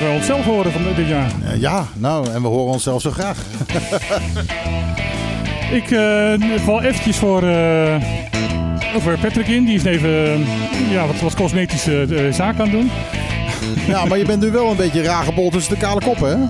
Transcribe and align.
dat 0.00 0.08
we 0.08 0.14
onszelf 0.14 0.44
horen 0.44 0.72
van 0.72 0.82
dit 0.96 1.08
jaar. 1.08 1.30
Uh, 1.44 1.60
ja, 1.60 1.86
nou, 1.96 2.30
en 2.30 2.42
we 2.42 2.48
horen 2.48 2.72
onszelf 2.72 3.02
zo 3.02 3.10
graag. 3.10 3.38
Ik 5.80 5.90
uh, 5.90 6.34
val 6.64 6.82
eventjes 6.82 7.16
voor, 7.16 7.44
uh, 7.44 7.94
voor 8.98 9.18
Patrick 9.18 9.46
in. 9.46 9.64
Die 9.64 9.74
is 9.74 9.84
even 9.84 10.44
ja, 10.90 11.06
wat, 11.06 11.20
wat 11.20 11.34
cosmetische 11.34 12.06
uh, 12.08 12.32
zaken 12.32 12.60
aan 12.60 12.68
het 12.68 12.80
doen. 12.80 12.90
Ja, 13.86 14.04
maar 14.04 14.18
je 14.18 14.24
bent 14.24 14.42
nu 14.42 14.50
wel 14.50 14.70
een 14.70 14.76
beetje 14.76 15.02
raar 15.02 15.24
tussen 15.50 15.74
de 15.74 15.80
kale 15.80 16.00
koppen, 16.00 16.28
hè? 16.28 16.46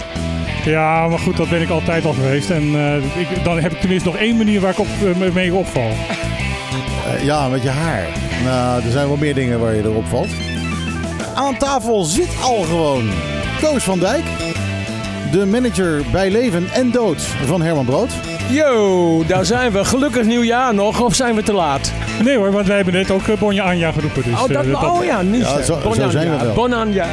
Ja, 0.71 1.09
maar 1.09 1.19
goed, 1.19 1.37
dat 1.37 1.49
ben 1.49 1.61
ik 1.61 1.69
altijd 1.69 2.05
al 2.05 2.13
geweest. 2.13 2.51
En 2.51 2.75
ik, 3.17 3.45
dan 3.45 3.61
heb 3.61 3.73
ik 3.73 3.81
tenminste 3.81 4.09
nog 4.09 4.19
één 4.19 4.37
manier 4.37 4.61
waar 4.61 4.71
ik 4.71 4.79
op, 4.79 4.87
mee 5.33 5.55
opval. 5.55 5.91
ja, 7.23 7.49
met 7.49 7.63
je 7.63 7.69
haar. 7.69 8.07
Nou, 8.45 8.85
er 8.85 8.91
zijn 8.91 9.07
wel 9.07 9.17
meer 9.17 9.35
dingen 9.35 9.61
waar 9.61 9.75
je 9.75 9.83
erop 9.83 10.07
valt. 10.07 10.31
Aan 11.35 11.57
tafel 11.57 12.05
zit 12.05 12.31
al 12.43 12.63
gewoon 12.63 13.11
Koos 13.61 13.85
van 13.85 13.99
Dijk. 13.99 14.25
De 15.31 15.47
manager 15.47 16.03
bij 16.13 16.31
leven 16.31 16.69
en 16.73 16.91
dood 16.91 17.23
van 17.23 17.63
Herman 17.63 17.85
Brood. 17.85 18.11
Yo, 18.51 19.25
daar 19.27 19.45
zijn 19.45 19.73
we. 19.73 19.85
Gelukkig 19.85 20.25
nieuwjaar 20.25 20.75
nog, 20.75 21.01
of 21.01 21.15
zijn 21.15 21.35
we 21.35 21.43
te 21.43 21.53
laat? 21.53 21.93
Nee 22.25 22.37
hoor, 22.37 22.53
want 22.53 22.67
wij 22.67 22.77
hebben 22.77 22.95
net 22.95 23.11
ook 23.11 23.39
Bonja 23.39 23.65
Anja 23.65 23.93
geroepen. 23.93 24.23
Dus, 24.23 24.33
oh, 24.33 24.49
dat, 24.49 24.67
uh, 24.67 24.81
dat, 24.81 24.91
oh 24.91 25.05
ja, 25.05 25.23
niet 25.23 25.41
ja, 25.41 25.63
zo, 25.63 25.79
bon 25.83 25.95
zo 25.95 26.11
zijn 26.11 26.31
we 26.31 26.45
wel. 26.45 26.55
Bon 26.55 26.73
Anja. 26.73 27.07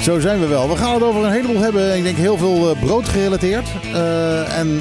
Zo 0.00 0.20
zijn 0.20 0.40
we 0.40 0.46
wel. 0.46 0.68
We 0.68 0.76
gaan 0.76 0.94
het 0.94 1.02
over 1.02 1.24
een 1.24 1.32
heleboel 1.32 1.60
hebben. 1.60 1.96
Ik 1.96 2.02
denk 2.02 2.16
heel 2.16 2.36
veel 2.36 2.70
uh, 2.70 2.80
brood 2.80 3.08
gerelateerd. 3.08 3.68
Uh, 3.94 4.58
en 4.58 4.80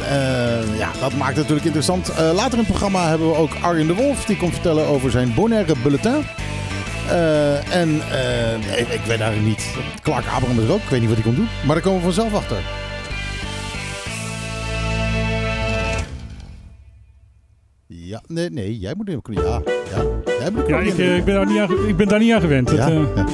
ja, 0.78 0.90
dat 1.00 1.14
maakt 1.14 1.38
het 1.38 1.38
natuurlijk 1.38 1.66
interessant. 1.66 2.12
later 2.18 2.52
in 2.52 2.58
het 2.58 2.68
programma 2.68 3.08
hebben 3.08 3.30
we 3.30 3.36
ook 3.36 3.52
Arjen 3.62 3.88
de 3.88 3.94
Wolf. 3.94 4.26
Die 4.26 4.38
komt 4.38 4.54
vertellen 4.54 4.88
over 4.88 5.12
zijn 5.12 5.34
Bonaire 5.34 5.74
Bulletin. 5.84 6.26
Uh, 7.06 7.76
en 7.76 7.90
uh, 7.90 8.80
ik, 8.80 8.88
ik, 8.88 9.02
weet 9.02 9.20
eigenlijk 9.20 9.48
niet. 9.48 9.76
Clark 10.02 10.26
Abraham 10.26 10.60
is 10.60 10.68
er 10.68 10.74
ook. 10.74 10.82
Ik 10.82 10.90
weet 10.90 11.00
niet 11.00 11.10
wat 11.10 11.18
hij 11.18 11.26
komt 11.26 11.38
doen. 11.38 11.48
Maar 11.66 11.76
daar 11.76 11.84
komen 11.84 12.00
we 12.00 12.04
vanzelf 12.04 12.34
achter. 12.34 12.58
Ja, 17.88 18.22
nee, 18.28 18.50
nee, 18.50 18.80
jij 18.80 18.94
moet 18.98 19.10
even 19.10 19.22
Ja, 19.34 19.62
ja, 19.92 20.06
jij 20.40 20.52
moet 20.52 20.68
ja 20.68 20.80
ik, 20.80 20.98
uh, 20.98 21.18
ik, 21.18 21.24
ben 21.24 21.36
daar 21.36 21.46
niet 21.46 21.60
aan, 21.60 21.88
ik 21.88 21.98
ben 21.98 22.08
daar 22.08 22.20
niet 22.20 22.34
aan 22.34 22.42
gewend. 22.42 22.72
Ja, 22.72 22.92
het, 22.92 23.10
ja. 23.16 23.26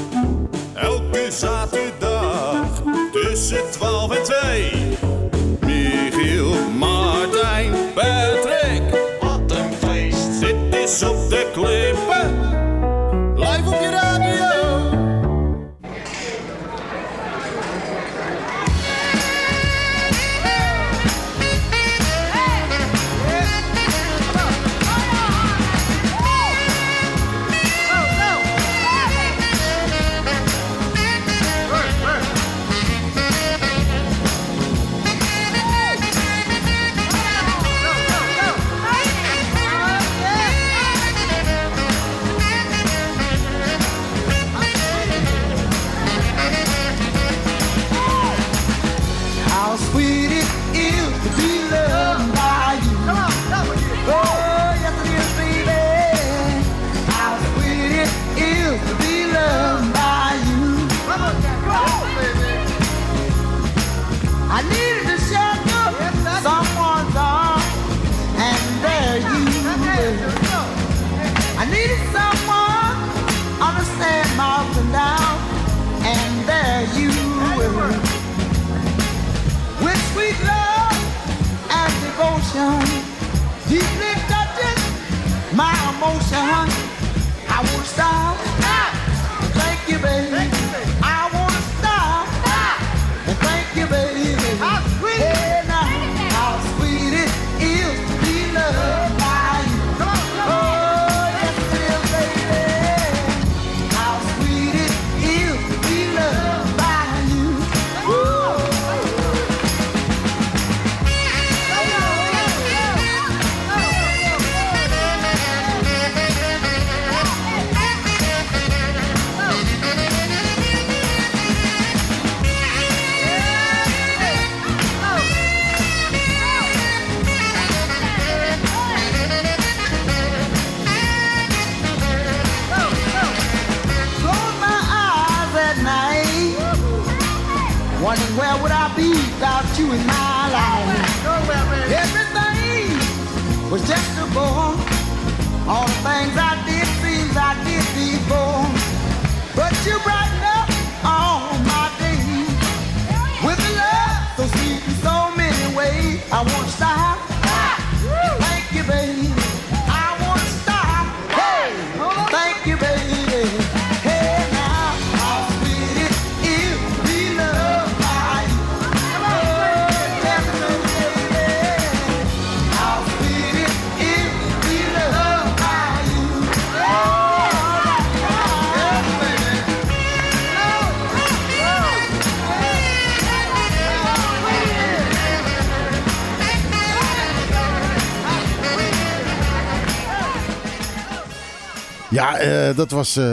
Ja, 192.32 192.70
eh, 192.70 192.76
dat 192.76 192.92
was... 192.92 193.16
eh, 193.18 193.24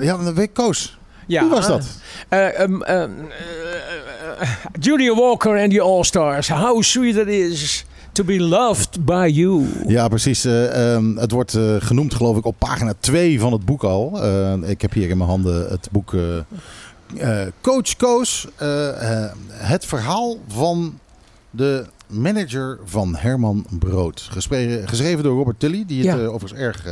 ja, 0.00 0.14
een 0.18 0.34
week 0.34 0.54
Koos. 0.54 0.98
Ja, 1.26 1.40
Wie 1.40 1.50
was 1.50 1.66
dat? 1.66 1.86
Julia 4.80 5.14
Walker 5.14 5.58
and 5.62 5.70
the 5.70 5.80
All-Stars. 5.80 6.48
How 6.48 6.82
sweet 6.82 7.16
it 7.16 7.28
is 7.28 7.84
to 8.12 8.24
be 8.24 8.40
loved 8.40 9.04
by 9.04 9.30
you. 9.32 9.66
Ja, 9.86 10.08
precies. 10.08 10.44
Eh, 10.44 10.94
ehm, 10.94 11.16
het 11.16 11.30
wordt 11.30 11.58
genoemd, 11.78 12.14
geloof 12.14 12.36
ik, 12.36 12.44
op 12.44 12.54
pagina 12.58 12.92
2 13.00 13.40
van 13.40 13.52
het 13.52 13.64
boek 13.64 13.82
al. 13.84 14.20
Ik 14.64 14.80
heb 14.82 14.92
hier 14.92 15.08
in 15.08 15.16
mijn 15.18 15.30
handen 15.30 15.68
het 15.70 15.88
boek 15.90 16.14
Coach 17.60 17.96
Koos. 17.96 18.46
het 19.48 19.84
verhaal 19.86 20.36
van 20.48 20.98
de 21.50 21.84
manager 22.06 22.78
van 22.84 23.16
Herman 23.16 23.66
Brood. 23.70 24.28
Gespre- 24.30 24.82
geschreven 24.86 25.22
door 25.22 25.36
Robert 25.36 25.60
Tully, 25.60 25.84
die 25.86 26.08
het 26.08 26.18
Ja. 26.20 26.24
overigens 26.26 26.60
erg, 26.60 26.84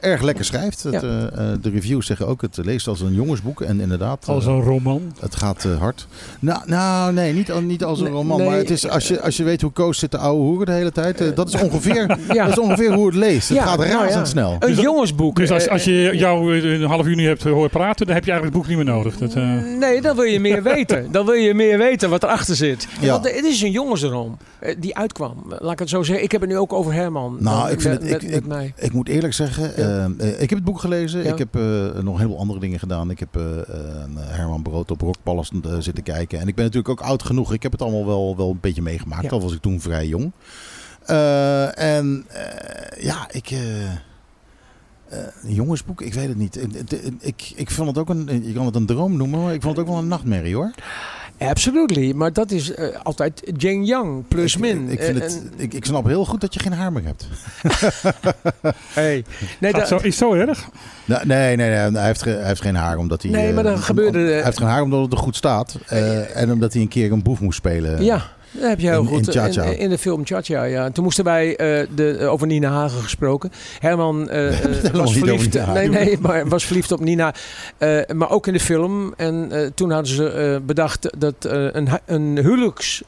erg 0.00 0.22
lekker 0.22 0.44
schrijft. 0.44 0.82
Het, 0.82 0.92
Ja. 0.92 1.00
eh, 1.02 1.22
eh, 1.52 1.58
de 1.62 1.70
reviews 1.70 2.06
zeggen 2.06 2.26
ook, 2.26 2.42
het 2.42 2.56
leest 2.62 2.86
als 2.88 3.00
een 3.00 3.14
jongensboek. 3.14 3.60
En 3.60 3.80
inderdaad, 3.80 4.28
Als 4.28 4.46
eh, 4.46 4.52
een 4.52 4.60
roman. 4.62 5.12
het 5.20 5.36
gaat 5.36 5.64
eh, 5.64 5.78
hard. 5.78 6.06
Nou, 6.40 6.60
nou, 6.66 7.12
nee, 7.12 7.32
niet, 7.32 7.52
al- 7.52 7.60
niet 7.60 7.84
als 7.84 7.98
een 7.98 8.04
Nee, 8.04 8.12
roman. 8.14 8.38
nee, 8.38 8.48
maar 8.48 8.56
het 8.56 8.70
is, 8.70 8.88
als, 8.88 9.08
je, 9.08 9.20
als 9.22 9.36
je 9.36 9.44
weet 9.44 9.60
hoe 9.62 9.70
Koos 9.70 9.98
zit 9.98 10.10
te 10.10 10.18
ouwe 10.18 10.40
hoeren 10.42 10.66
de 10.66 10.72
hele 10.72 10.92
tijd. 10.92 11.20
eh, 11.20 11.34
dat, 11.34 11.48
is 11.54 11.60
ongeveer, 11.62 12.18
Ja. 12.32 12.44
dat 12.44 12.52
is 12.52 12.58
ongeveer 12.58 12.92
hoe 12.92 13.06
het 13.06 13.14
leest. 13.16 13.48
Het 13.48 13.56
Ja, 13.58 13.64
gaat 13.64 13.78
nou 13.78 13.88
ja. 13.90 14.02
razendsnel. 14.04 14.56
Een 14.58 14.74
Dus 14.74 14.80
jongensboek. 14.80 15.36
Dus 15.36 15.50
als, 15.50 15.66
eh, 15.66 15.72
als 15.72 15.84
je 15.84 16.10
jou 16.14 16.58
eh, 16.60 16.80
een 16.80 16.82
half 16.86 17.06
uur 17.06 17.16
nu 17.16 17.26
hebt 17.26 17.42
horen 17.42 17.70
praten, 17.70 18.06
dan 18.06 18.14
heb 18.14 18.24
je 18.24 18.30
eigenlijk 18.30 18.42
het 18.42 18.52
boek 18.52 18.66
niet 18.76 18.86
meer 18.86 18.94
nodig. 18.94 19.16
Dat, 19.18 19.34
eh, 19.34 19.76
Nee, 19.78 20.00
dan 20.00 20.14
wil 20.16 20.24
je 20.24 20.40
meer 20.40 20.62
weten. 20.62 21.12
Dan 21.12 21.24
wil 21.26 21.34
je 21.34 21.54
meer 21.54 21.78
weten 21.78 22.10
wat 22.10 22.22
erachter 22.22 22.56
zit. 22.56 22.86
Ja. 23.00 23.10
Want 23.12 23.24
het 23.24 23.44
is 23.44 23.62
een 23.62 23.70
jongensroom 23.70 24.36
eh, 24.58 24.76
die 24.78 24.96
uitkwam. 24.96 25.44
Laat 25.58 25.72
ik 25.72 25.78
het 25.78 25.88
zo 25.88 26.02
zeggen. 26.02 26.24
Ik 26.24 26.32
heb 26.32 26.40
het 26.40 26.50
nu 26.50 26.56
ook 26.56 26.72
over 26.72 26.92
Herman. 26.92 27.36
Nou, 27.40 27.66
eh, 27.66 27.72
ik 27.72 27.80
vind 27.80 28.00
met, 28.00 28.10
het- 28.12 28.22
ik- 28.22 28.30
met, 28.30 28.40
met 28.40 28.46
mij. 28.46 28.72
Ik 28.76 28.92
moet 28.92 29.08
eerlijk 29.08 29.34
zeggen, 29.34 29.76
Ja. 29.88 30.10
eh, 30.18 30.32
ik 30.32 30.50
heb 30.50 30.58
het 30.58 30.64
boek 30.64 30.80
gelezen. 30.80 31.22
Ja. 31.24 31.32
Ik 31.32 31.38
heb 31.38 31.56
eh, 31.56 32.02
nog 32.02 32.18
heel 32.18 32.28
veel 32.28 32.38
andere 32.38 32.60
dingen 32.60 32.78
gedaan. 32.78 33.10
Ik 33.10 33.18
heb 33.18 33.36
eh, 33.36 33.42
Herman 34.16 34.62
Brood 34.62 34.90
op 34.90 35.00
Rockpalast 35.00 35.52
zitten 35.78 36.02
kijken. 36.02 36.40
En 36.40 36.48
ik 36.48 36.54
ben 36.54 36.64
natuurlijk 36.64 37.00
ook 37.00 37.06
oud 37.06 37.22
genoeg. 37.22 37.52
Ik 37.52 37.62
heb 37.62 37.72
het 37.72 37.82
allemaal 37.82 38.06
wel, 38.06 38.36
wel 38.36 38.50
een 38.50 38.60
beetje 38.60 38.82
meegemaakt. 38.82 39.22
Ja. 39.22 39.28
Al 39.28 39.40
was 39.40 39.52
ik 39.52 39.60
toen 39.60 39.80
vrij 39.80 40.06
jong. 40.06 40.32
En 41.74 42.26
ja, 42.98 43.28
ik... 43.30 43.50
een 45.42 45.54
jongensboek, 45.54 46.02
ik 46.02 46.14
weet 46.14 46.28
het 46.28 46.36
niet. 46.36 46.62
Ik, 46.62 46.90
ik, 46.90 47.14
ik, 47.20 47.52
ik 47.56 47.70
vond 47.70 47.88
het 47.88 47.98
ook 47.98 48.08
een, 48.08 48.44
je 48.44 48.52
kan 48.52 48.66
het 48.66 48.74
een 48.74 48.86
droom 48.86 49.16
noemen, 49.16 49.42
maar 49.42 49.54
ik 49.54 49.62
vond 49.62 49.76
het 49.76 49.86
ook 49.86 49.92
wel 49.92 50.02
een 50.02 50.08
nachtmerrie 50.08 50.54
hoor. 50.54 50.72
Absolutely. 51.38 52.12
Maar 52.12 52.32
dat 52.32 52.50
is 52.50 52.74
eh, 52.74 52.86
altijd 53.02 53.42
Jane 53.56 53.84
Young, 53.84 54.24
plus 54.28 54.54
ik, 54.54 54.60
min. 54.60 54.88
Ik, 54.90 55.02
vind 55.02 55.16
Eh, 55.18 55.22
het, 55.24 55.42
en- 55.42 55.52
ik, 55.56 55.74
ik 55.74 55.84
snap 55.84 56.06
heel 56.06 56.24
goed 56.24 56.40
dat 56.40 56.54
je 56.54 56.60
geen 56.60 56.72
haar 56.72 56.92
meer 56.92 57.04
hebt. 57.04 57.28
hey. 58.94 59.24
Nee, 59.60 59.72
dat- 59.72 59.88
zo, 59.88 59.96
is 59.96 60.02
het 60.02 60.14
zo 60.14 60.32
erg? 60.32 60.68
Nou, 61.04 61.26
nee, 61.26 61.56
nee, 61.56 61.68
nee, 61.70 61.90
hij 61.96 62.06
heeft, 62.06 62.22
ge- 62.22 62.30
hij 62.30 62.46
heeft 62.46 62.60
geen 62.60 62.74
haar 62.76 62.96
omdat 62.96 63.22
hij. 63.22 63.30
Nee, 63.30 63.52
maar 63.52 63.64
eh, 63.64 63.70
dan 63.70 63.78
gebeurde- 63.82 64.18
Hij 64.18 64.42
heeft 64.42 64.58
geen 64.58 64.66
haar 64.68 64.82
omdat 64.82 65.00
het 65.02 65.12
er 65.12 65.18
goed 65.18 65.36
staat. 65.36 65.78
eh, 65.86 66.36
en 66.36 66.52
omdat 66.52 66.72
hij 66.72 66.82
een 66.82 66.88
keer 66.88 67.12
een 67.12 67.22
boef 67.22 67.40
moest 67.40 67.56
spelen. 67.58 68.04
Ja, 68.04 68.22
dat 68.50 68.68
heb 68.68 68.80
je 68.80 68.88
heel 68.88 69.00
In- 69.00 69.06
goed. 69.06 69.26
in 69.26 69.32
Cha-Cha. 69.32 69.62
In, 69.62 69.78
in 69.78 69.88
de 69.90 69.98
film 69.98 70.26
Cha-Cha, 70.26 70.62
ja. 70.64 70.84
En 70.84 70.92
Toen 70.92 71.04
moesten 71.04 71.24
wij, 71.24 71.56
eh, 71.56 71.86
de, 71.94 72.26
over 72.26 72.46
Nina 72.46 72.68
Hagen 72.70 73.02
gesproken. 73.02 73.50
Herman 73.78 74.28
eh, 74.30 74.64
eh, 74.84 74.92
was 74.92 75.12
verliefd. 75.12 75.66
Nee, 75.74 75.88
nee, 75.88 76.18
maar 76.20 76.48
was 76.48 76.64
verliefd 76.64 76.92
op 76.92 77.00
Nina. 77.00 77.34
Eh, 77.78 77.98
maar 78.14 78.30
ook 78.30 78.46
in 78.46 78.52
de 78.52 78.60
film. 78.60 79.12
En 79.16 79.48
eh, 79.52 79.66
toen 79.74 79.90
hadden 79.90 80.12
ze 80.12 80.28
eh, 80.30 80.66
bedacht 80.66 81.10
dat 81.18 81.44
eh, 81.44 81.66
een, 81.72 81.88
een 82.06 82.36
huwelijks, 82.38 83.02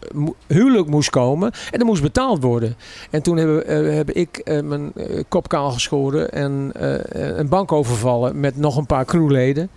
huwelijk 0.47 0.89
moest 0.89 1.11
komen. 1.11 1.51
En 1.71 1.79
dat 1.79 1.87
moest 1.89 2.03
betaald 2.03 2.43
worden. 2.43 2.77
En 3.11 3.23
toen 3.23 3.37
hebben, 3.37 3.67
eh, 3.67 3.95
heb 3.95 4.11
ik 4.11 4.37
eh, 4.39 4.61
mijn 4.61 4.93
eh, 4.97 5.05
kop 5.29 5.49
kaal 5.49 5.71
geschoren. 5.71 6.31
En 6.33 6.71
eh, 6.75 7.39
een 7.39 7.49
bank 7.49 7.73
overvallen 7.73 8.41
met 8.41 8.57
nog 8.57 8.77
een 8.77 8.87
paar 8.87 9.05
crewleden. 9.05 9.71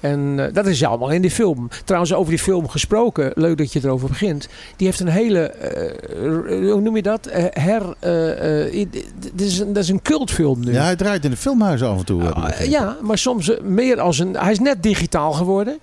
En 0.00 0.34
eh, 0.46 0.54
dat 0.54 0.66
is 0.66 0.84
allemaal 0.84 1.10
in 1.10 1.22
die 1.22 1.30
film. 1.30 1.68
Trouwens, 1.84 2.14
over 2.14 2.30
die 2.30 2.38
film 2.38 2.68
gesproken, 2.68 3.30
leuk 3.34 3.58
dat 3.58 3.72
je 3.72 3.80
erover 3.82 4.08
begint. 4.08 4.48
Die 4.76 4.86
heeft 4.86 5.00
een 5.00 5.08
hele, 5.08 5.40
eh, 5.40 6.72
hoe 6.72 6.80
noem 6.80 6.96
je 6.96 7.02
dat? 7.02 7.26
Eh, 7.26 7.44
her, 7.50 7.82
eh, 8.00 8.64
eh, 8.64 8.86
dit 9.32 9.40
is 9.40 9.58
een, 9.58 9.72
dat 9.72 9.82
is 9.82 9.88
een 9.88 10.02
cultfilm 10.02 10.64
nu. 10.64 10.72
Ja, 10.72 10.82
hij 10.82 10.96
draait 10.96 11.24
in 11.24 11.30
de 11.30 11.36
filmhuizen 11.36 11.88
af 11.88 11.98
en 11.98 12.04
toe. 12.04 12.32
Ah, 12.32 12.60
ja, 12.66 12.96
maar 13.02 13.18
soms 13.18 13.50
eh, 13.56 13.60
meer 13.62 14.00
als 14.00 14.18
een. 14.18 14.36
Hij 14.36 14.52
is 14.52 14.58
net 14.58 14.82
digitaal 14.82 15.32
geworden. 15.32 15.78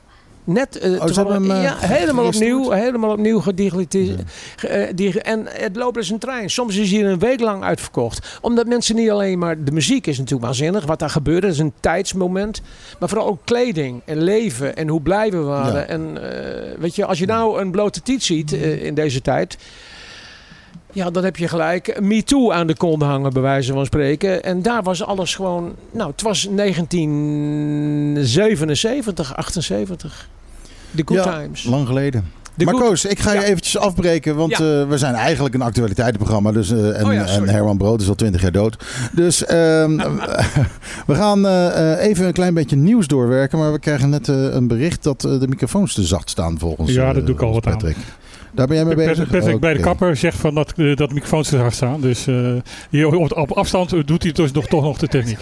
Net, 0.45 0.77
eh, 0.79 0.91
Oh, 0.91 1.05
toevallig- 1.05 1.33
hem, 1.33 1.51
eh, 1.51 1.63
ja, 1.63 1.75
helemaal 1.79 2.25
opnieuw, 2.25 2.71
helemaal 2.71 3.11
opnieuw 3.11 3.39
gedigitaliseerd. 3.39 4.21
ge- 4.55 4.67
eh, 4.67 5.31
en 5.31 5.45
het 5.49 5.75
loopt 5.75 5.97
als 5.97 6.09
een 6.09 6.19
trein. 6.19 6.49
Soms 6.49 6.75
is 6.75 6.91
hij 6.91 7.05
een 7.05 7.19
week 7.19 7.39
lang 7.39 7.63
uitverkocht. 7.63 8.37
Omdat 8.41 8.67
mensen 8.67 8.95
niet 8.95 9.09
alleen 9.09 9.39
maar... 9.39 9.63
De 9.63 9.71
muziek 9.71 10.07
is 10.07 10.17
natuurlijk 10.17 10.45
waanzinnig. 10.45 10.85
Wat 10.85 10.99
daar 10.99 11.09
gebeurde, 11.09 11.41
dat 11.41 11.51
is 11.55 11.59
een 11.61 11.73
tijdsmoment. 11.79 12.61
Maar 12.99 13.09
vooral 13.09 13.27
ook 13.27 13.39
kleding 13.43 14.01
en 14.05 14.21
leven 14.23 14.75
en 14.75 14.87
hoe 14.87 15.01
blij 15.01 15.31
we 15.31 15.37
waren. 15.37 15.73
Ja. 15.79 15.85
En 15.85 16.19
weet 16.79 16.95
je, 16.95 17.05
als 17.05 17.19
je 17.19 17.25
nou 17.25 17.61
een 17.61 17.71
blote 17.71 18.01
tiet 18.01 18.23
ziet 18.23 18.53
eh, 18.53 18.83
in 18.85 18.93
deze 18.93 19.21
tijd... 19.21 19.57
Ja, 20.91 21.09
dan 21.11 21.23
heb 21.23 21.37
je 21.37 21.47
gelijk 21.47 21.99
Me 22.01 22.23
Too 22.23 22.51
aan 22.51 22.67
de 22.67 22.75
kont 22.75 23.01
hangen, 23.01 23.33
bij 23.33 23.41
wijze 23.41 23.73
van 23.73 23.85
spreken. 23.85 24.43
En 24.43 24.61
daar 24.61 24.83
was 24.83 25.03
alles 25.03 25.35
gewoon... 25.35 25.75
Nou, 25.91 26.11
het 26.11 26.21
was 26.21 26.47
1977, 26.55 29.35
78. 29.35 30.27
The 30.95 31.01
Good 31.05 31.23
Ja, 31.25 31.39
Times. 31.39 31.63
Lang 31.63 31.87
geleden. 31.87 32.31
The 32.57 32.65
maar 32.65 32.73
good- 32.73 32.87
Koos, 32.87 33.05
ik 33.05 33.19
ga 33.19 33.33
je 33.33 33.39
Ja. 33.39 33.45
eventjes 33.45 33.77
afbreken, 33.77 34.35
want 34.35 34.51
Ja. 34.51 34.57
eh, 34.81 34.87
we 34.87 34.97
zijn 34.97 35.13
eigenlijk 35.13 35.55
een 35.55 35.61
actualiteitenprogramma. 35.61 36.51
Dus, 36.51 36.71
eh, 36.71 36.99
en, 36.99 37.05
Oh 37.05 37.13
ja, 37.13 37.25
en 37.25 37.49
Herman 37.49 37.77
Brood 37.77 38.01
is 38.01 38.07
al 38.09 38.15
twintig 38.15 38.41
jaar 38.41 38.51
dood. 38.51 38.83
Dus 39.11 39.45
ehm, 39.45 39.97
we 41.07 41.15
gaan 41.15 41.47
eh, 41.47 42.05
even 42.07 42.25
een 42.25 42.33
klein 42.33 42.53
beetje 42.53 42.75
nieuws 42.75 43.07
doorwerken. 43.07 43.57
Maar 43.59 43.71
we 43.71 43.79
krijgen 43.79 44.09
net 44.09 44.29
eh, 44.29 44.35
een 44.53 44.67
bericht 44.67 45.03
dat 45.03 45.21
de 45.21 45.45
microfoons 45.49 45.93
te 45.93 46.03
zacht 46.03 46.29
staan 46.29 46.59
volgens 46.59 46.91
Ja, 46.93 47.13
dat 47.13 47.25
doe 47.25 47.35
ik 47.35 47.41
al 47.41 47.53
wat 47.53 47.65
aan. 47.67 47.71
Patrick. 47.73 47.95
Daar 48.53 48.67
ben 48.67 48.75
jij 48.75 48.85
mee 48.85 48.95
Patrick, 48.95 49.15
bezig? 49.17 49.39
Patrick 49.39 49.59
bij 49.59 49.73
de 49.73 49.79
kapper 49.79 50.15
zegt 50.15 50.37
van 50.37 50.53
dat, 50.55 50.73
dat 50.75 50.97
de 50.97 51.13
microfoons 51.13 51.49
te 51.49 51.57
hard 51.57 51.73
staan. 51.73 52.01
Dus 52.01 52.27
eh, 52.27 52.35
hier 52.89 53.07
op, 53.15 53.37
op 53.37 53.51
afstand 53.51 54.07
doet 54.07 54.23
hij 54.23 54.31
dus 54.31 54.51
nog, 54.51 54.65
toch 54.67 54.83
nog 54.83 54.97
de 54.97 55.07
techniek. 55.07 55.39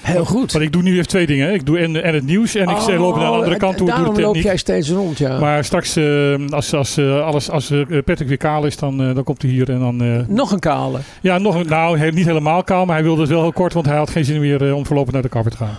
Heel 0.00 0.24
goed. 0.24 0.52
Want 0.52 0.64
ik 0.64 0.72
doe 0.72 0.82
nu 0.82 0.92
even 0.94 1.06
twee 1.08 1.26
dingen. 1.26 1.52
Ik 1.54 1.66
doe 1.66 1.78
en, 1.78 2.02
en 2.02 2.14
het 2.14 2.24
nieuws 2.26 2.54
en 2.54 2.62
ik 2.68 2.76
Oh, 2.76 2.86
loop 2.98 3.14
naar 3.16 3.24
de 3.24 3.30
andere 3.36 3.56
kant 3.56 3.76
toe. 3.76 3.86
Doe 3.86 3.96
de 3.96 4.02
Daarom 4.02 4.20
loop 4.22 4.36
jij 4.36 4.56
steeds 4.56 4.90
rond, 4.90 5.18
ja. 5.18 5.38
Maar 5.38 5.64
straks, 5.64 5.96
eh, 5.96 6.34
als, 6.50 6.74
als, 6.74 6.96
eh, 6.96 7.24
alles, 7.24 7.50
als 7.50 7.70
eh, 7.70 7.78
Patrick 8.04 8.28
weer 8.28 8.36
kaal 8.36 8.66
is, 8.66 8.76
dan, 8.76 8.96
dan 9.14 9.24
komt 9.24 9.42
hij 9.42 9.50
hier 9.50 9.70
en 9.70 9.78
dan... 9.78 10.24
Nog 10.28 10.52
een 10.52 10.58
kale. 10.58 10.98
ja, 11.20 11.38
nog 11.38 11.54
een, 11.54 11.66
nou, 11.66 11.98
he- 11.98 12.10
niet 12.10 12.26
helemaal 12.26 12.62
kaal, 12.64 12.84
maar 12.84 12.94
hij 12.94 13.04
wilde 13.04 13.20
het 13.20 13.30
wel 13.30 13.40
heel 13.42 13.52
kort, 13.52 13.72
want 13.72 13.86
hij 13.86 13.96
had 13.96 14.10
geen 14.10 14.24
zin 14.24 14.40
meer 14.40 14.74
om 14.74 14.86
voorlopig 14.86 15.12
naar 15.12 15.22
de 15.22 15.28
kapper 15.28 15.50
te 15.50 15.56
gaan. 15.56 15.78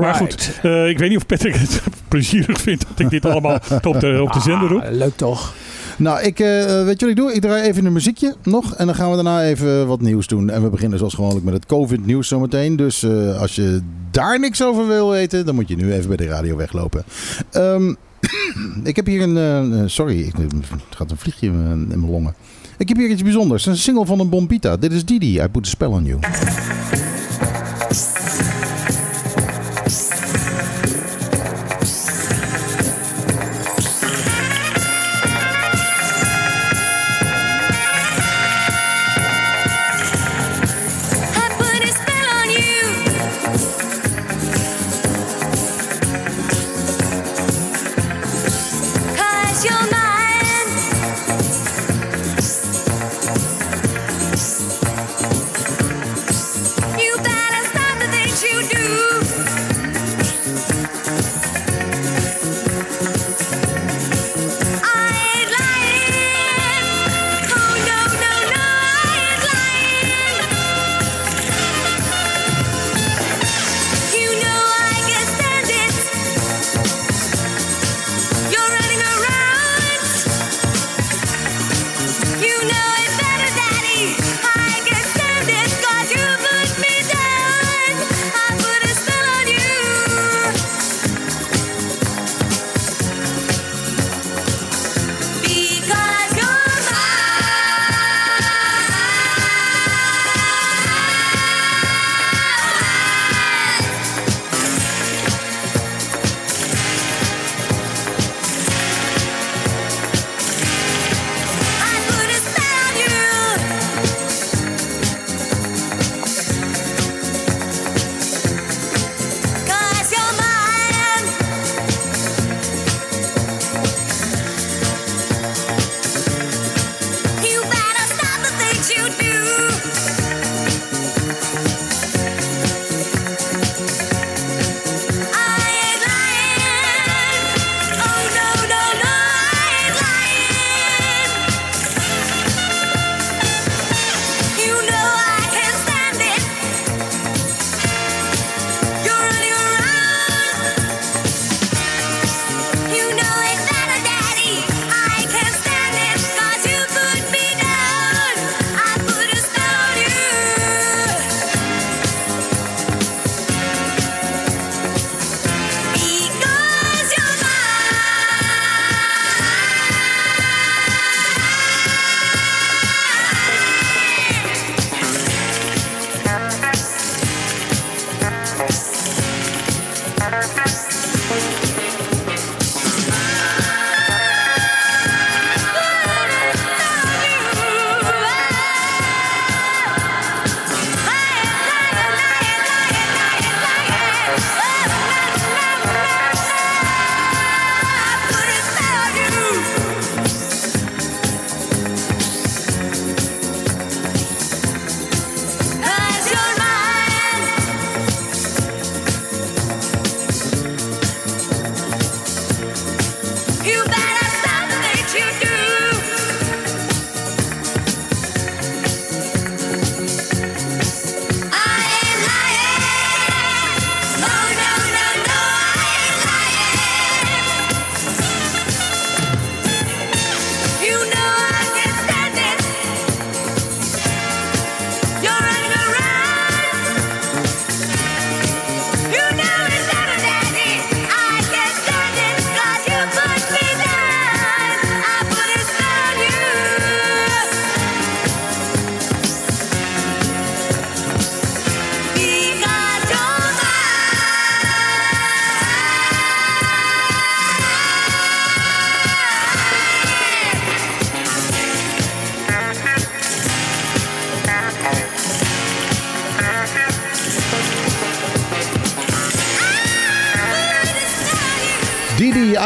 Maar 0.00 0.14
goed, 0.14 0.50
ik 0.62 0.98
weet 0.98 1.08
niet 1.08 1.16
of 1.18 1.26
Patrick 1.26 1.54
het 1.54 1.82
plezierig 2.08 2.60
vindt 2.60 2.84
dat 2.88 2.98
ik 2.98 3.10
dit 3.10 3.26
allemaal 3.26 3.58
op 3.82 4.00
de, 4.00 4.18
op 4.22 4.32
de 4.32 4.40
zender 4.40 4.68
roep. 4.68 4.82
Ah, 4.82 4.90
leuk 4.90 5.16
toch? 5.16 5.54
Nou, 5.96 6.20
ik, 6.22 6.40
eh, 6.40 6.84
weet 6.84 7.00
je 7.00 7.06
wat 7.06 7.08
ik 7.08 7.16
doe? 7.16 7.32
Ik 7.34 7.40
draai 7.40 7.62
even 7.62 7.84
een 7.84 7.92
muziekje 7.92 8.34
nog. 8.42 8.74
En 8.74 8.86
dan 8.86 8.94
gaan 8.94 9.08
we 9.08 9.14
daarna 9.14 9.42
even 9.44 9.86
wat 9.86 10.00
nieuws 10.00 10.26
doen. 10.26 10.50
En 10.50 10.62
we 10.62 10.68
beginnen 10.70 10.98
zoals 10.98 11.14
gewoonlijk 11.14 11.44
met 11.44 11.54
het 11.54 11.66
COVID-nieuws 11.66 12.28
zometeen. 12.28 12.76
Dus 12.76 13.02
eh, 13.02 13.40
als 13.40 13.54
je 13.54 13.80
daar 14.10 14.40
niks 14.40 14.62
over 14.62 14.86
wil 14.86 15.10
weten, 15.10 15.46
dan 15.46 15.54
moet 15.54 15.68
je 15.68 15.76
nu 15.76 15.92
even 15.92 16.08
bij 16.08 16.16
de 16.16 16.26
radio 16.26 16.56
weglopen. 16.56 17.04
Ehm, 17.50 17.94
ik 18.90 18.96
heb 18.96 19.06
hier 19.06 19.22
een... 19.22 19.36
eh, 19.36 19.80
eh, 19.80 19.88
sorry, 19.88 20.20
ik, 20.20 20.34
er 20.38 20.46
gaat 20.90 21.10
een 21.10 21.16
vliegje 21.16 21.46
in, 21.46 21.62
mijn- 21.62 21.92
in 21.92 22.00
mijn 22.00 22.10
longen. 22.10 22.34
Ik 22.78 22.88
heb 22.88 22.96
hier 22.96 23.08
iets 23.08 23.22
bijzonders. 23.22 23.66
Een 23.66 23.76
single 23.76 24.06
van 24.06 24.20
een 24.20 24.28
Bombita. 24.28 24.76
Dit 24.76 24.92
is 24.92 25.04
Didi. 25.04 25.40
I 25.42 25.48
Put 25.48 25.66
a 25.66 25.68
Spell 25.68 25.88
on 25.88 26.04
You. 26.04 26.18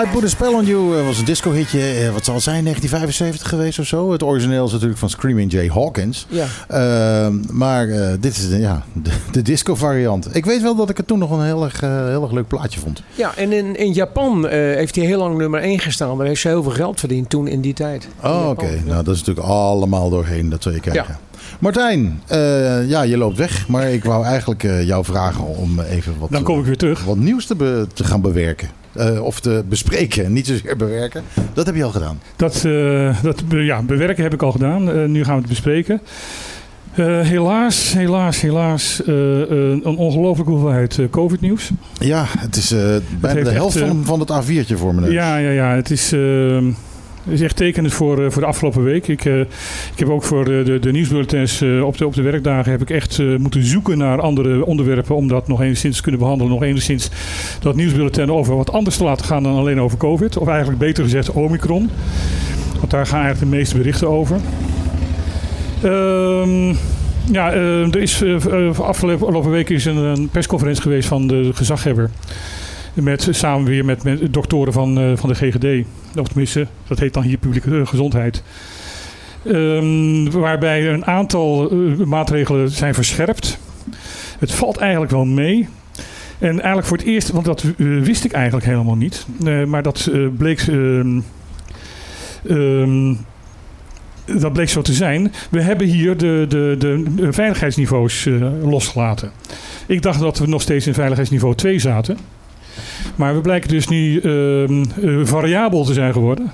I 0.00 0.06
Put 0.12 0.24
a 0.24 0.28
Spell 0.28 0.52
on 0.54 0.64
You 0.64 0.98
eh, 0.98 1.04
was 1.06 1.18
een 1.18 1.24
disco-hitje. 1.24 1.80
eh, 1.80 2.12
wat 2.12 2.24
zal 2.24 2.34
het 2.34 2.42
zijn, 2.42 2.62
1975 2.64 3.48
geweest 3.48 3.78
of 3.78 3.86
zo? 3.86 4.12
Het 4.12 4.22
origineel 4.22 4.64
is 4.66 4.72
natuurlijk 4.72 4.98
van 4.98 5.10
Screaming 5.10 5.52
Jay 5.52 5.68
Hawkins. 5.68 6.26
Ja. 6.28 6.46
Ehm, 6.68 7.34
maar 7.50 7.88
eh, 7.88 8.08
dit 8.20 8.36
is 8.36 8.48
de, 8.48 8.58
ja, 8.58 8.84
de, 8.92 9.10
de 9.30 9.42
disco-variant. 9.42 10.36
Ik 10.36 10.44
weet 10.44 10.62
wel 10.62 10.74
dat 10.74 10.90
ik 10.90 10.96
het 10.96 11.06
toen 11.06 11.18
nog 11.18 11.30
een 11.30 11.44
heel 11.44 11.64
erg, 11.64 11.80
heel 11.80 12.22
erg 12.22 12.32
leuk 12.32 12.48
plaatje 12.48 12.80
vond. 12.80 13.02
Ja, 13.14 13.32
en 13.36 13.52
in, 13.52 13.76
in 13.76 13.92
Japan 13.92 14.48
eh, 14.48 14.58
heeft 14.58 14.96
hij 14.96 15.04
heel 15.04 15.18
lang 15.18 15.36
nummer 15.38 15.60
1 15.60 15.78
gestaan. 15.78 16.16
Maar 16.16 16.26
heeft 16.26 16.40
ze 16.40 16.48
heel 16.48 16.62
veel 16.62 16.72
geld 16.72 17.00
verdiend 17.00 17.30
toen 17.30 17.46
in 17.48 17.60
die 17.60 17.74
tijd. 17.74 18.08
Oh, 18.22 18.48
oké. 18.48 18.66
ja. 18.66 18.80
Nou, 18.84 19.04
dat 19.04 19.14
is 19.14 19.20
natuurlijk 19.24 19.46
allemaal 19.46 20.10
doorheen. 20.10 20.48
Dat 20.48 20.62
zul 20.62 20.72
je 20.72 20.80
krijgen. 20.80 21.18
Martijn, 21.58 22.22
eh, 22.26 22.88
ja, 22.88 23.02
je 23.02 23.16
loopt 23.16 23.36
weg. 23.36 23.68
Maar 23.68 23.90
ik 23.90 24.04
wou 24.04 24.24
eigenlijk 24.24 24.64
eh, 24.64 24.86
jou 24.86 25.04
vragen 25.04 25.46
om 25.46 25.80
even 25.80 26.14
wat, 26.18 26.30
Dan 26.30 26.42
kom 26.42 26.58
ik 26.58 26.64
weer 26.64 26.76
terug. 26.76 27.04
wat 27.04 27.16
nieuws 27.16 27.46
te, 27.46 27.54
be- 27.54 27.86
te 27.94 28.04
gaan 28.04 28.20
bewerken. 28.20 28.68
Eh, 28.92 29.24
of 29.24 29.40
te 29.40 29.64
bespreken, 29.68 30.32
niet 30.32 30.46
zozeer 30.46 30.76
bewerken. 30.76 31.22
Dat 31.52 31.66
heb 31.66 31.74
je 31.74 31.84
al 31.84 31.90
gedaan. 31.90 32.20
Dat, 32.36 32.64
eh, 32.64 33.22
dat 33.22 33.42
ja, 33.48 33.82
bewerken 33.82 34.22
heb 34.22 34.32
ik 34.32 34.42
al 34.42 34.52
gedaan. 34.52 34.90
Eh, 34.90 35.04
nu 35.04 35.24
gaan 35.24 35.34
we 35.34 35.40
het 35.40 35.48
bespreken. 35.48 36.00
Helaas, 37.22 37.92
helaas, 37.92 38.40
helaas 38.40 39.02
een 39.06 39.96
ongelofelijke 39.96 40.52
hoeveelheid 40.52 40.98
COVID-nieuws. 41.10 41.70
Ja, 41.98 42.24
het 42.38 42.56
is 42.56 42.74
bijna 43.20 43.42
de 43.42 43.50
helft 43.50 43.76
echt, 43.76 43.86
van, 43.86 44.04
van 44.04 44.20
het 44.20 44.30
A4'tje 44.30 44.74
voor 44.74 44.94
me. 44.94 45.10
Ja, 45.10 45.36
ja, 45.36 45.50
ja. 45.50 45.74
Het 45.74 45.90
is, 45.90 46.14
eh, 47.20 47.30
het 47.30 47.34
is 47.34 47.40
echt 47.40 47.56
tekenend 47.56 47.92
voor, 47.92 48.24
eh, 48.24 48.30
voor 48.30 48.42
de 48.42 48.48
afgelopen 48.48 48.82
week. 48.82 49.08
Ik, 49.08 49.24
eh, 49.24 49.40
ik 49.40 49.96
heb 49.96 50.08
ook 50.08 50.22
voor 50.22 50.44
de, 50.44 50.62
de, 50.64 50.78
de 50.78 50.92
nieuwsbulletins 50.92 51.60
eh, 51.60 51.84
op, 51.84 51.98
de, 51.98 52.06
op 52.06 52.14
de 52.14 52.22
werkdagen 52.22 52.70
heb 52.70 52.80
ik 52.80 52.90
echt 52.90 53.18
eh, 53.18 53.36
moeten 53.36 53.64
zoeken 53.64 53.98
naar 53.98 54.20
andere 54.20 54.64
onderwerpen 54.64 55.16
om 55.16 55.28
dat 55.28 55.48
nog 55.48 55.60
enigszins 55.60 55.96
te 55.96 56.02
kunnen 56.02 56.20
behandelen. 56.20 56.52
Nog 56.52 56.62
enigszins 56.62 57.10
dat 57.60 57.74
nieuwsbulletin 57.74 58.32
over 58.32 58.56
wat 58.56 58.72
anders 58.72 58.96
te 58.96 59.04
laten 59.04 59.26
gaan 59.26 59.42
dan 59.42 59.56
alleen 59.56 59.80
over 59.80 59.98
COVID. 59.98 60.36
Of 60.36 60.48
eigenlijk 60.48 60.78
beter 60.78 61.04
gezegd 61.04 61.30
Omicron. 61.30 61.90
Want 62.78 62.90
daar 62.90 63.06
gaan 63.06 63.20
eigenlijk 63.20 63.50
de 63.50 63.56
meeste 63.56 63.76
berichten 63.76 64.08
over. 64.08 64.40
Ehm, 65.82 66.74
ja, 67.32 67.52
eh, 67.52 67.94
er 67.94 67.96
is 67.96 68.22
eh, 68.22 68.68
eh, 68.68 68.78
afgelopen 68.78 69.50
week 69.50 69.70
is 69.70 69.84
een 69.84 70.28
persconferentie 70.32 70.82
geweest 70.82 71.08
van 71.08 71.26
de 71.26 71.50
gezaghebber. 71.54 72.10
Met, 72.94 73.28
samen 73.30 73.64
weer 73.66 73.84
met, 73.84 74.02
doktoren 74.30 74.72
van, 74.72 74.98
eh, 74.98 75.16
van 75.16 75.28
de 75.28 75.34
GGD. 75.34 75.86
Of 76.18 76.28
tenminste, 76.28 76.66
dat 76.88 76.98
heet 76.98 77.14
dan 77.14 77.22
hier 77.22 77.38
publieke 77.38 77.80
eh, 77.80 77.86
gezondheid. 77.86 78.42
Ehm, 79.44 80.30
waarbij 80.30 80.88
een 80.88 81.06
aantal 81.06 81.70
eh, 81.70 81.96
maatregelen 81.96 82.70
zijn 82.70 82.94
verscherpt. 82.94 83.58
Het 84.38 84.52
valt 84.52 84.76
eigenlijk 84.76 85.12
wel 85.12 85.24
mee. 85.24 85.68
En 86.38 86.50
eigenlijk 86.50 86.86
voor 86.86 86.96
het 86.96 87.06
eerst, 87.06 87.30
want 87.30 87.44
dat 87.44 87.64
wist 87.76 88.24
ik 88.24 88.32
eigenlijk 88.32 88.66
helemaal 88.66 88.96
niet. 88.96 89.26
Maar 89.66 89.82
dat 89.82 90.10
bleek. 90.36 90.60
ehm, 90.60 91.20
ehm, 92.48 93.14
dat 94.24 94.52
bleek 94.52 94.68
zo 94.68 94.82
te 94.82 94.92
zijn. 94.92 95.32
We 95.50 95.62
hebben 95.62 95.86
hier 95.86 96.16
de, 96.16 96.44
de, 96.48 96.74
de, 96.78 97.32
veiligheidsniveaus 97.32 98.28
losgelaten. 98.62 99.30
Ik 99.86 100.02
dacht 100.02 100.20
dat 100.20 100.38
we 100.38 100.46
nog 100.46 100.62
steeds 100.62 100.86
in 100.86 100.94
veiligheidsniveau 100.94 101.54
2 101.54 101.78
zaten. 101.78 102.18
Maar 103.16 103.34
we 103.34 103.40
blijken 103.40 103.68
dus 103.68 103.88
nu 103.88 104.20
ehm, 104.20 104.84
eh, 105.02 105.26
variabel 105.26 105.84
te 105.84 105.92
zijn 105.92 106.12
geworden. 106.12 106.52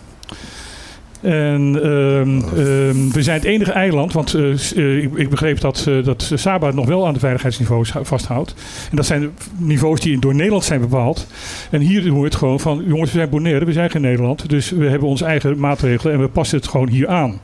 En 1.21 1.79
ehm, 1.83 2.41
ehm, 2.59 3.11
we 3.11 3.23
zijn 3.23 3.37
het 3.37 3.45
enige 3.45 3.73
eiland, 3.73 4.13
want 4.13 4.35
eh, 4.35 4.51
eh, 4.77 5.03
ik, 5.03 5.15
ik 5.15 5.31
begreep 5.31 5.61
dat, 5.61 5.85
eh, 5.89 6.05
dat 6.05 6.33
Saba 6.35 6.71
nog 6.71 6.87
wel 6.87 7.07
aan 7.07 7.13
de 7.15 7.19
veiligheidsniveaus 7.19 7.93
hou- 7.93 8.05
vasthoudt. 8.05 8.55
En 8.91 8.97
dat 8.97 9.07
zijn 9.07 9.31
niveaus 9.57 10.01
die 10.01 10.19
door 10.19 10.35
Nederland 10.35 10.65
zijn 10.65 10.81
bepaald. 10.81 11.27
En 11.71 11.81
hier 11.81 12.03
doen 12.03 12.19
we 12.19 12.25
het 12.25 12.35
gewoon 12.35 12.61
van, 12.61 12.83
jongens, 12.87 13.13
we 13.13 13.19
zijn 13.19 13.31
Bonaire, 13.31 13.65
we 13.65 13.73
zijn 13.73 13.91
geen 13.91 14.01
Nederland. 14.01 14.49
Dus 14.49 14.71
we 14.71 14.85
hebben 14.85 15.09
onze 15.09 15.25
eigen 15.25 15.59
maatregelen 15.59 16.15
en 16.15 16.21
we 16.21 16.29
passen 16.29 16.59
het 16.59 16.69
gewoon 16.69 16.89
hier 16.89 17.09
aan. 17.09 17.41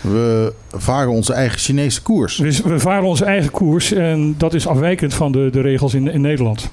We 0.00 0.52
varen 0.72 1.10
onze 1.10 1.32
eigen 1.32 1.58
Chinese 1.58 2.02
koers. 2.02 2.36
Dus 2.36 2.60
we 2.60 2.78
varen 2.78 3.04
onze 3.08 3.24
eigen 3.24 3.50
koers 3.50 3.92
en 3.92 4.34
dat 4.38 4.54
is 4.54 4.66
afwijkend 4.66 5.14
van 5.14 5.32
de, 5.32 5.48
de 5.52 5.60
regels 5.60 5.94
in, 5.94 6.08
in 6.08 6.20
Nederland. 6.20 6.70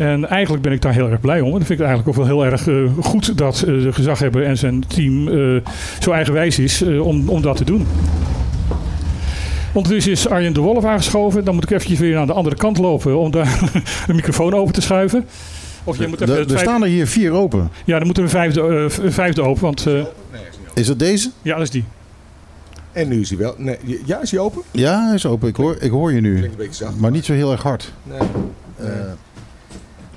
En 0.00 0.28
eigenlijk 0.28 0.62
ben 0.62 0.72
ik 0.72 0.82
daar 0.82 0.92
heel 0.92 1.10
erg 1.10 1.20
blij 1.20 1.40
om. 1.40 1.52
En 1.52 1.58
dat 1.58 1.66
vind 1.66 1.80
ik 1.80 1.86
eigenlijk 1.86 2.08
ook 2.08 2.26
wel 2.26 2.36
heel 2.36 2.52
erg 2.52 2.68
eh, 2.68 2.74
goed 3.00 3.38
dat 3.38 3.62
eh, 3.62 3.82
de 3.82 3.92
gezaghebber 3.92 4.44
en 4.44 4.58
zijn 4.58 4.86
team 4.86 5.28
eh, 5.28 5.60
zo 6.00 6.12
eigenwijs 6.12 6.58
is 6.58 6.82
om, 6.82 7.28
om 7.28 7.42
dat 7.42 7.56
te 7.56 7.64
doen. 7.64 7.86
Ondertussen 9.72 10.12
is 10.12 10.28
Arjen 10.28 10.52
de 10.52 10.60
Wolf 10.60 10.84
aangeschoven. 10.84 11.44
Dan 11.44 11.54
moet 11.54 11.64
ik 11.64 11.70
eventjes 11.70 11.98
weer 11.98 12.18
aan 12.18 12.26
de 12.26 12.32
andere 12.32 12.56
kant 12.56 12.78
lopen 12.78 13.18
om 13.18 13.30
daar 13.30 13.60
een 14.08 14.14
microfoon 14.14 14.54
open 14.54 14.72
te 14.72 14.80
schuiven. 14.80 15.26
Of 15.84 15.98
je 15.98 16.08
moet 16.08 16.20
even 16.20 16.34
Er 16.34 16.52
er 16.52 16.58
staan 16.58 16.82
er 16.82 16.88
hier 16.88 17.06
vier 17.06 17.32
open. 17.32 17.70
Ja, 17.84 17.98
dan 17.98 18.06
moet 18.06 18.16
er 18.16 18.22
een 18.22 18.28
vijfde, 18.28 18.86
vijfde 18.90 19.42
open. 19.42 19.62
Want 19.62 19.86
eh, 19.86 20.04
Is 20.74 20.88
het 20.88 20.98
deze? 20.98 21.30
ja, 21.42 21.54
dat 21.54 21.62
is 21.62 21.70
die. 21.70 21.84
En 22.92 23.08
nu 23.08 23.20
is 23.20 23.28
hij 23.28 23.38
wel. 23.38 23.54
Nee, 23.56 23.76
ja, 24.04 24.20
is 24.20 24.30
hij 24.30 24.40
open? 24.40 24.62
Ja, 24.70 25.06
hij 25.06 25.14
is 25.14 25.26
open. 25.26 25.48
Ik 25.48 25.56
hoor, 25.56 25.76
ik 25.80 25.90
hoor 25.90 26.12
je 26.12 26.20
nu. 26.20 26.36
Klinkt 26.36 26.50
een 26.50 26.56
beetje 26.66 26.84
zacht. 26.84 26.98
Maar 26.98 27.10
niet 27.10 27.24
zo 27.24 27.32
heel 27.32 27.52
erg 27.52 27.62
hard. 27.62 27.92
Nee. 28.02 28.18
Eh, 28.76 28.86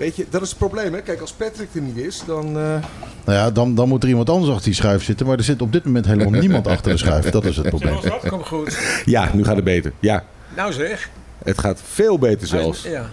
Weet 0.03 0.15
je, 0.15 0.25
dat 0.29 0.41
is 0.41 0.49
het 0.49 0.57
probleem, 0.57 0.93
hè? 0.93 1.01
Kijk, 1.01 1.19
als 1.21 1.31
Patrick 1.31 1.67
er 1.75 1.81
niet 1.81 1.97
is, 1.97 2.23
dan. 2.25 2.45
eh, 2.45 2.53
nou 2.53 3.37
ja, 3.37 3.51
dan, 3.51 3.75
dan 3.75 3.87
moet 3.87 4.03
er 4.03 4.09
iemand 4.09 4.29
anders 4.29 4.49
achter 4.51 4.65
die 4.65 4.73
schuif 4.73 5.03
zitten. 5.03 5.25
Maar 5.25 5.37
er 5.37 5.43
zit 5.43 5.61
op 5.61 5.71
dit 5.71 5.85
moment 5.85 6.05
helemaal 6.05 6.39
niemand 6.41 6.67
achter 6.67 6.91
de 6.91 6.97
schuif. 6.97 7.29
Dat 7.29 7.45
is 7.45 7.57
het 7.57 7.69
probleem. 7.69 7.95
Kom 8.27 8.43
goed. 8.43 8.77
Ja, 9.05 9.29
nu 9.33 9.43
gaat 9.43 9.55
het 9.55 9.63
beter. 9.65 9.91
Ja, 9.99 10.23
Nou 10.55 10.73
zeg. 10.73 11.09
het 11.43 11.59
gaat 11.59 11.79
veel 11.91 12.19
beter 12.19 12.47
zelfs. 12.47 12.83
Ja. 12.83 13.09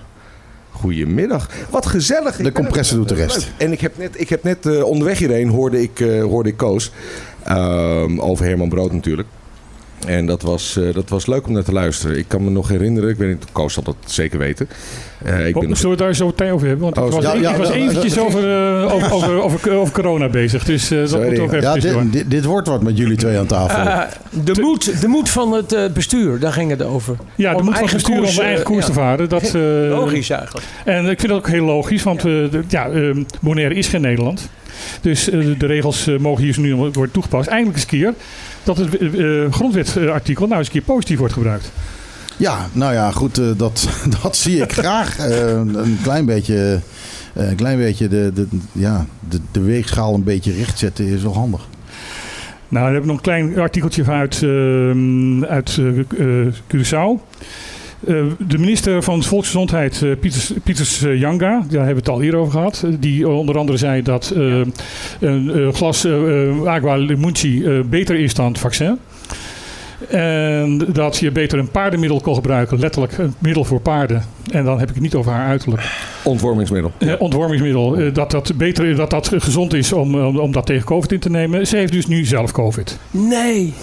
Goedemiddag. 0.71 1.49
Wat 1.71 1.87
gezellig. 1.87 2.37
Ben 2.37 2.53
compressor 2.53 2.97
doet 2.99 3.09
de 3.09 3.15
rest. 3.15 3.51
En 3.57 3.73
ik 3.73 3.81
heb 3.81 3.99
net, 3.99 4.21
ik 4.21 4.29
heb 4.29 4.43
net 4.43 4.67
eh, 4.67 4.83
onderweg 4.85 5.19
hierheen 5.19 5.49
hoorde 5.49 5.83
ik, 5.83 6.01
eh, 6.01 6.23
hoorde 6.23 6.49
ik 6.49 6.57
Koos. 6.57 6.91
Ehm, 7.43 8.21
over 8.21 8.45
Herman 8.45 8.69
Brood 8.69 8.93
natuurlijk. 8.93 9.29
En 10.07 10.27
dat 10.27 10.43
was, 10.43 10.77
eh, 10.77 10.95
dat 10.95 11.09
was 11.09 11.27
leuk 11.27 11.47
om 11.47 11.53
naar 11.53 11.63
te 11.63 11.73
luisteren. 11.73 12.19
Ik 12.19 12.25
kan 12.29 12.45
me 12.45 12.51
nog 12.51 12.69
herinneren, 12.69 13.11
ik 13.11 13.17
weet 13.17 13.29
niet, 13.29 13.45
Koos 13.53 13.75
zal 13.75 13.83
dat 13.83 13.97
zeker 14.07 14.39
weten. 14.39 14.69
Eh, 15.25 15.47
ik 15.47 15.55
ben 15.55 15.69
nog- 15.69 15.79
zullen 15.79 15.83
we 15.83 15.89
het 15.89 15.99
daar 15.99 16.15
zo 16.15 16.27
meteen 16.27 16.53
over 16.53 16.67
hebben? 16.67 16.85
Want 16.85 16.99
Oh, 16.99 17.07
ik 17.07 17.13
was, 17.13 17.23
ja, 17.41 17.51
ik 17.51 17.57
was 17.57 17.69
ja, 17.69 17.75
eventjes 17.75 18.15
ja. 18.15 18.21
over, 18.21 18.43
eh, 18.85 18.95
over, 18.95 19.13
over, 19.13 19.41
over, 19.45 19.73
over 19.73 19.93
corona 19.95 20.29
bezig. 20.29 20.65
Dus 20.65 20.91
eh, 20.91 20.99
dat 20.99 21.25
moet 21.25 21.39
ook 21.39 21.47
even 21.53 21.61
Ja, 21.61 21.73
tussendoor. 21.73 22.03
dit, 22.03 22.13
dit, 22.13 22.31
dit 22.31 22.45
wordt 22.45 22.69
wat 22.69 22.83
met 22.83 22.97
jullie 22.99 23.17
twee 23.17 23.39
aan 23.39 23.47
tafel. 23.47 24.09
De, 24.45 24.61
moed, 24.61 25.01
de 25.01 25.09
moed 25.09 25.29
van 25.29 25.53
het 25.53 25.73
eh, 25.73 25.83
bestuur, 25.95 26.39
daar 26.39 26.53
ging 26.53 26.71
het 26.71 26.83
over. 26.83 27.17
Ja, 27.35 27.51
de 27.51 27.57
Om 27.59 27.65
moet 27.65 27.73
van 27.73 27.81
eigen 27.83 27.97
bestuur 27.97 28.17
om 28.17 28.23
koers, 28.23 28.37
de 28.37 28.43
eigen 28.43 28.65
koers 28.65 28.87
te 28.87 28.93
varen. 28.93 29.29
Dat, 29.29 29.43
eh, 29.43 29.61
Logisch 29.89 30.31
eigenlijk. 30.31 30.67
En 30.85 31.01
ik 31.07 31.19
vind 31.21 31.29
dat 31.33 31.39
ook 31.39 31.49
heel 31.49 31.65
logisch, 31.65 32.03
want 32.03 32.19
eh, 32.19 32.25
de- 32.25 32.63
ja, 32.69 32.89
eh, 32.89 33.17
Bonaire 33.41 33.75
is 33.75 33.89
geen 33.89 34.01
Nederland. 34.01 34.49
Dus 35.01 35.25
de 35.59 35.67
regels 35.67 36.09
mogen 36.19 36.45
hier 36.45 36.61
nu 36.61 36.75
worden 36.75 37.11
toegepast. 37.11 37.49
Eindelijk 37.49 37.77
eens 37.77 37.85
een 37.85 37.99
keer 37.99 38.15
dat 38.63 38.77
het 38.77 38.99
eh, 38.99 39.53
grondwetartikel 39.53 40.47
nou 40.47 40.59
eens 40.59 40.67
een 40.67 40.73
keer 40.73 40.83
positief 40.83 41.19
wordt 41.19 41.33
gebruikt. 41.35 41.73
Ja, 42.37 42.69
nou 42.73 42.93
ja, 42.93 43.11
goed. 43.11 43.39
eh, 43.39 43.47
dat, 43.57 43.89
dat 44.23 44.37
zie 44.37 44.63
ik 44.63 44.73
graag. 44.73 45.19
Eh, 45.19 45.51
een 45.51 45.99
klein 46.03 46.25
beetje, 46.25 46.81
eh, 47.35 47.49
een 47.49 47.57
klein 47.57 47.79
beetje 47.79 48.09
de, 48.09 48.31
de, 48.35 48.47
ja, 48.73 49.07
de, 49.29 49.39
de 49.51 49.61
weegschaal 49.61 50.15
een 50.15 50.25
beetje 50.25 50.53
recht 50.53 50.79
zetten 50.79 51.05
is 51.07 51.23
wel 51.23 51.35
handig. 51.35 51.69
Nou, 52.69 52.85
dan 52.85 52.95
heb 52.95 53.03
ik 53.03 53.09
nog 53.09 53.17
een 53.17 53.23
klein 53.23 53.59
artikeltje 53.59 54.05
vanuit 54.05 54.43
uit, 54.43 55.49
uit 55.49 55.79
eh, 56.19 56.47
eh, 56.47 56.53
Curaçao. 56.75 57.21
Eh, 58.07 58.15
de 58.39 58.59
minister 58.59 59.03
van 59.03 59.23
Volksgezondheid, 59.23 60.03
eh, 60.03 60.11
Pieters, 60.21 60.53
Pieters 60.65 61.03
eh, 61.03 61.19
Janga, 61.21 61.49
daar 61.51 61.87
hebben 61.87 61.89
we 61.89 61.95
het 61.95 62.09
al 62.09 62.23
eerder 62.23 62.41
over 62.41 62.53
gehad. 62.53 62.83
eh, 62.87 62.91
die 63.01 63.29
onder 63.29 63.59
andere 63.59 63.79
zei 63.79 64.03
dat 64.03 64.33
een 64.35 64.73
eh, 65.21 65.69
glas 65.73 66.07
agua 66.67 66.97
limonci 66.97 67.65
eh, 67.65 67.81
beter 67.85 68.17
is 68.17 68.35
dan 68.35 68.47
het 68.47 68.59
vaccin. 68.59 68.99
En 70.09 70.79
dat 70.93 71.17
je 71.17 71.31
beter 71.31 71.59
een 71.59 71.71
paardenmiddel 71.71 72.21
kon 72.21 72.35
gebruiken, 72.35 72.79
letterlijk 72.79 73.19
een 73.19 73.35
middel 73.39 73.65
voor 73.65 73.81
paarden. 73.81 74.23
En 74.53 74.65
dan 74.65 74.79
heb 74.79 74.89
ik 74.89 74.95
het 74.95 75.03
niet 75.03 75.15
over 75.15 75.33
haar 75.33 75.47
uiterlijk. 75.47 75.83
Ontwormingsmiddel. 76.23 76.93
Ontwormingsmiddel, 77.19 78.13
dat 78.13 78.31
dat, 78.31 78.53
beter, 78.57 78.97
dat 78.97 79.11
dat 79.11 79.31
gezond 79.37 79.75
is 79.75 79.93
om, 79.93 80.15
om, 80.15 80.39
om 80.39 80.53
dat 80.53 80.67
tegen 80.67 80.85
COVID 80.85 81.13
in 81.13 81.19
te 81.21 81.31
nemen. 81.31 81.67
Ze 81.67 81.77
heeft 81.77 81.93
dus 81.93 82.07
nu 82.07 82.25
zelf 82.25 82.53
COVID. 82.53 82.99
Nee. 83.11 83.75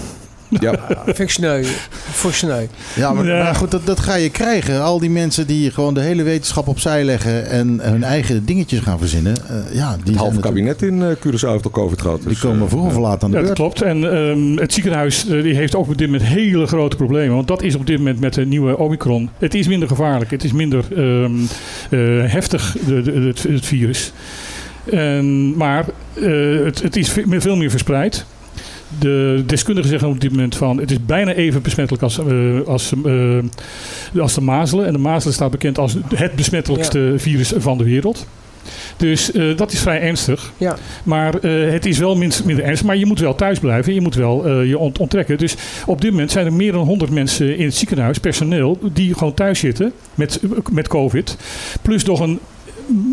Ja. 0.50 0.88
Vind 1.06 1.20
ik 1.20 1.30
sneu. 1.30 1.64
Voor 1.92 2.34
sneu. 2.34 2.66
Ja, 2.96 3.14
maar, 3.14 3.26
Ja. 3.28 3.44
maar 3.44 3.56
goed, 3.56 3.72
dat, 3.72 3.86
dat 3.86 4.00
ga 4.00 4.16
je 4.16 4.30
krijgen. 4.30 4.82
Al 4.84 5.00
die 5.00 5.10
mensen 5.10 5.48
die 5.48 5.72
gewoon 5.72 5.94
de 5.94 6.00
hele 6.02 6.24
wetenschap 6.24 6.68
opzij 6.68 7.04
leggen 7.04 7.50
en 7.50 7.80
hun 7.82 8.04
eigen 8.04 8.46
dingetjes 8.46 8.80
gaan 8.80 9.00
verzinnen. 9.00 9.36
eh, 9.48 9.56
ja, 9.76 9.90
die, 9.90 9.98
Het 9.98 10.02
zijn 10.06 10.18
halve 10.18 10.40
kabinet 10.40 10.82
in 10.82 11.02
eh 11.04 11.08
Curaçao 11.16 11.50
heeft 11.50 11.64
al 11.66 11.72
COVID 11.72 12.02
gehad. 12.02 12.20
die 12.20 12.28
dus, 12.30 12.40
komen 12.40 12.62
eh, 12.64 12.70
vroeg 12.70 12.86
of 12.86 12.98
laat 12.98 13.24
aan 13.24 13.32
de 13.32 13.38
Ja, 13.38 13.44
dat 13.44 13.58
beurt. 13.58 13.74
klopt. 13.76 13.82
En 13.82 14.14
ehm, 14.14 14.58
het 14.62 14.74
ziekenhuis 14.74 15.26
die 15.26 15.56
heeft 15.56 15.76
ook 15.76 15.88
op 15.90 15.98
dit 15.98 16.08
moment 16.12 16.30
hele 16.30 16.68
grote 16.68 16.96
problemen. 16.96 17.36
Want 17.36 17.48
dat 17.48 17.62
is 17.62 17.76
op 17.76 17.88
dit 17.88 17.98
moment 17.98 18.20
met 18.20 18.34
de 18.34 18.46
nieuwe 18.46 18.78
Omicron. 18.78 19.30
Het 19.38 19.54
is 19.54 19.68
minder 19.68 19.88
gevaarlijk. 19.88 20.32
Het 20.32 20.44
is 20.44 20.52
minder 20.52 20.86
ehm, 20.96 21.32
eh, 21.90 22.32
heftig, 22.32 22.76
de, 22.86 23.02
de- 23.02 23.12
het, 23.12 23.44
het 23.44 23.66
virus. 23.66 24.12
En, 24.92 25.58
maar 25.58 25.86
eh, 26.14 26.64
het, 26.66 26.82
het 26.82 26.96
is 26.96 27.10
ve- 27.10 27.24
veel 27.40 27.56
meer 27.56 27.70
verspreid. 27.70 28.26
De 29.00 29.43
deskundigen 29.45 29.89
zeggen 29.89 30.10
op 30.10 30.19
dit 30.21 30.32
moment 30.32 30.56
van 30.56 30.80
het 30.80 30.91
is 30.91 31.06
bijna 31.06 31.34
even 31.34 31.62
besmettelijk 31.62 32.04
als, 32.04 32.19
eh, 32.19 32.60
als, 32.65 32.93
eh, 33.06 34.21
als 34.21 34.34
de 34.34 34.41
mazelen. 34.41 34.86
En 34.86 34.93
de 34.93 35.00
mazelen 35.00 35.34
staat 35.34 35.52
bekend 35.52 35.78
als 35.78 35.95
het 36.15 36.36
besmettelijkste 36.36 37.13
virus 37.17 37.54
van 37.58 37.78
de 37.78 37.84
wereld. 37.84 38.28
Dus 38.97 39.32
eh, 39.32 39.58
dat 39.58 39.71
is 39.71 39.80
vrij 39.80 40.02
ernstig. 40.02 40.52
Ja. 40.58 40.76
Maar 41.04 41.34
het 41.41 41.86
is 41.86 41.97
wel 41.97 42.15
minst, 42.15 42.43
minder 42.45 42.65
ernstig. 42.65 42.88
Maar 42.88 42.97
je 42.97 43.06
moet 43.06 43.19
wel 43.19 43.36
thuis 43.36 43.60
blijven. 43.60 43.93
Je 43.93 44.02
moet 44.02 44.15
wel 44.15 44.62
je 44.62 44.78
ont- 44.78 44.97
onttrekken. 44.97 45.38
Dus 45.38 45.56
op 45.86 46.02
dit 46.02 46.12
moment 46.12 46.32
zijn 46.32 46.45
er 46.45 46.54
meer 46.54 46.71
dan 46.71 46.86
100 46.86 47.12
mensen 47.12 47.58
in 47.58 47.65
het 47.65 47.76
ziekenhuis, 47.76 48.17
personeel, 48.17 48.80
die 48.93 49.13
gewoon 49.13 49.34
thuis 49.34 49.60
zitten 49.60 49.91
met, 50.15 50.39
met 50.71 50.88
COVID. 50.88 51.38
Plus 51.82 52.04
nog 52.04 52.19
een, 52.19 52.39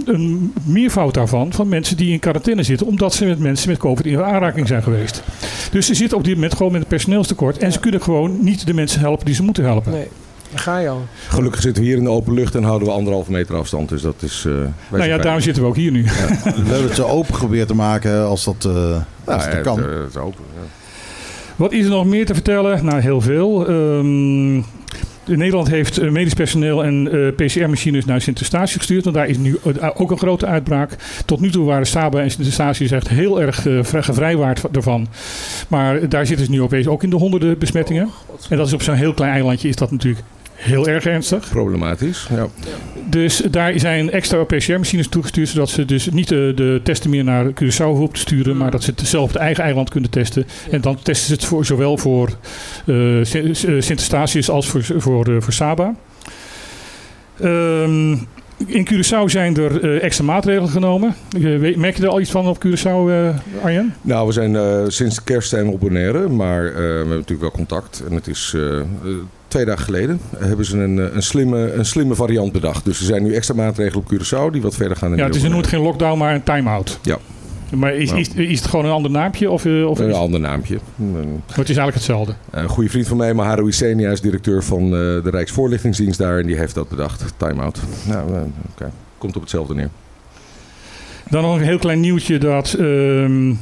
een 0.04 0.52
meervoud 0.64 1.14
daarvan 1.14 1.52
van 1.52 1.68
mensen 1.68 1.96
die 1.96 2.12
in 2.12 2.18
quarantaine 2.18 2.62
zitten, 2.62 2.87
omdat 2.87 3.14
ze 3.14 3.24
met 3.26 3.38
mensen 3.38 3.68
met 3.68 3.78
COVID 3.78 4.06
in 4.06 4.22
aanraking 4.22 4.68
zijn 4.68 4.82
geweest. 4.82 5.22
Dus 5.70 5.87
ze 5.87 5.94
zitten 5.94 6.18
op 6.18 6.24
dit 6.24 6.34
moment 6.34 6.54
gewoon 6.54 6.72
met 6.72 6.80
een 6.80 6.87
personeelstekort. 6.87 7.58
En 7.58 7.72
ze 7.72 7.80
kunnen 7.80 8.02
gewoon 8.02 8.44
niet 8.44 8.66
de 8.66 8.74
mensen 8.74 9.00
helpen 9.00 9.24
die 9.26 9.34
ze 9.34 9.42
moeten 9.42 9.64
helpen. 9.64 9.92
Nee, 9.92 10.08
ga 10.54 10.78
je 10.78 10.88
al. 10.88 11.02
Gelukkig 11.28 11.60
zitten 11.60 11.82
we 11.82 11.88
hier 11.88 11.98
in 11.98 12.04
de 12.04 12.10
open 12.10 12.34
lucht 12.34 12.54
en 12.54 12.62
houden 12.62 12.88
we 12.88 12.94
anderhalve 12.94 13.30
meter 13.32 13.56
afstand. 13.56 13.88
Dus 13.88 14.02
dat 14.02 14.14
is... 14.22 14.44
eh, 14.46 14.52
wij 14.88 14.98
nou 14.98 15.04
ja, 15.10 15.18
daarom 15.18 15.40
zitten 15.42 15.62
we 15.62 15.68
ook 15.68 15.76
hier 15.76 15.90
nu. 15.92 16.02
We 16.44 16.50
hebben 16.54 16.82
het 16.82 16.94
zo 16.94 17.06
open 17.06 17.34
geprobeerd 17.34 17.68
te 17.68 17.74
maken 17.74 18.24
als 18.26 18.44
dat, 18.44 18.64
eh, 18.64 18.72
Nou, 18.72 19.02
als 19.24 19.44
dat 19.50 19.60
kan. 19.60 19.78
Het, 19.78 19.87
eh, 19.87 19.98
het 19.98 20.08
is 20.10 20.16
open. 20.16 20.44
ja. 20.54 20.60
Wat 21.56 21.72
is 21.72 21.84
er 21.84 21.90
nog 21.90 22.04
meer 22.06 22.26
te 22.26 22.34
vertellen? 22.34 22.84
Nou, 22.84 23.00
heel 23.00 23.20
veel. 23.20 23.66
Ehm, 23.68 24.56
Nederland 25.26 25.68
heeft 25.68 25.98
eh, 25.98 26.10
medisch 26.10 26.34
personeel 26.34 26.84
en 26.84 27.08
eh, 27.12 27.46
PCR-machines 27.46 28.04
naar 28.04 28.20
Sint-Eustatius 28.20 28.76
gestuurd. 28.76 29.04
Want 29.04 29.16
daar 29.16 29.28
is 29.28 29.38
nu 29.38 29.58
eh, 29.80 29.90
ook 29.94 30.10
een 30.10 30.18
grote 30.18 30.46
uitbraak. 30.46 30.96
Tot 31.26 31.40
nu 31.40 31.50
toe 31.50 31.64
waren 31.64 31.87
Saba 31.87 32.20
en 32.20 32.30
Sint-Eustatius 32.30 32.90
echt 32.90 33.08
heel 33.08 33.40
erg 33.40 33.66
vrij- 33.82 34.02
gevrijwaard 34.02 34.62
ervan. 34.72 35.06
Maar 35.68 36.08
daar 36.08 36.26
zitten 36.26 36.46
ze 36.46 36.52
nu 36.52 36.62
opeens 36.62 36.87
ook 36.87 37.02
in 37.02 37.10
de 37.10 37.16
honderden 37.16 37.58
besmettingen. 37.58 38.08
En 38.48 38.56
dat 38.56 38.66
is 38.66 38.72
op 38.72 38.82
zo'n 38.82 38.94
heel 38.94 39.14
klein 39.14 39.32
eilandje 39.32 39.68
is 39.68 39.76
dat 39.76 39.90
natuurlijk 39.90 40.22
heel 40.64 40.88
erg 40.88 41.07
ernstig. 41.07 41.48
Problematisch. 41.50 42.29
Ja. 42.35 42.46
Dus 43.09 43.42
daar 43.50 43.79
zijn 43.79 44.11
extra 44.11 44.44
PCR-machines 44.44 45.09
toegestuurd, 45.09 45.48
zodat 45.48 45.68
ze 45.68 45.85
dus 45.85 46.09
niet 46.11 46.29
de, 46.29 46.53
de 46.57 46.81
testen 46.83 47.11
meer 47.11 47.24
naar 47.24 47.46
Curaçao 47.46 47.85
hoeven 47.85 48.12
te 48.12 48.20
sturen, 48.20 48.57
maar 48.57 48.70
dat 48.70 48.83
ze 48.83 48.90
het 48.96 49.07
zelf 49.09 49.24
op 49.24 49.33
het 49.33 49.42
eigen 49.42 49.64
eiland 49.64 49.90
kunnen 49.90 50.11
testen. 50.11 50.46
En 50.70 50.81
dan 50.81 50.94
testen 51.03 51.27
ze 51.27 51.33
het 51.33 51.44
voor, 51.44 51.64
zowel 51.64 51.98
voor 51.98 52.29
eh, 52.87 52.94
Sint- 53.22 53.64
eh, 53.64 53.81
Sint-Eustatius 53.81 54.50
als 54.50 54.68
voor, 54.68 54.83
voor, 54.96 55.27
eh, 55.27 55.37
voor 55.40 55.53
Saba. 55.53 55.94
Ehm, 57.40 58.12
in 58.66 58.88
Curaçao 58.92 59.24
zijn 59.27 59.57
er 59.57 59.85
eh, 59.85 60.03
extra 60.03 60.24
maatregelen 60.24 60.68
genomen. 60.70 61.14
Eh, 61.42 61.77
merk 61.77 61.96
je 61.96 62.03
er 62.03 62.09
al 62.09 62.20
iets 62.20 62.31
van 62.31 62.46
op 62.48 62.64
Curaçao, 62.66 63.09
eh, 63.11 63.29
Arjen? 63.64 63.94
Nou, 64.03 64.27
we 64.27 64.33
zijn 64.33 64.57
eh, 64.57 64.83
sinds 64.87 65.24
kerst 65.24 65.48
zijn 65.48 65.66
we 65.66 65.72
op 65.72 65.81
Bonaire, 65.81 66.29
maar 66.29 66.66
eh, 66.66 66.72
we 66.74 66.81
hebben 66.81 67.09
natuurlijk 67.09 67.40
wel 67.40 67.50
contact. 67.50 68.03
En 68.09 68.14
het 68.14 68.27
is 68.27 68.53
eh, 68.57 68.79
eh, 68.79 68.85
twee 69.55 69.64
dagen 69.67 69.85
geleden 69.85 70.21
hebben 70.37 70.64
ze 70.64 70.79
een, 70.79 70.99
eh, 70.99 71.14
een, 71.14 71.23
slimme, 71.23 71.73
een 71.73 71.85
slimme 71.85 72.14
variant 72.14 72.53
bedacht. 72.53 72.85
Dus 72.85 72.99
er 72.99 73.05
zijn 73.05 73.23
nu 73.23 73.35
extra 73.35 73.55
maatregelen 73.55 74.05
op 74.05 74.12
Curaçao 74.12 74.53
die 74.53 74.62
wat 74.62 74.75
verder 74.75 74.97
gaan. 74.97 75.09
dan 75.09 75.19
Ja, 75.19 75.25
het 75.25 75.35
is 75.35 75.45
op 75.45 75.51
nooit 75.51 75.67
geen 75.67 75.81
lockdown, 75.81 76.19
maar 76.19 76.35
een 76.35 76.43
time-out. 76.43 76.99
Ja. 77.03 77.19
Maar 77.71 77.95
is, 77.95 78.09
Nou. 78.09 78.21
is, 78.21 78.29
is 78.35 78.59
het 78.61 78.69
gewoon 78.69 78.85
een 78.85 78.90
ander 78.90 79.11
naampje? 79.11 79.51
Of, 79.51 79.64
eh, 79.64 79.88
of 79.88 79.99
Een 79.99 80.12
ander 80.12 80.40
naampje. 80.40 80.79
Maar 80.97 81.23
het 81.47 81.69
is 81.69 81.77
eigenlijk 81.77 81.95
hetzelfde. 81.95 82.35
een 82.51 82.69
goede 82.69 82.90
vriend 82.90 83.07
van 83.09 83.17
mij, 83.17 83.35
Maharu 83.35 83.67
Isenia, 83.69 84.11
is 84.11 84.21
directeur 84.21 84.62
van 84.62 84.85
eh, 84.85 84.90
de 84.90 85.31
Rijksvoorlichtingsdienst 85.31 86.19
daar. 86.19 86.38
En 86.38 86.47
die 86.47 86.57
heeft 86.57 86.75
dat 86.75 86.88
bedacht. 86.88 87.25
Time-out. 87.37 87.81
Nou, 88.09 88.35
eh, 88.35 88.40
oké. 88.71 88.93
Komt 89.19 89.37
op 89.37 89.43
hetzelfde 89.43 89.75
neer. 89.75 89.90
Dan 91.31 91.43
nog 91.43 91.57
een 91.57 91.62
heel 91.62 91.79
klein 91.79 92.01
nieuwtje 92.01 92.38
dat 92.38 92.73
ehm, 92.79 93.55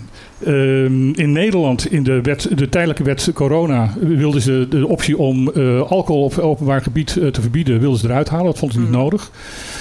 in 1.15 1.33
Nederland 1.33 1.93
in 1.93 2.03
de, 2.03 2.21
wet, 2.21 2.49
de 2.55 2.69
tijdelijke 2.69 3.03
wet 3.03 3.31
corona 3.35 3.95
wilden 4.01 4.41
ze 4.41 4.67
de 4.71 4.87
optie 4.87 5.19
om 5.19 5.51
eh, 5.51 5.81
alcohol 5.81 6.25
op 6.25 6.39
openbaar 6.39 6.83
gebied 6.83 7.17
eh, 7.17 7.29
te 7.29 7.41
verbieden, 7.41 7.81
wilden 7.81 7.99
ze 8.01 8.07
eruit 8.07 8.29
halen. 8.29 8.47
Dat 8.47 8.59
vonden 8.59 8.77
ze 8.77 8.83
niet 8.83 8.93
Mhm. 8.93 9.01
nodig. 9.01 9.31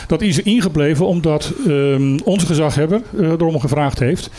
Dat 0.08 0.21
is 0.21 0.38
er 0.38 0.45
ingebleven 0.45 1.06
omdat 1.06 1.54
ehm, 1.67 2.19
onze 2.24 2.45
gezaghebber 2.45 3.02
eh, 3.19 3.30
erom 3.30 3.60
gevraagd 3.60 4.00
heeft. 4.00 4.30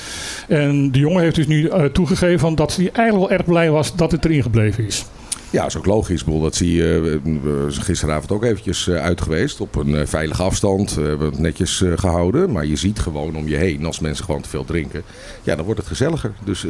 En 0.49 0.93
de 0.93 0.99
jongen 0.99 1.23
heeft 1.23 1.37
dus 1.37 1.47
nu 1.47 1.71
toegegeven 1.93 2.55
dat 2.55 2.77
hij 2.77 2.91
eigenlijk 2.93 3.29
wel 3.29 3.39
erg 3.39 3.47
blij 3.47 3.71
was 3.71 3.97
dat 3.97 4.13
het 4.13 4.25
erin 4.25 4.43
gebleven 4.43 4.87
is. 4.87 5.05
Ja, 5.53 5.67
is 5.67 5.77
ook 5.77 5.87
logisch. 5.87 6.25
Bedoel, 6.25 6.41
dat 6.41 6.55
zie 6.55 6.73
je 6.75 7.21
eh, 7.25 7.33
we 7.43 7.67
gisteravond 7.71 8.33
ook 8.33 8.45
eventjes 8.45 8.89
eh, 8.89 8.97
uit 8.97 9.21
geweest. 9.21 9.61
Op 9.61 9.77
een 9.77 9.95
eh, 9.95 10.07
veilige 10.07 10.43
afstand. 10.43 10.95
We 10.95 11.03
hebben 11.03 11.27
het 11.27 11.39
netjes 11.39 11.83
eh, 11.83 11.93
gehouden. 11.97 12.53
Maar 12.53 12.67
je 12.67 12.77
ziet 12.77 12.99
gewoon 12.99 13.37
om 13.37 13.49
je 13.49 13.57
heen, 13.57 13.85
als 13.87 14.01
mensen 14.01 14.25
gewoon 14.25 14.41
te 14.41 14.49
veel 14.49 14.65
drinken. 14.65 15.03
Ja, 15.43 15.57
dan 15.57 15.65
wordt 15.65 15.81
het 15.81 15.89
gezelliger. 15.89 16.33
Dus 16.45 16.67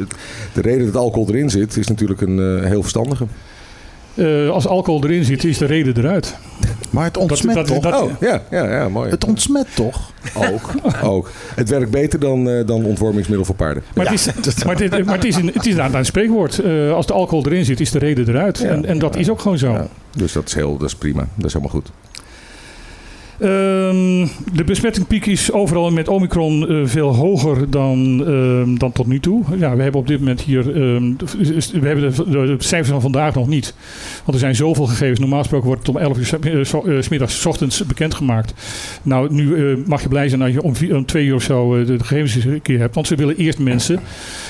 de 0.53 0.61
reden 0.61 0.85
dat 0.85 0.95
alcohol 0.95 1.27
erin 1.29 1.49
zit, 1.49 1.77
is 1.77 1.87
natuurlijk 1.87 2.21
een 2.21 2.63
heel 2.63 2.81
verstandige. 2.81 3.25
Eh, 4.15 4.49
als 4.49 4.67
alcohol 4.67 5.03
erin 5.03 5.23
zit, 5.23 5.43
is 5.43 5.57
de 5.57 5.65
reden 5.65 5.97
eruit. 5.97 6.37
Maar 6.89 7.03
het 7.03 7.17
ontsmet 7.17 7.55
dat- 7.55 7.67
toch? 7.67 7.79
dat- 7.83 8.01
Oh, 8.01 8.11
ja, 8.19 8.41
ja, 8.51 8.71
ja, 8.75 8.89
mooi. 8.89 9.09
Het 9.09 9.25
ontsmet 9.25 9.67
toch? 9.75 10.11
Ook, 10.35 10.71
ook. 11.13 11.31
Het 11.55 11.69
werkt 11.69 11.91
beter 11.91 12.19
dan, 12.19 12.49
eh, 12.49 12.65
dan 12.65 12.85
ontwormingsmiddel 12.85 13.45
voor 13.45 13.55
paarden. 13.55 13.83
Maar, 13.95 14.05
het, 14.05 14.13
is, 14.13 14.63
maar, 14.63 14.75
het, 14.77 15.05
maar 15.05 15.15
het 15.15 15.23
is 15.25 15.35
een, 15.35 15.45
het 15.47 15.55
is 15.65 15.67
inderdaad 15.67 15.93
een 15.93 16.05
spreekwoord. 16.05 16.59
Eh, 16.59 16.91
als 16.93 17.05
de 17.05 17.13
alcohol 17.13 17.45
erin 17.45 17.65
zit, 17.65 17.79
is 17.79 17.91
de 17.91 17.99
reden 17.99 18.27
eruit. 18.29 18.57
Ja. 18.57 18.65
en, 18.67 18.85
en 18.85 18.99
dat 18.99 19.15
is 19.15 19.29
ook 19.29 19.39
gewoon 19.39 19.57
zo. 19.57 19.71
Ja. 19.71 19.87
Dus 20.17 20.31
dat 20.33 20.47
is, 20.47 20.53
heel, 20.53 20.77
dat 20.77 20.87
is 20.87 20.95
prima. 20.95 21.27
Dat 21.35 21.45
is 21.45 21.53
helemaal 21.53 21.75
goed. 21.75 21.91
Ehm, 23.39 24.27
de 24.53 24.63
besmettingpiek 24.65 25.25
is 25.25 25.51
overal 25.51 25.91
met 25.91 26.07
Omicron 26.07 26.67
eh, 26.67 26.81
veel 26.85 27.15
hoger 27.15 27.69
dan, 27.69 28.23
ehm, 28.27 28.75
dan 28.77 28.91
tot 28.91 29.07
nu 29.07 29.19
toe. 29.19 29.43
Ja, 29.57 29.75
we 29.75 29.81
hebben 29.83 30.01
op 30.01 30.07
dit 30.07 30.19
moment 30.19 30.41
hier. 30.41 30.67
ehm, 30.75 31.11
we 31.79 31.87
hebben 31.87 32.13
de, 32.31 32.55
cijfers 32.57 32.89
van 32.89 33.01
vandaag 33.01 33.35
nog 33.35 33.47
niet. 33.47 33.73
Want 34.17 34.33
er 34.33 34.39
zijn 34.39 34.55
zoveel 34.55 34.85
gegevens. 34.85 35.19
Normaal 35.19 35.39
gesproken 35.39 35.67
wordt 35.67 35.87
het 35.87 35.95
om 35.95 36.01
11 36.01 36.17
uur 36.17 36.25
's- 36.65 36.73
eh, 36.73 37.01
's 37.01 37.07
middags 37.09 37.45
ochtends 37.45 37.85
bekendgemaakt. 37.85 38.53
Nou, 39.03 39.33
nu 39.33 39.77
mag 39.87 40.01
je 40.01 40.07
blij 40.07 40.29
zijn 40.29 40.41
als 40.41 40.51
je 40.51 40.61
om, 40.63 40.73
om 40.91 41.05
twee 41.05 41.25
uur 41.25 41.35
of 41.35 41.43
zo 41.43 41.83
de, 41.85 41.99
gegevens 41.99 42.45
een 42.45 42.61
keer 42.61 42.79
hebt. 42.79 42.95
Want 42.95 43.07
ze 43.07 43.15
willen 43.15 43.37
eerst 43.37 43.59
mensen 43.59 43.99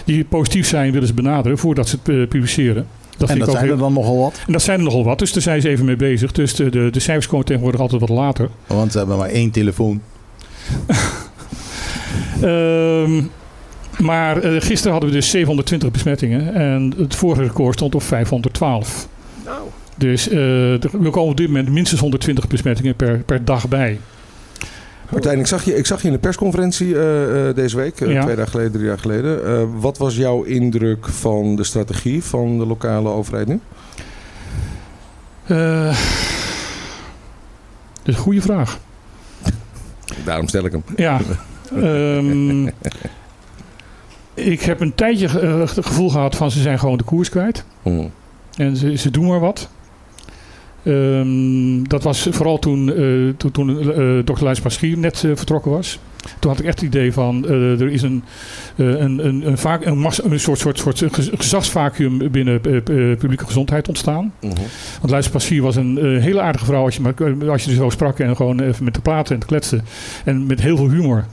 die 0.06 0.24
positief 0.24 0.68
zijn, 0.68 0.92
willen 0.92 1.08
ze 1.08 1.14
benaderen 1.14 1.58
voordat 1.58 1.90
ze 1.90 1.98
het 2.04 2.30
publiceren. 2.30 2.86
Dat 3.28 3.38
en 3.38 3.46
dat 3.46 3.52
zijn 3.56 3.70
er 3.70 3.78
dan 3.78 3.94
nogal 3.94 4.18
wat. 4.18 4.42
en 4.48 4.54
dat 4.54 4.62
zijn 4.62 4.78
er 4.78 4.84
nogal 4.86 5.04
wat, 5.04 5.20
dus 5.20 5.34
daar 5.34 5.42
zijn 5.44 5.62
ze 5.62 5.70
even 5.70 5.86
mee 5.86 5.96
bezig. 5.96 6.32
Dus 6.32 6.56
de, 6.56 6.70
de, 6.70 6.90
de 6.92 7.00
cijfers 7.00 7.28
komen 7.28 7.46
tegenwoordig 7.46 7.82
altijd 7.82 8.02
wat 8.02 8.10
later. 8.10 8.50
Want 8.68 8.92
ze 8.92 8.98
hebben 8.98 9.18
maar 9.18 9.30
één 9.30 9.52
telefoon. 9.52 10.02
Ehm, 12.42 13.22
maar 14.00 14.38
eh, 14.38 14.62
gisteren 14.62 14.92
hadden 14.92 15.10
we 15.10 15.16
dus 15.16 15.30
720 15.30 15.92
besmettingen 15.92 16.54
en 16.54 16.94
het 16.98 17.16
vorige 17.16 17.42
record 17.44 17.74
stond 17.76 17.96
op 17.96 18.04
512. 18.04 19.08
Nou, 19.46 19.58
Dus 19.98 20.30
eh, 20.30 20.72
er- 20.84 20.90
we 20.92 21.10
komen 21.10 21.30
op 21.32 21.38
dit 21.38 21.48
moment 21.48 21.70
minstens 21.70 22.02
120 22.02 22.48
besmettingen 22.48 22.96
per, 22.96 23.18
per 23.18 23.46
dag 23.46 23.68
bij. 23.68 24.00
Martijn, 25.10 25.40
ik 25.40 25.48
zag 25.48 25.64
je, 25.64 25.76
ik 25.78 25.86
zag 25.86 26.02
je 26.02 26.08
in 26.08 26.14
de 26.14 26.20
persconferentie 26.20 26.96
eh, 26.96 27.48
eh, 27.50 27.56
deze 27.56 27.76
week, 27.78 28.02
eh, 28.02 28.12
Ja. 28.12 28.22
twee 28.24 28.36
dagen 28.36 28.52
geleden, 28.52 28.72
drie 28.72 28.86
dagen 28.86 29.00
geleden. 29.02 29.80
Wat 29.80 29.98
was 29.98 30.16
jouw 30.16 30.44
indruk 30.44 31.08
van 31.08 31.56
de 31.56 31.64
strategie 31.64 32.24
van 32.24 32.58
de 32.58 32.66
lokale 32.66 33.10
overheid 33.10 33.48
nu? 33.48 33.60
Dat 35.48 35.96
is 38.04 38.16
een 38.16 38.22
goede 38.22 38.42
vraag. 38.42 38.80
Daarom 40.26 40.48
stel 40.48 40.66
ik 40.66 40.72
hem. 40.72 40.84
Ja. 40.96 41.20
ehm, 41.76 42.68
ik 44.54 44.62
heb 44.62 44.80
een 44.82 44.96
tijdje 44.96 45.28
het 45.40 45.72
gevoel 45.72 46.10
gehad 46.10 46.36
van 46.36 46.52
ze 46.52 46.62
zijn 46.62 46.80
gewoon 46.80 46.98
de 46.98 47.04
koers 47.04 47.30
kwijt. 47.30 47.64
Hm. 47.82 48.08
En 48.56 48.78
ze, 48.78 48.98
ze 48.98 49.12
doen 49.12 49.28
maar 49.28 49.40
wat. 49.40 49.70
Ehm, 50.84 51.84
dat 51.84 52.04
was 52.04 52.28
vooral 52.32 52.60
toen, 52.60 52.94
eh, 52.94 53.34
toen, 53.38 53.52
toen 53.52 53.80
eh, 53.94 54.36
Dr. 54.36 54.44
Luijs 54.44 54.60
Paschier 54.60 54.98
net 54.98 55.24
eh, 55.24 55.32
vertrokken 55.36 55.72
was. 55.72 56.00
Toen 56.40 56.52
had 56.52 56.60
ik 56.60 56.66
echt 56.66 56.80
het 56.80 56.90
idee 56.90 57.14
van 57.14 57.48
er 57.48 57.90
is 57.90 58.02
een, 58.02 58.24
een, 58.76 59.28
een, 59.28 59.48
een, 59.48 59.58
vaak, 59.58 59.86
een, 59.86 60.40
soort, 60.40 60.60
soort, 60.60 60.78
soort 60.78 61.04
gez- 61.12 61.30
gezagsvacuum 61.38 62.32
binnen 62.32 62.62
publieke 63.18 63.46
gezondheid 63.46 63.88
ontstaan. 63.88 64.34
Mhm. 64.42 64.54
Want 65.00 65.10
Luijs 65.10 65.30
Paschier 65.30 65.62
was 65.62 65.76
een 65.76 66.20
hele 66.22 66.42
aardige 66.42 66.66
vrouw 66.66 66.84
als 66.84 66.96
je, 66.96 67.02
maar, 67.02 67.50
als 67.50 67.64
je 67.64 67.70
er 67.70 67.76
zo 67.76 67.90
sprak 67.90 68.20
en 68.20 68.36
gewoon 68.36 68.60
even 68.60 68.84
met 68.84 68.94
te 68.94 69.02
praten 69.02 69.34
en 69.34 69.40
te 69.40 69.48
kletsen. 69.48 69.84
En 70.26 70.46
met 70.46 70.62
heel 70.62 70.78
veel 70.78 70.90
humor. 70.90 71.26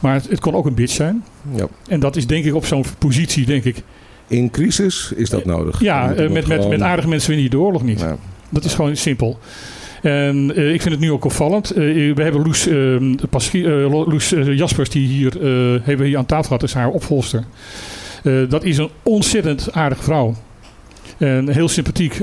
Maar 0.00 0.14
het, 0.14 0.28
het 0.28 0.40
kon 0.40 0.54
ook 0.54 0.66
een 0.66 0.74
bitch 0.74 0.94
zijn. 0.94 1.24
Ja. 1.54 1.66
En 1.88 2.00
dat 2.00 2.16
is 2.16 2.26
denk 2.26 2.44
ik 2.44 2.54
op 2.54 2.66
zo'n 2.66 2.84
positie, 2.98 3.46
denk 3.46 3.64
ik. 3.64 3.82
In 4.26 4.50
crisis 4.50 5.12
is 5.16 5.30
dat 5.30 5.44
nodig. 5.44 5.80
Ja, 5.80 6.14
met, 6.16 6.46
met, 6.46 6.68
met 6.68 6.80
aardige 6.80 7.08
mensen 7.08 7.30
win 7.30 7.42
je 7.42 7.50
de 7.50 7.58
oorlog 7.58 7.82
niet. 7.82 8.00
Ja. 8.00 8.16
Dat 8.50 8.64
is 8.64 8.74
gewoon 8.74 8.96
simpel. 8.96 9.38
En 10.02 10.52
eh, 10.56 10.72
ik 10.72 10.82
vind 10.82 10.94
het 10.94 11.02
nu 11.04 11.10
ook 11.12 11.24
opvallend. 11.24 11.70
Eh, 11.70 11.76
we 12.14 12.22
hebben 12.22 12.42
Loes, 12.42 12.66
eh, 12.66 12.96
Paschi- 13.30 13.64
eh, 13.64 13.90
Loes 14.06 14.28
Jaspers, 14.30 14.88
die 14.88 15.06
hier, 15.06 15.32
hebben 15.82 15.98
we 15.98 16.06
hier 16.06 16.18
aan 16.18 16.26
tafel 16.26 16.44
gehad, 16.44 16.62
is 16.62 16.74
haar 16.74 16.88
opvolster. 16.88 17.44
Dat 18.48 18.64
is 18.64 18.78
een 18.78 18.88
ontzettend 19.02 19.72
aardige 19.72 20.02
vrouw. 20.02 20.34
En 21.18 21.48
heel 21.48 21.68
sympathiek. 21.68 22.20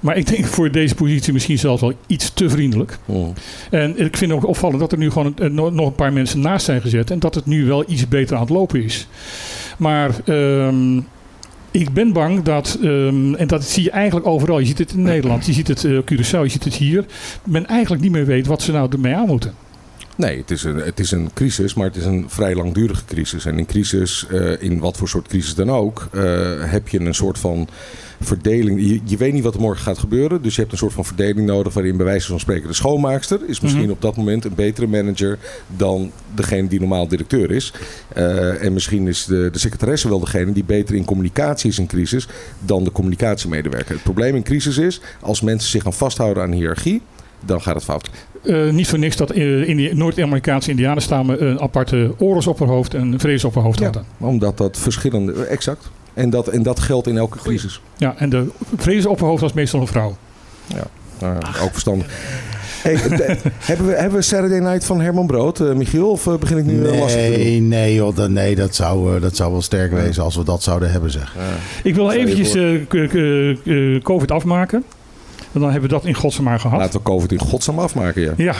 Maar 0.00 0.16
ik 0.16 0.26
denk 0.26 0.46
voor 0.46 0.70
deze 0.70 0.94
positie 0.94 1.32
misschien 1.32 1.58
zelfs 1.58 1.80
wel 1.80 1.92
iets 2.06 2.30
te 2.34 2.48
vriendelijk. 2.50 2.98
Hm. 3.06 3.12
En 3.70 3.98
ik 4.04 4.16
vind 4.16 4.32
ook 4.32 4.46
opvallend 4.46 4.80
dat 4.80 4.92
er 4.92 4.98
nu 4.98 5.10
gewoon 5.10 5.32
een- 5.36 5.54
nog 5.54 5.72
nog 5.72 5.86
een 5.86 5.94
paar 5.94 6.12
mensen 6.12 6.40
naast 6.40 6.64
zijn 6.64 6.80
gezet. 6.80 7.10
En 7.10 7.18
dat 7.18 7.34
het 7.34 7.46
nu 7.46 7.64
wel 7.66 7.84
iets 7.88 8.08
beter 8.08 8.34
aan 8.36 8.42
het 8.42 8.50
lopen 8.50 8.84
is. 8.84 9.06
Maar 9.78 10.10
ehm, 10.24 11.00
ik 11.70 11.92
ben 11.92 12.12
bang 12.12 12.42
dat, 12.42 12.78
ehm, 12.82 13.34
en 13.34 13.46
dat 13.46 13.64
zie 13.64 13.82
je 13.82 13.90
eigenlijk 13.90 14.26
overal. 14.26 14.58
Je 14.58 14.66
ziet 14.66 14.78
het 14.78 14.92
in 14.92 15.02
Nederland, 15.02 15.46
je 15.46 15.52
ziet 15.52 15.68
het 15.68 15.82
uh, 15.82 16.00
Curaçao, 16.00 16.42
je 16.42 16.48
ziet 16.48 16.64
het 16.64 16.74
hier. 16.74 17.04
Men 17.44 17.66
eigenlijk 17.66 18.02
niet 18.02 18.12
meer 18.12 18.26
weet 18.26 18.46
wat 18.46 18.62
ze 18.62 18.72
nou 18.72 18.92
ermee 18.92 19.14
aan 19.14 19.26
moeten. 19.26 19.54
Nee, 20.20 20.38
het 20.38 20.50
is, 20.50 20.64
een, 20.64 20.76
het 20.76 21.00
is 21.00 21.10
een 21.10 21.30
crisis, 21.34 21.74
maar 21.74 21.86
het 21.86 21.96
is 21.96 22.04
een 22.04 22.24
vrij 22.28 22.54
langdurige 22.54 23.04
crisis. 23.04 23.44
En 23.44 23.58
in 23.58 23.66
crisis, 23.66 24.26
eh, 24.30 24.62
in 24.62 24.78
wat 24.78 24.96
voor 24.96 25.08
soort 25.08 25.28
crisis 25.28 25.54
dan 25.54 25.70
ook, 25.70 26.08
eh, 26.12 26.22
heb 26.58 26.88
je 26.88 27.00
een 27.00 27.14
soort 27.14 27.38
van 27.38 27.68
verdeling. 28.20 28.80
Je, 28.80 29.00
je 29.04 29.16
weet 29.16 29.32
niet 29.32 29.42
wat 29.42 29.54
er 29.54 29.60
morgen 29.60 29.84
gaat 29.84 29.98
gebeuren, 29.98 30.42
dus 30.42 30.54
je 30.54 30.60
hebt 30.60 30.72
een 30.72 30.78
soort 30.78 30.92
van 30.92 31.04
verdeling 31.04 31.46
nodig 31.46 31.72
waarin 31.72 31.96
bij 31.96 32.06
wijze 32.06 32.26
van 32.26 32.40
spreken 32.40 32.68
de 32.68 32.74
schoonmaakster 32.74 33.40
is 33.46 33.60
misschien 33.60 33.82
Mhm. 33.82 33.92
op 33.92 34.02
dat 34.02 34.16
moment 34.16 34.44
een 34.44 34.54
betere 34.54 34.86
manager 34.86 35.38
dan 35.76 36.12
degene 36.34 36.68
die 36.68 36.80
normaal 36.80 37.08
directeur 37.08 37.50
is. 37.50 37.72
Eh, 38.08 38.64
en 38.64 38.72
misschien 38.72 39.06
is 39.08 39.24
de, 39.24 39.48
de 39.52 39.58
secretaresse 39.58 40.08
wel 40.08 40.20
degene 40.20 40.52
die 40.52 40.64
beter 40.64 40.94
in 40.94 41.04
communicatie 41.04 41.70
is 41.70 41.78
in 41.78 41.86
crisis 41.86 42.28
dan 42.58 42.84
de 42.84 42.92
communicatiemedewerker. 42.92 43.94
Het 43.94 44.02
probleem 44.02 44.34
in 44.36 44.42
crisis 44.42 44.78
is, 44.78 45.00
als 45.20 45.40
mensen 45.40 45.70
zich 45.70 45.82
gaan 45.82 45.92
vasthouden 45.92 46.42
aan 46.42 46.52
hiërarchie, 46.52 47.02
dan 47.44 47.62
gaat 47.62 47.74
het 47.74 47.84
fout. 47.84 48.10
Eh, 48.42 48.70
niet 48.70 48.88
voor 48.88 48.98
niks 48.98 49.16
dat 49.16 49.30
eh, 49.30 49.68
in 49.68 49.76
die 49.76 49.94
Noord-Amerikaanse 49.94 50.70
indianenstammen 50.70 51.46
een 51.46 51.60
aparte 51.60 52.14
oorlogsopperhoofd 52.18 52.94
en 52.94 53.12
een 53.12 53.20
vredesopperhoofd 53.20 53.78
Ja. 53.78 53.84
hadden. 53.84 54.04
Omdat 54.18 54.56
dat 54.58 54.78
verschillende, 54.78 55.44
exact. 55.44 55.90
En 56.14 56.30
dat, 56.30 56.48
en 56.48 56.62
dat 56.62 56.80
geldt 56.80 57.06
in 57.06 57.16
elke 57.16 57.38
crisis. 57.38 57.80
Ja, 57.96 58.14
en 58.18 58.30
de 58.30 58.46
vredesopperhoofd 58.76 59.40
was 59.42 59.52
meestal 59.52 59.80
een 59.80 59.86
vrouw. 59.86 60.16
Nou, 61.20 61.36
ook 61.62 61.70
verstandig. 61.70 62.06
Hey, 62.82 62.94
de- 62.94 63.36
hebben, 63.70 63.86
we, 63.86 63.92
hebben 63.92 64.18
we 64.18 64.22
Saturday 64.24 64.58
Night 64.58 64.84
van 64.84 65.00
Herman 65.00 65.26
Brood, 65.26 65.60
eh, 65.60 65.72
Michiel? 65.72 66.10
Of 66.10 66.26
eh, 66.26 66.34
begin 66.36 66.58
ik 66.58 66.64
nu 66.64 66.86
eh, 66.86 66.98
lastig 66.98 67.22
te 67.24 67.30
doen? 67.30 67.38
Nee, 67.38 67.60
nee, 67.60 67.94
joh, 67.94 68.16
dat, 68.16 68.30
nee 68.30 68.54
dat, 68.54 68.74
zou, 68.74 69.14
eh, 69.16 69.22
dat 69.22 69.36
zou 69.36 69.52
wel 69.52 69.62
sterk 69.62 69.92
wezen 69.92 70.22
als 70.22 70.36
we 70.36 70.44
dat 70.44 70.62
zouden 70.62 70.90
hebben, 70.90 71.10
zeg. 71.10 71.34
Ik 71.82 71.94
wil 71.94 72.10
eventjes 72.12 72.54
eh, 72.54 73.54
eh, 73.94 74.02
COVID 74.02 74.30
afmaken. 74.30 74.84
En 75.52 75.60
dan 75.60 75.70
hebben 75.70 75.88
we 75.88 75.94
dat 75.96 76.04
in 76.04 76.14
godsnaam 76.14 76.44
maar 76.44 76.60
gehad. 76.60 76.78
Laten 76.78 76.98
we 76.98 77.02
COVID 77.04 77.32
in 77.32 77.38
godsnaam 77.38 77.78
afmaken, 77.78 78.22
ja. 78.22 78.32
Ja. 78.36 78.54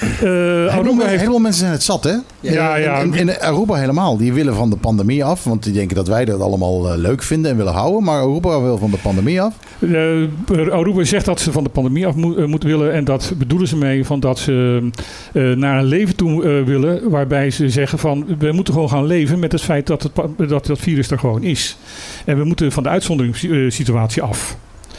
Eh 0.00 0.16
Heel 0.20 0.68
Aruba 0.70 0.94
veel, 0.96 1.06
heeft... 1.06 1.20
heel 1.20 1.30
veel 1.30 1.38
mensen 1.38 1.60
zijn 1.60 1.72
het 1.72 1.82
zat, 1.82 2.04
hè? 2.04 2.14
Ja, 2.40 2.76
ja. 2.76 2.98
In, 2.98 3.14
in 3.14 3.38
Aruba 3.40 3.74
helemaal. 3.74 4.16
Die 4.16 4.32
willen 4.32 4.54
van 4.54 4.70
de 4.70 4.76
pandemie 4.76 5.24
af. 5.24 5.44
Want 5.44 5.62
die 5.62 5.72
denken 5.72 5.96
dat 5.96 6.08
wij 6.08 6.24
dat 6.24 6.40
allemaal 6.40 6.92
eh, 6.92 6.98
leuk 6.98 7.22
vinden 7.22 7.50
en 7.50 7.56
willen 7.56 7.72
houden. 7.72 8.02
Maar 8.04 8.20
Aruba 8.20 8.60
wil 8.62 8.78
van 8.78 8.90
de 8.90 8.96
pandemie 8.96 9.40
af. 9.40 9.54
eh, 9.80 10.72
Aruba 10.72 11.04
zegt 11.04 11.24
dat 11.24 11.40
ze 11.40 11.52
van 11.52 11.64
de 11.64 11.70
pandemie 11.70 12.06
af 12.06 12.14
moet, 12.14 12.46
moeten 12.46 12.68
willen. 12.68 12.92
En 12.92 13.04
dat 13.04 13.32
bedoelen 13.36 13.68
ze 13.68 13.76
mee 13.76 14.04
van 14.04 14.20
dat 14.20 14.38
ze 14.38 14.88
eh, 15.32 15.42
naar 15.50 15.78
een 15.78 15.84
leven 15.84 16.16
toe 16.16 16.42
willen. 16.64 17.10
Waarbij 17.10 17.50
ze 17.50 17.70
zeggen 17.70 17.98
van 17.98 18.24
we 18.38 18.52
moeten 18.52 18.74
gewoon 18.74 18.88
gaan 18.88 19.06
leven 19.06 19.38
met 19.38 19.52
het 19.52 19.62
feit 19.62 19.86
dat 19.86 20.02
het, 20.02 20.12
dat, 20.48 20.66
dat 20.66 20.78
virus 20.78 21.10
er 21.10 21.18
gewoon 21.18 21.42
is. 21.42 21.76
En 22.24 22.38
we 22.38 22.44
moeten 22.44 22.72
van 22.72 22.82
de 22.82 22.88
uitzonderingssituatie 22.88 24.22
af. 24.22 24.56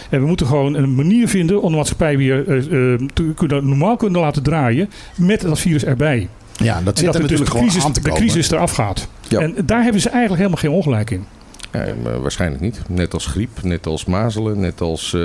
En 0.10 0.22
we 0.22 0.28
moeten 0.28 0.48
gewoon 0.48 0.74
een 0.74 0.96
manier 0.96 1.28
vinden 1.28 1.62
om 1.62 1.72
de 1.72 1.78
maatschappij 1.78 2.18
weer 2.18 2.48
eh, 2.48 2.58
eh, 2.58 3.00
te 3.14 3.32
kunnen, 3.36 3.68
normaal 3.68 3.96
kunnen 3.96 4.22
laten 4.22 4.44
draaien. 4.44 4.90
Met 5.16 5.42
dat 5.42 5.60
virus 5.60 5.84
erbij. 5.84 6.28
Ja, 6.58 6.82
dat 6.82 6.94
En 6.94 6.98
zit 6.98 7.06
dat 7.06 7.16
er 7.16 7.22
dus 7.28 7.30
natuurlijk 7.30 7.40
de 7.40 7.46
gewoon 7.52 7.64
crisis, 7.68 7.84
aan 7.84 7.92
te 7.94 8.02
de 8.02 8.12
crisis 8.12 8.52
eraf 8.52 8.72
gaat. 8.72 9.08
Ja. 9.28 9.40
En 9.40 9.56
daar 9.66 9.84
hebben 9.84 10.02
ze 10.02 10.10
eigenlijk 10.10 10.42
helemaal 10.42 10.62
geen 10.62 10.72
ongelijk 10.72 11.10
in. 11.12 11.26
Ja, 11.74 11.86
maar 12.04 12.22
waarschijnlijk 12.22 12.62
niet. 12.62 12.82
Net 12.88 13.14
als 13.14 13.26
griep, 13.26 13.64
net 13.64 13.86
als 13.86 14.06
mazelen, 14.06 14.60
net 14.60 14.82
als... 14.82 15.14
eh, 15.14 15.22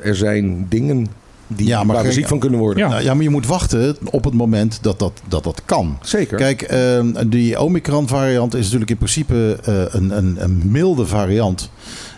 er 0.00 0.16
zijn 0.16 0.66
dingen 0.68 1.06
die, 1.46 1.66
Ja, 1.66 1.84
maar 1.84 1.96
waar 1.96 2.04
we 2.04 2.12
ziek 2.12 2.28
van 2.28 2.38
kunnen 2.38 2.58
worden. 2.58 2.82
Ja. 2.82 2.88
Nou, 2.88 3.02
ja, 3.02 3.14
maar 3.14 3.22
je 3.22 3.30
moet 3.30 3.46
wachten 3.46 3.96
op 4.04 4.24
het 4.24 4.34
moment 4.34 4.78
dat 4.82 4.98
dat, 4.98 5.12
dat, 5.28 5.44
dat 5.44 5.62
kan. 5.64 5.98
Zeker. 6.02 6.36
Kijk, 6.36 6.62
ehm, 6.62 7.28
die 7.28 7.60
Omicron-variant 7.60 8.54
is 8.54 8.64
natuurlijk 8.64 8.90
in 8.90 8.96
principe 8.96 9.58
eh, 9.64 10.00
een, 10.00 10.16
een, 10.16 10.36
een 10.38 10.62
milde 10.64 11.06
variant. 11.06 11.70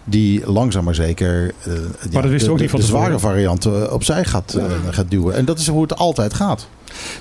Die 0.04 0.50
langzaam 0.50 0.84
maar 0.84 0.94
zeker 0.94 1.52
eh, 1.64 1.72
ja, 2.10 2.20
dat 2.20 2.30
wisten 2.30 2.32
we 2.32 2.38
de, 2.38 2.50
ook 2.50 2.58
niet 2.58 2.70
van 2.70 2.80
de, 2.80 2.86
de 2.86 2.92
zware 2.92 3.18
variant 3.18 3.64
eh, 3.64 3.92
opzij 3.92 4.24
gaat, 4.24 4.54
eh, 4.54 4.64
gaat 4.90 5.10
duwen. 5.10 5.34
En 5.34 5.44
dat 5.44 5.58
is 5.58 5.68
hoe 5.68 5.82
het 5.82 5.96
altijd 5.96 6.34
gaat. 6.34 6.68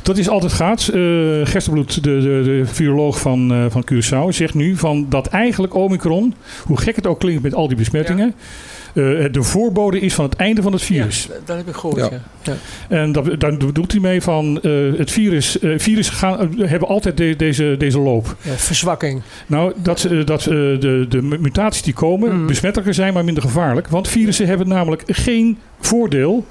Dat 0.01 0.17
is 0.17 0.29
altijd 0.29 0.53
gaat. 0.53 0.87
Eh 0.87 0.99
Gerstenbloed, 1.43 1.93
de, 1.93 2.19
de, 2.19 2.41
de 2.43 2.61
viroloog 2.65 3.19
van, 3.19 3.53
eh, 3.53 3.65
van 3.69 3.85
Curaçao, 3.91 4.29
zegt 4.29 4.53
nu 4.53 4.77
van 4.77 5.05
dat 5.09 5.27
eigenlijk 5.27 5.75
Omicron, 5.75 6.35
hoe 6.65 6.77
gek 6.77 6.95
het 6.95 7.07
ook 7.07 7.19
klinkt 7.19 7.43
met 7.43 7.53
al 7.53 7.67
die 7.67 7.77
besmettingen, 7.77 8.35
eh, 8.93 9.03
de 9.31 9.43
voorbode 9.43 9.99
is 9.99 10.13
van 10.13 10.25
het 10.25 10.35
einde 10.35 10.61
van 10.61 10.71
het 10.71 10.81
virus. 10.81 11.23
Ja, 11.29 11.33
dat 11.45 11.57
heb 11.57 11.67
ik 11.67 11.75
gehoord, 11.75 11.97
Ja. 11.97 12.09
ja. 12.11 12.19
ja. 12.41 12.53
En 12.97 13.11
dat, 13.11 13.39
daar 13.39 13.57
bedoelt 13.57 13.91
hij 13.91 14.01
mee 14.01 14.21
van 14.21 14.61
eh, 14.61 14.71
het 14.97 15.11
virus. 15.11 15.59
eh 15.59 15.71
virussen 15.77 16.15
gaan, 16.15 16.53
hebben 16.57 16.87
altijd 16.87 17.17
de- 17.17 17.35
deze, 17.35 17.75
deze 17.77 17.99
loop. 17.99 18.35
Ja, 18.41 18.51
verzwakking. 18.51 19.21
Nou, 19.47 19.73
dat, 19.77 19.99
ze- 19.99 20.23
dat 20.23 20.41
de, 20.41 21.05
de 21.09 21.21
mutaties 21.21 21.81
die 21.81 21.93
komen 21.93 22.35
Mm. 22.39 22.47
besmettelijker 22.47 22.93
zijn, 22.93 23.13
maar 23.13 23.23
minder 23.23 23.43
gevaarlijk. 23.43 23.87
Want 23.87 24.07
virussen 24.07 24.47
hebben 24.47 24.67
namelijk 24.67 25.03
geen 25.07 25.57
voordeel 25.79 26.45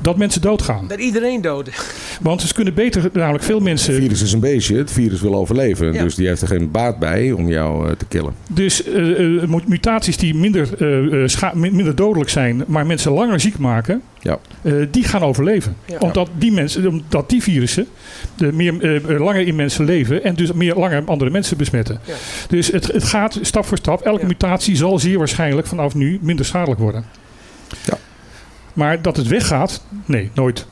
dat 0.00 0.16
mensen 0.16 0.40
doodgaan. 0.40 0.88
Dat 0.88 0.98
iedereen 0.98 1.40
doden. 1.40 1.72
Want 2.20 2.42
ze 2.42 2.54
kunnen 2.54 2.74
beter, 2.74 3.10
namelijk 3.12 3.44
veel 3.44 3.60
mensen 3.60 3.92
Het 3.94 4.02
virus 4.02 4.22
is 4.22 4.32
een 4.32 4.40
beestje. 4.40 4.76
Het 4.76 4.92
virus 4.92 5.20
wil 5.20 5.34
overleven. 5.34 5.92
Ja. 5.92 6.02
Dus 6.02 6.14
die 6.14 6.26
heeft 6.26 6.42
er 6.42 6.48
geen 6.48 6.70
baat 6.70 6.98
bij 6.98 7.32
om 7.32 7.48
jou 7.48 7.88
eh, 7.88 7.92
te 7.96 8.04
killen. 8.08 8.34
Dus 8.50 8.84
eh, 8.84 9.42
eh, 9.42 9.48
mu- 9.48 9.60
mutaties 9.66 10.16
die 10.16 10.34
minder, 10.34 10.68
scha- 11.30 11.52
mi- 11.54 11.70
minder 11.70 11.94
dodelijk 11.94 12.30
zijn, 12.30 12.64
maar 12.66 12.86
mensen 12.86 13.12
langer 13.12 13.40
ziek 13.40 13.58
maken, 13.58 14.02
Ja. 14.20 14.38
eh, 14.62 14.72
die 14.90 15.04
gaan 15.04 15.22
overleven. 15.22 15.76
Ja. 15.86 15.96
Omdat 15.98 16.28
die 16.38 16.52
mensen, 16.52 16.86
omdat 16.88 17.30
die 17.30 17.42
virussen 17.42 17.86
de 18.36 18.52
meer, 18.52 18.72
langer 19.18 19.46
in 19.46 19.54
mensen 19.56 19.84
leven 19.84 20.24
en 20.24 20.34
dus 20.34 20.52
meer 20.52 20.74
langer 20.74 21.02
andere 21.04 21.30
mensen 21.30 21.56
besmetten. 21.56 22.00
Ja. 22.04 22.14
Dus 22.48 22.66
het, 22.70 22.86
het 22.92 23.04
gaat 23.04 23.38
stap 23.42 23.64
voor 23.66 23.76
stap. 23.76 24.00
Elke 24.02 24.20
Ja. 24.20 24.26
mutatie 24.26 24.76
zal 24.76 24.98
zeer 24.98 25.18
waarschijnlijk 25.18 25.66
vanaf 25.66 25.94
nu 25.94 26.18
minder 26.22 26.44
schadelijk 26.44 26.80
worden. 26.80 27.04
Maar 28.74 29.02
dat 29.02 29.16
het 29.16 29.26
weggaat, 29.26 29.82
nee, 30.04 30.30
nooit. 30.34 30.66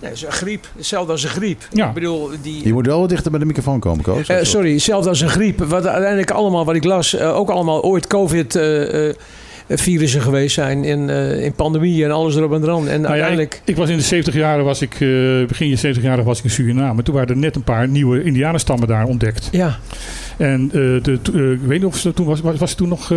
Nee, 0.00 0.12
is 0.12 0.24
een 0.24 0.32
griep. 0.32 0.66
Hetzelfde 0.76 1.12
als 1.12 1.22
een 1.22 1.28
griep. 1.28 1.62
Ja. 1.72 1.88
Ik 1.88 1.94
bedoel, 1.94 2.30
die... 2.42 2.66
Je 2.66 2.72
moet 2.72 2.86
wel 2.86 3.00
wat 3.00 3.08
dichter 3.08 3.30
bij 3.30 3.40
de 3.40 3.46
microfoon 3.46 3.80
komen, 3.80 4.04
Koos. 4.04 4.28
Eh, 4.28 4.36
sorry, 4.42 4.72
hetzelfde 4.72 5.08
als 5.08 5.20
een 5.20 5.28
griep. 5.28 5.58
Wat 5.58 5.86
uiteindelijk 5.86 6.30
allemaal, 6.30 6.64
wat 6.64 6.74
ik 6.74 6.84
las, 6.84 7.14
eh, 7.14 7.36
ook 7.36 7.50
allemaal 7.50 7.82
ooit 7.82 8.06
COVID-virussen 8.06 10.20
geweest 10.22 10.54
zijn. 10.54 10.84
In, 10.84 11.10
eh, 11.10 11.44
in 11.44 11.52
pandemie 11.52 12.04
en 12.04 12.10
alles 12.10 12.36
erop 12.36 12.52
en 12.52 12.62
eraan. 12.62 12.88
En 12.88 13.00
Nou 13.00 13.02
ja, 13.02 13.08
uiteindelijk... 13.08 13.54
ik, 13.54 13.60
ik 13.64 13.76
was 13.76 13.88
in 13.88 13.96
de 13.96 14.02
70 14.02 14.34
jaren, 14.34 14.64
was 14.64 14.82
ik, 14.82 14.92
eh, 14.92 14.98
begin 15.46 15.68
je 15.68 15.76
70 15.76 16.02
jaren 16.02 16.24
was 16.24 16.38
ik 16.38 16.44
in 16.44 16.50
Suriname. 16.50 17.02
Toen 17.02 17.14
waren 17.14 17.28
er 17.28 17.36
net 17.36 17.56
een 17.56 17.62
paar 17.64 17.88
nieuwe 17.88 18.22
indianenstammen 18.22 18.88
daar 18.88 19.04
ontdekt. 19.04 19.48
Ja, 19.52 19.78
En 20.36 20.64
eh, 20.64 20.72
de, 21.02 21.18
ik 21.62 21.66
weet 21.66 21.78
niet 21.78 21.84
of 21.84 21.96
ze 21.96 22.14
toen 22.14 22.26
was, 22.26 22.40
was, 22.40 22.58
was 22.58 22.74
toen 22.74 22.88
nog. 22.88 23.12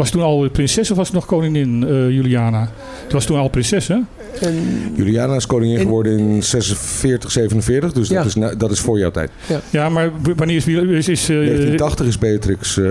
Was 0.00 0.08
ze 0.08 0.14
toen 0.14 0.22
al 0.26 0.48
prinses 0.50 0.90
of 0.90 0.96
was 0.96 1.08
ze 1.08 1.14
nog 1.14 1.26
koningin 1.26 1.84
eh, 1.88 2.10
Juliana? 2.10 2.68
Het 3.02 3.12
was 3.12 3.24
toen 3.24 3.38
al 3.38 3.48
prinses, 3.48 3.88
hè? 3.88 3.96
en, 4.40 4.54
Juliana 4.96 5.34
is 5.34 5.46
koningin 5.46 5.76
In- 5.78 5.82
geworden 5.82 6.18
in 6.18 6.42
46, 6.42 7.30
47. 7.30 7.92
Dus 7.92 8.08
Ja. 8.08 8.14
dat, 8.16 8.26
is, 8.26 8.34
na- 8.34 8.54
dat 8.54 8.70
is 8.70 8.80
voor 8.80 8.98
jouw 8.98 9.10
tijd. 9.10 9.30
Ja, 9.70 9.88
maar 9.88 10.10
w- 10.22 10.28
wanneer 10.36 10.56
is. 10.56 10.66
is, 10.66 11.08
is 11.08 11.28
eh, 11.28 11.36
1980 11.36 12.06
is 12.06 12.18
Beatrix... 12.18 12.76
eh, 12.78 12.84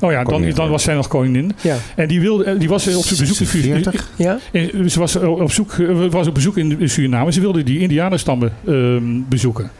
oh 0.00 0.10
ja, 0.12 0.24
dan, 0.24 0.50
dan 0.54 0.68
was 0.70 0.82
zij 0.82 0.94
nog 0.94 1.08
koningin. 1.08 1.52
ja, 1.62 1.76
En 1.96 2.08
die, 2.08 2.20
wilde, 2.20 2.44
eh, 2.44 2.58
die 2.58 2.68
was 2.68 2.86
op 2.96 3.04
zijn 3.04 3.18
bezoek 3.20 3.38
in 3.40 3.46
Suriname. 3.46 3.82
46? 3.82 4.10
ja. 4.16 4.38
En 4.52 4.90
Ze 4.90 4.98
was 4.98 5.16
op, 5.16 5.52
zoek, 5.52 5.72
eh, 5.72 6.06
was 6.10 6.26
op 6.26 6.34
bezoek 6.34 6.56
in 6.56 6.88
Suriname. 6.88 7.32
Ze 7.32 7.40
wilde 7.40 7.62
die 7.62 7.78
Indianenstammen 7.78 8.52
ehm, 8.66 9.02
bezoeken. 9.28 9.70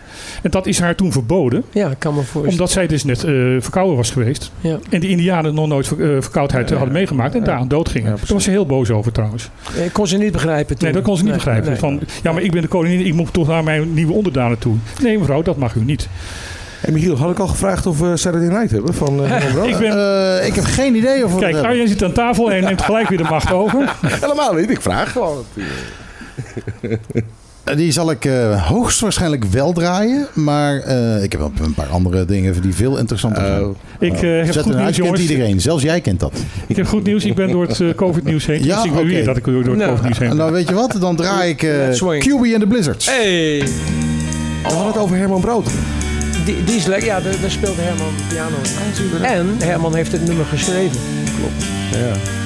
En 0.42 0.50
dat 0.50 0.66
is 0.66 0.80
haar 0.80 0.94
toen 0.94 1.12
verboden, 1.12 1.64
Ja, 1.72 1.88
ik 1.90 1.98
kan 1.98 2.14
me 2.14 2.20
voorstellen. 2.20 2.50
omdat 2.50 2.70
zij 2.70 2.86
dus 2.86 3.04
net 3.04 3.24
eh, 3.24 3.32
verkouden 3.58 3.96
was 3.96 4.10
geweest. 4.10 4.50
Ja. 4.60 4.78
En 4.90 5.00
die 5.00 5.10
Indianen 5.10 5.54
nog 5.54 5.66
nooit 5.68 5.86
ver- 5.86 6.14
eh, 6.16 6.22
verkoudheid 6.22 6.68
Ja, 6.68 6.74
hadden 6.76 6.94
meegemaakt 6.94 7.34
en 7.34 7.40
ja. 7.40 7.44
daaraan 7.46 7.68
doodgingen. 7.68 8.10
Ja, 8.10 8.16
Daar 8.16 8.26
was 8.34 8.44
ze 8.44 8.50
heel 8.50 8.66
boos 8.66 8.90
over 8.90 9.12
trouwens. 9.12 9.50
Ik 9.84 9.92
kon 9.92 10.06
ze 10.06 10.16
niet 10.16 10.32
begrijpen 10.32 10.76
toen. 10.76 10.84
Nee, 10.84 10.92
dat 10.96 11.02
kon 11.02 11.16
ze 11.16 11.22
niet 11.22 11.30
Nee, 11.32 11.40
begrijpen. 11.44 11.70
nee. 11.70 11.78
Van, 11.78 12.00
ja, 12.22 12.32
maar 12.32 12.42
ik 12.42 12.50
ben 12.50 12.62
de 12.62 12.68
koningin, 12.68 13.06
ik 13.06 13.14
moet 13.14 13.32
toch 13.32 13.46
naar 13.48 13.64
mijn 13.64 13.94
nieuwe 13.94 14.12
onderdanen 14.12 14.58
toe. 14.58 14.74
Nee, 15.02 15.18
mevrouw, 15.18 15.42
dat 15.42 15.56
mag 15.56 15.74
u 15.74 15.84
niet. 15.84 16.08
En 16.80 16.92
Michiel, 16.92 17.16
had 17.16 17.30
ik 17.30 17.38
al 17.38 17.46
gevraagd 17.46 17.86
of 17.86 17.98
we 17.98 18.16
Saturday 18.16 18.48
Night 18.48 18.70
hebben 18.70 18.94
van 18.94 19.24
eh, 19.24 19.52
Brood? 19.52 19.66
Ik 19.74 19.78
ben, 19.78 19.92
Eh, 20.40 20.46
ik 20.46 20.54
heb 20.54 20.64
geen 20.64 20.94
idee 20.94 21.24
of 21.24 21.32
we 21.34 21.38
kijk. 21.40 21.56
Arjen 21.56 21.88
zit 21.88 22.02
aan 22.02 22.12
tafel 22.12 22.52
en 22.52 22.64
neemt 22.64 22.82
gelijk 22.82 23.08
weer 23.08 23.18
de 23.18 23.24
macht 23.24 23.52
over. 23.52 23.96
Helemaal 24.20 24.54
niet, 24.54 24.70
ik 24.70 24.80
vraag 24.82 25.12
gewoon. 25.12 25.44
Eh, 27.64 27.76
Die 27.76 27.92
zal 27.92 28.10
ik 28.10 28.24
eh, 28.24 28.66
hoogstwaarschijnlijk 28.68 29.44
wel 29.44 29.72
draaien. 29.72 30.26
Maar 30.34 30.76
eh, 30.80 31.22
ik 31.22 31.32
heb 31.32 31.40
wel 31.40 31.52
een 31.62 31.74
paar 31.74 31.88
andere 31.88 32.24
dingen 32.24 32.62
die 32.62 32.74
veel 32.74 32.98
interessanter 32.98 33.46
zijn. 33.46 33.64
Oh, 33.64 33.76
Ik 33.98 34.12
eh, 34.12 34.20
heb 34.20 34.52
Zet 34.52 34.62
goed 34.62 34.76
nieuws, 34.76 34.96
jongens. 34.96 35.20
iedereen. 35.20 35.60
Zelfs 35.60 35.82
jij 35.82 36.00
kent 36.00 36.20
dat. 36.20 36.32
Ik 36.66 36.76
heb 36.76 36.86
goed 36.86 37.04
nieuws. 37.04 37.24
Ik 37.24 37.34
ben 37.34 37.50
door 37.50 37.66
het 37.66 37.94
COVID-nieuws 37.96 38.46
heen. 38.46 38.64
Ja, 38.72 38.82
dus 38.82 38.92
ik 38.92 39.24
dat 39.24 39.36
ik 39.36 39.44
door, 39.44 39.54
het 39.64 39.66
Nou, 39.76 39.88
COVID-nieuws 39.88 40.18
heen 40.18 40.36
dan 40.36 40.52
weet 40.52 40.68
je 40.68 40.74
wat? 40.74 40.96
Dan 41.00 41.16
draai 41.16 41.50
ik. 41.50 41.58
QB 42.20 42.52
en 42.54 42.60
de 42.60 42.66
Blizzards. 42.66 43.06
Hey, 43.06 43.58
we 44.62 44.68
hadden 44.68 44.86
het 44.86 44.96
over 44.98 45.16
Herman 45.16 45.40
Brood. 45.40 45.66
die, 46.44 46.64
die 46.64 46.76
is 46.76 46.86
lekker. 46.86 47.06
Ja, 47.08 47.20
daar, 47.20 47.34
daar 47.40 47.50
speelde 47.50 47.80
Herman 47.80 48.12
piano 48.28 48.56
in. 49.18 49.24
En 49.24 49.66
Herman 49.68 49.94
heeft 49.94 50.12
het 50.12 50.26
nummer 50.26 50.44
geschreven. 50.44 50.98
Ja. 51.92 52.41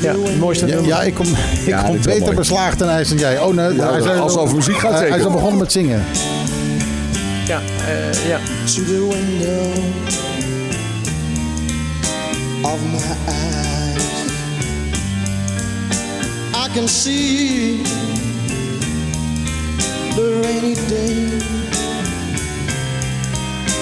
Ja, 0.00 0.14
het 0.22 0.38
mooiste 0.38 0.66
Ja, 0.66 0.72
nummer. 0.74 0.90
ja, 0.90 1.02
ik 1.02 1.14
kom, 1.14 1.26
ik 1.26 1.66
Ja, 1.66 1.82
kom 1.82 2.00
beter 2.02 2.34
beslaagd 2.34 2.78
dan 2.78 2.88
hij 2.88 3.00
is 3.00 3.08
dan 3.08 3.18
jij. 3.18 3.38
Oh 3.40 3.54
nee, 3.54 3.74
Ja, 3.74 3.90
hij 3.90 3.98
is, 4.00 4.06
als 4.06 4.32
het 4.32 4.40
over 4.42 4.56
muziek 4.56 4.76
gaat, 4.78 4.92
hij- 4.92 5.08
Hij 5.08 5.18
is 5.18 5.24
al 5.24 5.30
begonnen 5.30 5.58
met 5.58 5.72
zingen. 5.72 6.04
Ja, 7.46 7.60
eh, 7.88 8.28
ja. 8.28 8.38
to 8.64 8.82
the 8.84 9.08
window 9.10 9.84
of 12.62 12.78
my 12.92 13.32
eyes. 13.32 14.04
I 16.54 16.72
can 16.74 16.88
see 16.88 17.82
the 20.14 20.40
rainy 20.42 20.74
day, 20.88 21.42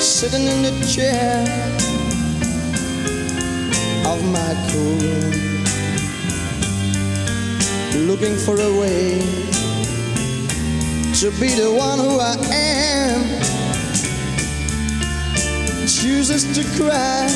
sitting 0.00 0.48
in 0.48 0.62
the 0.62 0.86
chair 0.86 1.42
of 4.06 4.20
my 4.22 4.56
cool 4.70 4.96
room, 4.98 5.47
looking 7.94 8.36
for 8.36 8.54
a 8.60 8.80
way 8.80 9.18
to 11.14 11.30
be 11.40 11.48
the 11.48 11.72
one 11.76 11.98
who 11.98 12.20
I 12.20 12.36
am. 12.52 13.20
Chooses 15.86 16.44
to 16.54 16.62
cry 16.76 17.26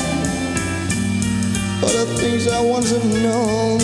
for 1.81 1.91
the 1.91 2.05
things 2.17 2.47
I 2.47 2.61
once 2.61 2.91
have 2.91 3.05
known, 3.05 3.79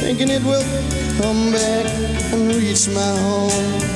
thinking 0.00 0.28
it 0.28 0.42
will 0.44 0.62
come 1.20 1.50
back 1.52 1.86
and 2.32 2.54
reach 2.54 2.88
my 2.88 3.16
home. 3.26 3.94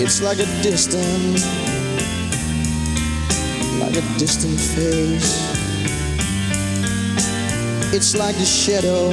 It's 0.00 0.22
like 0.22 0.38
a 0.38 0.46
distant, 0.62 1.44
like 3.80 3.96
a 3.96 4.18
distant 4.18 4.58
face. 4.58 5.57
It's 7.90 8.14
like 8.14 8.36
the 8.36 8.44
shadow 8.44 9.08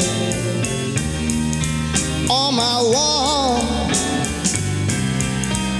on 2.29 2.55
my 2.55 2.81
wall. 2.93 3.59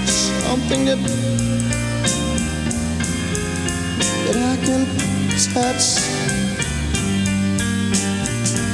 Something 0.06 0.86
that 0.86 0.98
that 4.24 4.36
I 4.36 4.56
can 4.64 4.86
touch. 5.52 5.84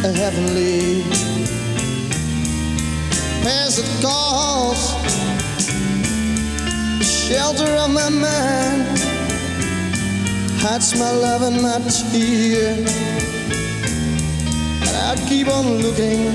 A 0.04 0.12
heavenly 0.12 1.02
as 3.46 3.78
it 3.78 4.02
calls 4.02 4.92
the 6.98 7.04
shelter 7.04 7.70
of 7.76 7.90
my 7.90 8.08
mind 8.08 8.98
hides 10.60 10.98
my 10.98 11.10
love 11.10 11.42
and 11.42 11.62
my 11.62 11.78
tear 12.10 12.74
and 12.78 13.61
I 15.12 15.16
keep 15.28 15.46
on 15.46 15.66
looking 15.82 16.32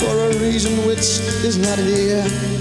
for 0.00 0.12
a 0.28 0.36
reason 0.38 0.84
which 0.88 1.22
is 1.46 1.56
not 1.56 1.78
here 1.78 2.51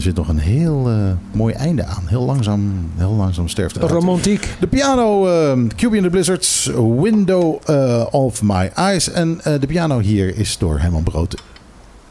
er 0.00 0.06
zit 0.06 0.16
nog 0.16 0.28
een 0.28 0.38
heel 0.38 0.88
eh, 0.88 0.96
mooi 1.32 1.54
einde 1.54 1.84
aan. 1.84 2.02
Heel 2.06 2.24
langzaam, 2.24 2.90
heel 2.96 3.14
langzaam 3.14 3.48
sterft 3.48 3.74
het 3.74 3.82
uit. 3.82 3.92
Romantiek. 3.92 4.48
De 4.60 4.66
piano, 4.66 5.26
uh, 5.28 5.52
QB 5.52 5.94
and 5.94 6.02
the 6.02 6.10
Blizzards, 6.10 6.70
Window 7.00 7.58
eh, 7.64 8.06
of 8.10 8.42
My 8.42 8.70
Eyes. 8.74 9.10
En 9.10 9.40
eh, 9.42 9.60
de 9.60 9.66
piano 9.66 9.98
hier 9.98 10.36
is 10.36 10.58
door 10.58 10.78
Herman 10.78 11.02
Brood 11.02 11.42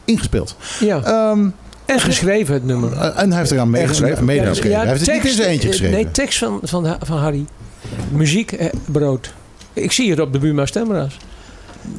ingespeeld. 0.06 0.56
Ja. 0.80 1.04
Ehm, 1.04 1.48
En 1.86 2.00
geschreven 2.00 2.54
het 2.54 2.66
nummer. 2.66 2.98
en 2.98 3.30
hij 3.30 3.38
heeft 3.40 3.52
eraan 3.52 3.70
meegeschreven. 3.70 4.26
meegeschreven. 4.26 4.80
hij 4.80 4.88
heeft 4.88 5.06
het 5.06 5.16
niet 5.16 5.26
in 5.26 5.32
zijn 5.32 5.50
eentje 5.50 5.68
geschreven. 5.68 5.96
Nee, 5.96 6.12
tekst 6.12 6.40
van, 6.40 6.60
van, 6.64 6.98
van 7.02 7.18
Harry. 7.18 7.46
Muziek, 8.12 8.52
eh, 8.52 8.70
brood. 8.86 9.34
Ik 9.74 9.92
zie 9.92 10.10
het 10.10 10.20
op 10.20 10.34
de 10.34 10.40
Buma 10.40 10.66
Stemra's. 10.66 11.18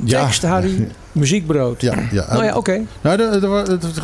Ja. 0.05 0.25
Tekst, 0.25 0.43
Harry, 0.43 0.89
muziekbrood. 1.13 1.81
Ja, 1.81 1.95
ja. 2.13 2.27
Nou 2.33 2.45
ja, 2.45 2.57
oké. 2.57 2.81
Nou, 3.01 3.23
het- 3.23 4.01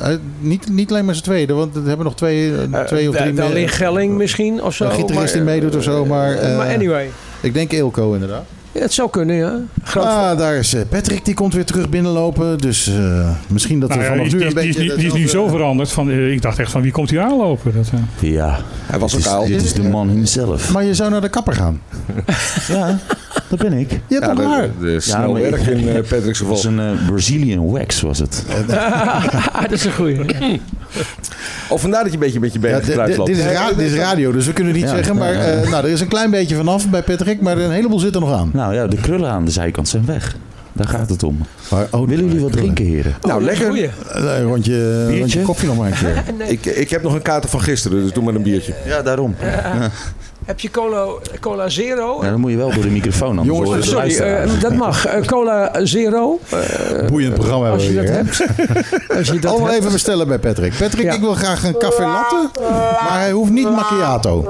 eh, 0.00 0.16
niet, 0.38 0.68
niet 0.70 0.90
alleen 0.90 1.04
maar 1.04 1.14
z'n 1.14 1.22
tweeën, 1.22 1.54
want 1.54 1.74
we 1.74 1.80
hebben 1.88 2.04
nog 2.04 2.14
twee, 2.16 2.52
eh, 2.72 2.80
twee 2.84 3.08
of 3.08 3.14
Eh, 3.14 3.22
drie 3.34 3.62
in 3.62 3.68
Gelling 3.68 4.16
misschien 4.16 4.62
of 4.62 4.74
zo. 4.74 4.84
Een 4.84 4.90
gitarist 4.90 5.32
die 5.32 5.42
meedoet 5.42 5.76
of 5.76 5.82
zo, 5.82 6.04
maar, 6.04 6.32
eh, 6.32 6.50
eh, 6.50 6.56
maar 6.56 6.74
anyway. 6.74 7.10
Ik 7.40 7.54
denk 7.54 7.72
Ilko 7.72 8.12
inderdaad. 8.12 8.44
Ja, 8.72 8.80
het 8.80 8.92
zou 8.92 9.10
kunnen, 9.10 9.36
ja. 9.36 9.58
Groot 9.84 10.04
Ah, 10.04 10.38
daar 10.38 10.54
is 10.56 10.74
eh, 10.74 10.80
Patrick, 10.88 11.24
die 11.24 11.34
komt 11.34 11.54
weer 11.54 11.64
terug 11.64 11.88
binnenlopen. 11.88 12.58
Dus 12.58 12.86
eh, 12.86 13.30
misschien 13.48 13.80
dat 13.80 13.88
we 13.88 13.94
Nou 13.94 14.06
ja, 14.08 14.12
vanaf 14.14 14.28
die, 14.28 14.34
nu 14.34 14.38
die, 14.38 14.48
een 14.48 14.54
die, 14.62 14.66
beetje... 14.74 14.82
niet- 14.82 14.96
die 14.98 15.06
is 15.06 15.12
nu 15.12 15.28
zo 15.28 15.46
veranderd. 15.48 15.90
Van, 15.92 16.10
eh, 16.10 16.32
ik 16.32 16.42
dacht 16.42 16.58
echt 16.58 16.70
van 16.70 16.82
wie 16.82 16.92
komt 16.92 17.10
hier 17.10 17.20
aanlopen? 17.20 17.72
Dat, 17.74 17.90
eh. 18.20 18.30
Ja. 18.32 18.58
Hij 18.86 18.98
was 18.98 19.12
dit 19.12 19.20
ook 19.20 19.26
is, 19.26 19.32
oud. 19.32 19.46
Dit 19.46 19.62
is 19.62 19.72
de 19.72 19.82
man 19.82 20.08
himself. 20.08 20.72
Maar 20.72 20.84
je 20.84 20.94
zou 20.94 21.10
naar 21.10 21.20
de 21.20 21.28
kapper 21.28 21.54
gaan. 21.54 21.80
Ja, 22.68 22.98
dat 23.48 23.58
ben 23.58 23.72
ik. 23.72 23.90
Je 23.90 24.18
hebt 24.20 24.38
Ja, 24.38 24.44
haar? 24.48 24.62
de, 24.80 24.86
de 24.86 25.00
snel 25.00 25.32
maar 25.32 25.40
ik- 25.40 25.50
werk 25.50 25.66
in 25.66 25.88
eh, 25.88 25.94
Patrick's 25.94 26.20
Dat 26.20 26.26
is 26.28 26.38
geval. 26.62 26.64
een 26.72 26.80
eh, 26.98 27.06
Brazilian 27.06 27.70
wax 27.70 28.00
was 28.00 28.18
het. 28.18 28.44
dat 29.62 29.72
is 29.72 29.84
een 29.84 29.92
goeie. 29.92 30.20
Of 31.68 31.80
vandaar 31.80 32.02
dat 32.02 32.08
je 32.12 32.18
een 32.18 32.24
beetje 32.24 32.40
met 32.40 32.52
je 32.52 32.58
Ja, 32.60 32.64
benen 32.64 32.80
dit- 32.80 32.88
gekruid 32.88 33.26
dit, 33.26 33.36
is 33.38 33.44
ra- 33.44 33.68
dit 33.68 33.90
is 33.90 33.94
radio, 33.94 34.32
dus 34.32 34.46
we 34.46 34.52
kunnen 34.52 34.72
niet 34.72 34.82
Ja, 34.82 34.88
zeggen. 34.88 35.16
Maar 35.16 35.32
ja, 35.32 35.40
ja. 35.40 35.46
eh, 35.62 35.70
nou, 35.70 35.84
er 35.84 35.90
is 35.90 36.00
een 36.00 36.08
klein 36.08 36.30
beetje 36.30 36.56
vanaf 36.56 36.88
bij 36.88 37.02
Patrick, 37.02 37.40
maar 37.40 37.58
een 37.58 37.70
heleboel 37.70 37.98
zit 37.98 38.14
er 38.14 38.20
nog 38.20 38.32
aan. 38.32 38.50
Nou 38.62 38.74
ja, 38.74 38.86
de 38.86 38.96
krullen 38.96 39.30
aan 39.30 39.44
de 39.44 39.50
zijkant 39.50 39.88
zijn 39.88 40.04
weg. 40.06 40.36
Daar 40.72 40.88
gaat 40.88 41.08
het 41.08 41.22
om. 41.22 41.38
Maar, 41.70 41.86
oh, 41.90 42.08
Willen 42.08 42.24
jullie 42.26 42.40
wat 42.42 42.52
drinken, 42.52 42.84
heren? 42.84 43.14
Nou, 43.22 43.42
lekker. 43.42 43.66
Goeie. 43.66 43.88
Eh, 44.12 44.38
Een 44.38 44.44
rondje 45.18 45.42
koffie 45.42 45.68
nog 45.68 45.76
maar 45.76 45.86
een 45.90 45.98
keer. 45.98 46.24
Ik, 46.52 46.66
ik 46.66 46.90
heb 46.90 47.02
nog 47.02 47.14
een 47.14 47.22
kater 47.22 47.50
van 47.50 47.60
gisteren, 47.60 48.02
dus 48.02 48.12
doe 48.12 48.24
maar 48.24 48.34
een 48.34 48.42
biertje. 48.42 48.74
Ja, 48.86 49.02
daarom. 49.02 49.34
Heb 50.44 50.60
je 50.60 50.70
cola, 50.70 51.06
cola 51.40 51.68
zero? 51.68 52.18
Ja, 52.24 52.30
dan 52.30 52.40
moet 52.40 52.50
je 52.50 52.56
wel 52.56 52.72
door 52.72 52.82
de 52.82 52.88
microfoon, 52.90 53.38
anders 53.38 53.58
Jongens, 53.58 53.88
Sorry, 53.88 54.16
eh, 54.16 54.60
dat 54.60 54.74
mag. 54.74 55.06
Eh, 55.06 55.22
cola 55.26 55.70
zero. 55.82 56.38
eh, 56.50 57.06
Boeiend 57.08 57.34
programma 57.34 57.70
als 57.70 57.86
je 57.86 57.92
hebben 57.92 58.24
we 58.24 58.28
dat 58.28 58.38
hebt. 58.38 59.08
Als 59.18 59.26
je 59.28 59.38
dat 59.38 59.50
Allemaal 59.50 59.68
hebt. 59.68 59.80
even 59.80 59.92
bestellen 59.92 60.28
bij 60.28 60.38
Patrick. 60.38 60.72
Patrick, 60.78 61.04
Ja. 61.04 61.12
ik 61.12 61.20
wil 61.20 61.34
graag 61.34 61.64
een 61.64 61.78
café 61.78 62.02
latte, 62.06 62.48
maar 63.08 63.18
hij 63.20 63.30
hoeft 63.32 63.50
niet 63.50 63.70
macchiato. 63.70 64.48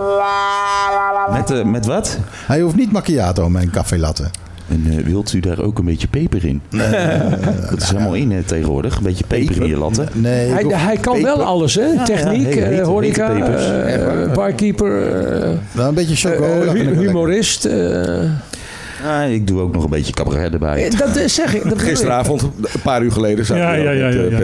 Met, 1.32 1.64
met 1.64 1.86
wat? 1.86 2.18
Hij 2.46 2.60
hoeft 2.60 2.76
niet 2.76 2.92
macchiato, 2.92 3.48
mijn 3.48 3.70
café 3.70 3.98
latte. 3.98 4.24
En 4.68 4.84
eh, 4.90 5.04
wilt 5.04 5.32
u 5.32 5.40
daar 5.40 5.60
ook 5.60 5.78
een 5.78 5.84
beetje 5.84 6.08
peper 6.08 6.44
in? 6.44 6.60
dat 7.70 7.82
is 7.82 7.88
helemaal 7.90 8.14
in 8.14 8.42
tegenwoordig. 8.46 8.96
Een 8.96 9.02
beetje 9.02 9.24
peper 9.26 9.56
in 9.62 9.66
je 9.68 9.76
latten. 9.76 10.08
Nee, 10.12 10.50
Hij, 10.74 10.96
kan 10.96 11.22
wel 11.22 11.42
alles, 11.42 11.74
hè? 11.74 11.84
ja, 11.86 12.02
Techniek, 12.04 12.54
hele 12.54 12.80
eh, 12.80 12.86
horeca, 12.86 13.36
eh, 13.86 14.32
barkeeper, 14.32 15.02
eh, 15.42 15.50
wel 15.72 15.88
een 15.88 15.94
beetje 15.94 16.16
choco. 16.16 16.64
dat 16.64 16.72
vind 16.72 16.74
ik 16.74 16.74
hu- 16.74 16.84
wel 16.84 16.84
lekker. 16.84 17.02
humorist. 17.06 17.68
Eh, 19.02 19.08
Ja, 19.08 19.22
ik 19.22 19.46
doe 19.46 19.60
ook 19.60 19.72
nog 19.72 19.84
een 19.84 19.90
beetje 19.90 20.12
cabaret 20.12 20.52
erbij. 20.52 20.84
Eh, 20.84 20.98
Dat 20.98 21.16
eh, 21.16 21.28
zeg 21.28 21.54
ik. 21.54 21.68
Dat. 21.68 21.78
Gisteravond, 21.82 22.42
een 22.42 22.80
paar 22.82 23.02
uur 23.02 23.12
geleden, 23.12 23.44
zaten 23.44 23.62
Ja, 23.62 23.72
ja, 23.74 23.90
ook 23.90 23.96
ja, 23.96 24.04
met, 24.04 24.14
ja, 24.14 24.20
eh, 24.20 24.30
ja. 24.30 24.38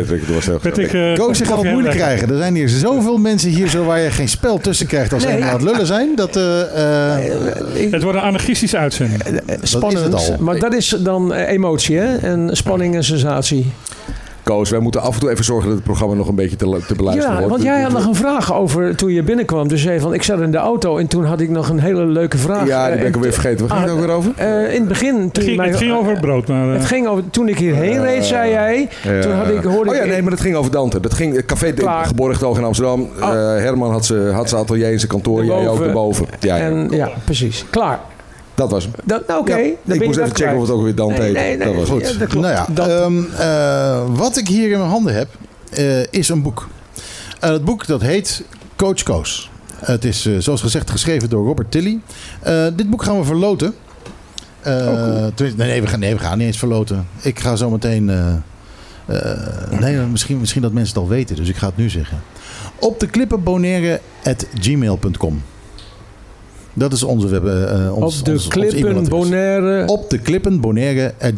Patrick. 0.59 0.93
Dat 0.93 1.01
eh, 1.01 1.15
Koos, 1.15 1.39
je 1.39 1.45
gaat 1.45 1.63
het 1.63 1.71
moeilijk 1.73 1.95
krijgen. 1.95 2.31
Er 2.31 2.37
zijn 2.39 2.55
hier 2.55 2.69
zoveel 2.69 3.17
mensen 3.17 3.51
hier 3.51 3.69
zo 3.69 3.85
waar 3.85 4.01
je 4.01 4.11
geen 4.11 4.29
spel 4.29 4.59
tussen 4.59 4.87
krijgt 4.87 5.13
als 5.13 5.23
ze 5.23 5.29
aan 5.29 5.43
het 5.43 5.63
lullen 5.63 5.87
zijn. 5.87 6.17
Dat, 6.17 6.37
eh, 6.37 7.17
eh, 7.17 7.91
Het 7.91 8.03
wordt 8.03 8.19
een 8.19 8.25
anarchistische 8.25 8.77
uitzending. 8.77 9.23
Spannend. 9.63 9.99
is 9.99 10.05
het 10.05 10.15
al. 10.15 10.37
Maar 10.45 10.59
dat 10.59 10.75
is 10.75 10.97
dan 11.01 11.35
eh, 11.35 11.53
emotie, 11.53 11.97
hè? 11.99 12.17
En 12.17 12.51
spanning 12.53 12.95
en 12.95 13.05
sensatie. 13.05 13.73
Koos, 14.49 14.71
wij 14.71 14.81
moeten 14.81 15.01
af 15.01 15.15
en 15.15 15.21
toe 15.21 15.31
even 15.31 15.45
zorgen 15.45 15.67
dat 15.69 15.75
het 15.77 15.85
programma 15.87 16.15
nog 16.15 16.29
een 16.29 16.35
beetje 16.35 16.57
te, 16.57 16.81
te 16.87 16.95
beluisteren 16.95 17.33
Ja, 17.33 17.39
wordt. 17.39 17.51
want 17.51 17.63
jij 17.63 17.81
had 17.83 17.93
nog 17.93 18.07
een 18.07 18.15
vraag 18.15 18.55
over 18.55 18.97
toen 18.97 19.13
je 19.13 19.23
binnenkwam. 19.23 19.69
Dus 19.69 19.83
zei 19.83 20.01
van, 20.01 20.15
ik 20.15 20.23
zat 20.23 20.41
in 20.41 20.51
de 20.51 20.57
auto 20.57 20.99
en 20.99 21.07
toen 21.07 21.25
had 21.25 21.41
ik 21.41 21.49
nog 21.51 21.69
een 21.69 21.79
hele 21.79 22.05
leuke 22.05 22.39
vraag. 22.39 22.67
Ja, 22.67 22.87
die 22.87 22.97
ben 22.97 23.05
ik 23.07 23.09
Eh, 23.11 23.15
alweer 23.15 23.33
vergeten. 23.33 23.69
Waar 23.69 23.77
ging 23.79 23.91
het 23.91 23.99
ah, 23.99 24.03
ook 24.03 24.07
weer 24.07 24.17
over? 24.17 24.33
eh, 24.37 24.75
in 24.75 24.79
het 24.81 24.89
begin, 24.89 25.15
toen 25.17 25.25
Het 25.33 25.43
ging, 25.43 25.57
mij- 25.57 25.69
het 25.69 25.77
ging 25.77 25.93
over 25.93 26.11
het 26.13 26.21
brood, 26.21 26.49
maar... 26.49 26.67
eh, 26.69 26.73
Het 26.73 26.85
ging 26.85 27.07
over, 27.09 27.31
toen 27.31 27.49
ik 27.49 27.59
hierheen 27.59 28.03
reed, 28.03 28.25
zei 28.25 28.51
jij. 28.51 28.89
Toen 29.21 29.33
had 29.33 29.49
ik, 29.49 29.63
hoorde 29.63 29.91
oh 29.91 29.97
ja, 29.97 30.03
ik... 30.03 30.09
nee, 30.11 30.23
maar 30.23 30.31
dat 30.31 30.41
ging 30.41 30.57
over 30.57 30.71
Dante. 30.71 31.01
Dat 31.01 31.15
ging, 31.15 31.37
het 31.37 31.45
café 31.45 31.73
Klaar. 31.73 32.05
Geborgtoog 32.07 32.59
in 32.59 32.65
Amsterdam. 32.65 33.01
Oh. 33.21 33.29
Eh, 33.29 33.35
Herman 33.63 33.91
had 33.91 34.05
zijn 34.07 34.33
had 34.33 34.53
atelier 34.55 34.91
in 34.93 34.99
zijn 34.99 35.11
kantoor. 35.11 35.45
Jij 35.45 35.55
ook 35.57 35.61
Erboven. 35.63 35.87
erboven. 35.87 36.27
Ja, 36.41 36.57
ja. 36.57 36.63
En, 36.65 36.89
ja, 36.91 37.11
precies. 37.25 37.65
Klaar. 37.71 38.01
Dat 38.59 38.71
was 38.71 38.85
hem. 38.85 38.93
Dat- 39.05 39.27
nou, 39.27 39.41
Oké, 39.41 39.57
Ja, 39.57 39.95
ik 39.95 40.05
moest 40.05 40.19
even 40.19 40.35
checken 40.37 40.55
of 40.57 40.61
het 40.63 40.71
ook 40.71 40.83
weer 40.83 40.95
Dante 40.95 41.21
Nee, 41.21 41.23
heet. 41.27 41.35
nee, 41.37 41.57
nee. 41.57 41.67
Dat 41.67 41.75
was 41.77 41.89
Ja, 42.03 42.09
goed. 42.09 42.19
dat 42.19 42.33
nou 42.33 42.47
ja, 42.47 42.67
Dat- 42.71 42.89
ehm, 42.89 43.23
eh, 43.39 44.03
wat 44.17 44.37
ik 44.37 44.49
hier 44.49 44.71
in 44.71 44.79
mijn 44.79 44.91
handen 44.91 45.15
heb, 45.15 45.29
eh, 45.71 46.03
is 46.13 46.29
een 46.29 46.43
boek. 46.43 46.69
En 47.41 47.53
het 47.53 47.65
boek 47.65 47.87
dat 47.87 48.01
heet 48.01 48.45
Coach 48.77 49.03
Koos. 49.03 49.51
Het 49.75 50.05
is, 50.05 50.27
eh, 50.27 50.33
zoals 50.39 50.61
gezegd, 50.61 50.91
geschreven 50.91 51.29
door 51.31 51.47
Robert 51.47 51.71
Tilly. 51.71 51.99
Eh, 52.41 52.67
dit 52.77 52.91
boek 52.91 53.03
gaan 53.03 53.19
we 53.19 53.25
verloten. 53.25 53.75
Eh, 54.61 54.75
tenminste, 55.35 55.57
nee, 55.57 55.69
nee, 55.69 55.81
we 55.81 55.87
gaan, 55.87 55.99
nee, 56.01 56.15
we 56.15 56.21
gaan 56.21 56.39
niet 56.39 56.47
eens 56.47 56.59
verloten. 56.59 57.07
Ik 57.21 57.41
ga 57.41 57.57
zo 57.57 57.71
meteen... 57.71 58.11
eh, 58.11 58.35
eh, 59.07 59.81
nee, 59.81 59.97
misschien, 59.97 60.39
misschien 60.39 60.63
dat 60.63 60.73
mensen 60.73 60.95
het 60.95 61.03
al 61.03 61.09
weten, 61.09 61.37
dus 61.37 61.49
ik 61.49 61.57
ga 61.57 61.67
het 61.67 61.77
nu 61.77 61.89
zeggen. 61.91 62.21
Op 62.79 63.01
de 63.01 63.07
klippen 63.07 63.43
gmail.com. 64.61 65.43
Dat 66.79 66.93
is 66.93 67.03
onze 67.03 67.29
web. 67.29 67.45
eh, 67.47 67.97
ons, 67.97 68.19
op 68.19 68.25
de 68.25 68.33
ons- 68.33 68.49
klippen 68.49 69.09
bonaire 69.09 69.87
Op 69.87 70.11
de 70.11 70.19
klippen 70.19 70.61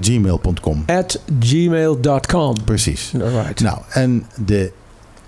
gmail.com. 0.00 0.82
at 0.86 1.20
gmail.com. 1.40 2.54
Precies. 2.64 3.12
Nou, 3.62 3.78
en 3.90 4.26
de 4.46 4.72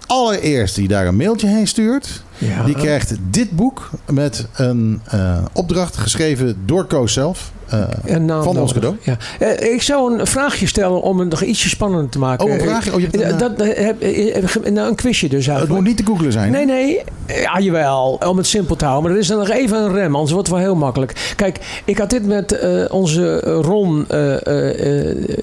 allereerste 0.07 0.81
die 0.81 0.89
daar 0.89 1.07
een 1.07 1.17
mailtje 1.17 1.47
heen 1.49 1.67
stuurt, 1.67 2.23
Ja. 2.39 2.65
die 2.65 2.75
krijgt 2.75 3.15
dit 3.31 3.51
boek 3.51 3.91
met 4.13 4.47
een 4.55 5.01
eh, 5.05 5.39
opdracht 5.53 5.97
geschreven 5.97 6.57
door 6.67 6.85
Koos 6.85 7.13
zelf. 7.13 7.53
Eh, 7.73 8.43
van 8.43 8.59
ons 8.59 8.73
cadeau. 8.73 8.97
Ja. 9.03 9.17
Eh, 9.39 9.73
ik 9.73 9.83
zou 9.83 10.19
een 10.21 10.27
vraagje 10.27 10.67
stellen 10.67 11.03
om 11.03 11.19
het 11.19 11.29
nog 11.29 11.43
ietsje 11.43 11.69
spannender 11.69 12.09
te 12.11 12.19
maken. 12.19 12.47
Oh, 12.47 12.53
een 12.53 12.61
vraagje? 12.61 12.93
Oh, 12.93 13.01
je 13.01 13.05
hebt 13.07 13.17
een, 13.17 13.23
Eh, 13.23 13.39
dat, 13.39 13.53
heb- 13.59 14.03
heb- 14.03 14.71
nou, 14.71 14.89
een 14.89 14.95
quizje 14.95 15.29
dus 15.29 15.47
het 15.47 15.69
moet 15.69 15.85
niet 15.85 15.97
te 15.97 16.05
googlen 16.07 16.33
zijn. 16.33 16.53
Nee, 16.53 16.65
nee. 16.67 17.01
Ja, 17.27 17.59
jawel. 17.61 18.21
Om 18.27 18.37
het 18.37 18.47
simpel 18.47 18.77
te 18.77 18.85
houden. 18.85 19.05
Maar 19.05 19.13
er 19.19 19.23
is 19.23 19.29
dan 19.29 19.39
nog 19.39 19.51
even 19.51 19.77
een 19.83 19.93
rem. 19.93 20.15
Anders 20.15 20.33
wordt 20.33 20.49
het 20.49 20.57
wel 20.57 20.67
heel 20.67 20.77
makkelijk. 20.77 21.33
Kijk, 21.37 21.83
ik 21.85 21.99
had 21.99 22.11
dit 22.11 22.27
met 22.27 22.59
onze 22.91 23.41
Ron, 23.41 24.07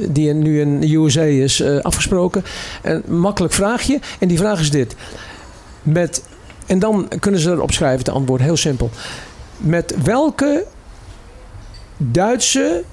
die 0.09 0.33
nu 0.33 0.59
in 0.61 0.79
de 0.79 0.95
USA 0.95 1.21
is, 1.21 1.63
afgesproken. 1.81 2.43
Een 2.83 3.03
makkelijk 3.07 3.53
vraagje. 3.53 3.99
En 4.19 4.27
die 4.27 4.37
vraag 4.37 4.59
is 4.59 4.71
dit. 4.71 4.95
Met, 5.83 6.23
en 6.65 6.79
dan 6.79 7.07
kunnen 7.19 7.39
ze 7.39 7.51
erop 7.51 7.71
schrijven, 7.71 7.99
het 7.99 8.09
antwoord. 8.09 8.41
Heel 8.41 8.57
simpel. 8.57 8.89
Met 9.57 9.95
welke 10.03 10.65
Duitse 12.01 12.83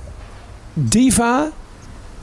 diva 0.74 1.50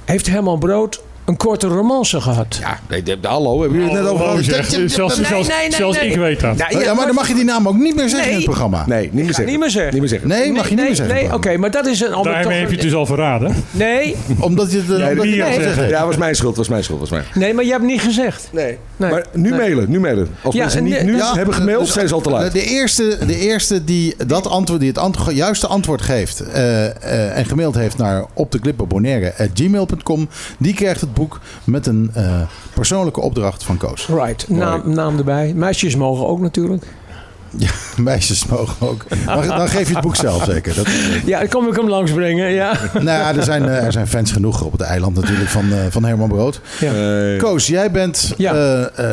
heeft 0.06 0.28
Herman 0.28 0.60
Brood 0.60 1.03
een 1.26 1.38
korte 1.38 1.68
romance 1.68 2.22
gehad? 2.22 2.58
Ja, 2.62 2.80
nee, 2.90 3.04
de- 3.04 3.20
de- 3.20 3.28
hallo, 3.28 3.62
hebben 3.62 3.78
jullie 3.80 3.94
het 3.94 4.04
net 4.04 4.12
over 4.12 4.26
Oh, 4.26 4.32
gehad? 4.32 4.44
Zelfs, 4.46 4.78
nee, 4.78 4.88
zelfs, 4.90 5.18
nee, 5.18 5.28
nee, 5.60 5.72
zelfs 5.72 6.00
nee. 6.00 6.10
ik 6.10 6.16
weet 6.18 6.40
dat. 6.40 6.58
Nou, 6.58 6.80
ja, 6.84 6.94
maar 6.94 7.06
dan 7.06 7.16
mag 7.16 7.28
je 7.28 7.34
die 7.34 7.44
naam 7.44 7.68
ook 7.68 7.78
niet 7.78 7.96
meer 7.96 8.10
zeggen 8.10 8.30
in 8.30 8.36
het 8.36 8.46
programma. 8.46 8.84
Nee, 8.88 9.02
niet 9.02 9.14
meer 9.14 9.26
zeggen. 9.26 9.46
niet 9.46 9.60
meer 9.60 9.70
zeggen. 9.70 9.92
Niet 9.92 10.00
meer 10.02 10.10
zeggen. 10.10 10.28
Nee, 10.28 10.52
mag 10.52 10.70
je 10.70 10.76
niet 10.76 10.86
meer 10.86 10.96
zeggen. 10.96 11.16
Nee, 11.16 11.34
oké, 11.34 11.58
maar 11.58 11.72
dat 11.72 11.86
is 11.86 12.02
een 12.02 12.14
ander 12.14 12.32
Daarmee 12.34 12.60
heb 12.60 12.70
je 12.70 12.74
het 12.76 12.84
dus 12.84 12.94
al 12.94 13.06
verraden. 13.06 13.56
Nee, 13.72 14.16
Omdat 14.40 14.72
je 14.72 14.78
het 14.78 14.88
Nee, 14.88 15.10
omdat 15.10 15.26
je 15.26 15.44
het 15.44 15.54
zeggen. 15.54 15.74
zegt. 15.76 15.90
Ja, 15.90 16.06
was 16.06 16.18
mijn 16.18 16.36
schuld, 16.36 16.56
was 16.58 16.68
mijn 16.70 16.84
schuld, 16.84 17.00
was 17.00 17.10
mijn. 17.10 17.24
nee, 17.34 17.54
maar 17.54 17.64
je 17.64 17.72
hebt 17.72 17.84
niet 17.84 18.02
gezegd. 18.02 18.50
Nee. 18.52 18.78
Nee. 18.98 19.12
Maar 19.12 19.26
nu 19.34 19.50
Nee. 19.50 19.60
mailen, 19.60 19.90
nu 19.90 20.00
mailen. 20.00 20.28
Als 20.42 20.54
Ja, 20.56 20.62
mensen 20.62 20.80
en 20.80 20.86
niet 20.86 21.04
nu 21.04 21.22
hebben 21.22 21.54
gemaild, 21.54 21.84
dus- 21.86 21.94
zijn 21.94 22.08
ze 22.08 22.14
al 22.14 22.22
te 22.22 22.30
laat. 22.30 22.52
De 22.52 22.64
eerste, 22.66 23.18
de 23.26 23.38
eerste 23.38 23.84
die 23.84 24.16
dat 24.28 24.48
antwoord, 24.48 24.80
die 24.80 24.92
het 24.96 25.18
juiste 25.36 25.68
antwoord 25.68 26.02
geeft 26.02 26.40
eh, 26.40 26.86
eh, 26.86 27.38
en 27.38 27.46
gemaild 27.46 27.76
heeft 27.76 27.98
naar 27.98 28.26
op 28.34 28.52
de 28.52 28.60
gmail.com, 29.54 30.30
die 30.58 30.74
krijgt 30.74 31.02
het 31.02 31.13
boek 31.14 31.40
met 31.64 31.88
een 31.88 32.12
eh, 32.14 32.42
persoonlijke 32.74 33.22
opdracht 33.22 33.64
van 33.64 33.78
Koos. 33.78 34.08
Right, 34.08 34.50
naam, 34.50 34.94
naam 34.94 35.18
erbij. 35.18 35.54
Meisjes 35.54 35.96
mogen 35.96 36.28
ook 36.28 36.40
natuurlijk. 36.40 36.86
Meisjes 37.98 38.46
mogen 38.46 38.88
ook. 38.88 39.06
Maar 39.26 39.48
dan 39.48 39.68
geef 39.70 39.88
je 39.88 39.94
het 39.94 40.04
boek 40.04 40.16
zelf 40.16 40.44
zeker. 40.44 40.76
Dat, 40.76 40.88
Ja, 41.26 41.40
dan 41.40 41.48
kom 41.48 41.68
ik 41.68 41.76
hem 41.76 41.90
langsbrengen. 41.90 42.50
Ja. 42.52 42.72
nou 42.94 43.06
ja, 43.06 43.36
er 43.36 43.44
zijn, 43.44 43.66
eh, 43.70 43.86
er 43.86 43.92
zijn 43.92 44.08
fans 44.08 44.32
genoeg 44.32 44.62
op 44.62 44.72
het 44.72 44.82
eiland 44.82 45.16
natuurlijk 45.16 45.50
van, 45.50 45.72
eh, 45.72 45.78
van 45.90 46.04
Herman 46.06 46.30
Brood. 46.30 46.62
Eh, 46.80 47.38
Koos, 47.38 47.68
jij 47.68 47.92
bent, 47.92 48.34
Ja. 48.38 48.54
eh, 48.96 49.08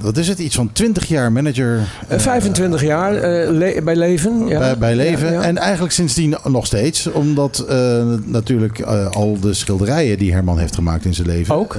wat 0.00 0.16
is 0.16 0.28
het, 0.28 0.38
iets 0.38 0.54
van 0.56 0.72
20 0.72 1.06
jaar 1.08 1.32
manager 1.32 1.78
Eh, 2.08 2.18
25 2.18 2.82
jaar 2.82 3.14
eh, 3.14 3.50
le- 3.50 3.80
bij 3.84 3.96
Leven. 3.96 4.46
Ja. 4.46 4.58
bij, 4.58 4.78
bij 4.78 4.94
Leven. 4.94 5.26
Ja, 5.26 5.32
ja. 5.32 5.42
En 5.42 5.58
eigenlijk 5.58 5.92
sindsdien 5.94 6.36
nog 6.44 6.66
steeds. 6.66 7.06
Omdat 7.06 7.64
eh, 7.68 8.02
natuurlijk 8.24 8.78
eh, 8.78 9.06
al 9.10 9.40
de 9.40 9.54
schilderijen 9.54 10.18
die 10.18 10.32
Herman 10.32 10.58
heeft 10.58 10.74
gemaakt 10.74 11.04
in 11.04 11.14
zijn 11.14 11.26
leven. 11.26 11.54
Ook. 11.54 11.76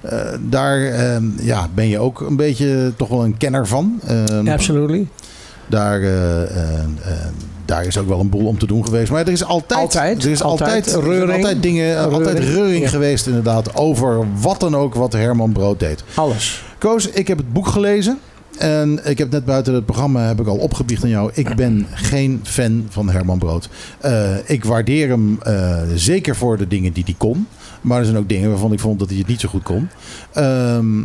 Eh, 0.00 0.18
daar 0.40 0.82
eh, 0.82 1.16
ja, 1.40 1.68
ben 1.74 1.88
je 1.88 1.98
ook 1.98 2.20
een 2.20 2.36
beetje 2.36 2.92
toch 2.96 3.08
wel 3.08 3.24
een 3.24 3.36
kenner 3.36 3.66
van. 3.66 4.00
Eh, 4.06 4.52
Absolutely. 4.52 5.06
daar, 5.66 6.00
eh, 6.02 6.42
eh, 6.42 6.84
daar 7.64 7.84
is 7.84 7.98
ook 7.98 8.08
wel 8.08 8.20
een 8.20 8.28
boel 8.30 8.46
om 8.46 8.58
te 8.58 8.66
doen 8.66 8.84
geweest. 8.84 9.10
Maar 9.10 9.20
er 9.26 9.32
is 9.32 9.44
altijd, 9.44 9.80
Altijd, 9.80 10.24
er 10.24 10.30
is 10.30 10.42
altijd, 10.42 10.86
Reuring. 10.86 11.32
altijd 11.32 11.62
dingen, 11.62 12.10
altijd 12.12 12.38
Reuring, 12.38 12.82
ja. 12.82 12.88
geweest 12.88 13.26
inderdaad. 13.26 13.74
Over 13.76 14.26
wat 14.40 14.60
dan 14.60 14.76
ook 14.76 14.94
wat 14.94 15.12
Herman 15.12 15.52
Brood 15.52 15.78
deed. 15.80 16.04
Alles. 16.14 16.64
Koos, 16.78 17.08
ik 17.08 17.28
heb 17.28 17.38
het 17.38 17.52
boek 17.52 17.66
gelezen. 17.66 18.18
En 18.58 19.00
ik 19.04 19.18
heb 19.18 19.30
net 19.30 19.44
buiten 19.44 19.74
het 19.74 19.86
programma 19.86 20.26
heb 20.26 20.40
ik 20.40 20.46
al 20.46 20.56
opgebiecht 20.56 21.02
aan 21.02 21.08
jou. 21.08 21.30
Ik 21.34 21.54
ben 21.56 21.86
geen 21.92 22.40
fan 22.42 22.86
van 22.88 23.10
Herman 23.10 23.38
Brood. 23.38 23.68
Ik 24.44 24.64
waardeer 24.64 25.08
hem 25.08 25.38
zeker 25.94 26.36
voor 26.36 26.58
de 26.58 26.68
dingen 26.68 26.92
die 26.92 27.04
hij 27.04 27.14
kon. 27.18 27.46
Maar 27.80 27.98
er 27.98 28.04
zijn 28.04 28.16
ook 28.16 28.28
dingen 28.28 28.50
waarvan 28.50 28.72
ik 28.72 28.80
vond 28.80 28.98
dat 28.98 29.08
hij 29.08 29.18
het 29.18 29.26
niet 29.26 29.40
zo 29.40 29.48
goed 29.48 29.62
kon. 29.62 29.88
Ehm, 30.32 31.00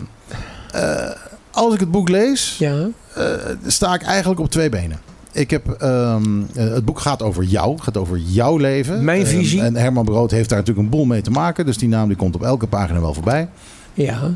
eh, 0.71 1.09
als 1.51 1.73
ik 1.73 1.80
het 1.80 1.91
boek 1.91 2.09
lees, 2.09 2.55
Ja. 2.59 2.88
eh, 3.13 3.26
sta 3.67 3.93
ik 3.93 4.01
eigenlijk 4.01 4.39
op 4.39 4.49
twee 4.49 4.69
benen. 4.69 4.99
Ik 5.32 5.49
heb, 5.49 5.69
ehm, 5.69 6.23
eh, 6.55 6.67
het 6.69 6.86
boek 6.86 6.99
gaat 6.99 7.21
over 7.21 7.43
jou, 7.43 7.71
het 7.73 7.82
gaat 7.82 7.97
over 7.97 8.17
jouw 8.17 8.57
leven. 8.57 9.03
Mijn 9.03 9.21
Ehm, 9.26 9.30
visie. 9.30 9.61
en 9.61 9.76
Herman 9.76 10.05
Brood 10.05 10.32
heeft 10.32 10.49
daar 10.49 10.57
natuurlijk 10.59 10.86
een 10.86 10.91
boel 10.97 11.05
mee 11.05 11.21
te 11.21 11.32
maken. 11.32 11.65
Dus 11.65 11.78
die 11.78 11.89
naam 11.89 12.07
die 12.07 12.17
komt 12.17 12.36
op 12.36 12.43
elke 12.43 12.67
pagina 12.67 12.99
wel 12.99 13.13
voorbij. 13.13 13.49
Ja. 13.93 14.32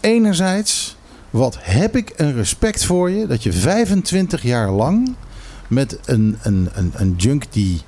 Enerzijds, 0.00 0.96
wat 1.30 1.56
heb 1.60 1.96
ik 1.96 2.12
een 2.16 2.34
respect 2.34 2.84
voor 2.84 3.10
je 3.10 3.26
dat 3.26 3.42
je 3.42 3.52
25 3.52 4.42
jaar 4.42 4.70
lang 4.70 5.14
met 5.68 5.98
een, 6.04 6.38
een, 6.42 6.68
een, 6.74 6.92
een 6.94 7.14
junk 7.16 7.44
die 7.50 7.80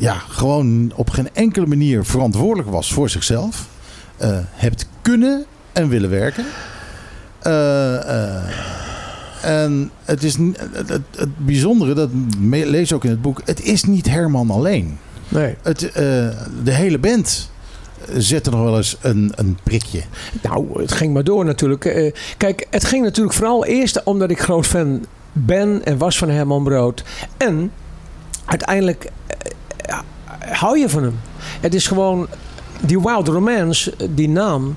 ja, 0.00 0.14
gewoon 0.28 0.92
op 0.94 1.10
geen 1.10 1.28
enkele 1.32 1.66
manier 1.66 2.04
verantwoordelijk 2.04 2.68
was 2.70 2.92
voor 2.92 3.10
zichzelf, 3.10 3.68
eh, 4.16 4.38
hebt 4.50 4.86
kunnen 5.02 5.44
en 5.72 5.88
willen 5.88 6.10
werken. 6.10 6.44
Eh, 7.38 8.34
eh, 8.34 8.44
en 9.42 9.90
het 10.04 10.22
is 10.22 10.36
het, 10.36 10.88
het, 10.88 11.02
het 11.16 11.38
bijzondere, 11.38 11.94
dat 11.94 12.10
lees 12.40 12.92
ook 12.92 13.04
in 13.04 13.10
het 13.10 13.22
boek, 13.22 13.40
het 13.44 13.62
is 13.62 13.84
niet 13.84 14.08
Herman 14.08 14.50
alleen. 14.50 14.98
Nee. 15.28 15.56
Het, 15.62 15.78
de 16.64 16.72
hele 16.72 16.98
band 16.98 17.50
zet 18.16 18.46
er 18.46 18.52
nog 18.52 18.62
wel 18.62 18.76
eens 18.76 18.96
een, 19.00 19.32
een 19.34 19.58
prikje. 19.62 20.02
Nou, 20.42 20.80
het 20.80 20.92
ging 20.92 21.12
maar 21.12 21.24
door 21.24 21.44
natuurlijk. 21.44 22.14
Kijk, 22.36 22.66
het 22.70 22.84
ging 22.84 23.04
natuurlijk 23.04 23.34
vooral 23.34 23.64
eerst 23.64 24.02
omdat 24.02 24.30
ik 24.30 24.40
groot 24.40 24.66
fan 24.66 25.06
ben 25.32 25.84
en 25.84 25.98
was 25.98 26.18
van 26.18 26.28
Herman 26.28 26.64
Brood. 26.64 27.04
En 27.36 27.72
uiteindelijk 28.44 29.10
hou 30.38 30.78
je 30.78 30.88
van 30.88 31.02
hem. 31.02 31.18
Het 31.60 31.74
is 31.74 31.86
gewoon 31.86 32.26
die 32.80 33.00
Wild 33.00 33.28
Romance, 33.28 33.92
eh, 33.98 34.06
die 34.10 34.28
naam. 34.28 34.76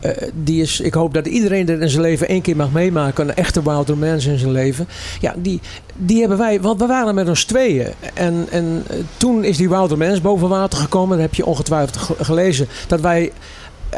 eh, 0.00 0.10
die 0.34 0.62
is, 0.62 0.80
ik 0.80 0.94
hoop 0.94 1.14
dat 1.14 1.26
iedereen 1.26 1.68
er 1.68 1.82
in 1.82 1.88
zijn 1.88 2.02
leven 2.02 2.28
één 2.28 2.40
keer 2.42 2.56
mag 2.56 2.70
meemaken. 2.72 3.28
Een 3.28 3.34
echte 3.34 3.62
Wild 3.62 3.88
Romance 3.88 4.30
in 4.30 4.38
zijn 4.38 4.52
leven. 4.52 4.88
Ja, 5.20 5.34
die, 5.36 5.60
die 5.96 6.20
hebben 6.20 6.38
wij, 6.38 6.60
want 6.60 6.80
we 6.80 6.86
waren 6.86 7.14
met 7.14 7.28
ons 7.28 7.44
tweeën. 7.44 7.86
En, 8.14 8.46
en 8.50 8.84
eh, 8.88 8.96
toen 9.16 9.44
is 9.44 9.56
die 9.56 9.68
Wild 9.68 9.90
Romance 9.90 10.20
boven 10.20 10.48
water 10.48 10.78
gekomen. 10.78 11.10
Dat 11.16 11.26
heb 11.26 11.34
je 11.34 11.46
ongetwijfeld 11.46 11.96
ge- 11.96 12.24
gelezen. 12.24 12.68
Dat 12.86 13.00
wij 13.00 13.32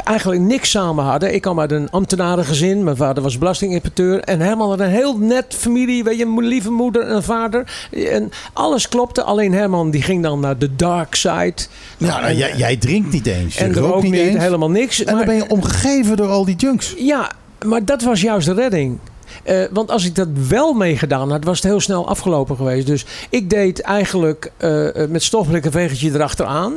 eigenlijk 0.05 0.41
niks 0.41 0.71
samen 0.71 1.05
hadden. 1.05 1.35
Ik 1.35 1.41
kwam 1.43 1.61
uit 1.61 1.71
een 1.73 1.91
ambtenarengezin. 1.91 2.85
Mijn 2.85 2.97
vader 2.97 3.23
was 3.23 3.39
belastinginspecteur. 3.39 4.21
En 4.21 4.41
Herman 4.41 4.69
had 4.69 4.81
een 4.81 4.89
heel 4.89 5.19
net 5.19 5.45
familie. 5.49 6.05
Weet 6.05 6.19
je, 6.19 6.25
een 6.25 6.45
lieve 6.47 6.71
moeder 6.71 7.03
en 7.07 7.23
vader. 7.23 7.89
En 7.91 8.31
alles 8.53 8.89
klopte. 8.89 9.23
Alleen 9.23 9.53
Herman 9.53 9.91
die 9.91 10.03
ging 10.03 10.23
dan 10.23 10.41
naar 10.41 10.59
de 10.59 10.77
dark 10.77 11.15
side. 11.15 11.55
Ja, 11.97 12.21
nou, 12.21 12.35
jij, 12.35 12.57
jij 12.57 12.77
drinkt 12.77 13.13
niet 13.13 13.27
eens. 13.27 13.55
Je 13.55 13.65
en 13.65 13.75
rookt 13.75 13.95
ook 13.95 14.03
niet 14.03 14.15
eens. 14.15 14.39
helemaal 14.39 14.71
niks. 14.71 14.99
En 14.99 15.05
dan 15.07 15.15
Maar- 15.15 15.25
ben 15.25 15.35
je 15.35 15.49
omgegeven 15.49 16.17
door 16.17 16.29
al 16.29 16.45
die 16.45 16.57
junks. 16.57 16.95
ja, 16.99 17.31
maar 17.67 17.85
dat 17.85 18.03
was 18.03 18.21
juist 18.21 18.47
de 18.47 18.55
redding. 18.55 18.99
Eh, 19.43 19.63
want 19.71 19.91
als 19.91 20.05
ik 20.05 20.15
dat 20.15 20.29
wel 20.49 20.73
meegedaan 20.73 21.31
had, 21.31 21.45
was 21.45 21.57
het 21.57 21.65
heel 21.71 21.81
snel 21.81 22.09
afgelopen 22.09 22.57
geweest. 22.57 22.87
Dus 22.87 23.05
ik 23.31 23.51
deed 23.51 23.81
eigenlijk 23.81 24.51
eh, 24.57 25.03
eh, 25.03 25.11
met 25.11 25.23
stofblik 25.23 25.65
een 25.65 25.71
vegertje 25.73 26.11
erachteraan. 26.11 26.73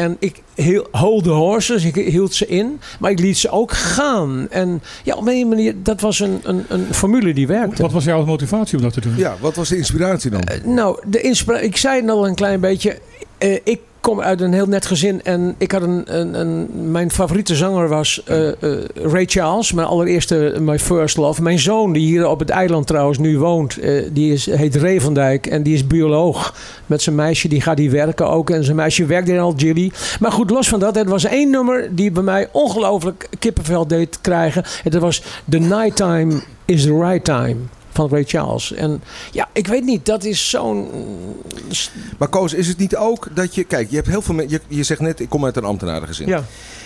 En 0.00 0.16
ik 0.18 0.42
hold 0.90 1.24
the 1.24 1.30
horses, 1.30 1.84
ik 1.84 1.94
hield 1.94 2.34
ze 2.34 2.46
in. 2.46 2.80
Maar 3.00 3.10
ik 3.10 3.18
liet 3.18 3.38
ze 3.38 3.50
ook 3.50 3.72
gaan. 3.72 4.46
En 4.50 4.82
ja, 5.04 5.14
op 5.14 5.26
een 5.26 5.48
manier, 5.48 5.74
dat 5.82 6.00
was 6.00 6.20
een, 6.20 6.40
een, 6.42 6.64
een 6.68 6.86
formule 6.94 7.34
die 7.34 7.46
werkte. 7.46 7.82
Wat 7.82 7.92
was 7.92 8.04
jouw 8.04 8.24
motivatie 8.24 8.76
om 8.76 8.82
dat 8.84 8.92
te 8.92 9.00
doen? 9.00 9.16
Ja, 9.16 9.36
wat 9.40 9.54
was 9.54 9.68
de 9.68 9.76
inspiratie 9.76 10.30
dan? 10.30 10.42
Nou, 10.64 10.98
de 11.06 11.20
inspira- 11.20 11.58
ik 11.58 11.76
zei 11.76 12.00
het 12.00 12.10
al 12.10 12.26
een 12.28 12.34
klein 12.34 12.60
beetje. 12.60 12.98
Eh, 13.40 13.58
ik 13.64 13.80
kom 14.00 14.20
uit 14.20 14.40
een 14.40 14.52
heel 14.52 14.66
net 14.66 14.86
gezin 14.86 15.22
en 15.22 15.54
ik 15.58 15.72
had 15.72 15.82
een, 15.82 16.18
een, 16.40 16.68
mijn 16.90 17.10
favoriete 17.10 17.56
zanger 17.56 17.88
was 17.88 18.22
eh, 18.24 18.48
Ray 18.94 19.24
Charles, 19.26 19.72
mijn 19.72 19.86
allereerste 19.86 20.56
My 20.60 20.78
First 20.78 21.16
Love. 21.16 21.42
Mijn 21.42 21.58
zoon 21.58 21.92
die 21.92 22.06
hier 22.06 22.28
op 22.28 22.38
het 22.38 22.50
eiland 22.50 22.86
trouwens 22.86 23.18
nu 23.18 23.38
woont, 23.38 23.78
die 24.12 24.32
is, 24.32 24.46
heet 24.46 24.76
Ray 24.76 25.00
van 25.00 25.14
Dijk 25.14 25.46
en 25.46 25.62
die 25.62 25.74
is 25.74 25.86
bioloog. 25.86 26.54
Met 26.86 27.02
zijn 27.02 27.16
meisje 27.16 27.48
die 27.48 27.60
gaat 27.60 27.76
die 27.76 27.90
werken 27.90 28.28
ook 28.28 28.50
en 28.50 28.64
zijn 28.64 28.76
meisje 28.76 29.06
werkt 29.06 29.28
in 29.28 29.38
Algerie. 29.38 29.92
Maar 30.20 30.32
goed, 30.32 30.50
los 30.50 30.68
van 30.68 30.80
dat, 30.80 30.96
er 30.96 31.08
was 31.08 31.24
één 31.24 31.50
nummer 31.50 31.94
die 31.94 32.10
bij 32.10 32.22
mij 32.22 32.48
ongelooflijk 32.52 33.28
kippenvel 33.38 33.86
deed 33.86 34.20
krijgen. 34.20 34.64
En 34.84 34.90
dat 34.90 35.00
was 35.00 35.22
The 35.48 35.58
Nighttime 35.58 36.40
is 36.64 36.82
the 36.82 36.98
Right 36.98 37.24
Time. 37.24 37.56
Van 37.92 38.08
Ray 38.08 38.24
Charles. 38.24 38.72
En 38.72 39.02
ja, 39.32 39.48
ik 39.52 39.66
weet 39.66 39.84
niet, 39.84 40.06
dat 40.06 40.24
is 40.24 40.50
zo'n 40.50 40.88
Maar 42.18 42.28
Koos, 42.28 42.54
is 42.54 42.68
het 42.68 42.78
niet 42.78 42.96
ook 42.96 43.28
dat 43.34 43.54
je... 43.54 43.64
Kijk, 43.64 43.90
je 43.90 43.96
hebt 43.96 44.08
heel 44.08 44.22
veel 44.22 44.34
mensen... 44.34 44.60
Je, 44.68 44.76
je 44.76 44.82
zegt 44.82 45.00
net, 45.00 45.20
ik 45.20 45.28
kom 45.28 45.44
uit 45.44 45.56
een 45.56 45.64
ambtenarengezin. 45.64 46.26
Ja. 46.26 46.44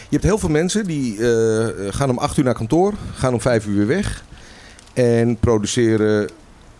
Je 0.08 0.20
hebt 0.20 0.24
heel 0.24 0.38
veel 0.38 0.48
mensen 0.48 0.84
die 0.86 1.28
eh, 1.28 1.66
gaan 1.90 2.10
om 2.10 2.18
acht 2.18 2.36
uur 2.36 2.44
naar 2.44 2.54
kantoor, 2.54 2.94
gaan 3.14 3.32
om 3.32 3.40
vijf 3.40 3.66
uur 3.66 3.76
weer 3.76 3.86
weg 3.86 4.24
en 4.92 5.36
produceren 5.36 6.28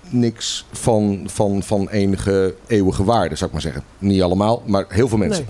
niks 0.09 0.66
van, 0.72 1.27
van, 1.27 1.62
van 1.62 1.89
enige 1.89 2.55
eeuwige 2.66 3.05
waarde, 3.05 3.35
zou 3.35 3.47
ik 3.47 3.53
maar 3.53 3.62
zeggen. 3.62 3.83
Niet 3.99 4.22
allemaal, 4.22 4.62
maar 4.66 4.85
heel 4.89 5.09
veel 5.09 5.18
mensen. 5.18 5.47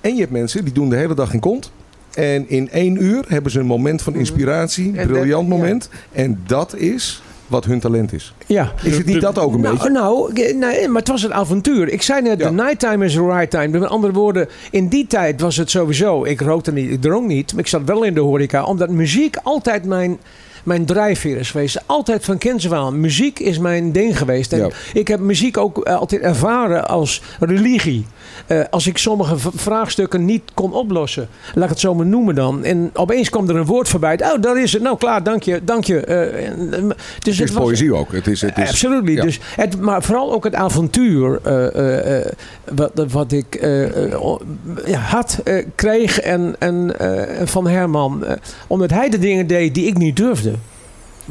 En 0.00 0.14
je 0.14 0.20
hebt 0.20 0.32
mensen 0.32 0.64
die 0.64 0.72
doen 0.72 0.88
de 0.88 0.96
hele 0.96 1.14
dag 1.14 1.32
in 1.32 1.40
kont. 1.40 1.70
En 2.14 2.48
in 2.48 2.70
één 2.70 3.02
uur 3.02 3.24
hebben 3.28 3.52
ze 3.52 3.58
een 3.58 3.66
moment 3.66 4.02
van 4.02 4.14
inspiratie, 4.14 4.88
Mhm. 4.88 4.98
En 4.98 5.06
briljant 5.06 5.48
moment. 5.48 5.88
En 6.12 6.42
dat 6.46 6.74
is 6.74 7.22
wat 7.46 7.64
hun 7.64 7.80
talent 7.80 8.12
is. 8.12 8.34
Ja. 8.46 8.72
Is 8.82 8.96
het 8.96 9.06
niet 9.06 9.20
dat 9.20 9.38
ook 9.38 9.54
een 9.54 9.60
nou, 9.60 9.74
beetje? 9.74 9.90
Nou, 9.90 10.32
nee, 10.32 10.88
maar 10.88 11.00
het 11.00 11.08
was 11.10 11.22
een 11.22 11.34
avontuur. 11.34 11.88
Ik 11.88 12.02
zei 12.02 12.22
net, 12.22 12.38
Ja. 12.38 12.46
the 12.46 12.52
nighttime 12.52 13.04
is 13.04 13.12
the 13.12 13.26
right 13.26 13.50
time. 13.50 13.68
Met 13.68 13.88
andere 13.88 14.12
woorden, 14.12 14.48
in 14.70 14.88
die 14.88 15.06
tijd 15.06 15.40
was 15.40 15.56
het 15.56 15.70
sowieso... 15.70 16.24
Ik 16.24 16.40
rookte 16.40 16.72
niet, 16.72 16.90
ik 16.90 17.00
dronk 17.00 17.26
niet, 17.26 17.52
maar 17.52 17.60
ik 17.60 17.68
zat 17.68 17.82
wel 17.84 18.02
in 18.02 18.14
de 18.14 18.20
horeca. 18.20 18.64
Omdat 18.64 18.90
muziek 18.90 19.36
altijd 19.42 19.84
mijn, 19.84 20.18
mijn 20.64 20.84
drijfveer 20.86 21.36
is 21.36 21.50
geweest. 21.50 21.82
Altijd 21.86 22.24
van 22.24 22.38
kinds 22.38 22.66
af 22.66 22.72
aan. 22.78 23.00
Muziek 23.00 23.38
is 23.38 23.58
mijn 23.58 23.92
ding 23.92 24.18
geweest. 24.18 24.52
En 24.52 24.58
Ja. 24.58 24.68
ik 24.92 25.08
heb 25.08 25.20
muziek 25.20 25.56
ook 25.56 25.84
eh, 25.84 25.96
altijd 25.96 26.22
ervaren 26.22 26.88
als 26.88 27.22
religie. 27.40 28.06
Eh, 28.46 28.60
als 28.70 28.86
ik 28.86 28.98
sommige 28.98 29.34
vraagstukken 29.54 30.24
niet 30.24 30.42
kon 30.54 30.72
oplossen. 30.72 31.28
Laat 31.54 31.64
ik 31.64 31.70
het 31.70 31.80
zo 31.80 31.94
maar 31.94 32.06
noemen 32.06 32.34
dan. 32.34 32.64
En 32.64 32.90
opeens 32.94 33.30
kwam 33.30 33.48
er 33.48 33.56
een 33.56 33.64
woord 33.64 33.88
voorbij. 33.88 34.20
Oh, 34.22 34.40
daar 34.40 34.62
is 34.62 34.72
het. 34.72 34.82
Nou, 34.82 34.96
klaar, 34.96 35.22
dank 35.22 35.42
je. 35.42 35.60
Dank 35.64 35.84
je. 35.84 36.00
Eh, 36.00 36.46
eh, 36.48 36.88
dus 37.22 37.38
Het 37.38 37.48
is 37.48 37.54
was- 37.54 37.64
poëzie 37.64 37.94
ook. 37.94 38.12
Het 38.12 38.26
is, 38.26 38.40
het 38.40 38.58
is, 38.58 38.68
Absoluut. 38.68 39.08
ja. 39.08 39.22
Dus 39.22 39.40
het, 39.56 39.80
maar 39.80 40.02
vooral 40.02 40.32
ook 40.32 40.44
het 40.44 40.54
avontuur 40.54 41.40
eh, 41.42 41.66
eh, 41.74 42.18
eh, 42.20 42.32
wat, 42.74 42.90
wat 43.10 43.32
ik 43.32 43.60
had, 45.08 45.40
eh, 45.44 45.66
kreeg 45.74 46.20
en, 46.20 46.54
en, 46.58 46.98
eh, 46.98 47.46
van 47.46 47.66
Herman. 47.68 48.24
omdat 48.66 48.90
hij 48.90 49.08
de 49.08 49.18
dingen 49.18 49.46
deed 49.46 49.74
die 49.74 49.86
ik 49.86 49.96
niet 49.98 50.16
durfde. 50.16 50.52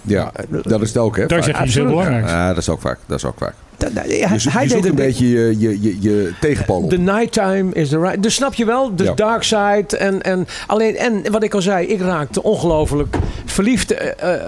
Ja, 0.03 0.31
dat 0.63 0.81
is 0.81 0.87
het 0.87 0.97
ook, 0.97 1.17
hè? 1.17 1.25
Daar 1.25 1.43
vaak. 1.43 1.47
zeg 1.47 1.55
je 1.55 1.61
heel 1.61 1.67
Absoluut. 1.67 1.89
belangrijks. 1.89 2.31
Ja, 2.31 2.47
dat 2.47 2.57
is 2.57 2.69
ook 2.69 2.81
vaak. 2.81 2.99
Dat 3.05 3.17
is 3.17 3.25
ook 3.25 3.37
vaak. 3.37 3.53
Dat- 3.77 3.95
dat- 3.95 4.03
hij, 4.51 4.67
deed 4.67 4.85
een 4.85 4.95
beetje 4.95 5.29
je, 5.29 5.55
je, 5.59 5.81
je, 5.81 5.97
je 6.01 6.31
op. 6.67 6.89
The 6.89 6.97
nighttime 6.97 7.73
is 7.73 7.89
the 7.89 7.99
right. 7.99 8.23
Dus 8.23 8.35
snap 8.35 8.53
je 8.53 8.65
wel, 8.65 8.95
de 8.95 9.03
Ja. 9.03 9.13
dark 9.13 9.43
side. 9.43 9.97
En, 9.97 10.21
en, 10.21 10.47
alleen, 10.67 10.95
en 10.97 11.31
wat 11.31 11.43
ik 11.43 11.53
al 11.53 11.61
zei, 11.61 11.87
ik 11.87 12.01
raakte 12.01 12.43
ongelooflijk 12.43 13.15
verliefd 13.45 13.91
eh, 13.93 14.33
eh, 14.33 14.39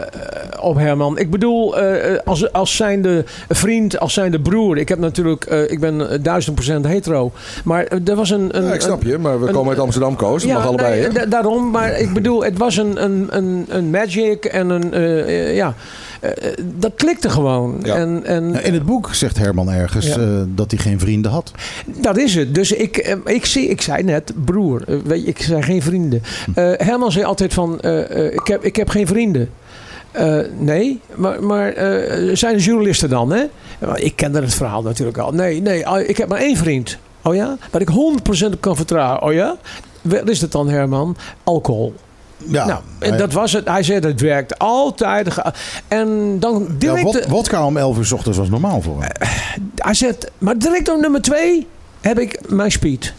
op 0.60 0.76
Herman. 0.78 1.18
Ik 1.18 1.30
bedoel, 1.30 1.78
eh, 1.78 2.18
als, 2.26 2.52
als 2.54 2.76
zijnde 2.76 3.24
vriend, 3.50 4.00
als 4.00 4.14
zijnde 4.14 4.40
broer. 4.40 4.78
Ik 4.78 4.90
heb 4.90 5.00
natuurlijk, 5.00 5.46
ik 5.46 5.80
ben 5.80 6.24
duizend 6.24 6.56
procent 6.56 6.86
hetero. 6.86 7.32
Maar 7.64 7.86
er 8.06 8.16
was 8.16 8.30
een. 8.30 8.58
een 8.58 8.64
Ja, 8.64 8.74
ik 8.74 8.82
snap 8.82 9.04
je, 9.04 9.18
maar 9.18 9.40
we 9.42 9.48
een- 9.48 9.54
komen 9.54 9.70
uit 9.70 9.80
Amsterdam, 9.82 10.16
Koos. 10.16 10.46
Mag 10.46 10.66
allebei, 10.66 11.00
nee, 11.02 11.10
da- 11.10 11.26
daarom. 11.26 11.72
Maar 11.72 12.00
ik 12.00 12.14
bedoel, 12.14 12.44
het 12.44 12.58
was 12.58 12.78
een, 12.78 13.04
een, 13.04 13.28
een, 13.30 13.66
een 13.70 13.90
magic 13.90 14.46
en 14.46 14.70
een, 14.70 15.54
ja, 15.56 15.74
dat 16.76 16.92
klikte 16.96 17.30
gewoon. 17.30 17.80
Ja. 17.84 17.96
En, 17.96 18.26
en, 18.26 18.52
Ja, 18.52 18.60
In 18.60 18.74
het 18.74 18.86
boek 18.86 19.14
zegt 19.14 19.38
Herman 19.38 19.72
ergens 19.72 20.08
Ja. 20.08 20.18
eh, 20.18 20.42
dat 20.48 20.72
hij 20.72 20.80
geen 20.80 21.00
vrienden 21.00 21.32
had. 21.32 21.52
dat 22.02 22.18
is 22.18 22.36
het. 22.36 22.56
Dus 22.56 22.72
ik, 22.72 22.98
eh, 22.98 23.16
ik, 23.26 23.46
zie, 23.46 23.68
ik 23.68 23.82
zei 23.82 24.04
net, 24.04 24.32
broer, 24.46 24.82
eh, 24.88 24.96
weet 25.04 25.22
je, 25.22 25.28
ik 25.28 25.42
zei 25.42 25.62
geen 25.62 25.82
vrienden. 25.82 26.22
Eh, 26.56 26.72
Herman 26.78 27.12
zei 27.12 27.26
altijd 27.26 27.54
van, 27.54 27.80
eh, 27.80 28.26
eh, 28.26 28.34
ik, 28.34 28.48
heb, 28.48 28.64
ik 28.64 28.76
heb 28.76 28.90
geen 28.90 29.08
vrienden. 29.08 29.50
Eh, 30.12 30.40
nee, 30.58 31.00
maar, 31.16 31.44
maar 31.44 31.74
eh, 31.74 32.36
zijn 32.36 32.54
er 32.56 32.62
journalisten 32.62 33.10
dan, 33.10 33.32
hè? 33.32 33.44
Ik 33.96 34.16
kende 34.16 34.42
het 34.42 34.54
verhaal 34.54 34.82
natuurlijk 34.82 35.18
al. 35.18 35.32
Nee, 35.32 35.62
nee, 35.62 35.88
ah, 35.88 36.10
ik 36.10 36.18
heb 36.18 36.30
maar 36.30 36.40
één 36.40 36.58
vriend. 36.58 36.98
Oh 37.24 37.36
ja? 37.36 37.58
Waar 37.72 37.82
ik 37.82 37.90
100% 37.90 38.54
op 38.54 38.62
kan 38.62 38.76
vertrouwen. 38.76 39.22
Oh 39.22 39.34
ja? 39.34 39.56
Wat 40.02 40.30
is 40.30 40.42
het 40.42 40.52
dan, 40.52 40.70
Herman? 40.70 41.16
Alcohol. 41.44 41.94
Ja, 42.46 42.66
nou, 42.66 42.80
en 43.00 43.10
hij- 43.10 43.18
dat 43.18 43.34
was 43.34 43.52
het. 43.54 43.68
Hij 43.68 43.84
zei, 43.84 44.00
het 44.00 44.22
werkt 44.22 44.60
altijd. 44.60 45.28
En 45.88 46.40
dan 46.40 46.66
ja, 46.70 46.74
direct... 46.78 47.04
wod- 47.04 47.28
wodka 47.28 47.66
om 47.66 47.78
11 47.78 47.98
uur 47.98 48.06
's 48.06 48.12
ochtends 48.12 48.38
was 48.38 48.50
normaal 48.50 48.82
voor 48.82 49.02
hem. 49.02 49.12
Hij 49.76 49.94
zegt, 49.94 50.32
maar 50.38 50.58
direct 50.58 50.90
op 50.90 51.00
nummer 51.02 51.22
twee 51.22 51.68
heb 52.02 52.20
ik 52.20 52.40
mijn 52.50 52.72
speed. 52.72 53.14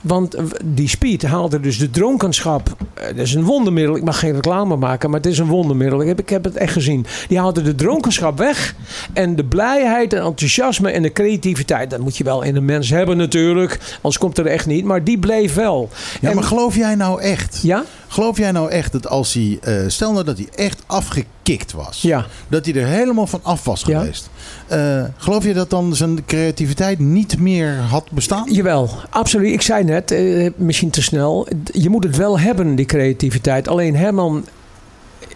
Want 0.00 0.34
eh, 0.34 0.44
die 0.64 0.88
speed 0.88 1.22
haalde 1.22 1.60
dus 1.60 1.78
de 1.78 1.90
dronkenschap. 1.90 2.76
eh, 2.94 3.06
Dat 3.06 3.16
is 3.16 3.34
een 3.34 3.44
wondermiddel. 3.44 3.96
Ik 3.96 4.04
mag 4.04 4.18
geen 4.18 4.32
reclame 4.34 4.76
maken, 4.76 5.10
maar 5.10 5.20
het 5.20 5.28
is 5.30 5.38
een 5.38 5.46
wondermiddel. 5.46 6.00
Ik 6.00 6.06
heb, 6.08 6.18
ik 6.20 6.28
heb 6.28 6.44
het 6.44 6.56
echt 6.56 6.72
gezien. 6.72 7.06
Die 7.28 7.38
haalde 7.38 7.62
de 7.62 7.74
dronkenschap 7.74 8.38
weg. 8.38 8.74
En 9.12 9.36
de 9.36 9.44
blijheid 9.44 10.12
en 10.12 10.22
enthousiasme 10.22 10.90
en 10.90 11.02
de 11.02 11.12
creativiteit. 11.12 11.90
Dat 11.90 12.00
moet 12.00 12.16
je 12.16 12.24
wel 12.24 12.42
in 12.42 12.56
een 12.56 12.64
mens 12.64 12.90
hebben 12.90 13.16
natuurlijk. 13.16 13.78
Anders 13.96 14.18
komt 14.18 14.38
er 14.38 14.46
echt 14.46 14.66
niet. 14.66 14.84
Maar 14.84 15.04
die 15.04 15.18
bleef 15.18 15.54
wel. 15.54 15.88
Ja, 16.20 16.28
En- 16.28 16.34
maar 16.34 16.44
geloof 16.44 16.76
jij 16.76 16.94
nou 16.94 17.20
echt? 17.20 17.60
Ja? 17.62 17.84
Geloof 18.12 18.38
jij 18.38 18.52
nou 18.52 18.70
echt 18.70 18.92
dat 18.92 19.06
als 19.08 19.32
hij, 19.34 19.58
eh, 19.62 19.74
stel 19.86 20.12
nou 20.12 20.24
dat 20.24 20.38
hij 20.38 20.48
echt 20.54 20.82
afgekikt 20.86 21.72
was, 21.72 22.02
Ja. 22.02 22.26
dat 22.48 22.64
hij 22.64 22.74
er 22.74 22.86
helemaal 22.86 23.26
van 23.26 23.40
af 23.42 23.64
was 23.64 23.82
Ja. 23.86 23.98
geweest, 24.00 24.30
eh, 24.66 25.04
geloof 25.16 25.44
je 25.44 25.52
dat 25.54 25.70
dan 25.70 25.96
zijn 25.96 26.24
creativiteit 26.24 26.98
niet 26.98 27.38
meer 27.38 27.76
had 27.76 28.10
bestaan? 28.10 28.52
Jawel, 28.52 28.90
absoluut. 29.10 29.52
Ik 29.52 29.62
zei 29.62 29.84
net, 29.84 30.10
eh, 30.10 30.50
misschien 30.56 30.90
te 30.90 31.02
snel. 31.02 31.46
Je 31.72 31.88
moet 31.90 32.04
het 32.04 32.16
wel 32.16 32.38
hebben, 32.38 32.74
die 32.74 32.86
creativiteit. 32.86 33.68
Alleen 33.68 33.96
Herman, 33.96 34.44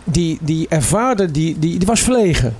die, 0.04 0.38
die 0.42 0.66
ervaarde, 0.68 1.30
die, 1.30 1.58
die, 1.58 1.78
die 1.78 1.86
was 1.86 2.00
verlegen. 2.00 2.54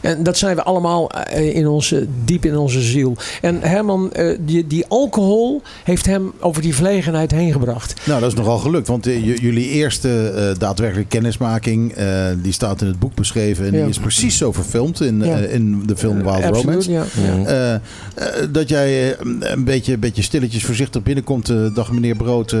En 0.00 0.22
dat 0.22 0.38
zijn 0.38 0.56
we 0.56 0.62
allemaal 0.62 1.10
eh, 1.10 1.54
in 1.56 1.66
onze, 1.68 2.06
diep 2.24 2.44
in 2.44 2.56
onze 2.56 2.80
ziel. 2.80 3.16
En 3.42 3.60
Herman, 3.60 4.12
eh, 4.12 4.36
die, 4.40 4.66
die 4.66 4.84
alcohol 4.88 5.62
heeft 5.84 6.06
hem 6.06 6.32
over 6.40 6.62
die 6.62 6.74
verlegenheid 6.74 7.30
heen 7.30 7.52
gebracht. 7.52 7.94
Nou, 8.06 8.20
dat 8.20 8.30
is 8.32 8.36
nogal 8.38 8.58
gelukt, 8.58 8.88
want 8.88 9.06
eh, 9.06 9.24
jullie 9.38 9.68
eerste 9.68 10.28
eh, 10.28 10.58
daadwerkelijke 10.58 11.08
kennismaking, 11.16 11.94
die 12.42 12.52
staat 12.52 12.80
in 12.80 12.86
het 12.86 12.98
boek 12.98 13.14
beschreven 13.14 13.66
en 13.66 13.72
Ja. 13.72 13.80
die 13.80 13.88
is 13.88 13.98
precies 13.98 14.36
zo 14.36 14.52
verfilmd 14.52 15.00
in, 15.00 15.24
Ja. 15.24 15.36
in 15.36 15.82
de 15.86 15.96
film 15.96 16.22
Wild 16.22 16.44
Romance. 16.44 16.90
ja. 16.90 17.04
ja. 17.46 17.80
Dat 18.50 18.68
jij 18.68 19.16
een 19.40 19.64
beetje, 19.64 19.92
een 19.92 20.00
beetje 20.00 20.22
stilletjes 20.22 20.64
voorzichtig 20.64 21.02
binnenkomt. 21.02 21.52
dag 21.74 21.92
meneer 21.92 22.16
Brood, 22.16 22.54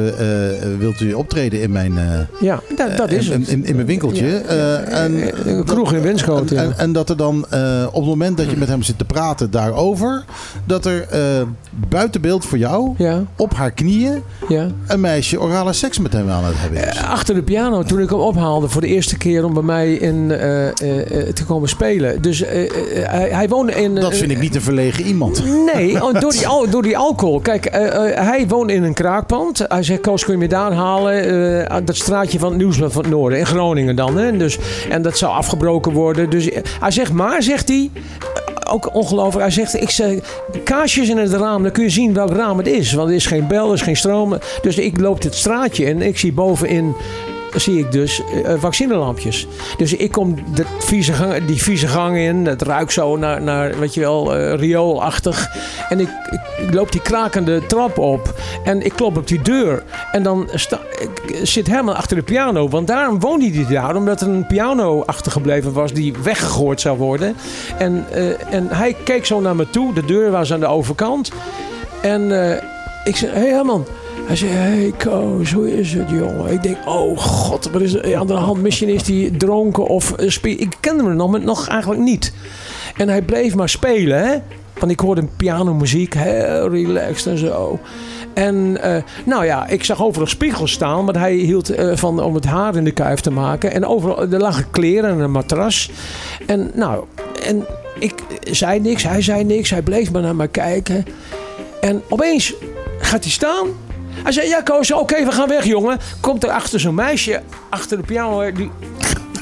wilt 0.78 1.00
u 1.00 1.12
optreden 1.12 1.60
in 1.60 1.72
mijn, 1.72 1.92
Ja, 2.40 2.60
dat, 2.76 2.96
dat 2.96 3.10
is 3.12 3.28
in, 3.28 3.40
het. 3.40 3.48
in, 3.48 3.64
in 3.64 3.74
mijn 3.74 3.86
winkeltje? 3.86 4.36
En, 4.36 5.22
een 5.48 5.64
kroeg 5.64 5.92
in 5.92 6.00
Winschoten, 6.00 6.56
ja. 6.56 6.62
En, 6.62 6.78
en 6.78 6.92
dat 6.92 7.10
er 7.10 7.16
dan 7.16 7.27
dan 7.28 7.46
eh, 7.50 7.86
op 7.86 7.94
het 7.94 8.04
moment 8.04 8.36
dat 8.36 8.50
je 8.50 8.56
met 8.56 8.68
hem 8.68 8.82
zit 8.82 8.98
te 8.98 9.04
praten 9.04 9.50
daarover, 9.50 10.24
dat 10.64 10.84
er 10.86 11.06
eh, 11.08 11.20
buiten 11.88 12.20
beeld 12.20 12.44
voor 12.44 12.58
jou, 12.58 12.94
Ja, 12.96 13.22
op 13.36 13.54
haar 13.54 13.70
knieën, 13.70 14.22
ja. 14.48 14.66
een 14.86 15.00
meisje 15.00 15.40
orale 15.40 15.72
seks 15.72 15.98
met 15.98 16.12
hem 16.12 16.30
aan 16.30 16.44
het 16.44 16.54
hebben 16.58 16.88
is? 16.88 17.02
Achter 17.02 17.34
de 17.34 17.42
piano, 17.42 17.82
toen 17.82 18.00
ik 18.00 18.10
hem 18.10 18.18
ophaalde 18.18 18.68
voor 18.68 18.80
de 18.80 18.86
eerste 18.86 19.16
keer 19.16 19.44
om 19.44 19.54
bij 19.54 19.62
mij 19.62 19.92
in, 19.94 20.30
eh, 20.30 20.66
eh, 20.68 20.72
eh, 21.28 21.32
te 21.34 21.44
komen 21.44 21.68
spelen. 21.68 22.22
Dus 22.22 22.42
eh, 22.42 22.64
eh, 22.64 23.10
hij, 23.10 23.28
hij 23.30 23.48
woonde 23.48 23.72
in... 23.82 23.94
Dat 23.94 24.16
vind 24.16 24.30
ik 24.30 24.40
niet 24.40 24.54
een 24.54 24.62
verlegen 24.62 25.04
iemand. 25.04 25.42
Nee, 25.74 26.02
oh, 26.04 26.20
door, 26.20 26.30
die, 26.32 26.46
al- 26.48 26.70
door 26.70 26.82
die 26.82 26.98
alcohol. 26.98 27.40
Kijk, 27.40 27.66
eh, 27.66 27.86
eh, 28.18 28.26
hij 28.26 28.48
woont 28.48 28.70
in 28.70 28.82
een 28.82 28.94
kraakpand. 28.94 29.64
Hij 29.68 29.82
zegt, 29.82 30.00
Koos, 30.00 30.24
kun 30.24 30.32
je 30.32 30.38
me 30.38 30.48
daar 30.48 30.72
halen? 30.72 31.22
Eh, 31.68 31.76
dat 31.84 31.96
straatje 31.96 32.38
van 32.38 32.48
het 32.48 32.58
Nieuwsblad 32.58 32.92
van 32.92 33.02
het 33.02 33.10
Noorden. 33.10 33.38
In 33.38 33.46
Groningen 33.46 33.96
dan. 33.96 34.16
Hè? 34.16 34.36
Dus, 34.36 34.58
en 34.90 35.02
dat 35.02 35.18
zou 35.18 35.32
afgebroken 35.32 35.92
worden. 35.92 36.30
Dus 36.30 36.50
eh, 36.50 36.62
hij 36.80 36.90
zegt, 36.90 37.12
maar, 37.18 37.42
zegt 37.42 37.68
hij... 37.68 37.90
Ook 38.70 38.94
ongelooflijk. 38.94 39.44
Hij 39.44 39.50
zegt, 39.50 39.82
ik 39.82 39.90
zeg, 39.90 40.18
kaarsjes 40.64 41.08
in 41.08 41.16
het 41.16 41.32
raam. 41.32 41.62
Dan 41.62 41.72
kun 41.72 41.82
je 41.82 41.90
zien 41.90 42.14
welk 42.14 42.30
raam 42.30 42.58
het 42.58 42.66
is. 42.66 42.92
Want 42.92 43.08
er 43.08 43.14
is 43.14 43.26
geen 43.26 43.46
bel, 43.46 43.68
er 43.68 43.74
is 43.74 43.82
geen 43.82 43.96
stroom. 43.96 44.38
Dus 44.62 44.78
ik 44.78 45.00
loop 45.00 45.22
dit 45.22 45.34
straatje 45.34 45.86
en 45.86 46.02
ik 46.02 46.18
zie 46.18 46.32
bovenin 46.32 46.94
zie 47.54 47.78
ik 47.78 47.92
dus 47.92 48.22
eh, 48.44 48.54
vaccinelampjes. 48.58 49.46
Dus 49.76 49.92
ik 49.92 50.12
kom 50.12 50.34
de 50.54 50.64
gang, 50.88 51.44
die 51.44 51.62
vieze 51.62 51.88
gang 51.88 52.16
in. 52.16 52.46
Het 52.46 52.62
ruikt 52.62 52.92
zo 52.92 53.16
naar, 53.16 53.42
naar 53.42 53.78
weet 53.78 53.94
je 53.94 54.00
wel, 54.00 54.34
eh, 54.34 54.54
rioolachtig. 54.54 55.48
En 55.88 56.00
ik, 56.00 56.08
ik 56.58 56.74
loop 56.74 56.92
die 56.92 57.02
krakende 57.02 57.66
trap 57.66 57.98
op. 57.98 58.34
En 58.64 58.82
ik 58.82 58.92
klop 58.92 59.16
op 59.16 59.28
die 59.28 59.42
deur. 59.42 59.82
En 60.12 60.22
dan 60.22 60.48
sta, 60.54 60.80
ik 61.00 61.40
zit 61.42 61.66
helemaal 61.66 61.94
achter 61.94 62.16
de 62.16 62.22
piano. 62.22 62.68
Want 62.68 62.86
daarom 62.86 63.20
woonde 63.20 63.50
hij 63.50 63.66
daar. 63.68 63.96
Omdat 63.96 64.20
er 64.20 64.28
een 64.28 64.46
piano 64.46 65.02
achtergebleven 65.06 65.72
was 65.72 65.92
die 65.92 66.14
weggegooid 66.22 66.80
zou 66.80 66.98
worden. 66.98 67.36
En, 67.78 68.06
eh, 68.10 68.54
en 68.54 68.68
hij 68.68 68.96
keek 69.04 69.26
zo 69.26 69.40
naar 69.40 69.56
me 69.56 69.70
toe. 69.70 69.94
De 69.94 70.04
deur 70.04 70.30
was 70.30 70.52
aan 70.52 70.60
de 70.60 70.66
overkant. 70.66 71.30
En 72.00 72.52
eh, 72.52 72.62
ik 73.04 73.16
zei, 73.16 73.32
hé 73.32 73.38
hey, 73.38 73.48
Herman. 73.48 73.86
Hij 74.28 74.36
zei, 74.36 74.50
hey 74.50 74.92
Koos, 74.96 75.52
hoe 75.52 75.78
is 75.78 75.92
het 75.92 76.10
jongen? 76.10 76.52
Ik 76.52 76.62
denk, 76.62 76.76
oh 76.84 77.18
god, 77.18 77.70
wat 77.70 77.80
is 77.80 77.94
er 77.94 78.16
aan 78.16 78.30
hand? 78.30 78.62
Misschien 78.62 78.88
is 78.88 79.06
hij 79.06 79.30
dronken 79.38 79.86
of 79.86 80.12
eh, 80.12 80.58
Ik 80.60 80.76
kende 80.80 81.04
hem 81.04 81.16
nog, 81.16 81.40
nog 81.40 81.68
eigenlijk 81.68 82.00
niet. 82.00 82.32
En 82.96 83.08
hij 83.08 83.22
bleef 83.22 83.54
maar 83.54 83.68
spelen, 83.68 84.26
hè. 84.26 84.36
Want 84.78 84.92
ik 84.92 85.00
hoorde 85.00 85.28
pianomuziek, 85.36 86.14
heel 86.14 86.70
relaxed 86.70 87.26
en 87.26 87.38
zo. 87.38 87.78
En 88.34 88.82
eh, 88.82 89.02
nou 89.24 89.44
ja, 89.44 89.66
ik 89.66 89.84
zag 89.84 90.02
overal 90.02 90.26
spiegels 90.26 90.72
staan, 90.72 91.04
want 91.04 91.16
hij 91.16 91.34
hield 91.34 91.70
eh, 91.70 91.96
van 91.96 92.22
om 92.22 92.34
het 92.34 92.44
haar 92.44 92.76
in 92.76 92.84
de 92.84 92.92
kuif 92.92 93.20
te 93.20 93.30
maken. 93.30 93.72
En 93.72 93.86
overal, 93.86 94.20
er 94.20 94.40
lagen 94.40 94.70
kleren 94.70 95.10
en 95.10 95.18
een 95.18 95.30
matras. 95.30 95.90
En 96.46 96.70
nou, 96.74 97.04
en 97.44 97.66
ik 97.98 98.14
zei 98.42 98.80
niks, 98.80 99.02
hij 99.02 99.22
zei 99.22 99.44
niks, 99.44 99.70
hij 99.70 99.82
bleef 99.82 100.12
maar 100.12 100.22
naar 100.22 100.36
me 100.36 100.48
kijken. 100.48 101.04
En 101.80 102.02
opeens 102.08 102.54
gaat 102.98 103.22
hij 103.22 103.32
staan. 103.32 103.68
Hij 104.22 104.32
zei, 104.32 104.48
ja 104.48 104.60
Koos, 104.62 104.92
oké, 104.92 105.24
we 105.24 105.32
gaan 105.32 105.48
weg 105.48 105.64
jongen. 105.64 105.98
Komt 106.20 106.44
er 106.44 106.50
achter 106.50 106.80
zo'n 106.80 106.94
meisje, 106.94 107.40
achter 107.68 107.96
de 107.96 108.02
piano, 108.02 108.52
die, 108.52 108.70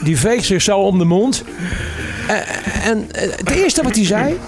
die 0.04 0.18
veegt 0.18 0.44
zich 0.44 0.62
zo 0.62 0.78
om 0.78 0.98
de 0.98 1.04
mond. 1.04 1.44
Eh, 2.28 2.86
en 2.86 3.08
eh, 3.12 3.30
het 3.36 3.50
eerste 3.50 3.82
wat 3.82 3.94
hij 3.96 4.04
zei, 4.04 4.38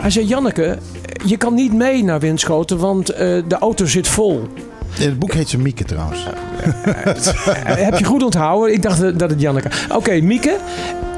hij 0.00 0.10
zei, 0.10 0.26
Janneke, 0.26 0.78
je 1.24 1.36
kan 1.36 1.54
niet 1.54 1.72
mee 1.72 2.04
naar 2.04 2.20
Winschoten, 2.20 2.78
want 2.78 3.10
eh, 3.10 3.18
de 3.48 3.58
auto 3.60 3.86
zit 3.86 4.08
vol. 4.08 4.48
In 4.98 5.04
het 5.08 5.18
boek 5.18 5.32
heet 5.32 5.48
ze 5.48 5.58
Mieke 5.58 5.84
trouwens. 5.84 6.26
Eh, 6.84 7.54
heb 7.64 7.98
je 7.98 8.04
goed 8.04 8.22
onthouden? 8.22 8.72
Ik 8.74 8.82
dacht 8.82 9.18
dat- 9.18 9.30
het 9.30 9.40
Janneke. 9.40 9.68
Oké, 9.94 10.20
Mieke. 10.20 10.56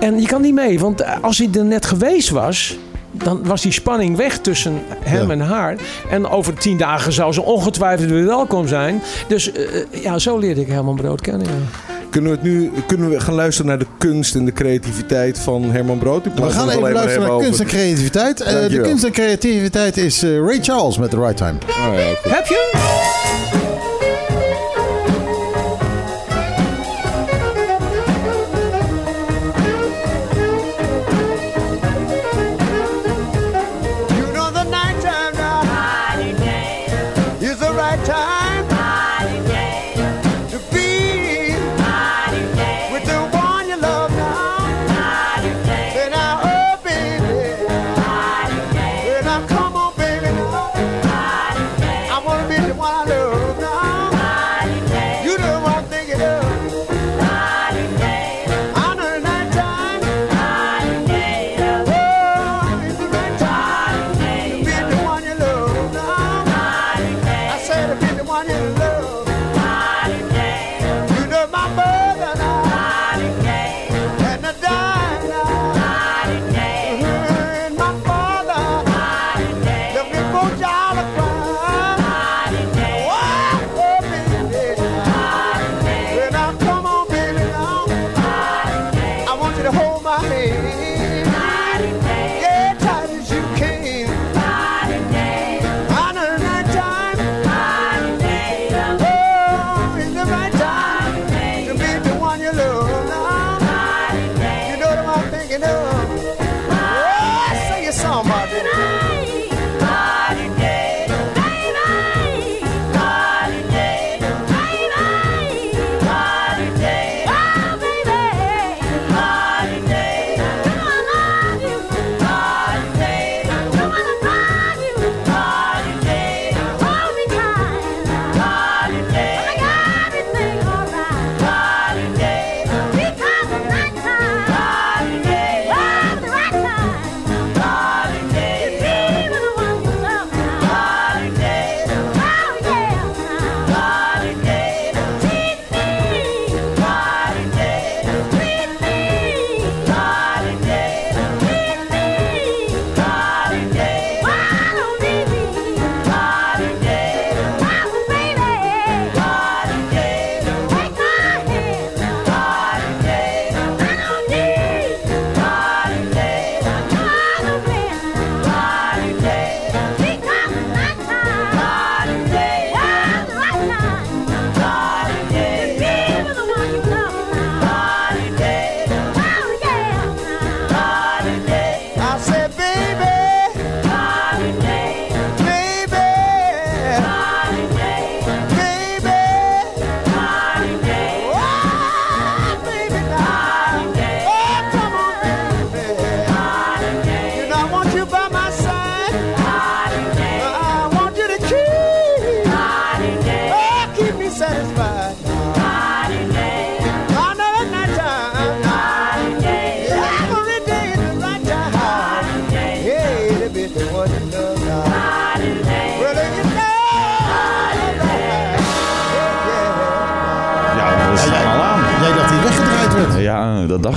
En 0.00 0.20
je 0.20 0.26
kan 0.26 0.40
niet 0.42 0.54
mee, 0.54 0.78
want 0.78 1.00
eh, 1.00 1.12
als 1.20 1.38
hij 1.38 1.48
er 1.54 1.64
net 1.64 1.86
geweest 1.86 2.28
was. 2.28 2.78
Dan 3.12 3.40
was 3.44 3.62
die 3.62 3.72
spanning 3.72 4.16
weg 4.16 4.38
tussen 4.38 4.80
hem 5.02 5.26
Ja. 5.26 5.32
en 5.32 5.40
haar. 5.40 5.76
En 6.10 6.28
over 6.28 6.54
tien 6.54 6.76
dagen 6.76 7.12
zou 7.12 7.32
ze 7.32 7.42
ongetwijfeld 7.42 8.10
weer 8.10 8.26
welkom 8.26 8.68
zijn. 8.68 9.02
Dus 9.28 9.52
eh, 9.52 9.62
ja, 10.02 10.18
zo 10.18 10.38
leerde 10.38 10.60
ik 10.60 10.68
Herman 10.68 10.96
Brood 10.96 11.20
kennen. 11.20 11.46
ja. 11.46 11.94
Kunnen 12.10 12.30
we, 12.30 12.36
het 12.36 12.46
nu, 12.46 12.72
kunnen 12.86 13.10
we 13.10 13.20
gaan 13.20 13.34
luisteren 13.34 13.66
naar 13.70 13.78
de 13.78 13.86
kunst 13.98 14.34
en 14.34 14.44
de 14.44 14.52
creativiteit 14.52 15.38
van 15.38 15.62
Herman 15.70 15.98
Brood? 15.98 16.24
We 16.34 16.50
gaan 16.50 16.68
even 16.68 16.92
luisteren 16.92 17.28
naar 17.28 17.38
kunst 17.38 17.60
en 17.60 17.66
creativiteit. 17.66 18.40
Eh, 18.40 18.68
de 18.68 18.80
kunst 18.80 19.04
en 19.04 19.12
creativiteit 19.12 19.96
is 19.96 20.22
eh, 20.22 20.38
Ray 20.38 20.58
Charles 20.62 20.98
met 20.98 21.10
The 21.10 21.16
Right 21.18 21.36
Time. 21.36 21.54
Oh 21.68 21.94
ja. 21.94 22.30
Heb 22.30 22.46
je? 22.46 23.09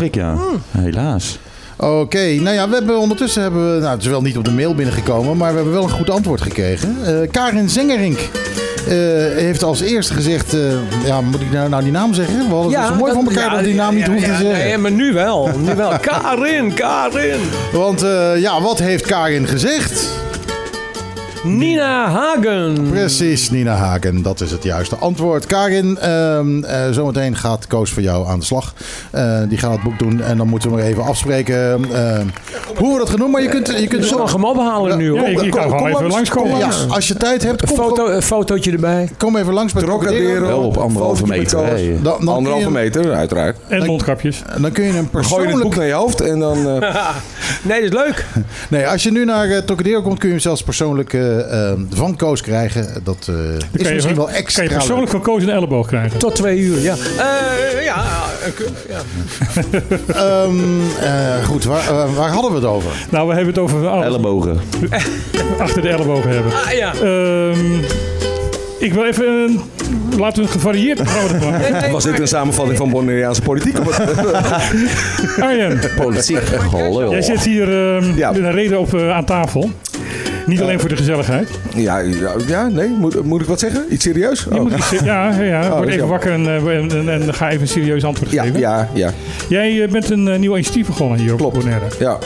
Ik 0.03 0.15
ja. 0.15 0.37
Helaas. 0.71 1.39
Oké, 1.77 2.33
nou 2.33 2.55
ja, 2.55 2.69
we 2.69 2.75
hebben 2.75 2.97
ondertussen 2.97 3.41
hebben 3.41 3.73
we, 3.73 3.79
nou, 3.79 3.93
het 3.93 4.01
is 4.01 4.07
wel 4.07 4.21
niet 4.21 4.37
op 4.37 4.45
de 4.45 4.51
mail 4.51 4.75
binnengekomen, 4.75 5.37
maar 5.37 5.49
we 5.49 5.55
hebben 5.55 5.73
wel 5.73 5.83
een 5.83 5.89
goed 5.89 6.09
antwoord 6.09 6.41
gekregen. 6.41 6.95
Eh, 7.05 7.31
Karin 7.31 7.69
Zengerink 7.69 8.29
eh, 8.87 8.95
heeft 9.43 9.63
als 9.63 9.81
eerste 9.81 10.13
gezegd, 10.13 10.53
eh, 10.53 10.61
ja, 11.05 11.21
moet 11.21 11.41
ik 11.41 11.51
nou, 11.51 11.69
nou 11.69 11.83
die 11.83 11.91
naam 11.91 12.13
zeggen? 12.13 12.47
We 12.47 12.53
hadden 12.53 12.79
het 12.79 12.87
zo 12.87 12.95
mooi 12.95 13.13
van 13.13 13.27
elkaar 13.27 13.49
dat 13.49 13.63
die 13.63 13.75
naam 13.75 13.95
niet 13.95 14.05
ja, 14.05 14.11
hoeven 14.11 14.29
ja, 14.29 14.37
te 14.37 14.43
zeggen. 14.43 14.65
Nee, 14.65 14.77
maar 14.77 14.91
nu 14.91 15.13
wel. 15.13 15.49
Nu 15.57 15.75
wel. 15.75 15.99
Karin, 15.99 16.73
Karin. 16.73 17.39
Want 17.71 18.03
eh, 18.03 18.41
ja, 18.41 18.61
wat 18.61 18.79
heeft 18.79 19.05
Karin 19.05 19.47
gezegd? 19.47 20.12
Nina 21.43 22.07
Hagen. 22.09 22.87
Precies, 22.89 23.49
Nina 23.49 23.75
Hagen. 23.75 24.21
Dat 24.21 24.41
is 24.41 24.51
het 24.51 24.63
juiste 24.63 24.95
antwoord. 24.95 25.45
Karin, 25.45 25.97
ehm, 25.97 26.63
eh, 26.63 26.89
zometeen 26.91 27.35
gaat 27.35 27.67
Koos 27.67 27.91
voor 27.91 28.03
jou 28.03 28.27
aan 28.27 28.39
de 28.39 28.45
slag. 28.45 28.73
Eh, 29.11 29.39
die 29.49 29.57
gaat 29.57 29.71
het 29.71 29.83
boek 29.83 29.99
doen 29.99 30.21
en 30.21 30.37
dan 30.37 30.47
moeten 30.47 30.69
we 30.69 30.75
maar 30.75 30.85
even 30.85 31.03
afspreken 31.03 31.83
ehm, 31.93 32.25
hoe 32.75 32.93
we 32.93 32.99
dat 32.99 33.09
gaan 33.09 33.19
doen. 33.19 33.31
Maar 33.31 33.41
je 33.41 33.49
kunt, 33.49 33.67
je 33.79 33.87
kunt 33.87 34.15
ophalen 34.43 34.97
nu. 34.97 35.13
Ja, 35.13 35.19
hoor. 35.19 35.29
ik, 35.29 35.41
ik 35.41 35.51
kan 35.51 35.61
gewoon 35.61 35.87
even 35.87 36.07
langskomen. 36.07 36.57
Ja, 36.57 36.69
als 36.89 37.07
je 37.07 37.15
tijd 37.15 37.43
hebt, 37.43 37.61
Een, 37.61 37.67
kom, 37.67 37.77
foto, 37.77 38.07
een 38.07 38.21
fotootje 38.21 38.71
erbij. 38.71 39.09
kom 39.17 39.37
even 39.37 39.53
langs 39.53 39.73
bij 39.73 39.83
Trocadero. 39.83 40.47
Wel 40.47 40.61
op 40.63 40.77
anderhalve 40.77 41.27
meter. 41.27 42.01
Dan, 42.01 42.25
dan, 42.25 42.27
Anderhalve 42.27 42.71
meter, 42.71 43.13
uiteraard. 43.13 43.57
En 43.67 43.85
mondkapjes. 43.85 44.41
dan 44.61 44.71
kun 44.71 44.83
je 44.83 44.89
een 44.89 44.95
Gooi 44.97 45.01
je 45.01 45.01
het 45.01 45.11
persoonlijk... 45.11 45.61
boek 45.61 45.75
naar 45.75 45.85
je 45.85 45.93
hoofd 45.93 46.21
en 46.21 46.39
dan... 46.39 46.81
eh, 46.81 47.09
Nee, 47.61 47.89
dat 47.89 47.99
is 47.99 48.05
leuk. 48.05 48.25
Nee, 48.69 48.87
als 48.87 49.03
je 49.03 49.11
nu 49.11 49.25
naar 49.25 49.47
uh, 49.47 49.57
Trocadero 49.57 50.01
komt, 50.01 50.17
kun 50.17 50.27
je 50.27 50.33
hem 50.33 50.43
zelfs 50.43 50.63
persoonlijk 50.63 51.13
van 51.89 52.15
Koos 52.15 52.41
krijgen. 52.41 52.87
Dat 53.03 53.17
eh, 53.29 53.35
is 53.35 53.59
kan 53.81 53.87
je, 53.87 53.93
misschien 53.93 54.15
wel 54.15 54.25
kan 54.25 54.33
extra 54.33 54.63
je 54.63 54.69
persoonlijk 54.69 55.11
leuk. 55.11 55.21
van 55.23 55.33
Koos 55.33 55.43
een 55.43 55.49
elleboog 55.49 55.87
krijgen. 55.87 56.19
Tot 56.19 56.35
twee 56.35 56.57
uur, 56.59 56.79
ja. 56.79 56.93
Eh, 57.17 57.83
ja, 57.83 58.03
eh, 58.43 58.65
ja. 58.89 59.01
Ehm, 60.13 60.55
eh, 61.01 61.43
goed, 61.45 61.63
waar, 61.63 61.79
eh, 61.87 62.15
waar 62.15 62.29
hadden 62.29 62.51
we 62.51 62.57
het 62.57 62.65
over? 62.65 62.91
Nou, 63.09 63.27
we 63.27 63.33
hebben 63.33 63.53
het 63.53 63.63
over 63.63 63.87
Ellebogen. 64.03 64.59
achter 65.59 65.81
de 65.81 65.89
ellebogen 65.89 66.29
hebben. 66.29 66.51
Ah, 66.53 66.71
ja. 66.71 66.93
Ehm, 66.93 67.79
ik 68.79 68.93
wil 68.93 69.05
even 69.05 69.25
een, 69.27 69.59
laten 70.17 70.37
we 70.41 70.47
een 70.47 70.53
gevarieerd 70.53 71.03
programma 71.03 71.49
maken. 71.49 71.71
Nee, 71.71 71.81
nee, 71.81 71.91
was 71.91 72.03
dit 72.03 72.19
een 72.19 72.27
samenvatting 72.27 72.77
van 72.77 72.89
Bonaireaanse 72.89 73.41
politiek? 73.41 73.77
Arjen, 75.39 75.79
Politiek 75.97 76.39
jij 77.09 77.21
zit 77.21 77.43
hier 77.43 77.95
ehm, 77.95 78.17
Ja. 78.17 78.31
met 78.31 78.39
een 78.43 78.51
reden 78.51 78.79
op, 78.79 78.93
eh, 78.93 79.11
aan 79.15 79.25
tafel. 79.25 79.71
Niet 80.45 80.61
alleen 80.61 80.79
voor 80.79 80.89
de 80.89 80.95
gezelligheid. 80.95 81.49
ja, 81.75 81.99
ja, 81.99 82.31
ja, 82.47 82.67
nee, 82.67 82.87
moet, 82.89 83.23
moet 83.23 83.41
ik 83.41 83.47
wat 83.47 83.59
zeggen? 83.59 83.85
Iets 83.89 84.03
serieus? 84.03 84.43
Je 84.49 84.55
Oh. 84.55 84.61
moet 84.61 84.73
iets, 84.73 84.89
ja, 85.03 85.41
ja, 85.41 85.61
dat 85.69 85.77
word 85.77 85.89
even 85.89 86.07
wakker 86.07 86.31
en, 86.31 86.45
eh, 86.47 86.77
en, 86.77 86.91
en, 86.91 87.09
en 87.09 87.33
ga 87.33 87.49
even 87.49 87.61
een 87.61 87.67
serieus 87.67 88.03
antwoord 88.03 88.29
geven. 88.31 88.59
ja, 88.59 88.89
ja, 88.93 89.11
Jij 89.49 89.83
eh, 89.83 89.89
bent 89.91 90.09
een 90.09 90.27
eh, 90.27 90.39
nieuw 90.39 90.53
initiatief 90.53 90.87
begonnen 90.87 91.19
hier 91.19 91.35
Klopt. 91.35 91.55
op 91.55 91.61
Bonaire. 91.61 91.85
ja. 91.99 92.17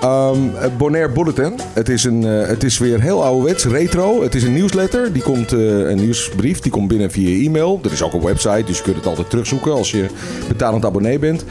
Ehm, 0.00 0.38
Bonaire 0.76 1.12
Bulletin. 1.12 1.58
Het 1.72 1.88
is, 1.88 2.04
een, 2.04 2.24
eh, 2.24 2.48
het 2.48 2.64
is 2.64 2.78
weer 2.78 3.00
heel 3.00 3.24
ouderwets, 3.24 3.64
retro. 3.64 4.22
Het 4.22 4.34
is 4.34 4.42
een 4.42 4.52
nieuwsletter. 4.52 5.12
Die 5.12 5.22
komt, 5.22 5.52
eh, 5.52 5.60
een 5.60 5.96
nieuwsbrief. 5.96 6.60
Die 6.60 6.72
komt 6.72 6.88
binnen 6.88 7.10
via 7.10 7.44
e-mail. 7.46 7.80
Er 7.84 7.92
is 7.92 8.02
ook 8.02 8.12
een 8.12 8.22
website, 8.22 8.64
dus 8.66 8.76
je 8.76 8.82
kunt 8.82 8.96
het 8.96 9.06
altijd 9.06 9.30
terugzoeken 9.30 9.72
als 9.72 9.90
je 9.90 10.06
betalend 10.48 10.84
abonnee 10.84 11.18
bent. 11.18 11.44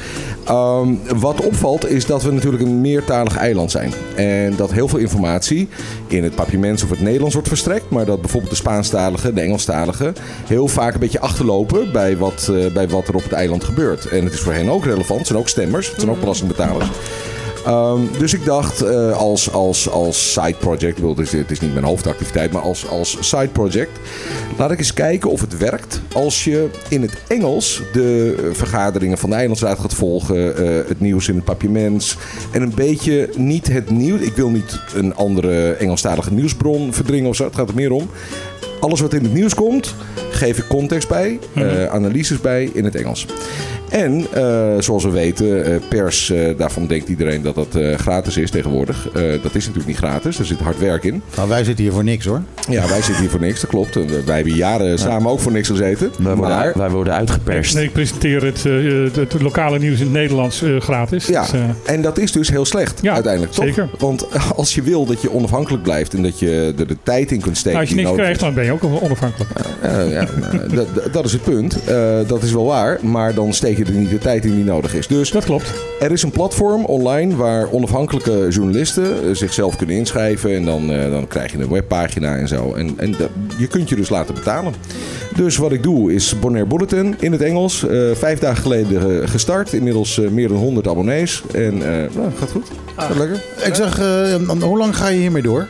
Ehm, 0.46 0.94
wat 1.16 1.46
opvalt 1.46 1.90
is 1.90 2.06
dat 2.06 2.24
we 2.24 2.32
natuurlijk 2.32 2.64
een 2.64 2.82
meertalig 2.82 3.38
eiland 3.38 3.72
zijn. 3.72 3.94
En 4.16 4.56
dat 4.56 4.72
heel 4.72 4.88
veel 4.88 5.00
informatie 5.00 5.68
in 6.08 6.24
het 6.24 6.36
papiaments 6.36 6.84
of 6.84 6.90
het 6.90 7.02
Nederlands 7.02 7.34
wordt 7.34 7.50
verstrekt. 7.50 7.90
Maar 7.90 8.06
dat 8.06 8.22
bijvoorbeeld 8.22 8.52
de 8.52 8.58
Spaanstaligen, 8.58 9.36
de 9.36 9.42
Engelstaligen 9.42 10.16
heel 10.48 10.68
vaak 10.68 10.94
een 10.94 11.00
beetje 11.00 11.20
achterlopen 11.20 11.92
bij 11.92 12.18
wat, 12.18 12.52
eh, 12.52 12.74
bij 12.74 12.88
wat 12.88 13.08
er 13.08 13.16
op 13.16 13.24
het 13.24 13.32
eiland 13.32 13.64
gebeurt. 13.64 14.06
En 14.06 14.24
het 14.24 14.34
is 14.34 14.40
voor 14.40 14.54
hen 14.54 14.70
ook 14.70 14.86
relevant. 14.86 15.20
Het 15.20 15.28
zijn 15.28 15.40
ook 15.40 15.50
stemmers. 15.50 15.88
Het 15.90 16.00
zijn 16.00 16.12
ook 16.12 16.20
belastingbetalers. 16.20 16.90
Ehm, 17.66 18.02
dus 18.20 18.34
ik 18.34 18.46
dacht 18.46 18.82
eh, 18.82 19.18
als, 19.18 19.52
als, 19.52 19.90
als 19.90 20.34
side 20.34 20.56
project, 20.60 20.96
bedoel, 20.96 21.16
het 21.16 21.52
is, 21.52 21.60
niet 21.60 21.74
mijn 21.74 21.86
hoofdactiviteit, 21.86 22.52
maar 22.52 22.62
als, 22.62 22.88
als 22.88 23.18
side 23.20 23.48
project, 23.48 24.00
laat 24.58 24.72
ik 24.72 24.78
eens 24.78 24.94
kijken 24.94 25.30
of 25.30 25.42
het 25.42 25.58
werkt 25.58 26.02
als 26.14 26.44
je 26.44 26.70
in 26.90 27.02
het 27.02 27.24
Engels 27.28 27.82
de 27.94 28.36
eh, 28.38 28.44
vergaderingen 28.54 29.18
van 29.18 29.30
de 29.30 29.36
Eilandsraad 29.36 29.80
gaat 29.80 29.94
volgen, 29.94 30.58
eh, 30.58 30.88
het 30.88 31.00
nieuws 31.00 31.28
in 31.28 31.36
het 31.36 31.44
papiaments 31.44 32.18
en 32.52 32.62
een 32.62 32.74
beetje 32.76 33.30
niet 33.38 33.68
het 33.68 33.90
nieuws. 33.90 34.22
Ik 34.22 34.36
wil 34.36 34.50
niet 34.50 34.80
een 34.96 35.16
andere 35.16 35.72
Engelstalige 35.72 36.34
nieuwsbron 36.34 36.94
verdringen 36.94 37.30
of 37.30 37.36
zo, 37.36 37.44
het 37.44 37.56
gaat 37.56 37.70
er 37.70 37.76
meer 37.76 37.92
om. 37.92 38.10
Alles 38.80 39.00
wat 39.00 39.14
in 39.14 39.24
het 39.24 39.34
nieuws 39.34 39.54
komt, 39.54 39.96
geef 40.32 40.58
ik 40.58 40.68
context 40.68 41.08
bij, 41.08 41.40
eh, 41.54 41.86
analyses 41.86 42.42
bij 42.42 42.70
in 42.74 42.84
het 42.84 42.96
Engels. 42.96 43.26
En 43.90 44.26
eh, 44.34 44.68
zoals 44.80 45.04
we 45.04 45.10
weten, 45.10 45.66
eh, 45.66 45.76
pers, 45.90 46.30
eh, 46.32 46.58
daarvan 46.58 46.88
denkt 46.88 47.10
iedereen 47.10 47.42
dat 47.42 47.56
dat 47.56 47.76
eh, 47.76 47.96
gratis 47.98 48.38
is 48.38 48.52
tegenwoordig. 48.52 49.10
Eh, 49.14 49.22
dat 49.44 49.56
is 49.56 49.62
natuurlijk 49.66 49.86
niet 49.88 49.98
gratis, 49.98 50.40
er 50.40 50.46
zit 50.46 50.60
hard 50.60 50.80
werk 50.80 51.04
in. 51.04 51.22
Nou, 51.36 51.50
wij 51.50 51.64
zitten 51.64 51.84
hier 51.84 51.94
voor 51.94 52.04
niks 52.04 52.26
hoor. 52.26 52.42
Ja, 52.70 52.88
wij 52.88 53.02
zitten 53.02 53.20
hier 53.20 53.30
voor 53.30 53.40
niks, 53.40 53.62
dat 53.62 53.70
klopt. 53.70 53.96
En 53.96 54.26
wij 54.26 54.36
hebben 54.36 54.54
jaren 54.56 55.00
samen 55.00 55.32
ook 55.32 55.40
voor 55.40 55.52
niks 55.52 55.68
gezeten. 55.68 56.12
Wij 56.20 56.36
worden, 56.36 56.58
Maar 56.58 56.72
wij 56.76 56.90
worden 56.90 57.14
uitgeperst. 57.14 57.76
Nee, 57.76 57.84
ik 57.84 57.92
presenteer 57.94 58.44
het, 58.46 58.66
eh, 58.66 59.22
het, 59.22 59.42
lokale 59.42 59.80
nieuws 59.80 59.98
in 60.00 60.04
het 60.06 60.14
Nederlands 60.14 60.62
eh, 60.62 60.80
gratis. 60.80 61.26
Ja, 61.26 61.42
Dus, 61.42 61.52
en 61.86 62.02
dat 62.02 62.18
is 62.18 62.32
dus 62.32 62.50
heel 62.50 62.66
slecht 62.66 63.00
Ja, 63.02 63.14
uiteindelijk, 63.14 63.54
toch? 63.54 63.66
zeker. 63.66 63.90
Want 63.98 64.26
als 64.56 64.76
je 64.76 64.82
wil 64.82 65.06
dat 65.06 65.22
je 65.22 65.32
onafhankelijk 65.34 65.84
blijft 65.84 66.14
en 66.14 66.24
dat 66.24 66.40
je 66.40 66.74
er 66.78 66.88
de 66.88 66.98
tijd 67.04 67.32
in 67.32 67.42
kunt 67.42 67.58
steken... 67.58 67.72
nou, 67.80 67.82
als 67.82 67.90
je 67.90 67.96
niks 67.96 68.08
nodig 68.10 68.24
krijgt, 68.24 68.40
dan 68.40 68.54
ben 68.54 68.64
je 68.66 68.72
ook 68.72 68.84
onafhankelijk. 69.04 69.50
Eh, 69.82 70.12
ja, 70.12 70.26
dat- 70.74 70.88
dat- 70.96 71.14
dat 71.14 71.26
is 71.26 71.32
het 71.32 71.44
punt. 71.44 71.84
Eh, 71.84 72.18
dat 72.28 72.44
is 72.44 72.52
wel 72.52 72.66
waar, 72.66 72.98
maar 73.02 73.34
dan 73.34 73.54
steek 73.54 73.78
je 73.88 73.94
er 73.94 74.00
niet 74.00 74.10
de 74.10 74.18
tijd 74.18 74.46
in 74.46 74.56
die 74.56 74.64
nodig 74.64 74.94
is. 74.96 75.08
Dus 75.08 75.32
Dat 75.32 75.46
klopt. 75.46 75.74
er 76.00 76.12
is 76.12 76.24
een 76.24 76.32
platform 76.32 76.86
online 76.86 77.36
waar 77.36 77.72
onafhankelijke 77.72 78.48
journalisten 78.50 79.04
eh, 79.24 79.30
zichzelf 79.36 79.76
kunnen 79.76 79.96
inschrijven. 79.96 80.56
En 80.56 80.66
dan, 80.66 80.92
eh, 80.92 81.12
dan 81.12 81.28
krijg 81.28 81.52
je 81.52 81.58
een 81.58 81.70
webpagina 81.70 82.36
en 82.36 82.48
zo. 82.48 82.74
En, 82.74 82.94
en 82.98 83.12
dat- 83.12 83.30
je 83.58 83.68
kunt 83.68 83.90
je 83.90 83.96
dus 83.96 84.10
laten 84.10 84.34
betalen. 84.36 84.74
Dus 85.36 85.58
wat 85.58 85.72
ik 85.72 85.84
doe 85.84 86.14
is 86.14 86.40
Bonaire 86.40 86.68
Bulletin 86.70 87.16
in 87.20 87.32
het 87.32 87.42
Engels. 87.42 87.88
Eh, 87.88 88.02
vijf 88.14 88.40
dagen 88.40 88.62
geleden 88.62 89.30
gestart. 89.30 89.74
Inmiddels 89.74 90.22
meer 90.32 90.48
dan 90.48 90.58
100 90.58 90.88
abonnees. 90.88 91.44
En 91.54 91.74
eh, 91.74 92.16
nou, 92.16 92.30
gaat 92.40 92.52
goed. 92.52 92.68
Gaat 92.96 93.18
lekker. 93.18 93.44
Ik 93.66 93.76
zeg, 93.76 94.00
eh, 94.00 94.36
hoe 94.62 94.78
lang 94.78 94.96
ga 94.98 95.08
je 95.08 95.20
hiermee 95.20 95.42
door? 95.42 95.68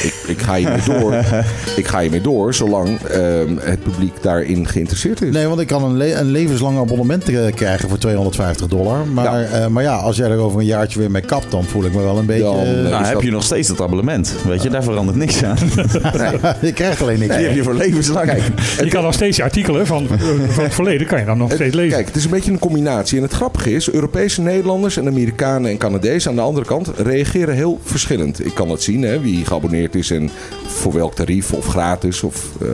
Ik, 0.00 0.14
ik 0.26 0.42
ga 0.42 0.54
hiermee 0.54 0.80
door. 0.86 1.14
ik 1.76 1.86
ga 1.88 2.00
hiermee 2.00 2.20
door 2.20 2.54
zolang 2.54 3.00
ehm, 3.02 3.56
het 3.60 3.82
publiek 3.82 4.22
daarin 4.22 4.68
geïnteresseerd 4.68 5.22
is. 5.22 5.32
Nee, 5.34 5.46
want 5.46 5.60
ik 5.60 5.66
kan 5.66 5.84
een, 5.84 5.96
le- 5.96 6.14
een 6.14 6.30
levenslang 6.30 6.78
abonnement 6.78 7.28
eh, 7.28 7.52
krijgen 7.54 7.88
voor 7.88 7.98
250 7.98 8.66
dollar. 8.66 9.06
Maar 9.06 9.24
Ja. 9.24 9.58
ja. 9.58 9.68
maar 9.68 9.82
ja, 9.82 9.96
als 9.96 10.16
jij 10.16 10.30
er 10.30 10.38
over 10.38 10.60
een 10.60 10.66
jaartje 10.66 10.98
weer 10.98 11.10
mee 11.10 11.22
kapt, 11.22 11.50
dan 11.50 11.64
voel 11.64 11.84
ik 11.84 11.94
me 11.94 12.02
wel 12.02 12.18
een 12.18 12.26
beetje... 12.26 12.42
Dan, 12.42 12.56
eh, 12.56 12.84
eh, 12.84 12.90
Nou, 12.90 13.04
heb 13.04 13.12
dat- 13.14 13.22
je 13.22 13.30
nog 13.30 13.42
steeds 13.44 13.68
dat 13.68 13.80
abonnement. 13.80 14.34
Weet 14.46 14.62
je, 14.62 14.70
daar 14.70 14.82
verandert 14.82 15.16
niks 15.18 15.44
aan. 15.44 15.56
je 16.60 16.72
krijgt 16.74 17.02
alleen 17.02 17.18
niks. 17.18 17.36
Die 17.36 17.46
heb 17.46 17.54
je 17.54 17.62
voor 17.62 17.74
levenslang. 17.74 18.26
Kijk, 18.26 18.42
Je 18.82 18.88
kan 18.88 19.02
nog 19.02 19.14
steeds 19.14 19.36
je 19.36 19.42
artikelen 19.42 19.86
van, 19.86 20.06
eh, 20.10 20.18
van 20.48 20.64
het 20.64 20.74
verleden 20.80 21.06
kan 21.06 21.18
je 21.18 21.24
dan 21.24 21.38
nog 21.38 21.48
Het- 21.48 21.56
steeds 21.58 21.74
lezen. 21.74 21.90
Kijk, 21.92 22.06
het 22.06 22.16
is 22.16 22.24
een 22.24 22.30
beetje 22.30 22.50
een 22.52 22.58
combinatie. 22.58 23.16
En 23.16 23.22
het 23.22 23.32
grappige 23.32 23.70
is, 23.74 23.90
Europese 23.90 24.40
Nederlanders 24.40 24.96
en 24.96 25.06
Amerikanen 25.06 25.70
en 25.70 25.76
Canadezen 25.76 26.30
aan 26.30 26.36
de 26.36 26.42
andere 26.42 26.66
kant 26.66 26.90
reageren 26.96 27.54
heel 27.54 27.80
verschillend. 27.84 28.44
Ik 28.46 28.54
kan 28.54 28.70
het 28.70 28.82
zien, 28.82 29.02
hè, 29.02 29.20
wie 29.20 29.44
geabonneerd 29.44 29.81
is 29.90 30.10
en 30.10 30.30
voor 30.66 30.92
welk 30.92 31.14
tarief, 31.14 31.52
of 31.52 31.66
gratis 31.66 32.22
of 32.22 32.50
eh, 32.60 32.68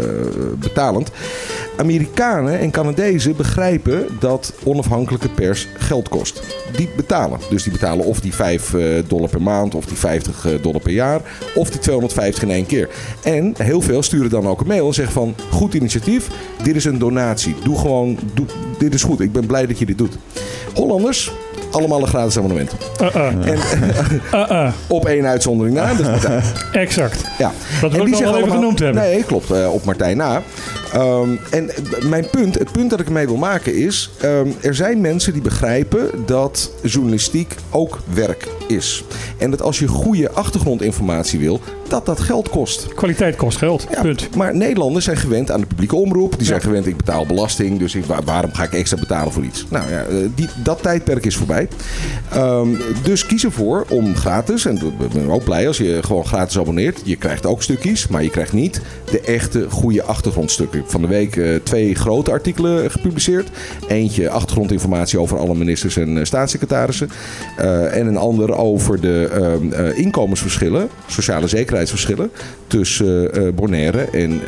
betalend. 0.58 1.10
Amerikanen 1.76 2.58
en 2.58 2.70
Canadezen 2.70 3.36
begrijpen 3.36 4.06
dat 4.20 4.52
onafhankelijke 4.64 5.28
pers 5.28 5.68
geld 5.78 6.08
kost. 6.08 6.42
Die 6.76 6.88
betalen. 6.96 7.38
Dus 7.50 7.62
die 7.62 7.72
betalen 7.72 8.04
of 8.04 8.20
die 8.20 8.34
5 8.34 8.74
eh, 8.74 8.82
dollar 9.06 9.28
per 9.28 9.42
maand, 9.42 9.74
of 9.74 9.86
die 9.86 9.96
50 9.96 10.46
eh, 10.46 10.62
dollar 10.62 10.80
per 10.80 10.92
jaar, 10.92 11.20
of 11.54 11.70
die 11.70 11.80
250 11.80 12.42
in 12.42 12.50
één 12.50 12.66
keer. 12.66 12.88
En 13.22 13.54
heel 13.56 13.80
veel 13.80 14.02
sturen 14.02 14.30
dan 14.30 14.46
ook 14.46 14.60
een 14.60 14.66
mail 14.66 14.86
en 14.86 14.94
zeggen 14.94 15.14
van, 15.14 15.34
goed 15.50 15.74
initiatief, 15.74 16.28
dit 16.62 16.76
is 16.76 16.84
een 16.84 16.98
donatie. 16.98 17.54
Doe 17.64 17.78
gewoon, 17.78 18.18
doe, 18.34 18.46
dit 18.78 18.94
is 18.94 19.02
goed. 19.02 19.20
Ik 19.20 19.32
ben 19.32 19.46
blij 19.46 19.66
dat 19.66 19.78
je 19.78 19.86
dit 19.86 19.98
doet. 19.98 20.18
Hollanders, 20.74 21.32
allemaal 21.70 22.00
een 22.00 22.06
gratis 22.06 22.36
abonnement. 22.36 22.72
Uh, 23.02 23.08
uh, 23.14 23.26
En 23.26 23.58
uh, 24.34 24.40
uh. 24.50 24.68
op 24.86 25.06
één 25.06 25.26
uitzondering 25.26 25.76
na, 25.76 25.86
dat 25.88 25.98
is 25.98 26.06
Martijn. 26.06 26.42
Exact. 26.72 27.24
Ja. 27.38 27.52
Dat 27.80 27.92
wil 27.92 28.00
ik 28.00 28.06
die 28.06 28.14
wel 28.14 28.18
zeggen 28.32 28.38
even 28.38 28.50
genoemd 28.58 28.78
hebben. 28.78 29.02
Nee, 29.02 29.24
klopt. 29.24 29.50
eh, 29.50 29.72
op 29.72 29.84
Martijn 29.84 30.16
na. 30.16 30.42
Ehm, 30.92 31.36
en 31.50 31.70
mijn 32.08 32.30
punt, 32.30 32.58
het 32.58 32.72
punt 32.72 32.90
dat 32.90 33.00
ik 33.00 33.06
ermee 33.06 33.26
wil 33.26 33.36
maken 33.36 33.74
is... 33.74 34.10
ehm, 34.20 34.48
er 34.60 34.74
zijn 34.74 35.00
mensen 35.00 35.32
die 35.32 35.42
begrijpen 35.42 36.10
dat 36.26 36.70
journalistiek 36.82 37.54
ook 37.70 37.98
werk 38.14 38.48
is. 38.66 39.04
En 39.38 39.50
dat 39.50 39.62
als 39.62 39.78
je 39.78 39.86
goede 39.88 40.30
achtergrondinformatie 40.30 41.38
wil... 41.38 41.60
dat 41.88 42.06
dat 42.06 42.20
geld 42.20 42.48
kost. 42.48 42.94
Kwaliteit 42.94 43.36
kost 43.36 43.58
geld. 43.58 43.86
Ja, 43.90 44.02
Punt. 44.02 44.36
Maar 44.36 44.56
Nederlanders 44.56 45.04
zijn 45.04 45.16
gewend 45.16 45.50
aan 45.50 45.60
de 45.60 45.66
publieke 45.66 45.96
omroep. 45.96 46.38
Die 46.38 46.46
zijn 46.46 46.60
gewend, 46.60 46.86
ik 46.86 46.96
betaal 46.96 47.26
belasting, 47.26 47.78
dus 47.78 47.94
ik, 47.94 48.04
waarom 48.24 48.54
ga 48.54 48.62
ik 48.62 48.72
extra 48.72 48.98
betalen 48.98 49.32
voor 49.32 49.44
iets? 49.44 49.66
Nou 49.68 49.90
ja, 49.90 50.02
eh, 50.04 50.16
die, 50.34 50.48
dat 50.62 50.82
tijdperk 50.82 51.26
is 51.26 51.36
voorbij. 51.36 51.68
Ehm, 52.32 52.68
dus 53.02 53.26
kies 53.26 53.44
ervoor 53.44 53.86
om 53.88 54.16
gratis, 54.16 54.64
en 54.64 54.76
ik 54.76 55.12
ben 55.12 55.30
ook 55.30 55.44
blij 55.44 55.66
als 55.66 55.78
je 55.78 55.98
gewoon 56.02 56.26
gratis 56.26 56.58
abonneert. 56.58 57.00
Je 57.04 57.16
krijgt 57.16 57.46
ook 57.46 57.62
stukjes, 57.62 58.08
maar 58.08 58.22
je 58.22 58.30
krijgt 58.30 58.52
niet 58.52 58.80
de 59.10 59.20
echte 59.20 59.70
goede 59.70 60.02
achtergrondstukken. 60.02 60.77
Van 60.86 61.00
de 61.00 61.06
week 61.06 61.36
eh, 61.36 61.54
twee 61.62 61.94
grote 61.94 62.30
artikelen 62.30 62.90
gepubliceerd. 62.90 63.48
Eentje 63.88 64.30
achtergrondinformatie 64.30 65.20
over 65.20 65.38
alle 65.38 65.54
ministers 65.54 65.96
en 65.96 66.18
eh, 66.18 66.24
staatssecretarissen. 66.24 67.10
Eh, 67.56 67.96
en 67.96 68.06
een 68.06 68.16
ander 68.16 68.56
over 68.56 69.00
de 69.00 69.28
ehm, 69.32 69.72
eh, 69.72 69.98
inkomensverschillen, 69.98 70.88
sociale 71.06 71.46
zekerheidsverschillen 71.46 72.30
tussen 72.66 73.54
Bonaire 73.54 74.00
en 74.00 74.40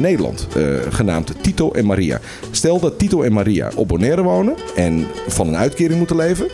Nederland. 0.00 0.46
genaamd 0.90 1.32
Tito 1.40 1.70
en 1.70 1.86
Maria. 1.86 2.20
Stel 2.50 2.80
dat 2.80 2.98
Tito 2.98 3.22
en 3.22 3.32
Maria 3.32 3.70
op 3.74 3.88
Bonaire 3.88 4.22
wonen 4.22 4.54
en 4.76 5.06
van 5.26 5.48
een 5.48 5.56
uitkering 5.56 5.98
moeten 5.98 6.16
leven. 6.16 6.46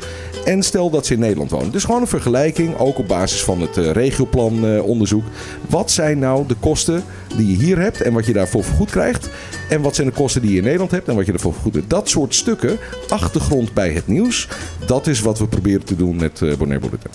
En 0.44 0.62
stel 0.62 0.90
dat 0.90 1.06
ze 1.06 1.14
in 1.14 1.20
Nederland 1.20 1.50
wonen. 1.50 1.72
Dus 1.72 1.84
gewoon 1.84 2.00
een 2.00 2.06
vergelijking, 2.06 2.78
ook 2.78 2.98
op 2.98 3.08
basis 3.08 3.44
van 3.44 3.60
het 3.60 3.76
regioplanonderzoek. 3.76 5.24
wat 5.68 5.90
zijn 5.90 6.18
nou 6.18 6.46
de 6.46 6.56
kosten 6.60 7.02
die 7.36 7.50
je 7.50 7.64
hier 7.64 7.78
hebt 7.78 8.00
en 8.00 8.12
wat 8.12 8.26
je 8.26 8.32
daarvoor 8.32 8.64
vergoed 8.64 8.90
krijgt? 8.90 9.28
En 9.68 9.80
wat 9.80 9.94
zijn 9.94 10.06
de 10.06 10.12
kosten 10.12 10.42
die 10.42 10.50
je 10.50 10.56
in 10.56 10.62
Nederland 10.62 10.90
hebt 10.90 11.08
en 11.08 11.14
wat 11.14 11.26
je 11.26 11.32
ervoor 11.32 11.52
vergoed 11.52 11.74
hebt? 11.74 11.90
Dat 11.90 12.08
soort 12.08 12.34
stukken, 12.34 12.78
achtergrond 13.08 13.74
bij 13.74 13.90
het 13.90 14.06
nieuws, 14.06 14.48
dat 14.86 15.06
is 15.06 15.20
wat 15.20 15.38
we 15.38 15.46
proberen 15.46 15.84
te 15.84 15.96
doen 15.96 16.16
met 16.16 16.42
eh 16.42 16.56
Bonaire 16.56 16.88
Bulletin. 16.88 17.10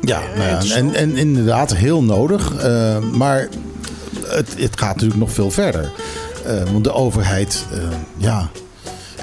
Ja, 0.00 0.20
nou 0.36 0.48
ja 0.48 0.74
en, 0.74 0.94
en 0.94 1.16
inderdaad 1.16 1.74
heel 1.74 2.02
nodig. 2.02 2.54
eh, 2.56 2.98
maar 2.98 3.48
het, 4.26 4.54
het 4.56 4.78
gaat 4.78 4.94
natuurlijk 4.94 5.20
nog 5.20 5.32
veel 5.32 5.50
verder. 5.50 5.90
Eh, 6.44 6.62
want 6.72 6.84
de 6.84 6.92
overheid, 6.92 7.64
eh, 7.72 7.78
ja, 8.16 8.50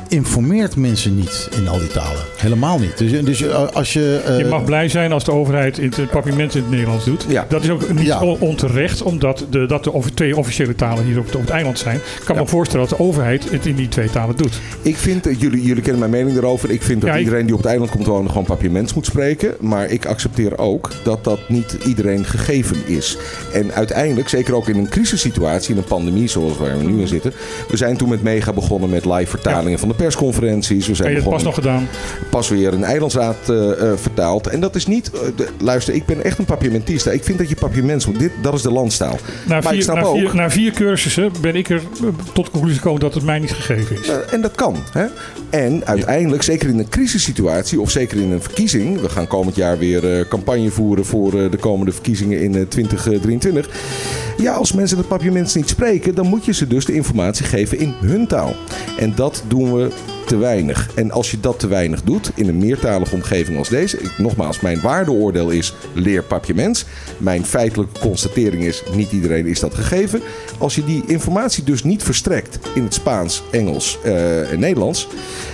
informeert 0.09 0.75
mensen 0.75 1.15
niet 1.15 1.49
in 1.57 1.67
al 1.67 1.79
die 1.79 1.87
talen. 1.87 2.21
Helemaal 2.37 2.79
niet. 2.79 2.97
Dus, 2.97 3.11
dus 3.25 3.41
eh, 3.41 3.67
als 3.73 3.93
je... 3.93 4.21
eh, 4.25 4.37
Je 4.37 4.45
mag 4.45 4.63
blij 4.65 4.89
zijn 4.89 5.11
als 5.11 5.23
de 5.23 5.31
overheid 5.31 5.77
het 5.77 6.09
papierment 6.11 6.55
in 6.55 6.61
het 6.61 6.69
Nederlands 6.71 7.05
doet. 7.05 7.25
Ja. 7.29 7.45
Dat 7.49 7.63
is 7.63 7.69
ook 7.69 7.93
niet 7.93 8.05
Ja. 8.05 8.21
on- 8.23 8.39
onterecht, 8.39 9.01
omdat 9.01 9.45
de, 9.49 9.65
dat 9.65 9.83
de 9.83 9.91
twee 10.13 10.37
officiële 10.37 10.75
talen 10.75 11.03
hier 11.05 11.19
op 11.19 11.25
het, 11.25 11.35
op 11.35 11.41
het 11.41 11.49
eiland 11.49 11.79
zijn. 11.79 11.95
Ik 11.95 12.21
kan 12.25 12.35
Ja. 12.35 12.41
me 12.41 12.47
voorstellen 12.47 12.87
dat 12.89 12.97
de 12.97 13.03
overheid 13.03 13.51
het 13.51 13.65
in 13.65 13.75
die 13.75 13.87
twee 13.87 14.09
talen 14.09 14.35
doet. 14.35 14.59
Ik 14.81 14.95
vind, 14.95 15.27
eh, 15.27 15.39
jullie, 15.39 15.61
jullie 15.63 15.81
kennen 15.83 16.09
mijn 16.09 16.23
mening 16.23 16.37
erover. 16.43 16.69
Ik 16.71 16.81
vind 16.83 17.01
dat 17.01 17.09
Ja, 17.09 17.15
ik- 17.15 17.23
iedereen 17.23 17.45
die 17.45 17.53
op 17.53 17.59
het 17.59 17.69
eiland 17.69 17.91
komt 17.91 18.05
wonen 18.05 18.29
gewoon 18.31 18.45
papiermens 18.45 18.93
moet 18.93 19.05
spreken. 19.05 19.53
Maar 19.59 19.89
ik 19.89 20.05
accepteer 20.05 20.57
ook 20.57 20.91
dat 21.03 21.23
dat 21.23 21.39
niet 21.47 21.77
iedereen 21.85 22.25
gegeven 22.25 22.77
is. 22.85 23.17
En 23.53 23.73
uiteindelijk, 23.73 24.29
zeker 24.29 24.53
ook 24.55 24.67
in 24.67 24.77
een 24.77 24.89
crisissituatie, 24.89 25.71
in 25.71 25.77
een 25.77 25.83
pandemie 25.87 26.27
zoals 26.27 26.57
waar 26.57 26.77
we 26.77 26.83
nu 26.83 27.01
in 27.01 27.07
zitten. 27.07 27.33
We 27.69 27.77
zijn 27.77 27.97
toen 27.97 28.09
met 28.09 28.23
Mega 28.23 28.53
begonnen 28.53 28.89
met 28.89 29.05
live 29.05 29.27
vertalingen 29.29 29.79
van 29.79 29.87
de 29.87 29.93
persconferenties. 29.97 30.87
We 30.87 30.95
zijn 30.95 31.23
pas 31.23 31.43
nog 31.43 31.53
gedaan? 31.55 31.87
pas 32.29 32.49
weer 32.49 32.73
een 32.73 32.83
eilandsraad 32.83 33.35
eh, 33.49 33.71
eh, 33.71 33.97
vertaald. 33.97 34.47
En 34.47 34.59
dat 34.59 34.75
is 34.75 34.85
niet... 34.87 35.11
eh, 35.11 35.19
de- 35.35 35.47
luister, 35.59 35.93
ik 35.93 36.05
ben 36.05 36.23
echt 36.23 36.37
een 36.37 36.45
papiermentista. 36.45 37.11
Ik 37.11 37.23
vind 37.23 37.37
dat 37.37 37.49
je 37.49 37.55
papiermens 37.55 38.05
moet. 38.05 38.19
Dit, 38.19 38.31
dat 38.41 38.53
is 38.53 38.61
de 38.61 38.71
landstaal. 38.71 39.17
Na 39.47 39.59
maar 39.61 39.73
ik 39.73 39.83
vier, 39.83 39.93
na, 39.95 40.01
ook... 40.01 40.17
vier, 40.17 40.35
na 40.35 40.49
vier 40.49 40.71
cursussen 40.71 41.31
ben 41.41 41.55
ik 41.55 41.69
er 41.69 41.81
tot 42.33 42.45
de 42.45 42.51
conclusie 42.51 42.77
gekomen 42.79 42.99
dat 43.01 43.13
het 43.13 43.23
mij 43.23 43.39
niet 43.39 43.51
gegeven 43.51 43.97
is. 44.01 44.07
Eh, 44.09 44.15
en 44.31 44.41
dat 44.41 44.55
kan. 44.55 44.75
Hè? 44.91 45.05
En 45.49 45.85
uiteindelijk, 45.85 46.43
zeker 46.43 46.69
in 46.69 46.79
een 46.79 46.89
crisissituatie 46.89 47.81
of 47.81 47.91
zeker 47.91 48.17
in 48.21 48.31
een 48.31 48.41
verkiezing. 48.41 49.01
We 49.01 49.09
gaan 49.09 49.27
komend 49.27 49.55
jaar 49.55 49.77
weer 49.77 50.27
campagne 50.27 50.69
voeren 50.69 51.05
voor 51.05 51.31
de 51.31 51.57
komende 51.59 51.91
verkiezingen 51.91 52.41
in 52.41 52.55
eh, 52.55 52.61
2023. 52.61 53.69
Ja, 54.37 54.53
als 54.53 54.73
mensen 54.73 54.97
het 54.97 55.07
papiermens 55.07 55.55
niet 55.55 55.69
spreken, 55.69 56.15
dan 56.15 56.27
moet 56.27 56.45
je 56.45 56.53
ze 56.53 56.67
dus 56.67 56.85
de 56.85 56.93
informatie 56.93 57.45
geven 57.45 57.79
in 57.79 57.93
hun 58.01 58.27
taal. 58.27 58.55
En 58.97 59.13
dat 59.15 59.43
doen 59.47 59.73
we 59.73 59.86
te 60.27 60.37
weinig. 60.37 60.89
En 60.95 61.11
als 61.11 61.31
je 61.31 61.39
dat 61.39 61.59
te 61.59 61.67
weinig 61.67 62.03
doet 62.03 62.31
in 62.35 62.47
een 62.47 62.57
meertalige 62.57 63.15
omgeving 63.15 63.57
als 63.57 63.69
deze. 63.69 63.97
Ik, 63.97 64.17
nogmaals, 64.17 64.59
mijn 64.59 64.81
waardeoordeel 64.81 65.49
is 65.49 65.73
leer 65.93 66.23
papiermens. 66.23 66.85
Mijn 67.17 67.45
feitelijke 67.45 67.99
constatering 67.99 68.63
is 68.63 68.83
niet 68.93 69.11
iedereen 69.11 69.45
is 69.45 69.59
dat 69.59 69.73
gegeven. 69.73 70.21
Als 70.57 70.75
je 70.75 70.85
die 70.85 71.03
informatie 71.07 71.63
dus 71.63 71.83
niet 71.83 72.03
verstrekt 72.03 72.59
in 72.75 72.83
het 72.83 72.93
Spaans, 72.93 73.43
Engels 73.51 73.97
eh, 74.03 74.51
en 74.51 74.59
Nederlands, 74.59 75.07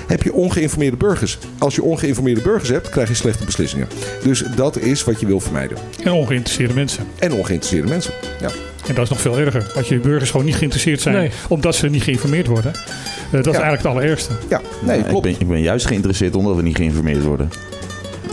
heb 0.08 0.24
je 0.24 0.34
ongeïnformeerde 0.34 0.98
burgers. 0.98 1.38
Als 1.58 1.76
je 1.76 1.84
ongeïnformeerde 1.84 2.42
burgers 2.42 2.70
hebt, 2.70 2.90
krijg 2.90 3.08
je 3.08 3.16
slechte 3.16 3.46
beslissingen. 3.46 3.88
Dus 4.24 4.44
dat 4.56 4.78
is 4.78 5.04
wat 5.04 5.20
je 5.20 5.26
wil 5.26 5.40
vermijden. 5.40 5.78
En 6.04 6.12
ongeïnteresseerde 6.12 6.74
mensen. 6.74 7.06
En 7.20 7.34
ongeïnteresseerde 7.34 7.90
mensen. 7.90 8.14
Ja. 8.40 8.73
En 8.88 8.94
dat 8.96 9.04
is 9.04 9.10
nog 9.10 9.22
veel 9.22 9.40
erger. 9.40 9.72
Als 9.76 9.88
je 9.88 10.00
burgers 10.00 10.32
gewoon 10.32 10.46
niet 10.46 10.56
geïnteresseerd 10.56 11.02
zijn 11.02 11.16
Nee. 11.16 11.32
omdat 11.48 11.76
ze 11.76 11.90
niet 11.90 12.04
geïnformeerd 12.04 12.48
worden. 12.48 12.72
Eh, 12.74 13.32
dat 13.32 13.46
is 13.48 13.52
eigenlijk 13.54 13.82
het 13.84 13.92
allerergste. 13.92 14.34
Ja, 14.50 14.62
nee, 14.82 15.00
ik, 15.00 15.06
klopt. 15.06 15.24
ben, 15.24 15.36
ik 15.40 15.48
ben 15.48 15.62
juist 15.62 15.86
geïnteresseerd 15.88 16.36
omdat 16.36 16.56
we 16.56 16.62
niet 16.62 16.76
geïnformeerd 16.76 17.24
worden. 17.24 17.50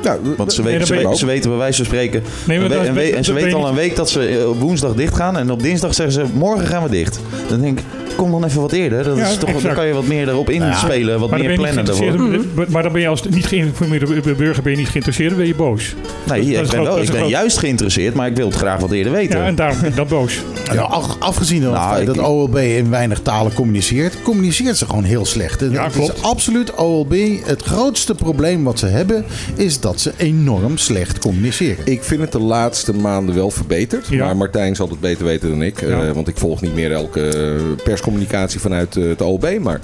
Nou, 0.02 0.18
Want 0.36 0.52
ze, 0.52 0.62
Nee, 0.62 0.72
weten, 0.72 0.86
ze, 0.86 0.94
weten, 0.94 1.08
ook. 1.10 1.16
ze 1.16 1.26
weten 1.26 1.50
bij 1.50 1.58
wijze 1.58 1.76
van 1.76 1.84
spreken. 1.86 2.22
Nee, 2.46 2.58
maar 2.60 2.68
we- 2.68 2.92
we- 2.92 3.00
en 3.02 3.12
dat 3.14 3.24
ze 3.24 3.32
weten 3.32 3.58
al 3.58 3.68
een 3.68 3.74
week 3.74 3.96
dat 3.96 4.10
ze 4.10 4.26
eh, 4.26 4.48
op 4.48 4.60
woensdag 4.60 4.94
dicht 4.94 5.14
gaan. 5.14 5.36
En 5.36 5.50
op 5.50 5.62
dinsdag 5.62 5.94
zeggen 5.94 6.14
ze: 6.14 6.24
morgen 6.34 6.66
gaan 6.66 6.82
we 6.82 6.88
dicht. 6.90 7.20
Dan 7.48 7.60
denk 7.60 7.78
ik: 7.78 7.84
kom 8.16 8.30
dan 8.30 8.44
even 8.44 8.60
wat 8.60 8.72
eerder. 8.72 9.04
Dat 9.04 9.16
Ja, 9.16 9.28
is 9.28 9.36
toch, 9.36 9.60
dan 9.62 9.74
kan 9.74 9.86
je 9.86 9.92
wat 9.92 10.06
meer 10.06 10.28
erop 10.28 10.50
inspelen, 10.50 11.20
wat 11.20 11.30
meer 11.30 11.54
plannen 11.54 11.86
ervoor. 11.86 12.06
geïnteresseerd- 12.06 12.68
maar 12.68 12.82
dan 12.82 12.92
ben 12.92 13.00
je 13.00 13.08
als 13.08 13.22
niet 13.28 13.46
geïnformeerde 13.46 14.34
burger 14.34 14.62
ben 14.62 14.72
je 14.72 14.78
niet 14.78 14.88
geïnteresseerd, 14.88 15.28
dan 15.28 15.38
ben 15.38 15.46
je 15.46 15.54
boos. 15.54 15.94
Nee, 16.26 16.38
dat 16.40 16.48
ik 16.48 16.54
ben, 16.56 16.66
groot- 16.68 16.84
wel, 16.86 17.02
ik 17.02 17.10
ben 17.10 17.28
juist 17.28 17.58
geïnteresseerd, 17.58 18.14
maar 18.14 18.26
ik 18.26 18.36
wil 18.36 18.46
het 18.46 18.56
graag 18.56 18.80
wat 18.80 18.90
eerder 18.90 19.12
weten. 19.12 19.38
Ja, 19.38 19.46
en 19.46 19.54
daarom 19.54 19.80
ben 19.80 19.88
ik 19.88 19.96
dan 19.96 20.06
boos. 20.08 20.40
Ja, 20.72 20.80
af- 20.80 21.16
afgezien 21.18 21.62
van 21.62 21.72
Nou, 21.72 21.84
het 21.86 21.94
feit 21.94 22.08
ik- 22.08 22.14
dat 22.14 22.24
OLB 22.24 22.56
in 22.56 22.90
weinig 22.90 23.20
talen 23.20 23.52
communiceert, 23.52 24.22
communiceert 24.22 24.76
ze 24.76 24.86
gewoon 24.86 25.04
heel 25.04 25.24
slecht. 25.26 25.62
En 25.62 25.70
Ja, 25.70 25.84
het 25.84 25.92
klopt. 25.92 26.16
is 26.16 26.22
absoluut 26.22 26.74
OLB. 26.74 27.14
Het 27.44 27.62
grootste 27.62 28.14
probleem 28.14 28.64
wat 28.64 28.78
ze 28.78 28.86
hebben, 28.86 29.24
is 29.54 29.80
dat 29.80 29.89
ze 29.98 30.12
enorm 30.16 30.76
slecht 30.78 31.18
communiceren. 31.18 31.86
Ik 31.86 32.02
vind 32.04 32.20
het 32.20 32.32
de 32.32 32.38
laatste 32.40 32.92
maanden 32.94 33.34
wel 33.34 33.50
verbeterd. 33.50 34.06
Ja. 34.10 34.24
Maar 34.24 34.36
Martijn 34.36 34.76
zal 34.76 34.88
het 34.88 35.00
beter 35.00 35.24
weten 35.24 35.48
dan 35.50 35.62
ik. 35.62 35.82
eh, 35.82 36.10
want 36.10 36.28
ik 36.28 36.36
volg 36.36 36.60
niet 36.60 36.74
meer 36.74 36.92
elke 36.92 37.26
eh, 37.28 37.84
perscommunicatie 37.84 38.60
vanuit 38.60 38.96
eh, 38.96 39.08
het 39.08 39.20
OLB. 39.22 39.58
Maar 39.60 39.80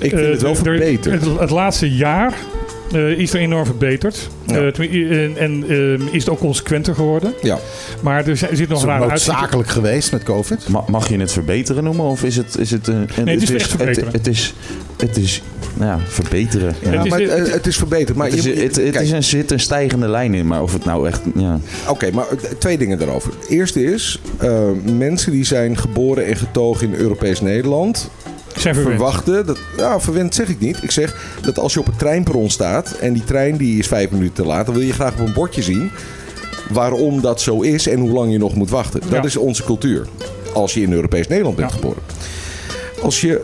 ik 0.00 0.10
vind 0.10 0.22
Eh, 0.22 0.30
het 0.30 0.42
wel 0.42 0.50
er- 0.50 0.56
verbeterd. 0.56 1.24
Het, 1.24 1.38
het 1.38 1.50
laatste 1.50 1.90
jaar 1.94 2.34
eh, 2.92 3.10
is 3.18 3.32
er 3.34 3.40
enorm 3.40 3.64
verbeterd. 3.66 4.28
Ja. 4.46 4.54
Eh, 4.56 5.22
en 5.24 5.36
en 5.36 5.64
eh, 5.68 6.14
is 6.14 6.24
het 6.24 6.28
ook 6.28 6.38
consequenter 6.38 6.94
geworden. 6.94 7.34
Ja. 7.42 7.58
Maar 8.02 8.26
er 8.26 8.36
zit 8.36 8.50
nog 8.50 8.50
Is 8.50 8.58
een 8.60 8.70
het 8.70 8.82
rare 8.82 9.08
uitzicht. 9.10 9.30
noodzakelijk 9.32 9.68
geweest 9.68 10.12
met 10.12 10.22
COVID? 10.22 10.68
Ma- 10.68 10.84
Mag 10.88 11.08
je 11.08 11.18
het 11.18 11.32
verbeteren 11.32 11.84
noemen? 11.84 12.04
Of 12.04 12.24
is 12.24 12.36
het... 12.36 12.56
Is 12.58 12.70
het, 12.70 12.86
een- 12.86 13.08
Nee, 13.24 13.34
het 13.34 13.42
is 13.42 13.50
echt 13.50 13.70
verbeteren. 13.70 14.04
Het, 14.12 14.16
het 14.16 14.26
is, 14.26 14.54
het 14.96 15.16
is 15.16 15.42
ja, 15.80 15.98
verbeteren. 16.06 16.74
Ja. 16.82 16.90
Het 16.90 16.94
Ja, 16.94 17.02
is- 17.04 17.10
maar 17.10 17.20
het, 17.38 17.52
het 17.52 17.66
is 17.66 17.76
verbeterd. 17.76 18.16
Maar 18.16 18.26
het 18.26 18.36
is, 18.36 18.44
je- 18.44 18.54
het, 18.82 19.00
is 19.00 19.10
een, 19.10 19.24
zit 19.24 19.50
een 19.50 19.60
stijgende 19.60 20.08
lijn 20.08 20.34
in, 20.34 20.46
maar 20.46 20.62
of 20.62 20.72
het 20.72 20.84
nou 20.84 21.08
echt... 21.08 21.20
Ja. 21.34 21.58
Oké, 21.88 22.10
maar 22.12 22.26
twee 22.58 22.78
dingen 22.78 22.98
daarover. 22.98 23.32
Het 23.40 23.48
eerste 23.48 23.84
is, 23.84 24.20
eh, 24.38 24.68
mensen 24.96 25.32
die 25.32 25.44
zijn 25.44 25.76
geboren 25.78 26.26
en 26.26 26.36
getogen 26.36 26.86
in 26.92 26.94
Europees 26.94 27.40
Nederland... 27.40 28.10
zijn 28.56 28.74
verwachten, 28.74 29.46
dat, 29.46 29.58
nou 29.76 30.00
verwend 30.00 30.34
zeg 30.34 30.48
ik 30.48 30.60
niet. 30.60 30.82
Ik 30.82 30.90
zeg 30.90 31.36
dat 31.42 31.58
als 31.58 31.72
je 31.74 31.80
op 31.80 31.86
het 31.86 31.98
treinperron 31.98 32.50
staat 32.50 32.90
en 33.00 33.12
die 33.12 33.24
trein 33.24 33.56
die 33.56 33.78
is 33.78 33.86
vijf 33.86 34.10
minuten 34.10 34.34
te 34.34 34.44
laat... 34.46 34.66
dan 34.66 34.74
wil 34.74 34.84
je 34.84 34.92
graag 34.92 35.12
op 35.12 35.26
een 35.26 35.32
bordje 35.32 35.62
zien 35.62 35.90
waarom 36.70 37.20
dat 37.20 37.40
zo 37.40 37.60
is 37.60 37.86
en 37.86 37.98
hoe 38.00 38.10
lang 38.10 38.32
je 38.32 38.38
nog 38.38 38.54
moet 38.54 38.70
wachten. 38.70 39.00
Dat 39.00 39.10
Ja. 39.10 39.22
is 39.22 39.36
onze 39.36 39.64
cultuur. 39.64 40.06
Als 40.52 40.74
je 40.74 40.82
in 40.82 40.92
Europees 40.92 41.28
Nederland 41.28 41.56
bent 41.56 41.70
Ja. 41.70 41.76
geboren. 41.76 42.02
Als 43.02 43.20
je 43.20 43.40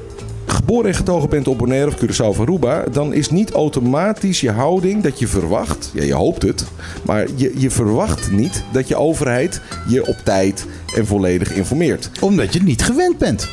geboren 0.50 0.88
en 0.88 0.94
getogen 0.94 1.28
bent 1.28 1.48
op 1.48 1.58
Bonaire 1.58 1.86
of 1.86 1.96
Curaçao 1.96 2.28
of 2.28 2.40
Aruba... 2.40 2.84
dan 2.92 3.12
is 3.12 3.30
niet 3.30 3.50
automatisch 3.50 4.40
je 4.40 4.50
houding 4.50 5.02
dat 5.02 5.18
je 5.18 5.26
verwacht... 5.26 5.90
ja, 5.94 6.02
je 6.02 6.14
hoopt 6.14 6.42
het... 6.42 6.64
maar 7.04 7.26
je, 7.34 7.52
je 7.56 7.70
verwacht 7.70 8.30
niet 8.30 8.64
dat 8.72 8.88
je 8.88 8.96
overheid 8.96 9.60
je 9.88 10.06
op 10.06 10.16
tijd 10.24 10.66
en 10.96 11.06
volledig 11.06 11.52
informeert. 11.52 12.10
Omdat 12.20 12.52
je 12.52 12.58
het 12.58 12.68
niet 12.68 12.82
gewend 12.82 13.18
bent. 13.18 13.48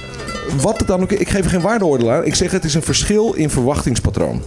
Wat 0.62 0.78
het 0.80 0.88
dan 0.88 1.02
ook 1.02 1.12
ik 1.12 1.30
geef 1.30 1.44
er 1.44 1.50
geen 1.50 1.62
waardeoordeel 1.62 2.12
aan. 2.12 2.26
Ik 2.26 2.36
zeg 2.36 2.52
het 2.52 2.64
is 2.64 2.74
een 2.74 2.82
verschil 2.82 3.34
in 3.34 3.50
verwachtingspatroon. 3.50 4.42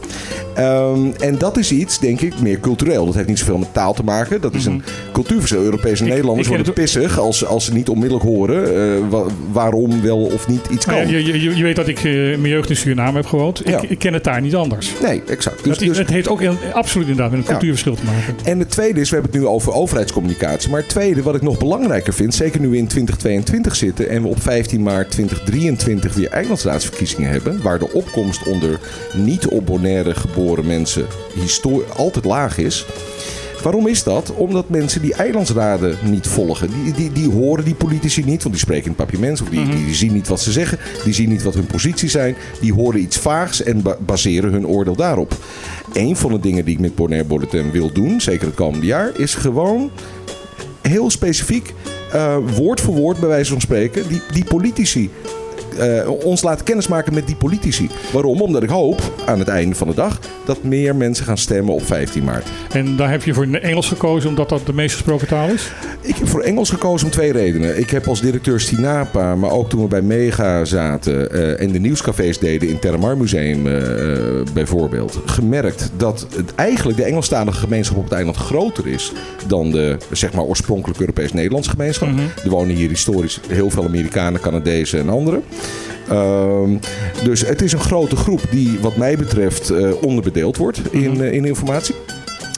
Ehm, 0.54 1.06
en 1.18 1.38
dat 1.38 1.56
is 1.56 1.72
iets, 1.72 1.98
denk 1.98 2.20
ik, 2.20 2.40
meer 2.40 2.60
cultureel. 2.60 3.06
Dat 3.06 3.14
heeft 3.14 3.28
niet 3.28 3.38
zoveel 3.38 3.58
met 3.58 3.72
taal 3.74 3.94
te 3.94 4.02
maken. 4.04 4.40
Dat 4.40 4.54
is 4.54 4.64
een 4.64 4.82
cultuurverschil. 5.12 5.62
Europese 5.62 6.02
Ik- 6.02 6.08
Nederlanders 6.08 6.48
ik 6.48 6.54
worden 6.54 6.72
pissig 6.72 7.18
als, 7.18 7.44
als 7.44 7.64
ze 7.64 7.72
niet 7.72 7.88
onmiddellijk 7.88 8.26
horen 8.28 8.64
eh, 8.74 9.08
wa- 9.10 9.24
waarom 9.52 10.02
wel 10.02 10.18
of 10.18 10.48
niet 10.48 10.66
iets 10.70 10.86
Nou 10.86 10.98
kan. 11.02 11.10
ja, 11.10 11.18
je, 11.18 11.40
je, 11.42 11.56
je 11.56 11.62
weet 11.62 11.76
dat 11.76 11.88
ik 11.88 11.96
eh, 11.98 12.02
mijn 12.12 12.48
jeugd 12.48 12.70
in 12.70 12.76
Suriname 12.76 13.16
heb 13.16 13.26
gewoond. 13.26 13.62
Ja. 13.64 13.82
Ik, 13.82 13.90
ik 13.90 13.98
ken 13.98 14.12
het 14.12 14.24
daar 14.24 14.40
niet 14.40 14.54
anders. 14.54 14.92
Nee, 15.02 15.22
exact. 15.28 15.64
Dus, 15.64 15.78
is- 15.78 15.88
dus- 15.88 15.98
het 15.98 16.08
heeft 16.10 16.28
ook 16.28 16.40
in- 16.40 16.56
absoluut 16.72 17.08
inderdaad 17.08 17.30
met 17.30 17.40
een 17.40 17.44
Ja. 17.46 17.50
cultuurverschil 17.52 17.94
te 17.94 18.04
maken. 18.04 18.34
En 18.44 18.58
het 18.58 18.70
tweede 18.70 19.00
is, 19.00 19.08
we 19.10 19.14
hebben 19.14 19.32
het 19.32 19.40
nu 19.42 19.46
over 19.48 19.72
overheidscommunicatie. 19.72 20.70
Maar 20.70 20.80
het 20.80 20.88
tweede, 20.88 21.22
wat 21.22 21.34
ik 21.34 21.42
nog 21.42 21.58
belangrijker 21.58 22.12
vind, 22.14 22.34
zeker 22.34 22.60
nu 22.60 22.68
we 22.68 22.76
in 22.76 22.86
2022 22.88 23.76
zitten 23.76 24.08
en 24.08 24.22
we 24.22 24.28
op 24.28 24.42
15 24.42 24.82
maart 24.82 25.10
2023 25.10 26.14
weer 26.14 26.30
eilandsraadsverkiezingen 26.30 27.30
hebben, 27.30 27.62
waar 27.62 27.78
de 27.78 27.92
opkomst 27.92 28.46
onder 28.46 28.80
niet 29.14 29.46
op 29.46 29.66
Bonaire 29.66 30.14
geboren 30.14 30.66
mensen 30.66 31.06
altijd 31.96 32.24
laag 32.24 32.58
is. 32.58 32.86
Waarom 33.62 33.86
is 33.88 34.02
dat? 34.02 34.32
Omdat 34.34 34.68
mensen 34.68 35.02
die 35.02 35.14
eilandsraden 35.14 35.96
niet 36.04 36.26
volgen. 36.26 36.68
Die, 36.84 36.92
die, 36.92 37.12
die 37.12 37.28
horen 37.30 37.64
die 37.64 37.74
politici 37.74 38.24
niet, 38.24 38.42
want 38.42 38.54
die 38.54 38.64
spreken 38.64 38.84
in 38.84 38.94
het 38.96 39.06
papiaments. 39.06 39.40
Of 39.40 39.48
die, 39.48 39.64
die, 39.68 39.84
die 39.84 39.94
zien 39.94 40.12
niet 40.12 40.28
wat 40.28 40.40
ze 40.40 40.52
zeggen. 40.52 40.78
Die 41.04 41.12
zien 41.14 41.28
niet 41.28 41.42
wat 41.42 41.54
hun 41.54 41.66
posities 41.66 42.12
zijn. 42.12 42.34
Die 42.60 42.72
horen 42.72 43.00
iets 43.00 43.16
vaags 43.16 43.62
en 43.62 43.82
ba- 43.82 43.96
baseren 44.06 44.52
hun 44.52 44.66
oordeel 44.66 44.96
daarop. 44.96 45.36
Een 45.92 46.16
van 46.16 46.32
de 46.32 46.40
dingen 46.40 46.64
die 46.64 46.74
ik 46.74 46.80
met 46.80 46.94
Bonaire 46.94 47.26
Bulletin 47.28 47.70
wil 47.70 47.92
doen, 47.92 48.20
zeker 48.20 48.46
het 48.46 48.54
komende 48.56 48.86
jaar, 48.86 49.10
is 49.16 49.34
gewoon 49.34 49.90
heel 50.88 51.10
specifiek, 51.10 51.74
eh, 52.12 52.36
woord 52.56 52.80
voor 52.80 52.94
woord 52.94 53.18
bij 53.18 53.28
wijze 53.28 53.52
van 53.52 53.60
spreken, 53.60 54.08
die, 54.08 54.22
die 54.32 54.44
politici. 54.44 55.10
Eh, 55.78 56.10
ons 56.24 56.42
laten 56.42 56.64
kennismaken 56.64 57.14
met 57.14 57.26
die 57.26 57.36
politici. 57.36 57.90
Waarom? 58.12 58.40
Omdat 58.40 58.62
ik 58.62 58.68
hoop 58.68 59.12
aan 59.26 59.38
het 59.38 59.48
einde 59.48 59.74
van 59.74 59.88
de 59.88 59.94
dag 59.94 60.18
dat 60.44 60.62
meer 60.62 60.96
mensen 60.96 61.24
gaan 61.24 61.38
stemmen 61.38 61.74
op 61.74 61.86
15 61.86 62.24
maart. 62.24 62.46
En 62.70 62.96
daar 62.96 63.10
heb 63.10 63.22
je 63.22 63.34
voor 63.34 63.46
Engels 63.46 63.88
gekozen 63.88 64.28
omdat 64.28 64.48
dat 64.48 64.66
de 64.66 64.72
meest 64.72 64.94
gesproken 64.94 65.26
taal 65.26 65.48
is? 65.48 65.72
Ik 66.00 66.16
heb 66.16 66.28
voor 66.28 66.40
Engels 66.40 66.70
gekozen 66.70 67.06
om 67.06 67.12
twee 67.12 67.32
redenen. 67.32 67.78
Ik 67.78 67.90
heb 67.90 68.08
als 68.08 68.20
directeur 68.20 68.60
Stinapa, 68.60 69.34
maar 69.34 69.50
ook 69.50 69.68
toen 69.68 69.82
we 69.82 69.88
bij 69.88 70.02
Mega 70.02 70.64
zaten 70.64 71.30
eh, 71.30 71.60
en 71.60 71.72
de 71.72 71.78
nieuwscafés 71.78 72.38
deden 72.38 72.68
in 72.68 72.72
het 72.72 72.82
Terramar 72.82 73.16
Museum 73.16 73.66
eh, 73.66 73.72
bijvoorbeeld, 74.52 75.18
gemerkt 75.26 75.90
dat 75.96 76.26
het 76.36 76.54
eigenlijk 76.54 76.98
de 76.98 77.04
Engelstalige 77.04 77.58
gemeenschap 77.58 77.96
op 77.96 78.04
het 78.04 78.12
eiland 78.12 78.36
groter 78.36 78.86
is 78.86 79.12
dan 79.46 79.70
de 79.70 79.96
zeg 80.12 80.32
maar 80.32 80.44
oorspronkelijk 80.44 81.00
Europees-Nederlandse 81.00 81.70
gemeenschap. 81.70 82.08
Er 82.44 82.50
wonen 82.50 82.76
hier 82.76 82.88
historisch 82.88 83.40
heel 83.48 83.70
veel 83.70 83.84
Amerikanen, 83.84 84.40
Canadezen 84.40 85.00
en 85.00 85.08
anderen. 85.08 85.42
Ehm, 86.08 86.76
dus 87.24 87.46
het 87.46 87.62
is 87.62 87.72
een 87.72 87.80
grote 87.80 88.16
groep 88.16 88.40
die 88.50 88.78
wat 88.80 88.96
mij 88.96 89.16
betreft 89.16 89.70
eh, 89.70 90.02
onderbedeeld 90.02 90.56
wordt 90.56 90.92
in, 90.92 91.22
eh, 91.22 91.32
in 91.32 91.44
informatie. 91.44 91.94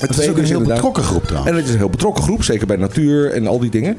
Het 0.01 0.19
is 0.19 0.29
ook 0.29 0.37
een 0.37 0.45
heel 0.45 0.61
betrokken 0.61 1.03
groep 1.03 1.25
trouwens. 1.25 1.51
En 1.51 1.57
het 1.57 1.67
is 1.67 1.73
een 1.73 1.79
heel 1.79 1.91
betrokken 1.91 2.23
groep, 2.23 2.43
zeker 2.43 2.67
bij 2.67 2.77
natuur 2.77 3.33
en 3.33 3.47
al 3.47 3.59
die 3.59 3.71
dingen. 3.71 3.99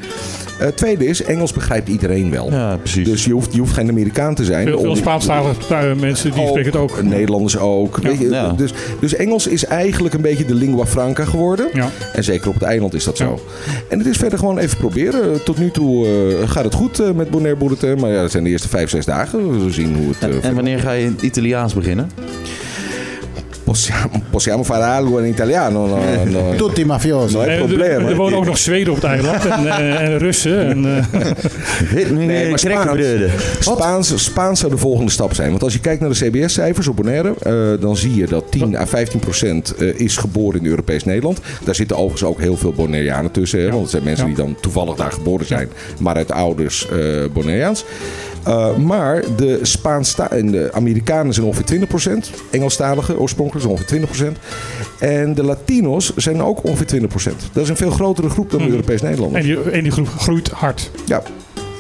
Eh 0.60 0.68
tweede 0.68 1.06
is, 1.06 1.24
Engels 1.24 1.54
begrijpt 1.54 1.90
iedereen 1.90 2.32
wel. 2.32 2.52
Ja, 2.52 2.78
precies. 2.78 3.08
Dus 3.08 3.26
je 3.26 3.32
hoeft, 3.34 3.54
je 3.54 3.60
hoeft 3.60 3.74
geen 3.74 3.90
Amerikaan 3.90 4.36
te 4.36 4.46
zijn. 4.46 4.68
Veel, 4.68 4.80
veel 4.80 4.96
Spaanstalige 4.96 5.76
eh, 5.76 5.96
mensen 5.96 6.32
die 6.32 6.42
ook, 6.42 6.48
spreken 6.48 6.72
het 6.72 6.82
ook. 6.82 7.04
Nederlanders 7.04 7.58
ook. 7.58 7.98
Weet 7.98 8.20
je, 8.20 8.30
Ja. 8.30 8.52
Dus, 8.52 8.74
dus 9.00 9.16
Engels 9.16 9.48
is 9.48 9.66
eigenlijk 9.66 10.14
een 10.14 10.22
beetje 10.22 10.46
de 10.46 10.56
lingua 10.56 10.86
franca 10.86 11.26
geworden. 11.26 11.68
Ja. 11.74 11.90
En 12.14 12.24
zeker 12.24 12.48
op 12.48 12.54
het 12.54 12.64
eiland 12.64 12.94
is 12.94 13.04
dat 13.04 13.18
zo. 13.18 13.40
Ja. 13.66 13.72
En 13.90 13.98
het 13.98 14.08
is 14.08 14.18
verder 14.18 14.40
gewoon 14.40 14.58
even 14.58 14.78
proberen. 14.78 15.44
Tot 15.44 15.58
nu 15.58 15.72
toe 15.72 16.06
eh, 16.08 16.50
gaat 16.50 16.64
het 16.64 16.74
goed 16.74 17.00
eh, 17.00 17.12
met 17.12 17.30
Bonaire 17.30 17.60
Bulletin. 17.60 18.00
Maar 18.00 18.10
ja, 18.12 18.22
dat 18.22 18.32
zijn 18.32 18.44
de 18.44 18.50
eerste 18.50 18.68
vijf, 18.70 18.90
zes 18.90 19.06
dagen. 19.06 19.52
We 19.52 19.58
zullen 19.58 19.74
zien 19.74 19.96
hoe 19.96 20.08
het... 20.08 20.18
En, 20.20 20.42
en 20.42 20.56
wanneer 20.56 20.80
ga 20.80 20.92
je 20.92 21.06
in 21.06 21.12
het 21.12 21.22
Italiaans 21.22 21.74
beginnen? 21.74 22.10
Possiamo, 23.64 24.22
possiamo 24.32 24.64
fare 24.64 24.84
algo 24.84 25.20
in 25.20 25.26
italiano. 25.26 25.88
No, 25.88 26.00
no, 26.26 26.56
Tutti 26.68 26.86
mafiosi. 26.86 27.34
no 27.34 27.40
hay 27.42 27.50
En 27.50 27.82
er- 27.82 28.10
er 28.10 28.16
wonen 28.16 28.38
ook 28.38 28.46
nog 28.46 28.58
Zweden 28.58 28.90
op 28.94 28.96
het 29.02 29.06
eiland 29.06 29.46
en, 29.46 29.68
eh, 29.68 30.02
en 30.02 30.18
Russen. 30.18 30.68
En, 30.70 30.86
eh, 31.14 32.12
Nee, 32.12 32.50
maar 32.50 32.60
Spaans, 32.60 32.98
Spaans, 33.60 34.24
Spaans 34.24 34.60
zou 34.60 34.72
de 34.72 34.78
volgende 34.78 35.12
stap 35.12 35.34
zijn. 35.34 35.50
Want 35.50 35.64
als 35.64 35.74
je 35.74 35.80
kijkt 35.80 36.02
naar 36.02 36.10
de 36.10 36.16
CBS-cijfers 36.30 36.88
op 36.88 36.96
Bonaire, 36.96 37.34
eh, 37.40 37.82
dan 37.82 37.98
zie 37.98 38.16
je 38.16 38.26
dat 38.28 38.52
10 38.52 38.78
à 38.78 38.86
15 38.86 39.20
procent 39.20 39.76
eh, 39.76 40.00
is 40.00 40.18
geboren 40.18 40.60
in 40.60 40.66
Europees 40.66 41.04
Nederland. 41.04 41.40
Daar 41.64 41.76
zitten 41.76 41.98
overigens 41.98 42.30
ook 42.30 42.40
heel 42.40 42.58
veel 42.58 42.74
Bonaireanen 42.74 43.32
tussen. 43.32 43.60
Hè, 43.62 43.70
want 43.70 43.82
het 43.82 43.90
zijn 43.92 44.04
mensen 44.04 44.28
Ja. 44.30 44.34
die 44.36 44.44
dan 44.46 44.56
toevallig 44.62 44.96
daar 44.96 45.12
geboren 45.12 45.46
zijn, 45.46 45.70
maar 46.00 46.16
uit 46.16 46.32
ouders 46.32 46.88
eh 46.90 46.98
Bonaireaans. 47.34 47.86
Eh, 48.44 48.76
maar 48.76 49.24
de 49.38 49.60
Spaansta 49.62 50.30
en 50.32 50.52
de 50.52 50.70
Amerikanen 50.74 51.34
zijn 51.34 51.46
ongeveer 51.46 51.66
20 51.66 51.90
procent. 51.90 52.32
Engelstaligen 52.50 53.20
oorspronkelijk 53.20 53.62
zijn 53.66 53.78
ongeveer 53.78 53.98
20 54.00 54.10
procent. 54.10 54.38
En 55.00 55.34
de 55.34 55.44
Latino's 55.44 56.16
zijn 56.16 56.44
ook 56.44 56.64
ongeveer 56.64 56.86
20 56.86 57.10
procent. 57.10 57.42
Dat 57.54 57.64
is 57.64 57.70
een 57.70 57.78
veel 57.78 57.92
grotere 57.92 58.30
groep 58.30 58.50
dan 58.50 58.60
de 58.60 58.66
Mhm. 58.66 58.74
Europees 58.74 59.02
Nederlanders. 59.02 59.46
en, 59.46 59.56
die, 59.56 59.72
en 59.72 59.84
die 59.84 59.92
groep 59.92 60.08
groeit 60.08 60.50
hard. 60.50 60.92
Ja. 61.06 61.22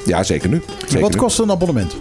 ja, 0.05 0.23
zeker 0.23 0.49
nu. 0.49 0.61
Zeker 0.85 0.99
Wat 1.01 1.15
kost 1.15 1.39
een 1.39 1.51
abonnement? 1.51 1.95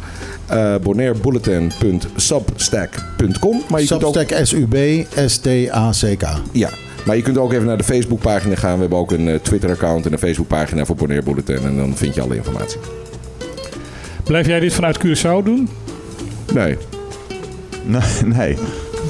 Uh, 0.52 0.74
bonairebulletin.substack.com. 0.82 3.62
Maar 3.68 3.80
je 3.80 3.86
kunt 3.86 4.04
ook 4.04 4.14
Substack 4.16 4.46
S-U-B-S-T-A-C-K. 4.46 6.26
ja, 6.52 6.70
maar 7.06 7.16
je 7.16 7.22
kunt 7.22 7.38
ook 7.38 7.52
even 7.52 7.66
naar 7.66 7.76
de 7.78 7.84
Facebookpagina 7.84 8.54
gaan. 8.54 8.74
We 8.74 8.80
hebben 8.80 8.98
ook 8.98 9.10
een 9.12 9.28
eh, 9.28 9.34
Twitter-account 9.34 10.06
en 10.06 10.12
een 10.12 10.18
Facebookpagina 10.18 10.84
voor 10.84 10.96
Bonaire 10.96 11.24
Bulletin. 11.24 11.58
En 11.64 11.76
dan 11.76 11.96
vind 11.96 12.14
je 12.14 12.20
alle 12.20 12.36
informatie. 12.36 12.78
Blijf 14.24 14.46
jij 14.46 14.60
dit 14.60 14.74
vanuit 14.74 14.98
Curaçao 15.06 15.42
doen? 15.44 15.68
Nee, 16.54 16.76
Nee, 17.84 18.00
nee. 18.24 18.56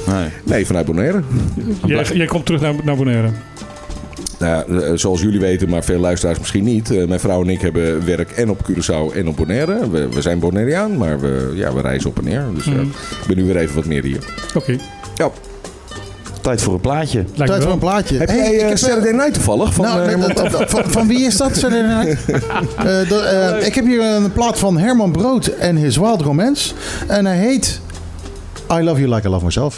nee. 0.07 0.27
nee 0.43 0.65
vanuit 0.65 0.85
Bonaire. 0.85 1.21
Jij, 1.85 2.03
jij 2.13 2.25
komt 2.25 2.45
terug 2.45 2.61
naar, 2.61 2.73
naar 2.83 2.95
Bonaire. 2.95 3.29
Nou, 4.39 4.73
ja, 4.73 4.79
eh, 4.81 4.91
zoals 4.95 5.21
jullie 5.21 5.39
weten, 5.39 5.69
maar 5.69 5.83
veel 5.83 5.99
luisteraars 5.99 6.39
misschien 6.39 6.63
niet. 6.63 6.91
eh, 6.91 7.07
mijn 7.07 7.19
vrouw 7.19 7.41
en 7.41 7.49
ik 7.49 7.61
hebben 7.61 8.05
werk 8.05 8.31
en 8.31 8.49
op 8.49 8.59
Curaçao 8.71 9.15
en 9.15 9.27
op 9.27 9.35
Bonaire. 9.35 9.89
We, 9.89 10.07
we 10.09 10.21
zijn 10.21 10.39
Bonaireaan, 10.39 10.97
maar 10.97 11.19
we, 11.19 11.51
ja, 11.55 11.73
we 11.73 11.81
reizen 11.81 12.09
op 12.09 12.17
en 12.17 12.23
neer. 12.23 12.43
Dus 12.53 12.65
eh, 12.65 12.73
Mhm. 12.73 12.81
ik 13.21 13.27
ben 13.27 13.37
nu 13.37 13.43
weer 13.45 13.57
even 13.57 13.75
wat 13.75 13.85
meer 13.85 14.03
hier. 14.03 14.19
Oké, 14.55 14.75
Ja. 15.15 15.29
Tijd 16.41 16.61
voor 16.61 16.73
een 16.73 16.81
plaatje. 16.81 17.23
lijkt 17.35 17.51
Tijd 17.51 17.63
voor 17.63 17.71
een 17.71 17.79
plaatje. 17.79 18.17
Heb 18.17 18.27
Hey, 18.27 18.51
jij 18.55 18.69
uh, 18.69 18.75
Saturday 18.75 19.11
Night 19.11 19.33
toevallig? 19.33 19.73
Van, 19.73 19.85
nou, 19.85 20.19
dat- 20.33 20.51
dat- 20.51 20.69
van, 20.69 20.83
van 20.87 21.07
wie 21.07 21.19
is 21.25 21.37
dat? 21.37 21.55
Saturday 21.57 22.03
Night? 22.03 22.19
Eh, 22.77 23.55
eh, 23.59 23.65
ik 23.65 23.75
heb 23.75 23.85
hier 23.85 24.01
een 24.03 24.31
plaat 24.31 24.59
van 24.59 24.77
Herman 24.77 25.11
Brood 25.11 25.47
en 25.47 25.75
His 25.75 25.97
Wild 25.97 26.21
Romance. 26.21 26.73
En 27.07 27.25
hij 27.25 27.37
heet 27.37 27.79
I 28.71 28.81
Love 28.83 28.99
You 29.01 29.13
Like 29.15 29.27
I 29.27 29.31
Love 29.31 29.45
Myself. 29.45 29.75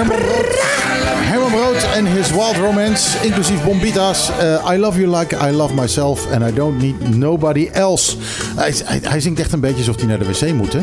Herman 0.00 0.18
Brood. 0.18 0.46
Herman 1.30 1.50
Brood 1.50 1.86
en 1.94 2.06
His 2.06 2.30
Wild 2.30 2.56
Romance, 2.56 3.24
inclusief 3.24 3.64
Bombita's. 3.64 4.30
Eh, 4.38 4.72
I 4.72 4.78
love 4.78 5.00
you 5.00 5.18
like 5.18 5.36
I 5.48 5.50
love 5.50 5.74
myself 5.74 6.32
and 6.32 6.42
I 6.48 6.54
don't 6.54 6.78
need 6.78 7.16
nobody 7.16 7.68
else. 7.72 8.16
Hij, 8.56 8.74
hij, 8.84 9.00
hij 9.02 9.20
zingt 9.20 9.40
echt 9.40 9.52
een 9.52 9.60
beetje 9.60 9.78
alsof 9.78 9.96
hij 9.96 10.06
naar 10.06 10.18
de 10.18 10.24
wc 10.24 10.52
moet, 10.52 10.72
hè? 10.72 10.80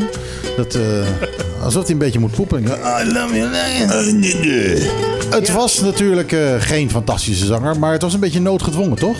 Dat, 0.56 0.74
eh, 0.74 0.82
alsof 1.62 1.82
hij 1.82 1.92
een 1.92 1.98
beetje 1.98 2.18
moet 2.18 2.34
poepen. 2.34 2.62
I 2.62 3.12
love 3.12 3.36
you 3.36 3.50
like... 3.50 3.92
Het 5.30 5.52
was 5.52 5.80
natuurlijk 5.80 6.32
eh, 6.32 6.40
geen 6.58 6.90
fantastische 6.90 7.46
zanger, 7.46 7.78
maar 7.78 7.92
het 7.92 8.02
was 8.02 8.14
een 8.14 8.20
beetje 8.20 8.40
noodgedwongen, 8.40 8.96
toch? 8.98 9.16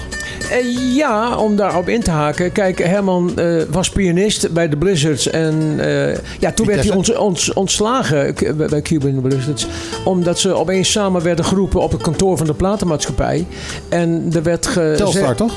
Eh, 0.51 0.94
ja, 0.96 1.36
om 1.36 1.57
daarop 1.57 1.88
in 1.88 2.03
te 2.03 2.11
haken. 2.11 2.53
Kijk, 2.53 2.78
Herman 2.78 3.32
eh, 3.38 3.46
was 3.70 3.90
pianist 3.90 4.53
bij 4.53 4.68
de 4.68 4.76
Blizzards. 4.76 5.30
En 5.30 5.74
eh, 5.78 6.16
ja, 6.38 6.53
toen 6.53 6.66
werd 6.66 6.84
hij 6.84 6.96
ont- 7.18 7.53
ontslagen 7.55 8.34
bij 8.68 8.82
Cuban 8.82 9.20
Blizzards. 9.20 9.66
Omdat 10.05 10.38
ze 10.38 10.53
opeens 10.55 10.90
samen 10.90 11.22
werden 11.22 11.44
geroepen 11.44 11.80
op 11.80 11.92
het 11.92 12.03
kantoor 12.03 12.36
van 12.36 12.46
de 12.46 12.55
platenmaatschappij. 12.55 13.46
En 13.88 14.30
er 14.34 14.42
werd 14.42 14.66
gezegd... 14.66 14.96
Telstar, 14.96 15.34
toch? 15.34 15.53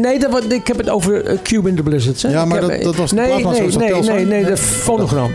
Nee, 0.00 0.18
dat, 0.18 0.44
ik 0.52 0.66
heb 0.66 0.76
het 0.78 0.88
over 0.90 1.22
Cuban 1.42 1.74
the 1.74 1.82
Blizzards. 1.82 2.22
Hè? 2.22 2.30
Ja, 2.30 2.44
maar 2.44 2.60
heb- 2.60 2.70
dat- 2.70 2.82
dat 2.82 2.96
was 2.96 3.10
de 3.10 3.16
nee, 3.16 3.26
nee, 3.44 3.60
nee, 3.76 4.02
nee, 4.02 4.24
nee, 4.26 4.44
de 4.44 4.56
fonogram. 4.56 5.30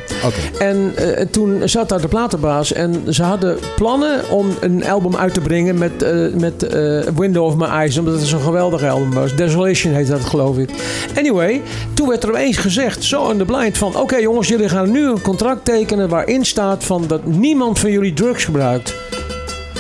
En 0.60 0.94
toen 1.32 1.62
zat 1.66 1.90
daar 1.90 2.02
de 2.02 2.08
platenbaas 2.08 2.74
en 2.74 3.04
ze 3.10 3.24
hadden 3.24 3.58
plannen 3.76 4.30
om 4.30 4.48
een 4.60 4.86
album 4.90 5.16
uit 5.16 5.34
te 5.34 5.42
brengen 5.42 5.78
met, 5.78 6.06
met 6.40 6.68
Window 7.16 7.44
of 7.46 7.56
My 7.56 7.66
Eyes, 7.66 7.98
omdat 7.98 8.14
het 8.14 8.24
zo'n 8.28 8.40
geweldig 8.40 8.61
album 8.62 9.14
was. 9.14 9.36
Desolation 9.36 9.94
heet 9.94 10.08
dat, 10.08 10.26
geloof 10.26 10.58
ik. 10.58 10.70
Anyway, 11.18 11.62
toen 11.94 12.08
werd 12.08 12.24
er 12.24 12.30
opeens 12.30 12.58
gezegd, 12.58 13.04
zo 13.04 13.30
in 13.30 13.38
de 13.38 13.46
blind, 13.46 13.78
van 13.78 13.96
oké 13.96 14.16
jongens, 14.16 14.48
jullie 14.48 14.70
gaan 14.70 14.92
nu 14.92 15.08
een 15.08 15.22
contract 15.22 15.66
tekenen 15.66 16.10
waarin 16.10 16.46
staat 16.46 16.84
van 16.84 17.08
dat 17.08 17.26
niemand 17.26 17.80
van 17.80 17.92
jullie 17.92 18.14
drugs 18.14 18.46
gebruikt. 18.46 18.96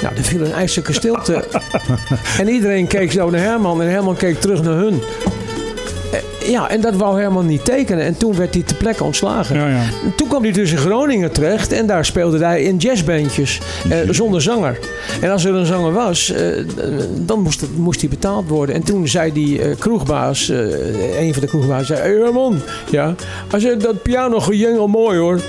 Nou, 0.01 0.15
er 0.15 0.23
viel 0.23 0.41
een 0.41 0.53
ijzerlijke 0.53 0.93
stilte. 0.93 1.43
en 2.39 2.49
iedereen 2.49 2.87
keek 2.87 3.11
zo 3.11 3.29
naar 3.29 3.41
Herman 3.41 3.81
en 3.81 3.89
Herman 3.89 4.15
keek 4.15 4.39
terug 4.39 4.61
naar 4.61 4.75
hun. 4.75 5.01
Ja, 6.51 6.69
en 6.69 6.81
dat 6.81 6.95
wou 6.95 7.21
Herman 7.21 7.45
niet 7.45 7.65
tekenen. 7.65 8.03
En 8.03 8.17
toen 8.17 8.35
werd 8.35 8.53
hij 8.53 8.63
ter 8.63 8.75
plekke 8.75 9.03
ontslagen. 9.03 9.55
Ja, 9.55 9.67
ja. 9.67 9.83
Toen 10.15 10.27
kwam 10.27 10.43
hij 10.43 10.51
dus 10.51 10.71
in 10.71 10.77
Groningen 10.77 11.31
terecht 11.31 11.71
en 11.71 11.85
daar 11.87 12.05
speelde 12.05 12.45
hij 12.45 12.63
in 12.63 12.77
jazzbandjes 12.77 13.59
eh, 13.89 13.97
zonder 14.09 14.41
zanger. 14.41 14.79
En 15.21 15.31
als 15.31 15.45
er 15.45 15.55
een 15.55 15.65
zanger 15.65 15.91
was, 15.91 16.31
eh, 16.31 16.47
dan 17.15 17.41
moest, 17.41 17.61
het, 17.61 17.77
moest 17.77 18.01
hij 18.01 18.09
betaald 18.09 18.47
worden. 18.47 18.75
En 18.75 18.83
toen 18.83 19.07
zei 19.07 19.33
die 19.33 19.61
eh, 19.61 19.77
kroegbaas, 19.79 20.49
eh, 20.49 21.19
een 21.21 21.33
van 21.33 21.41
de 21.41 21.47
kroegbaas, 21.47 21.87
zei: 21.87 21.99
Herman, 21.99 22.61
ja, 22.89 23.15
als 23.51 23.63
je 23.63 23.77
dat 23.77 24.01
piano 24.01 24.39
gejengel 24.39 24.87
mooi 24.87 25.19
hoor. 25.19 25.41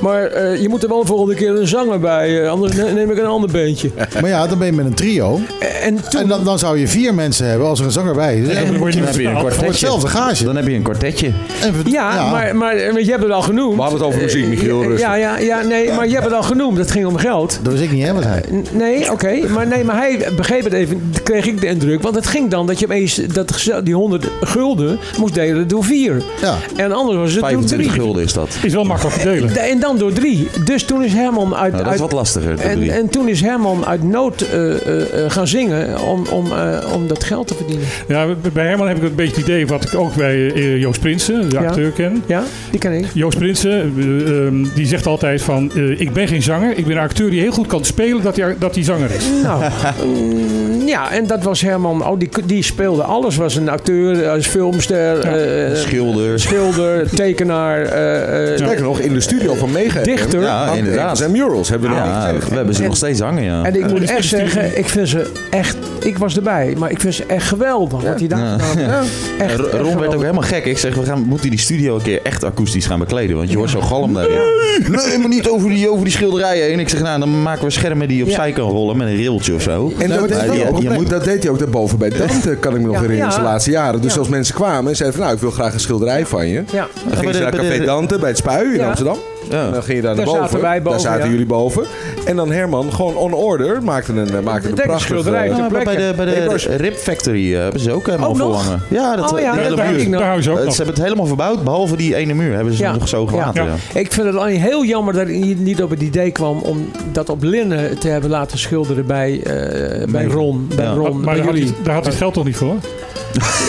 Maar 0.00 0.22
eh, 0.26 0.60
je 0.62 0.68
moet 0.68 0.82
er 0.82 0.88
wel 0.88 1.04
volgende 1.06 1.34
keer 1.34 1.48
een 1.50 1.66
zanger 1.68 2.00
bij, 2.00 2.42
eh, 2.42 2.50
anders 2.50 2.74
ne- 2.76 2.92
neem 2.92 3.10
ik 3.10 3.18
een 3.18 3.26
ander 3.26 3.50
beentje. 3.50 3.90
Maar 4.20 4.30
ja, 4.30 4.46
dan 4.46 4.58
ben 4.58 4.66
je 4.66 4.72
met 4.72 4.86
een 4.86 4.94
trio. 4.94 5.40
En, 5.82 5.98
En 6.18 6.28
dan, 6.28 6.44
dan 6.44 6.58
zou 6.58 6.78
je 6.78 6.88
vier 6.88 7.14
mensen 7.14 7.46
hebben 7.46 7.66
als 7.68 7.78
er 7.78 7.84
een 7.84 7.90
zanger 7.92 8.14
bij 8.14 8.36
is. 8.40 8.46
dan 8.46 8.56
En 8.56 8.76
word 8.78 8.92
je 8.94 8.98
Dan 9.00 9.08
heb 9.08 9.16
je 9.18 9.24
een 9.26 9.30
voor 9.30 9.40
kwartetje. 9.40 9.66
hetzelfde 9.66 10.08
gage. 10.08 10.44
Dan 10.44 10.56
heb 10.56 10.66
je 10.66 10.74
een 10.74 10.82
kwartetje. 10.82 11.30
En 11.62 11.74
Ja, 11.84 12.30
Maar, 12.30 12.56
maar 12.56 12.76
je 12.76 13.10
hebt 13.10 13.22
het 13.22 13.32
al 13.32 13.42
genoemd. 13.42 13.74
We 13.74 13.80
hadden 13.80 13.98
het 13.98 14.08
over 14.08 14.20
muziek, 14.22 14.46
Michiel. 14.46 14.80
Eh, 14.82 14.86
Rustig. 14.86 15.06
Ja, 15.06 15.14
ja, 15.14 15.38
ja, 15.38 15.62
nee, 15.62 15.92
maar 15.92 16.06
je 16.06 16.12
hebt 16.12 16.24
het 16.24 16.34
al 16.34 16.42
genoemd. 16.42 16.78
Het 16.78 16.90
ging 16.90 17.06
om 17.06 17.16
geld. 17.16 17.58
Dat 17.62 17.72
was 17.72 17.82
ik 17.82 17.92
niet, 17.92 18.04
hè, 18.06 18.12
wat 18.14 18.24
hij. 18.24 18.42
Nee, 18.72 19.12
oké. 19.12 19.34
Maar, 19.48 19.66
nee, 19.66 19.84
maar 19.84 19.96
hij 19.96 20.28
begreep 20.36 20.64
het 20.64 20.72
even, 20.72 21.12
kreeg 21.22 21.46
ik 21.46 21.60
de 21.60 21.66
indruk. 21.66 22.02
Want 22.02 22.14
het 22.14 22.26
ging 22.26 22.50
dan 22.50 22.66
dat 22.66 22.78
je 22.78 22.84
opeens 22.84 23.14
dat, 23.14 23.60
die 23.82 23.94
100 23.94 24.26
gulden 24.40 24.98
moest 25.18 25.34
delen 25.34 25.68
door 25.68 25.84
vier. 25.84 26.22
Ja. 26.40 26.54
En 26.76 26.92
anders 26.92 27.16
was 27.16 27.30
het 27.30 27.40
door 27.40 27.48
25 27.48 27.88
drie. 27.92 28.00
gulden 28.02 28.22
is 28.22 28.32
dat. 28.32 28.48
Is 28.62 28.72
wel 28.74 28.84
makkelijk 28.84 29.16
verdelen. 29.16 29.54
Da- 29.54 29.60
En 29.60 29.80
dan 29.80 29.87
door 29.96 30.12
drie. 30.12 30.48
Dus 30.64 30.84
toen 30.84 31.04
is 31.04 31.12
Herman 31.12 31.54
uit... 31.54 31.72
Nou, 31.72 31.84
dat 31.84 31.94
is 31.94 32.00
wat 32.00 32.12
lastiger. 32.12 32.58
en, 32.60 32.76
drie. 32.78 32.92
en 32.92 33.08
toen 33.08 33.28
is 33.28 33.40
Herman 33.40 33.86
uit 33.86 34.02
nood 34.02 34.40
eh, 34.40 34.70
eh, 34.86 35.24
eh, 35.24 35.30
gaan 35.30 35.46
zingen 35.46 36.00
om, 36.00 36.26
om, 36.30 36.52
eh, 36.52 36.92
om 36.94 37.06
dat 37.06 37.24
geld 37.24 37.46
te 37.46 37.54
verdienen. 37.54 37.86
Ja, 38.08 38.26
bij 38.52 38.66
Herman 38.66 38.88
heb 38.88 38.96
ik 38.96 39.02
een 39.02 39.14
beetje 39.14 39.34
het 39.36 39.44
idee 39.44 39.66
wat 39.66 39.84
ik 39.84 39.94
ook 39.94 40.14
bij 40.14 40.52
Joost 40.78 41.00
Prinsen, 41.00 41.48
de 41.50 41.56
Ja. 41.60 41.66
acteur, 41.66 41.90
ken. 41.90 42.22
Ja, 42.26 42.42
die 42.70 42.80
ken 42.80 42.92
ik. 42.92 43.06
Joost 43.14 43.38
Prinsen, 43.38 43.70
eh, 43.98 44.46
ehm, 44.46 44.64
die 44.74 44.86
zegt 44.86 45.06
altijd 45.06 45.42
van... 45.42 45.70
eh, 45.74 46.00
ik 46.00 46.12
ben 46.12 46.28
geen 46.28 46.42
zanger, 46.42 46.76
ik 46.78 46.86
ben 46.86 46.96
een 46.96 47.02
acteur 47.02 47.30
die 47.30 47.40
heel 47.40 47.52
goed 47.52 47.66
kan 47.66 47.84
spelen 47.84 48.22
dat 48.22 48.36
hij, 48.36 48.56
dat 48.58 48.74
hij 48.74 48.84
zanger 48.84 49.10
is. 49.10 49.24
Nou, 49.42 49.62
mm, 50.04 50.86
ja, 50.86 51.10
en 51.12 51.26
dat 51.26 51.42
was 51.42 51.60
Herman. 51.60 52.06
Oh, 52.06 52.18
die, 52.18 52.28
die 52.46 52.62
speelde 52.62 53.02
alles. 53.02 53.36
Was 53.36 53.56
een 53.56 53.68
acteur, 53.68 54.28
als 54.28 54.46
filmster, 54.46 55.18
eh, 55.20 55.74
Schilder. 55.76 56.40
schilder, 56.40 57.08
tekenaar, 57.14 57.82
eh, 57.82 58.50
eh, 58.52 58.56
Sterker 58.56 58.82
nog, 58.82 58.98
in 59.00 59.12
de 59.12 59.20
studio 59.20 59.54
van 59.54 59.72
Dichter. 60.02 60.40
Ja, 60.40 60.72
inderdaad. 60.72 61.10
Er 61.10 61.16
zijn 61.16 61.30
murals, 61.30 61.68
hebben 61.68 61.88
we 61.90 61.94
nog 61.96 62.04
Ja, 62.04 62.32
we 62.48 62.54
hebben 62.54 62.74
ze 62.74 62.80
En- 62.82 62.86
nog 62.88 62.96
steeds 62.96 63.20
hangen, 63.20 63.42
ja. 63.42 63.64
En 63.64 63.74
ik 63.76 63.86
moet 63.90 64.10
echt 64.10 64.24
zeggen, 64.28 64.78
ik 64.78 64.88
vind 64.88 65.08
ze 65.08 65.30
echt... 65.50 65.76
Ik 66.00 66.18
was 66.18 66.36
erbij, 66.36 66.74
maar 66.78 66.90
ik 66.90 67.00
vind 67.00 67.14
ze 67.14 67.24
echt 67.26 67.46
geweldig. 67.46 68.02
Wat 68.02 68.18
hij 68.18 68.28
daar 68.28 68.38
Ja. 68.38 68.58
gedaan 68.58 69.04
heeft. 69.38 69.56
Ron 69.82 69.98
werd 69.98 70.14
ook 70.14 70.20
helemaal 70.20 70.42
gek. 70.42 70.64
Ik 70.64 70.78
zeg, 70.78 70.94
we 70.94 71.04
gaan, 71.04 71.20
moeten 71.22 71.50
die 71.50 71.58
studio 71.58 71.94
een 71.94 72.02
keer 72.02 72.20
echt 72.22 72.44
akoestisch 72.44 72.86
gaan 72.86 72.98
bekleden. 72.98 73.36
Want 73.36 73.50
je 73.50 73.56
hoort 73.56 73.70
zo 73.70 73.80
galm 73.80 74.14
daarin. 74.14 74.36
Nee, 74.88 75.18
maar 75.18 75.28
niet 75.28 75.48
over 75.48 75.68
die, 75.70 75.90
over 75.90 76.04
die 76.04 76.12
schilderijen 76.12 76.64
heen. 76.66 76.78
Ik 76.80 76.88
zeg, 76.88 77.02
nou, 77.02 77.18
dan 77.20 77.42
maken 77.42 77.64
we 77.64 77.70
schermen 77.70 78.08
die 78.08 78.24
opzij 78.24 78.52
kan 78.52 78.70
rollen 78.70 78.96
met 78.96 79.06
een 79.08 79.16
railtje 79.16 79.54
of 79.54 79.62
zo. 79.62 79.92
En 79.98 80.08
dat, 80.08 80.18
dat 80.18 80.28
deed 80.28 80.62
ook, 80.62 80.68
probleem. 80.80 81.08
dat 81.08 81.24
deed 81.24 81.42
hij 81.42 81.52
ook 81.52 81.58
daarboven 81.58 81.98
bij 81.98 82.08
Dante, 82.08 82.56
kan 82.60 82.74
ik 82.74 82.80
me 82.80 82.86
nog 82.86 82.94
Ja, 82.94 83.00
herinneren, 83.00 83.32
ja. 83.34 83.42
laatste 83.42 83.70
jaren. 83.70 84.00
Dus 84.00 84.12
Ja. 84.12 84.18
als 84.18 84.28
mensen 84.28 84.54
kwamen 84.54 84.90
en 84.90 84.96
zeiden 84.96 85.16
van, 85.18 85.24
nou, 85.26 85.36
ik 85.36 85.42
wil 85.42 85.50
graag 85.52 85.72
een 85.74 85.80
schilderij 85.80 86.26
van 86.26 86.46
je. 86.48 86.62
Ja. 86.72 86.86
Dan 87.08 87.16
gingen 87.18 87.34
ze 87.34 87.38
de- 87.40 87.44
naar 87.46 87.54
Café 87.60 87.78
de- 87.78 87.84
Dante 87.84 88.18
bij 88.18 88.28
het 88.28 88.38
Spui 88.38 88.74
in. 88.74 88.84
Amsterdam. 88.84 89.16
Ja. 89.50 89.66
En 89.66 89.72
dan 89.72 89.82
ging 89.82 89.96
je 89.96 90.02
daar, 90.02 90.16
Daar 90.16 90.24
naar 90.24 90.34
boven. 90.34 90.48
zaten 90.48 90.60
wij 90.60 90.82
boven, 90.82 90.90
Daar 91.02 91.10
zaten 91.10 91.24
ja. 91.24 91.30
jullie 91.30 91.46
boven. 91.46 91.84
En 92.24 92.36
dan 92.36 92.50
Herman, 92.52 92.92
gewoon 92.92 93.16
on 93.16 93.32
order, 93.34 93.82
maakte 93.82 94.12
een, 94.12 94.34
eh, 94.34 94.40
maakte 94.40 94.68
een 94.68 94.74
prachtig... 94.74 95.16
eh, 95.26 95.32
bij 95.32 95.96
de, 95.96 96.12
bij 96.16 96.24
de 96.24 96.56
Rip 96.76 96.96
Factory 96.96 97.54
eh, 97.54 97.60
hebben 97.60 97.80
ze 97.80 97.92
ook 97.92 98.06
helemaal 98.06 98.34
verlangen. 98.34 98.82
Ja, 98.88 99.16
dat, 99.16 99.32
Oh 99.32 99.40
ja, 99.40 99.54
hele 99.54 99.76
muur. 100.08 100.18
daar 100.18 100.42
ze 100.42 100.50
ook 100.50 100.56
nog. 100.64 100.70
Ze 100.70 100.76
hebben 100.76 100.94
het 100.94 101.04
helemaal 101.04 101.26
verbouwd, 101.26 101.64
behalve 101.64 101.96
die 101.96 102.14
ene 102.14 102.34
muur 102.34 102.54
hebben 102.54 102.74
ze 102.74 102.82
Ja. 102.82 102.92
nog 102.92 103.08
zo 103.08 103.26
gelaten. 103.26 103.64
Ja. 103.64 103.70
Ja. 103.92 104.00
Ik 104.00 104.12
vind 104.12 104.26
het 104.26 104.36
alleen 104.36 104.60
heel 104.60 104.84
jammer 104.84 105.14
dat 105.14 105.28
ik 105.28 105.34
niet- 105.36 105.58
niet 105.60 105.82
op 105.82 105.90
het 105.90 106.02
idee 106.02 106.30
kwam 106.30 106.58
om 106.58 106.90
dat 107.12 107.28
op 107.28 107.42
linnen 107.42 107.98
te 107.98 108.08
hebben 108.08 108.30
laten 108.30 108.58
schilderen 108.58 109.06
bij, 109.06 109.40
eh, 109.42 110.06
bij. 110.08 110.24
Ron. 110.24 110.68
Bij 110.76 110.84
Ja. 110.84 110.92
Ron 110.92 111.14
maar 111.16 111.24
bij 111.24 111.34
daar 111.34 111.44
had, 111.44 111.54
jullie. 111.54 111.72
hij, 111.74 111.82
daar 111.84 111.94
had 111.94 112.02
hij 112.02 112.12
het 112.12 112.22
geld 112.22 112.34
toch 112.34 112.44
niet 112.44 112.56
voor? 112.56 112.74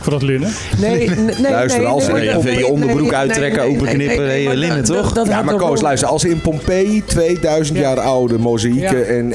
Voor 0.00 0.12
dat 0.12 0.22
linnen. 0.22 0.50
Nee, 0.78 1.08
nee, 1.08 1.16
nee. 1.38 1.50
Luister, 1.52 1.86
als- 1.86 2.06
je 2.06 2.66
onderbroek 2.66 3.12
uittrekken, 3.12 3.62
openknippen, 3.62 4.56
linnen, 4.56 4.84
toch? 4.84 5.26
Ja, 5.26 5.42
maar 5.42 5.54
Koos, 5.54 5.80
luister, 5.80 6.08
als 6.08 6.24
in 6.24 6.40
Pompeii 6.40 7.04
2000 7.04 7.78
Ja. 7.78 7.82
jaar 7.84 8.00
oude 8.00 8.38
mozaïeken 8.38 9.08
en, 9.08 9.32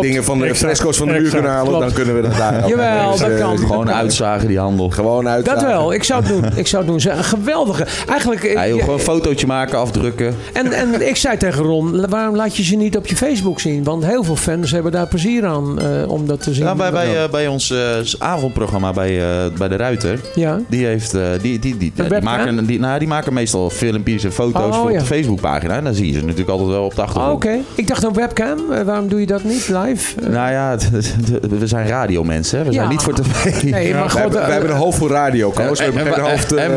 dingen 0.00 0.24
van 0.24 0.38
de 0.38 0.54
fresco's 0.54 0.96
van 0.96 1.06
de 1.08 1.12
muur 1.12 1.30
kunnen 1.30 1.50
halen, 1.50 1.80
dan 1.80 1.92
kunnen 1.92 2.14
we 2.14 2.22
dat 2.22 2.36
daar 2.36 2.62
ook. 2.64 2.68
Jawel, 2.68 3.10
Dus, 3.10 3.20
dat 3.20 3.30
eh, 3.30 3.38
kan. 3.38 3.58
Gewoon 3.58 3.90
uitzagen 3.92 4.48
die 4.48 4.58
handel. 4.58 4.90
Gewoon 4.90 5.28
uit. 5.28 5.44
Dat 5.44 5.62
wel, 5.62 5.92
ik 5.92 6.04
zou 6.04 6.22
het 6.24 6.32
doen. 6.32 6.44
Ik 6.56 6.66
zou 6.66 6.84
het 6.84 7.04
doen. 7.04 7.12
Een 7.18 7.24
geweldige. 7.24 7.86
Eigenlijk. 8.08 8.40
Gewoon 8.80 8.94
een 8.94 8.98
fotootje 9.00 9.46
maken, 9.46 9.78
afdrukken. 9.78 10.34
en, 10.52 10.72
en 10.72 11.08
ik 11.08 11.16
zei 11.16 11.36
tegen 11.36 11.62
Ron, 11.64 12.06
waarom 12.08 12.36
laat 12.36 12.56
je 12.56 12.62
ze 12.64 12.76
niet 12.76 12.96
op 12.96 13.06
je 13.06 13.16
Facebook 13.16 13.60
zien? 13.60 13.84
Want 13.84 14.04
heel 14.06 14.24
veel 14.24 14.36
fans 14.36 14.70
hebben 14.70 14.92
daar 14.92 15.06
plezier 15.06 15.44
aan 15.46 15.80
eh, 15.80 16.10
om 16.10 16.26
dat 16.26 16.42
te 16.42 16.54
zien. 16.54 16.64
Ja, 16.64 16.74
bij, 16.74 16.90
bij, 16.90 17.22
eh, 17.22 17.30
bij 17.30 17.46
ons 17.46 17.70
eh, 17.70 17.78
avondprogramma 18.18 18.92
bij, 18.92 19.20
eh, 19.22 19.52
bij 19.58 19.68
de 19.68 19.76
Ruiter. 19.92 20.20
Ja. 20.34 20.60
Die, 20.68 20.86
heeft, 20.86 21.14
eh, 21.14 21.22
die, 21.42 21.58
die, 21.58 21.76
die, 21.76 21.92
die, 21.94 22.20
maken, 22.22 22.66
die, 22.66 22.78
nou, 22.80 22.98
die 22.98 23.08
maken 23.08 23.32
meestal 23.32 23.70
filmpjes 23.70 24.24
en 24.24 24.32
foto's 24.32 24.62
Oh, 24.62 24.80
voor 24.80 24.90
ja. 24.90 24.96
op 24.96 24.98
de 25.08 25.14
Facebookpagina. 25.14 25.76
En 25.76 25.84
dan 25.84 25.94
zie 25.94 26.06
je 26.06 26.12
ze 26.12 26.20
natuurlijk 26.20 26.48
altijd 26.48 26.68
wel 26.68 26.84
op 26.84 26.94
de 26.94 27.00
Oh, 27.00 27.06
achtergrond. 27.06 27.34
Oké, 27.34 27.58
ik 27.74 27.86
dacht 27.88 28.02
een 28.02 28.12
webcam. 28.12 28.58
Eh, 28.72 28.82
waarom 28.82 29.08
doe 29.08 29.20
je 29.20 29.26
dat 29.26 29.44
niet 29.44 29.68
live? 29.68 30.20
Eh, 30.20 30.28
Nou 30.28 30.50
ja, 30.50 30.76
we 31.58 31.66
zijn 31.66 31.86
radiomensen. 31.86 32.58
hè. 32.58 32.64
We 32.64 32.72
zijn 32.72 32.88
niet 32.88 33.02
voor 33.02 33.14
tv. 33.14 33.62
nee, 33.62 33.94
maar 33.94 34.02
We 34.02 34.10
god, 34.10 34.20
hebben, 34.20 34.40
wij 34.40 34.50
hebben 34.50 34.70
een 34.70 34.76
hoofd 34.76 34.98
voor 34.98 35.10
radio, 35.10 35.50
Koos. 35.50 35.78
We 35.78 35.84
En, 35.84 36.20
hoofd 36.20 36.52
en 36.54 36.74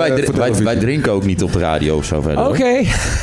wij, 0.64 0.76
drinken 0.76 1.12
ook 1.12 1.26
niet 1.26 1.44
op 1.44 1.52
de 1.54 1.60
radio 1.60 1.96
of 1.98 2.06
zo 2.06 2.22
verder. 2.22 2.48
Oké, 2.48 2.82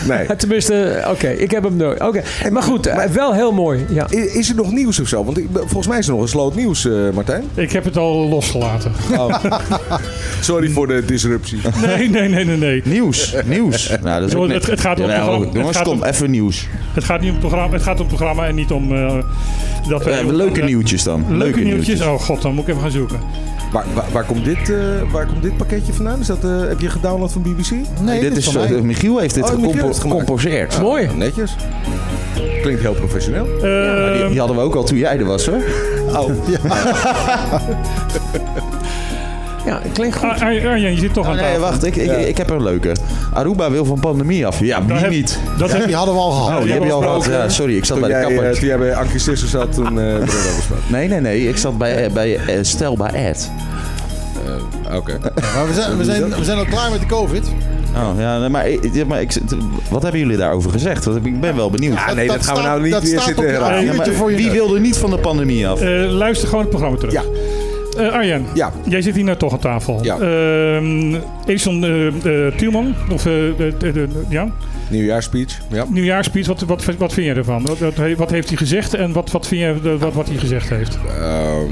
Nee. 0.09 0.27
tenminste, 0.37 1.05
oké, 1.11 1.29
ik 1.29 1.51
heb 1.51 1.63
hem 1.65 1.77
nooit. 1.77 2.01
Oké, 2.01 2.23
maar 2.51 2.63
goed, 2.63 2.87
eh, 2.87 3.05
wel 3.05 3.33
heel 3.35 3.53
mooi. 3.53 3.85
Ja. 3.89 4.07
Is 4.11 4.49
er 4.49 4.55
nog 4.55 4.73
nieuws 4.73 5.01
of 5.01 5.09
zo? 5.09 5.25
Want 5.25 5.39
ik, 5.39 5.47
volgens 5.55 5.87
mij 5.87 5.99
is 5.99 6.07
er 6.07 6.13
nog 6.13 6.23
een 6.23 6.29
sloot 6.29 6.55
nieuws, 6.55 6.87
eh, 6.87 6.93
Martijn. 7.15 7.45
Ik 7.55 7.73
heb 7.73 7.85
het 7.85 7.97
al 7.97 8.29
losgelaten. 8.29 8.93
Sorry 10.41 10.69
voor 10.71 10.87
de 10.87 11.05
disruptie. 11.05 11.59
Nee, 11.87 12.09
nee, 12.11 12.29
nee, 12.29 12.45
nee. 12.45 12.57
nee. 12.57 12.83
Nieuws, 12.85 13.35
nieuws. 13.45 13.89
Nou, 14.03 14.21
dat 14.21 14.29
is 14.29 14.35
ook 14.35 14.41
Jongen, 14.41 14.49
net- 14.49 14.61
het- 14.63 14.71
het 14.71 14.81
gaat 14.81 15.01
om 15.01 15.07
programma- 15.07 15.39
het 15.45 15.53
Jongens, 15.55 15.77
gaat 15.77 15.87
kom, 15.87 15.97
om- 16.01 16.05
even 16.05 16.31
nieuws. 16.31 16.67
Het 16.95 17.05
gaat, 17.05 17.21
niet 17.21 17.29
om 17.29 17.37
het, 17.37 17.47
programma, 17.47 17.73
het 17.75 17.83
gaat 17.83 17.95
om 18.01 18.07
het 18.07 18.17
programma 18.17 18.47
en 18.47 18.55
niet 18.55 18.71
om 18.71 18.93
eh, 18.97 19.15
dat 19.89 20.05
we... 20.05 20.35
Leuke 20.35 20.63
nieuwtjes 20.63 21.03
dan. 21.03 21.25
Leuke, 21.37 21.61
nieuwtjes? 21.61 22.01
Oh 22.01 22.21
god, 22.21 22.43
dan 22.43 22.55
moet 22.55 22.63
ik 22.63 22.69
even 22.69 22.81
gaan 22.83 22.91
zoeken. 22.91 23.19
Waar, 23.73 23.85
waar, 23.95 24.05
waar 24.13 24.25
komt 24.25 24.45
dit, 24.45 24.71
eh, 24.71 24.77
waar 25.13 25.27
komt 25.27 25.43
dit 25.43 25.57
pakketje 25.57 25.93
vandaan? 25.93 26.21
Is 26.21 26.27
dat, 26.27 26.45
eh, 26.45 26.61
heb 26.61 26.81
je 26.81 26.89
gedownload 26.91 27.33
van 27.33 27.43
BBC? 27.43 27.71
Nee, 28.03 28.21
dit 28.21 28.37
is, 28.37 28.45
van 28.45 28.55
mij. 28.55 28.75
eh, 28.75 28.81
Michiel 28.81 29.19
heeft 29.19 29.35
dit 29.35 29.45
Oh, 29.55 29.75
het 29.75 29.99
gecomposeerd. 29.99 30.81
Mooi. 30.81 31.07
Ah, 31.07 31.15
netjes. 31.15 31.57
Klinkt 32.63 32.81
heel 32.81 32.95
professioneel. 32.95 33.47
Eh, 33.63 34.13
Die, 34.21 34.29
die 34.29 34.39
hadden 34.39 34.57
we 34.57 34.63
ook 34.63 34.75
al 34.75 34.85
toen 34.85 34.99
jij 34.99 35.19
er 35.19 35.25
was 35.25 35.47
hoor. 35.47 35.63
Oh. 36.17 36.31
Ja, 36.51 36.59
het 39.65 39.93
klinkt 39.93 40.17
goed. 40.17 40.29
Ah, 40.29 40.41
Ar- 40.41 40.69
Arjen, 40.69 40.93
je 40.95 40.99
zit 40.99 41.13
toch 41.15 41.27
aan 41.27 41.33
Oh, 41.33 41.37
nee, 41.41 41.47
tafel. 41.47 41.61
wacht, 41.61 41.85
ik, 41.85 41.97
ik, 41.97 42.11
ik 42.27 42.37
heb 42.39 42.51
een 42.51 42.63
leuke. 42.63 42.93
Aruba 43.33 43.71
wil 43.71 43.85
van 43.85 44.01
pandemie 44.01 44.47
af. 44.47 44.61
Ja, 44.61 44.79
Dat 44.79 44.87
wie 44.87 44.97
heb- 44.97 45.11
niet? 45.11 45.39
Dat 45.59 45.71
Ja, 45.71 45.77
heb, 45.77 45.87
die 45.87 45.95
hadden 45.97 46.15
we 46.15 46.21
al 46.21 46.31
gehad. 46.31 46.59
Oh, 46.59 46.65
die 46.65 46.73
heb 46.73 46.83
je 46.85 46.93
al 46.93 47.01
gehad. 47.01 47.25
Ja, 47.25 47.49
sorry, 47.49 47.77
ik 47.77 47.85
zat 47.85 47.99
Toen 47.99 48.09
bij 48.09 48.21
de 48.21 48.27
kapper. 48.27 48.45
eh, 48.51 48.53
toen 48.59 48.67
jij 48.69 48.79
bij 48.79 48.95
Ankie 48.95 49.19
Sissers 49.19 49.51
zat, 49.51 49.73
toen 49.75 50.01
eh 50.01 50.05
hebben. 50.13 50.29
Nee, 50.87 51.09
nee, 51.09 51.21
nee. 51.21 51.49
Ik 51.49 51.57
zat 51.57 51.79
bij, 51.79 52.05
eh, 52.05 52.13
bij 52.13 52.37
eh, 52.37 52.59
Stel 52.63 52.97
bij 52.97 53.11
Ed. 53.13 53.51
Oké. 54.95 55.19
Maar 55.55 55.67
we 55.67 55.73
zijn, 55.75 55.97
we, 55.97 56.05
zijn, 56.05 56.29
we 56.29 56.45
zijn 56.45 56.59
al 56.59 56.65
klaar 56.65 56.91
met 56.91 57.01
de 57.01 57.07
COVID. 57.07 57.47
Oh, 57.97 58.21
ja, 58.21 58.49
maar, 58.49 58.69
ik- 58.69 58.89
ja, 58.95 59.05
maar 59.05 59.21
ik, 59.21 59.33
wat 59.91 60.03
hebben 60.03 60.21
jullie 60.21 60.37
daarover 60.37 60.71
gezegd? 60.71 61.05
Want 61.05 61.27
Ik 61.27 61.41
ben 61.41 61.57
wel 61.57 61.71
benieuwd. 61.71 61.95
Ja, 61.95 62.13
nee, 62.15 62.27
dat, 62.27 62.47
gaan 62.47 62.57
we 62.57 62.63
nou 62.63 62.83
niet 62.83 62.93
weer 62.93 63.21
zitten 63.21 63.37
op 63.37 63.43
je 63.45 63.51
herhalen. 63.51 63.83
A4'tje 63.83 63.85
Ja, 63.87 63.95
maar 63.97 64.13
voor 64.13 64.31
je 64.31 64.37
wie 64.37 64.51
wilde 64.51 64.81
niet 64.81 64.97
van 64.97 65.11
de 65.11 65.19
pandemie 65.19 65.69
af? 65.69 65.81
eh, 65.81 65.89
luister 66.11 66.47
gewoon 66.49 66.61
het 66.61 66.71
programma 66.71 66.97
terug. 66.99 67.13
Ja. 67.15 67.23
Eh, 67.99 68.09
Arjen, 68.13 68.47
Ja. 68.55 68.73
jij 68.89 69.03
zit 69.03 69.15
hier 69.15 69.25
nou 69.25 69.37
toch 69.37 69.53
aan 69.53 69.59
tafel. 69.59 70.05
Ja. 70.05 70.19
Edison 71.47 71.85
eh, 71.85 72.47
Tielman, 72.57 72.95
of 73.13 73.27
ja, 74.29 74.49
Nieuwjaarspeech. 74.91 75.61
Ja. 75.71 75.85
nieuwjaarspeech, 75.89 76.47
wat, 76.47 76.61
wat, 76.61 76.85
wat 76.99 77.13
vind 77.13 77.27
jij 77.27 77.37
ervan? 77.37 77.67
Wat, 77.67 77.79
wat, 78.17 78.31
heeft 78.31 78.49
hij 78.49 78.57
gezegd 78.57 78.95
en 78.95 79.13
wat, 79.13 79.31
wat 79.31 79.47
vind 79.47 79.83
de- 79.83 79.99
wat, 79.99 80.13
wat 80.15 80.29
hij 80.29 80.37
gezegd 80.37 80.69
heeft? 80.69 80.99
Ehm, 81.21 81.71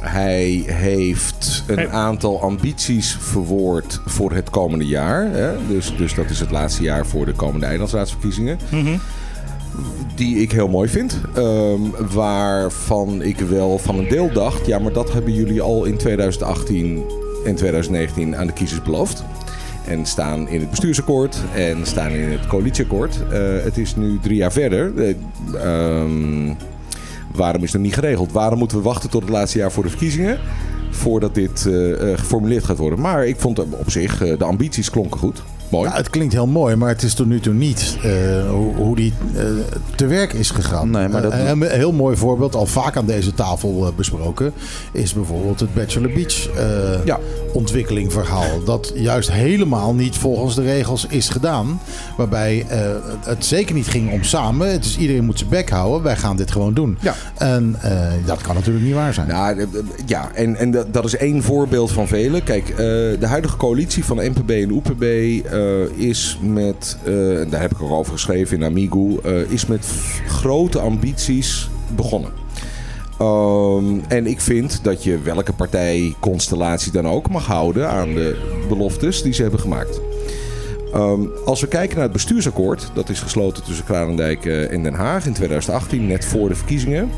hij 0.00 0.62
heeft 0.66 1.64
een 1.66 1.76
Hij- 1.76 1.88
aantal 1.88 2.42
ambities 2.42 3.16
verwoord 3.20 4.00
voor 4.06 4.32
het 4.32 4.50
komende 4.50 4.86
jaar. 4.86 5.28
Hè? 5.30 5.48
Dus, 5.68 5.94
dus 5.96 6.14
dat 6.14 6.30
is 6.30 6.40
het 6.40 6.50
laatste 6.50 6.82
jaar 6.82 7.06
voor 7.06 7.26
de 7.26 7.32
komende 7.32 7.66
eilandsraadsverkiezingen. 7.66 8.58
Mhm. 8.70 8.96
Die 10.14 10.36
ik 10.36 10.52
heel 10.52 10.68
mooi 10.68 10.88
vind. 10.88 11.20
Ehm, 11.34 11.80
waarvan 12.12 13.22
ik 13.22 13.38
wel 13.38 13.78
van 13.78 13.98
een 13.98 14.08
deel 14.08 14.32
dacht... 14.32 14.66
ja, 14.66 14.78
maar 14.78 14.92
dat 14.92 15.12
hebben 15.12 15.32
jullie 15.32 15.62
al 15.62 15.84
in 15.84 15.96
2018 15.96 17.02
en 17.44 17.54
2019 17.54 18.36
aan 18.36 18.46
de 18.46 18.52
kiezers 18.52 18.82
beloofd. 18.82 19.24
En 19.86 20.06
staan 20.06 20.48
in 20.48 20.60
het 20.60 20.70
bestuursakkoord 20.70 21.36
en 21.54 21.86
staan 21.86 22.10
in 22.10 22.30
het 22.30 22.46
coalitieakkoord. 22.46 23.22
Eh, 23.32 23.40
het 23.62 23.78
is 23.78 23.96
nu 23.96 24.18
drie 24.18 24.36
jaar 24.36 24.52
verder. 24.52 24.92
Eh, 24.98 25.14
ehm, 25.54 26.54
waarom 27.34 27.62
is 27.62 27.72
het 27.72 27.82
niet 27.82 27.94
geregeld? 27.94 28.32
Waarom 28.32 28.58
moeten 28.58 28.76
we 28.76 28.82
wachten 28.82 29.10
tot 29.10 29.22
het 29.22 29.30
laatste 29.30 29.58
jaar 29.58 29.72
voor 29.72 29.82
de 29.82 29.88
verkiezingen? 29.88 30.38
Voordat 30.90 31.34
dit 31.34 31.66
eh, 31.66 32.18
geformuleerd 32.18 32.64
gaat 32.64 32.78
worden. 32.78 33.00
Maar 33.00 33.26
ik 33.26 33.36
vond 33.38 33.58
op 33.58 33.90
zich, 33.90 34.18
de 34.18 34.44
ambities 34.44 34.90
klonken 34.90 35.20
goed. 35.20 35.42
Mooi. 35.70 35.88
Ja, 35.88 35.96
het 35.96 36.10
klinkt 36.10 36.32
heel 36.32 36.46
mooi, 36.46 36.76
maar 36.76 36.88
het 36.88 37.02
is 37.02 37.14
tot 37.14 37.26
nu 37.26 37.40
toe 37.40 37.54
niet 37.54 37.96
eh, 38.02 38.10
hoe, 38.50 38.74
hoe 38.74 38.96
die 38.96 39.12
eh, 39.36 39.42
te 39.96 40.06
werk 40.06 40.32
is 40.32 40.50
gegaan. 40.50 40.90
Nee, 40.90 41.08
maar 41.08 41.22
dat- 41.22 41.32
Eh, 41.32 41.48
een 41.48 41.62
heel 41.62 41.92
mooi 41.92 42.16
voorbeeld, 42.16 42.54
al 42.54 42.66
vaak 42.66 42.96
aan 42.96 43.06
deze 43.06 43.34
tafel 43.34 43.92
besproken, 43.96 44.52
is 44.92 45.12
bijvoorbeeld 45.12 45.60
het 45.60 45.74
Bachelor 45.74 46.10
Beach 46.12 46.48
Ja. 47.04 47.18
ontwikkeling 47.52 48.12
verhaal. 48.12 48.64
Dat 48.64 48.92
juist 48.94 49.30
helemaal 49.32 49.94
niet 49.94 50.16
volgens 50.16 50.54
de 50.54 50.62
regels 50.62 51.06
is 51.08 51.28
gedaan. 51.28 51.80
Waarbij 52.16 52.66
het 53.24 53.44
zeker 53.44 53.74
niet 53.74 53.86
ging 53.88 54.12
om 54.12 54.22
samen. 54.24 54.72
Het 54.72 54.84
is 54.84 54.98
iedereen 54.98 55.24
moet 55.24 55.38
zijn 55.38 55.50
bek 55.50 55.70
houden. 55.70 56.02
Wij 56.02 56.16
gaan 56.16 56.36
dit 56.36 56.50
gewoon 56.50 56.74
doen. 56.74 56.98
Ja. 57.00 57.14
En 57.38 57.76
dat 58.26 58.40
kan 58.40 58.54
natuurlijk 58.54 58.84
niet 58.84 58.94
waar 58.94 59.14
zijn. 59.14 59.28
Nou, 59.28 59.66
ja, 60.06 60.30
en, 60.34 60.56
en 60.56 60.70
dat, 60.90 61.04
is 61.04 61.16
één 61.16 61.42
voorbeeld 61.42 61.92
van 61.92 62.08
vele. 62.08 62.42
Kijk, 62.42 62.76
de 62.76 63.26
huidige 63.26 63.56
coalitie 63.56 64.04
van 64.04 64.16
NPB 64.16 64.50
en 64.50 64.72
OPB 64.72 65.02
eh, 65.02 65.59
is 65.94 66.38
met, 66.42 66.98
eh, 67.04 67.12
daar 67.50 67.60
heb 67.60 67.70
ik 67.70 67.82
ook 67.82 67.90
over 67.90 68.12
geschreven 68.12 68.56
in 68.56 68.64
Amigo, 68.64 69.18
eh, 69.24 69.50
is 69.50 69.66
met 69.66 69.86
grote 70.26 70.78
ambities 70.78 71.70
begonnen. 71.96 72.30
Ehm, 73.18 73.98
en 74.08 74.26
ik 74.26 74.40
vind 74.40 74.84
dat 74.84 75.04
je 75.04 75.20
welke 75.20 75.52
partijconstellatie 75.52 76.92
dan 76.92 77.06
ook 77.06 77.30
mag 77.30 77.46
houden 77.46 77.90
aan 77.90 78.14
de 78.14 78.36
beloftes 78.68 79.22
die 79.22 79.32
ze 79.32 79.42
hebben 79.42 79.60
gemaakt. 79.60 80.00
Ehm, 80.92 81.20
als 81.44 81.60
we 81.60 81.66
kijken 81.66 81.94
naar 81.94 82.04
het 82.04 82.12
bestuursakkoord, 82.12 82.90
dat 82.94 83.08
is 83.08 83.20
gesloten 83.20 83.64
tussen 83.64 83.84
Kralendijk 83.84 84.46
eh, 84.46 84.72
en 84.72 84.82
Den 84.82 84.94
Haag 84.94 85.26
in 85.26 85.32
2018, 85.32 86.06
net 86.06 86.24
voor 86.24 86.48
de 86.48 86.54
verkiezingen. 86.54 87.10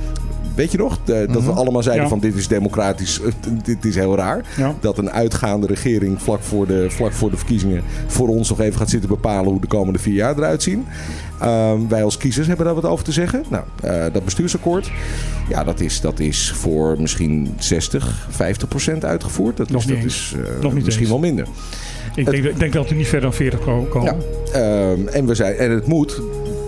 Weet 0.54 0.72
je 0.72 0.78
nog? 0.78 0.98
Dat 1.04 1.44
we 1.44 1.50
allemaal 1.50 1.82
zeiden 1.82 2.02
Ja. 2.04 2.10
van 2.10 2.18
dit 2.20 2.34
is 2.34 2.48
democratisch, 2.48 3.20
eh, 3.20 3.32
dit 3.64 3.84
is 3.84 3.94
heel 3.94 4.16
raar. 4.16 4.44
Ja. 4.56 4.74
Dat 4.80 4.98
een 4.98 5.10
uitgaande 5.10 5.66
regering 5.66 6.22
vlak 6.22 6.42
voor, 6.42 6.66
de, 6.66 6.86
vlak 6.90 7.12
voor 7.12 7.30
de 7.30 7.36
verkiezingen 7.36 7.82
voor 8.06 8.28
ons 8.28 8.48
nog 8.48 8.60
even 8.60 8.78
gaat 8.78 8.90
zitten 8.90 9.08
bepalen 9.08 9.50
hoe 9.50 9.60
de 9.60 9.66
komende 9.66 9.98
vier 9.98 10.14
jaar 10.14 10.36
eruit 10.36 10.62
zien. 10.62 10.86
Ehm, 11.40 11.78
wij 11.88 12.04
als 12.04 12.16
kiezers 12.16 12.46
hebben 12.46 12.66
daar 12.66 12.74
wat 12.74 12.84
over 12.84 13.04
te 13.04 13.12
zeggen. 13.12 13.44
Nou, 13.48 13.64
eh, 13.82 14.04
dat 14.12 14.24
bestuursakkoord, 14.24 14.90
ja, 15.48 15.64
dat 15.64 15.80
is, 15.80 16.00
dat 16.00 16.20
is 16.20 16.52
voor 16.56 16.96
misschien 17.00 17.54
60, 17.58 18.26
50 18.30 18.68
procent 18.68 19.04
uitgevoerd. 19.04 19.56
Dat 19.56 19.70
Nog 19.70 19.80
is, 19.80 19.86
niet 19.86 19.94
dat 19.96 20.04
eens. 20.04 20.32
is 20.34 20.38
eh, 20.56 20.62
Nog 20.62 20.74
niet 20.74 20.84
misschien 20.84 21.06
eens. 21.06 21.12
wel 21.14 21.22
minder. 21.22 21.46
Ik 22.14 22.30
denk, 22.30 22.44
ik 22.44 22.58
denk 22.58 22.72
dat 22.72 22.88
we 22.88 22.94
niet 22.94 23.06
verder 23.06 23.28
dan 23.28 23.38
40 23.38 23.60
ko- 23.60 23.86
komen. 23.90 24.16
Ja. 24.52 24.60
Ehm, 24.60 25.08
en, 25.08 25.26
we 25.26 25.34
zijn, 25.34 25.54
en 25.56 25.70
het 25.70 25.86
moet, 25.86 26.20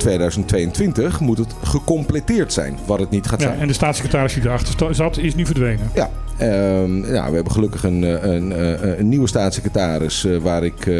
2022, 0.04 1.20
moet 1.20 1.38
het 1.38 1.54
gecompleteerd 1.62 2.52
zijn. 2.52 2.78
Wat 2.86 2.98
het 3.00 3.10
niet 3.10 3.26
gaat 3.26 3.40
Ja, 3.40 3.46
zijn. 3.46 3.60
en 3.60 3.66
de 3.66 3.72
staatssecretaris 3.72 4.34
die 4.34 4.42
erachter 4.42 4.94
zat, 4.94 5.18
is 5.18 5.34
nu 5.34 5.46
verdwenen. 5.46 5.90
Ja, 5.94 6.10
ehm, 6.36 7.14
ja, 7.14 7.28
we 7.28 7.34
hebben 7.34 7.52
gelukkig 7.52 7.84
een, 7.84 8.04
eh, 8.04 8.32
een, 8.32 8.52
eh, 8.52 8.98
een 8.98 9.08
nieuwe 9.08 9.28
staatssecretaris 9.28 10.24
eh, 10.24 10.36
waar 10.36 10.64
ik 10.64 10.90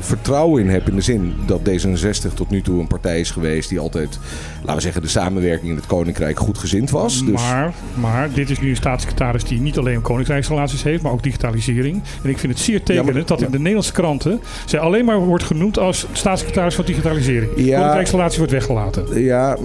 vertrouwen 0.00 0.62
in 0.62 0.68
heb. 0.68 0.88
In 0.88 0.94
de 0.96 1.00
zin 1.00 1.34
dat 1.46 1.60
D66 1.60 2.34
tot 2.34 2.50
nu 2.50 2.62
toe 2.62 2.80
een 2.80 2.86
partij 2.86 3.20
is 3.20 3.30
geweest 3.30 3.68
die 3.68 3.78
altijd, 3.78 4.18
laten 4.60 4.74
we 4.74 4.80
zeggen, 4.80 5.02
de 5.02 5.08
samenwerking 5.08 5.70
in 5.70 5.76
het 5.76 5.86
Koninkrijk 5.86 6.38
goed 6.38 6.58
gezind 6.58 6.90
was. 6.90 7.24
Dus 7.24 7.34
Maar, 7.34 7.72
maar 7.94 8.32
dit 8.34 8.50
is 8.50 8.60
nu 8.60 8.70
een 8.70 8.76
staatssecretaris 8.76 9.44
die 9.44 9.60
niet 9.60 9.78
alleen 9.78 10.02
koninkrijksrelaties 10.02 10.82
heeft, 10.82 11.02
maar 11.02 11.12
ook 11.12 11.22
digitalisering. 11.22 12.02
En 12.22 12.30
ik 12.30 12.38
vind 12.38 12.52
het 12.52 12.62
zeer 12.62 12.82
tekenend 12.82 13.14
maar- 13.14 13.24
dat 13.26 13.42
in 13.42 13.50
de 13.50 13.58
Nederlandse 13.58 13.92
kranten 13.92 14.40
zij 14.66 14.80
alleen 14.80 15.04
maar 15.04 15.18
wordt 15.18 15.44
genoemd 15.44 15.78
als 15.78 16.06
staatssecretaris 16.12 16.74
van 16.74 16.84
digitalisering. 16.84 17.50
Ja. 17.56 17.76
Koninkrijksrelaties 17.76 18.36
wordt 18.36 18.52
weggelaten. 18.52 19.22
Ja, 19.22 19.56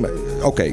oké. 0.43 0.63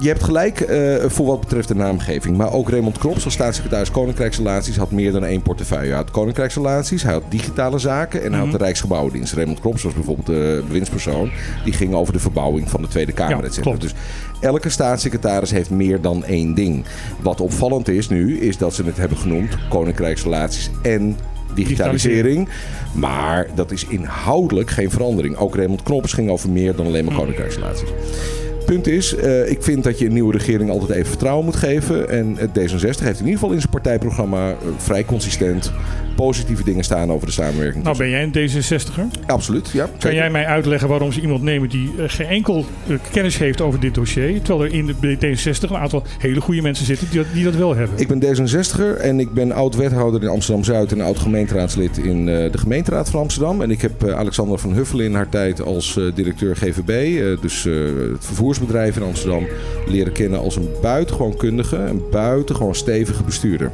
Je 0.00 0.08
hebt 0.08 0.22
gelijk 0.22 0.66
voor 1.06 1.26
wat 1.26 1.40
betreft 1.40 1.68
de 1.68 1.74
naamgeving. 1.74 2.36
Maar 2.36 2.52
ook 2.52 2.70
Raymond 2.70 2.98
Krops 2.98 3.26
als 3.30 3.38
staatssecretaris 3.38 3.90
Koninkrijksrelaties 3.90 4.76
had 4.76 4.90
meer 4.90 5.12
dan 5.12 5.24
één 5.24 5.42
portefeuille. 5.42 5.88
Hij 5.88 5.96
had 5.96 6.10
Koninkrijksrelaties, 6.10 7.02
hij 7.02 7.12
had 7.12 7.22
digitale 7.28 7.78
zaken 7.78 8.22
en 8.22 8.32
hij 8.32 8.40
had 8.40 8.50
de 8.50 8.56
Rijksgebouwendienst. 8.56 9.32
Raymond 9.32 9.60
Krops 9.60 9.82
was 9.82 9.94
bijvoorbeeld 9.94 10.26
de 10.26 10.62
bewindspersoon. 10.66 11.30
Die 11.64 11.72
ging 11.72 11.94
over 11.94 12.12
de 12.12 12.18
verbouwing 12.18 12.70
van 12.70 12.82
de 12.82 12.88
Tweede 12.88 13.12
Kamer, 13.12 13.36
Ja, 13.36 13.42
et 13.42 13.54
cetera. 13.54 13.76
Dus 13.76 13.94
elke 14.40 14.68
staatssecretaris 14.68 15.50
heeft 15.50 15.70
meer 15.70 16.00
dan 16.00 16.24
één 16.24 16.54
ding. 16.54 16.84
Wat 17.20 17.40
opvallend 17.40 17.88
is 17.88 18.08
nu, 18.08 18.38
is 18.38 18.58
dat 18.58 18.74
ze 18.74 18.84
het 18.84 18.96
hebben 18.96 19.18
genoemd 19.18 19.56
Koninkrijksrelaties 19.68 20.70
en 20.82 21.16
digitalisering. 21.54 22.48
Maar 22.92 23.46
dat 23.54 23.70
is 23.70 23.84
inhoudelijk 23.84 24.70
geen 24.70 24.90
verandering. 24.90 25.36
Ook 25.36 25.56
Raymond 25.56 25.82
Knoppers 25.82 26.12
ging 26.12 26.30
over 26.30 26.50
meer 26.50 26.76
dan 26.76 26.86
alleen 26.86 27.04
maar 27.04 27.14
Koninkrijksrelaties. 27.14 27.88
Punt 28.64 28.86
is, 28.86 29.14
eh, 29.14 29.50
ik 29.50 29.62
vind 29.62 29.84
dat 29.84 29.98
je 29.98 30.06
een 30.06 30.12
nieuwe 30.12 30.32
regering 30.32 30.70
altijd 30.70 30.90
even 30.90 31.06
vertrouwen 31.06 31.44
moet 31.44 31.56
geven. 31.56 32.08
En 32.08 32.36
het 32.38 32.50
D66 32.50 33.04
heeft 33.04 33.18
in 33.18 33.24
ieder 33.24 33.32
geval 33.32 33.50
in 33.50 33.58
zijn 33.58 33.70
partijprogramma 33.70 34.50
eh, 34.50 34.56
vrij 34.76 35.04
consistent 35.04 35.72
positieve 36.16 36.64
dingen 36.64 36.84
staan 36.84 37.12
over 37.12 37.26
de 37.26 37.32
samenwerking. 37.32 37.84
Nou 37.84 37.96
ben 37.96 38.08
jij 38.10 38.22
een 38.22 38.32
D66er. 38.32 39.26
Absoluut, 39.26 39.70
ja. 39.70 39.84
Kan 39.84 39.94
zeker. 39.98 40.18
jij 40.18 40.30
mij 40.30 40.46
uitleggen 40.46 40.88
waarom 40.88 41.12
ze 41.12 41.20
iemand 41.20 41.42
nemen 41.42 41.68
die 41.68 41.90
eh, 41.98 42.04
geen 42.06 42.26
enkel 42.26 42.64
kennis 43.12 43.38
heeft 43.38 43.60
over 43.60 43.80
dit 43.80 43.94
dossier? 43.94 44.42
Terwijl 44.42 44.70
er 44.70 44.76
in 44.76 44.94
de 45.00 45.16
D66 45.16 45.70
een 45.70 45.76
aantal 45.76 46.02
hele 46.18 46.40
goede 46.40 46.62
mensen 46.62 46.86
zitten 46.86 47.06
die 47.10 47.18
dat, 47.22 47.32
die 47.32 47.44
dat 47.44 47.54
wel 47.54 47.76
hebben. 47.76 47.98
Ik 47.98 48.08
ben 48.08 48.22
D66er 48.22 49.00
en 49.00 49.20
ik 49.20 49.32
ben 49.32 49.52
oud-wethouder 49.52 50.22
in 50.22 50.28
Amsterdam-Zuid 50.28 50.92
en 50.92 51.00
oud-gemeenteraadslid 51.00 51.98
in 51.98 52.24
de 52.26 52.58
gemeenteraad 52.58 53.10
van 53.10 53.20
Amsterdam. 53.20 53.62
En 53.62 53.70
ik 53.70 53.80
heb 53.80 54.08
Alexander 54.08 54.58
van 54.58 54.72
Huffelen 54.72 55.04
in 55.04 55.14
haar 55.14 55.28
tijd 55.28 55.62
als 55.62 56.00
directeur 56.14 56.56
GVB, 56.56 57.20
dus 57.40 57.64
het 57.64 58.24
vervoersbedrijf 58.66 58.96
in 58.96 59.02
Amsterdam, 59.02 59.46
leren 59.86 60.12
kennen 60.12 60.40
als 60.40 60.56
een 60.56 60.68
buitengewoon 60.82 61.36
kundige, 61.36 61.76
een 61.76 62.02
buitengewoon 62.10 62.74
stevige 62.74 63.22
bestuurder. 63.22 63.70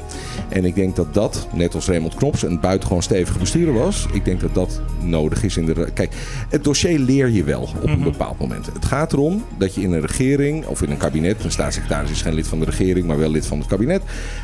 En 0.48 0.64
ik 0.64 0.74
denk 0.74 0.96
dat 0.96 1.14
dat, 1.14 1.48
net 1.52 1.74
als 1.74 1.86
Raymond 1.86 2.14
Knops, 2.14 2.42
een 2.42 2.60
buitengewoon 2.60 3.02
stevige 3.02 3.38
bestuurder 3.38 3.74
was. 3.74 4.06
Ik 4.12 4.24
denk 4.24 4.40
dat 4.40 4.54
dat 4.54 4.80
nodig 5.02 5.42
is 5.42 5.56
in 5.56 5.66
de... 5.66 5.86
Kijk, 5.94 6.12
het 6.48 6.64
dossier 6.64 6.98
leer 6.98 7.28
je 7.30 7.44
wel 7.44 7.68
op 7.82 7.88
een 7.88 8.02
bepaald 8.02 8.38
moment. 8.38 8.66
Het 8.72 8.84
gaat 8.84 9.12
erom 9.12 9.44
dat 9.58 9.74
je 9.74 9.80
in 9.80 9.92
een 9.92 10.00
regering 10.06 10.66
of 10.66 10.82
in 10.82 10.90
een 10.90 10.96
kabinet... 10.96 11.44
een 11.44 11.50
staatssecretaris 11.50 12.10
is 12.10 12.22
geen 12.22 12.34
lid 12.34 12.46
van 12.46 12.58
de 12.58 12.64
regering, 12.64 13.06
maar 13.06 13.18
wel 13.18 13.30
lid 13.30 13.46
van 13.46 13.58
het 13.58 13.66
kabinet... 13.68 14.02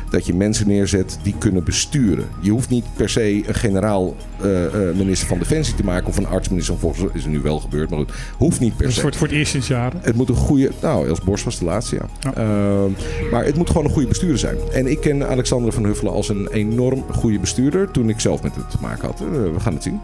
dat 0.09 0.25
je 0.25 0.33
mensen 0.33 0.67
neerzet 0.67 1.19
die 1.23 1.35
kunnen 1.37 1.63
besturen. 1.63 2.25
Je 2.39 2.51
hoeft 2.51 2.69
niet 2.69 2.85
per 2.95 3.09
se 3.09 3.47
een 3.47 3.55
generaal 3.55 4.15
eh, 4.41 4.65
eh, 4.65 4.95
minister 4.95 5.27
van 5.27 5.39
Defensie 5.39 5.75
te 5.75 5.83
maken... 5.83 6.07
of 6.07 6.17
een 6.17 6.27
artsminister 6.27 6.77
van 6.77 6.93
Volks... 6.95 7.13
is 7.13 7.23
er 7.23 7.29
nu 7.29 7.39
wel 7.39 7.59
gebeurd, 7.59 7.89
maar 7.89 7.99
goed. 7.99 8.11
Hoeft 8.37 8.59
niet 8.59 8.77
per 8.77 8.91
se. 8.91 8.99
voor, 8.99 9.09
het- 9.09 9.19
voor 9.19 9.27
het 9.27 9.35
eerst 9.35 9.51
sinds 9.51 9.67
jaren. 9.67 9.99
Het 10.01 10.15
moet 10.27 10.37
een 10.37 10.43
goede. 10.43 10.71
Nou, 10.81 11.07
Els 11.07 11.21
Borst 11.21 11.43
was 11.43 11.59
de 11.59 11.65
laatste, 11.65 11.95
ja. 11.95 12.05
Ja. 12.19 12.33
Ehm, 12.33 12.91
maar 13.31 13.45
het 13.45 13.55
moet 13.55 13.67
gewoon 13.67 13.83
een 13.85 13.91
goede 13.91 14.07
bestuurder 14.07 14.37
zijn. 14.39 14.57
En 14.73 14.87
ik 14.87 14.99
ken 14.99 15.27
Alexander 15.27 15.73
van 15.73 15.83
Huffelen 15.85 16.13
als 16.13 16.29
een 16.29 16.47
enorm 16.51 17.03
goede 17.11 17.39
bestuurder. 17.39 17.91
Toen 17.91 18.09
ik 18.09 18.19
zelf 18.19 18.43
met 18.43 18.55
het 18.55 18.69
te 18.69 18.77
maken 18.81 19.07
had. 19.07 19.19
Eh, 19.21 19.27
we 19.53 19.59
gaan 19.59 19.73
het 19.73 19.83
zien. 19.83 19.99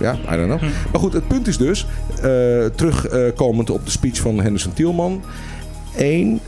Ja, 0.00 0.12
I 0.32 0.36
don't 0.36 0.46
know. 0.46 0.60
Maar 0.92 1.00
goed, 1.00 1.12
het 1.12 1.28
punt 1.28 1.46
is 1.46 1.56
dus. 1.56 1.86
eh, 2.14 2.20
terugkomend 2.74 3.70
op 3.70 3.84
de 3.84 3.90
speech 3.90 4.20
van 4.20 4.40
Henderson 4.40 4.72
Tielman. 4.72 5.22
Eén. 5.96 6.40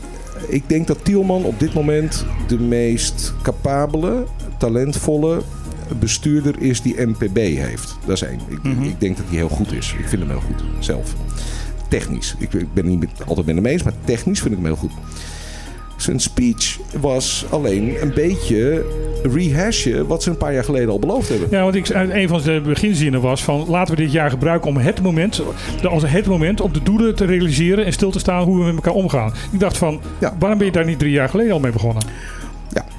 Ik 0.47 0.63
denk 0.69 0.87
dat 0.87 0.97
Tielman 1.05 1.43
op 1.43 1.59
dit 1.59 1.73
moment 1.73 2.25
de 2.47 2.59
meest 2.59 3.33
capabele, 3.41 4.23
talentvolle 4.57 5.41
bestuurder 5.99 6.55
is 6.61 6.81
die 6.81 7.01
MPB 7.05 7.35
heeft. 7.37 7.97
Dat 8.05 8.15
is 8.15 8.21
één. 8.21 8.39
Ik, 8.47 8.63
Mhm. 8.63 8.83
ik 8.83 8.99
denk 8.99 9.17
dat 9.17 9.25
hij 9.27 9.37
heel 9.37 9.49
goed 9.49 9.73
is. 9.73 9.95
Ik 9.99 10.07
vind 10.07 10.21
hem 10.21 10.29
heel 10.31 10.41
goed, 10.47 10.63
zelf 10.79 11.13
technisch. 11.91 12.35
Ik, 12.37 12.53
ik 12.53 12.73
ben 12.73 12.87
niet 12.87 12.99
met, 12.99 13.09
altijd 13.27 13.45
met 13.45 13.55
hem 13.55 13.65
eens, 13.65 13.83
maar 13.83 13.93
technisch 14.05 14.39
vind 14.39 14.51
ik 14.51 14.57
hem 14.57 14.67
heel 14.67 14.75
goed. 14.75 14.91
Zijn 15.97 16.19
speech 16.19 16.77
was 16.99 17.45
alleen 17.49 18.01
een 18.01 18.11
beetje 18.13 18.85
rehashen 19.23 20.07
wat 20.07 20.23
ze 20.23 20.29
een 20.29 20.37
paar 20.37 20.53
jaar 20.53 20.63
geleden 20.63 20.89
al 20.89 20.99
beloofd 20.99 21.29
hebben. 21.29 21.47
Ja, 21.51 21.63
want 21.63 21.75
ik, 21.75 21.89
een 21.89 22.27
van 22.27 22.41
de 22.41 22.61
beginzinnen 22.63 23.21
was 23.21 23.43
van 23.43 23.65
laten 23.67 23.95
we 23.95 24.01
dit 24.01 24.11
jaar 24.11 24.29
gebruiken 24.29 24.69
om 24.69 24.77
het 24.77 25.01
moment, 25.01 25.41
als 25.89 26.03
het 26.05 26.25
moment 26.25 26.61
om 26.61 26.73
de 26.73 26.83
doelen 26.83 27.15
te 27.15 27.25
realiseren 27.25 27.85
en 27.85 27.93
stil 27.93 28.11
te 28.11 28.19
staan 28.19 28.43
hoe 28.43 28.57
we 28.57 28.63
met 28.65 28.75
elkaar 28.75 28.93
omgaan. 28.93 29.33
Ik 29.51 29.59
dacht 29.59 29.77
van, 29.77 30.01
Ja. 30.19 30.35
waarom 30.39 30.57
ben 30.57 30.67
je 30.67 30.73
daar 30.73 30.85
niet 30.85 30.99
drie 30.99 31.11
jaar 31.11 31.29
geleden 31.29 31.53
al 31.53 31.59
mee 31.59 31.71
begonnen? 31.71 32.03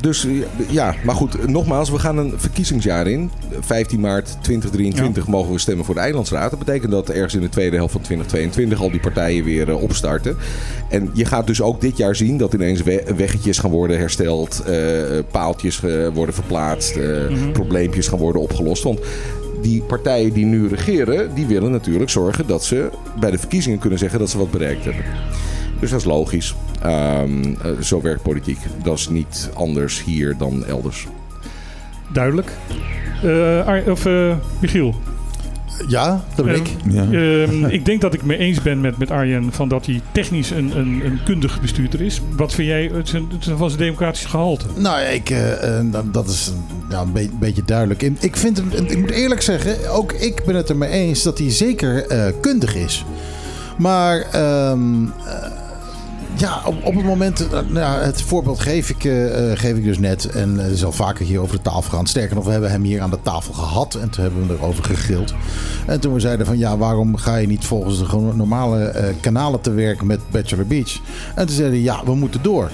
Dus 0.03 0.27
ja, 0.69 0.95
maar 1.05 1.15
goed, 1.15 1.49
nogmaals, 1.49 1.91
we 1.91 1.99
gaan 1.99 2.19
een 2.19 2.33
verkiezingsjaar 2.37 3.07
in. 3.07 3.31
15 3.61 4.01
maart 4.01 4.37
2023 4.43 5.27
mogen 5.27 5.53
we 5.53 5.59
stemmen 5.59 5.85
voor 5.85 5.95
de 5.95 6.01
Eilandsraad. 6.01 6.51
Dat 6.51 6.59
betekent 6.59 6.91
dat 6.91 7.09
ergens 7.09 7.35
in 7.35 7.41
de 7.41 7.49
tweede 7.49 7.77
helft 7.77 7.93
van 7.93 8.01
2022 8.01 8.81
al 8.81 8.91
die 8.91 9.01
partijen 9.01 9.45
weer 9.45 9.69
eh, 9.69 9.83
opstarten. 9.83 10.37
En 10.89 11.11
je 11.13 11.25
gaat 11.25 11.47
dus 11.47 11.63
ook 11.63 11.81
dit 11.81 11.97
jaar 11.97 12.17
zien 12.17 12.37
dat 12.37 12.53
ineens 12.55 12.83
we- 12.83 13.05
weggetjes 13.17 13.59
gaan 13.59 13.71
worden 13.71 13.99
hersteld, 13.99 14.63
eh, 14.67 14.75
paaltjes 15.31 15.81
worden 16.15 16.35
verplaatst, 16.35 16.97
eh, 16.97 17.53
probleempjes 17.53 18.09
gaan 18.09 18.19
worden 18.19 18.43
opgelost. 18.43 18.83
Want 18.83 19.01
die 19.63 19.83
partijen 19.83 20.33
die 20.33 20.45
nu 20.45 20.69
regeren, 20.69 21.35
die 21.35 21.47
willen 21.47 21.71
natuurlijk 21.71 22.11
zorgen 22.11 22.47
dat 22.47 22.65
ze 22.65 22.89
bij 23.21 23.31
de 23.31 23.39
verkiezingen 23.39 23.79
kunnen 23.79 23.99
zeggen 23.99 24.19
dat 24.19 24.31
ze 24.31 24.39
wat 24.39 24.51
bereikt 24.51 24.85
hebben. 24.85 25.05
Dus 25.83 25.91
dat 25.91 26.01
is 26.01 26.07
logisch. 26.07 26.55
Ehm, 26.83 27.45
eh, 27.45 27.71
zo 27.81 28.01
werkt 28.03 28.23
politiek. 28.23 28.59
Dat 28.83 28.99
is 28.99 29.09
niet 29.09 29.51
anders 29.55 30.05
hier 30.05 30.37
dan 30.39 30.65
elders. 30.67 31.07
Duidelijk. 32.13 32.51
Eh, 33.23 33.67
Ar- 33.67 33.83
of 33.91 34.07
eh, 34.07 34.37
Michiel, 34.61 34.95
Ja, 35.89 36.25
dat 36.35 36.45
ben 36.45 36.55
ik. 36.55 36.69
Ja. 36.91 37.03
Ehm, 37.11 37.65
ik 37.79 37.85
denk 37.85 38.01
dat 38.01 38.15
ik 38.15 38.23
me 38.25 38.37
eens 38.37 38.63
ben 38.63 38.81
met, 38.81 38.99
met 38.99 39.11
Arjen 39.11 39.53
van 39.53 39.69
dat 39.69 39.87
hij 39.87 40.01
technisch 40.13 40.51
een, 40.51 40.77
een, 40.79 41.01
een 41.05 41.19
kundig 41.25 41.61
bestuurder 41.61 42.01
is. 42.01 42.21
Wat 42.37 42.53
vind 42.53 42.69
jij 42.69 42.91
het 42.95 43.09
zijn- 43.09 43.29
het 43.33 43.45
zijn 43.45 43.57
van 43.57 43.69
zijn 43.69 43.81
democratische 43.83 44.29
gehalte? 44.29 44.65
Nou, 44.77 45.01
ik, 45.01 45.35
dat- 46.13 46.29
is 46.29 46.53
ja, 46.91 47.01
een 47.01 47.13
be- 47.13 47.31
beetje 47.41 47.63
duidelijk. 47.65 48.03
Ik, 48.03 48.37
vind 48.37 48.57
hem, 48.57 48.71
ik 48.87 48.99
moet 48.99 49.11
eerlijk 49.11 49.43
zeggen, 49.43 49.91
ook 49.91 50.13
ik 50.13 50.43
ben 50.47 50.55
het 50.55 50.69
er 50.69 50.77
mee 50.77 50.91
eens 50.91 51.23
dat 51.23 51.39
hij 51.39 51.51
zeker 51.51 52.07
eh, 52.07 52.33
kundig 52.41 52.75
is. 52.75 53.05
Maar 53.79 54.21
ehm, 54.21 55.05
eh, 55.05 55.61
ja, 56.37 56.63
op, 56.85 56.95
het 56.95 57.05
moment, 57.05 57.49
eh, 57.49 57.61
nou, 57.69 58.03
het 58.03 58.23
voorbeeld 58.23 58.61
geef 58.61 58.91
ik, 58.91 59.05
eh, 59.05 59.51
eh, 59.51 59.59
geef 59.59 59.77
ik 59.77 59.85
dus 59.85 59.99
net. 59.99 60.25
En 60.25 60.65
eh, 60.65 60.71
is 60.71 60.85
al 60.85 60.93
vaker 60.93 61.27
hier 61.27 61.41
over 61.41 61.57
de 61.57 61.63
tafel 61.63 61.97
gaan. 61.97 62.07
Sterker 62.07 62.35
nog, 62.35 62.45
we 62.45 62.51
hebben 62.51 62.71
hem 62.71 62.83
hier 62.83 63.01
aan 63.01 63.11
de 63.11 63.19
tafel 63.23 63.55
gehad. 63.55 63.95
En 63.95 64.11
toen 64.11 64.23
hebben 64.23 64.47
we 64.47 64.55
erover 64.55 64.85
gegrild. 64.85 65.35
En 65.87 66.01
toen 66.01 66.15
we 66.15 66.21
zeiden 66.21 66.47
van 66.47 66.59
ja, 66.59 66.77
waarom 66.77 67.17
ga 67.17 67.37
je 67.37 67.47
niet 67.47 67.65
volgens 67.65 67.99
de 67.99 68.17
normale 68.35 69.15
kanalen 69.21 69.61
te 69.61 69.71
werk 69.71 70.03
met 70.03 70.21
Bachelor 70.31 70.67
Beach? 70.67 71.01
En 71.35 71.47
toen 71.47 71.57
zeiden 71.57 71.83
ja, 71.83 72.05
we 72.05 72.15
moeten 72.15 72.43
door. 72.43 72.71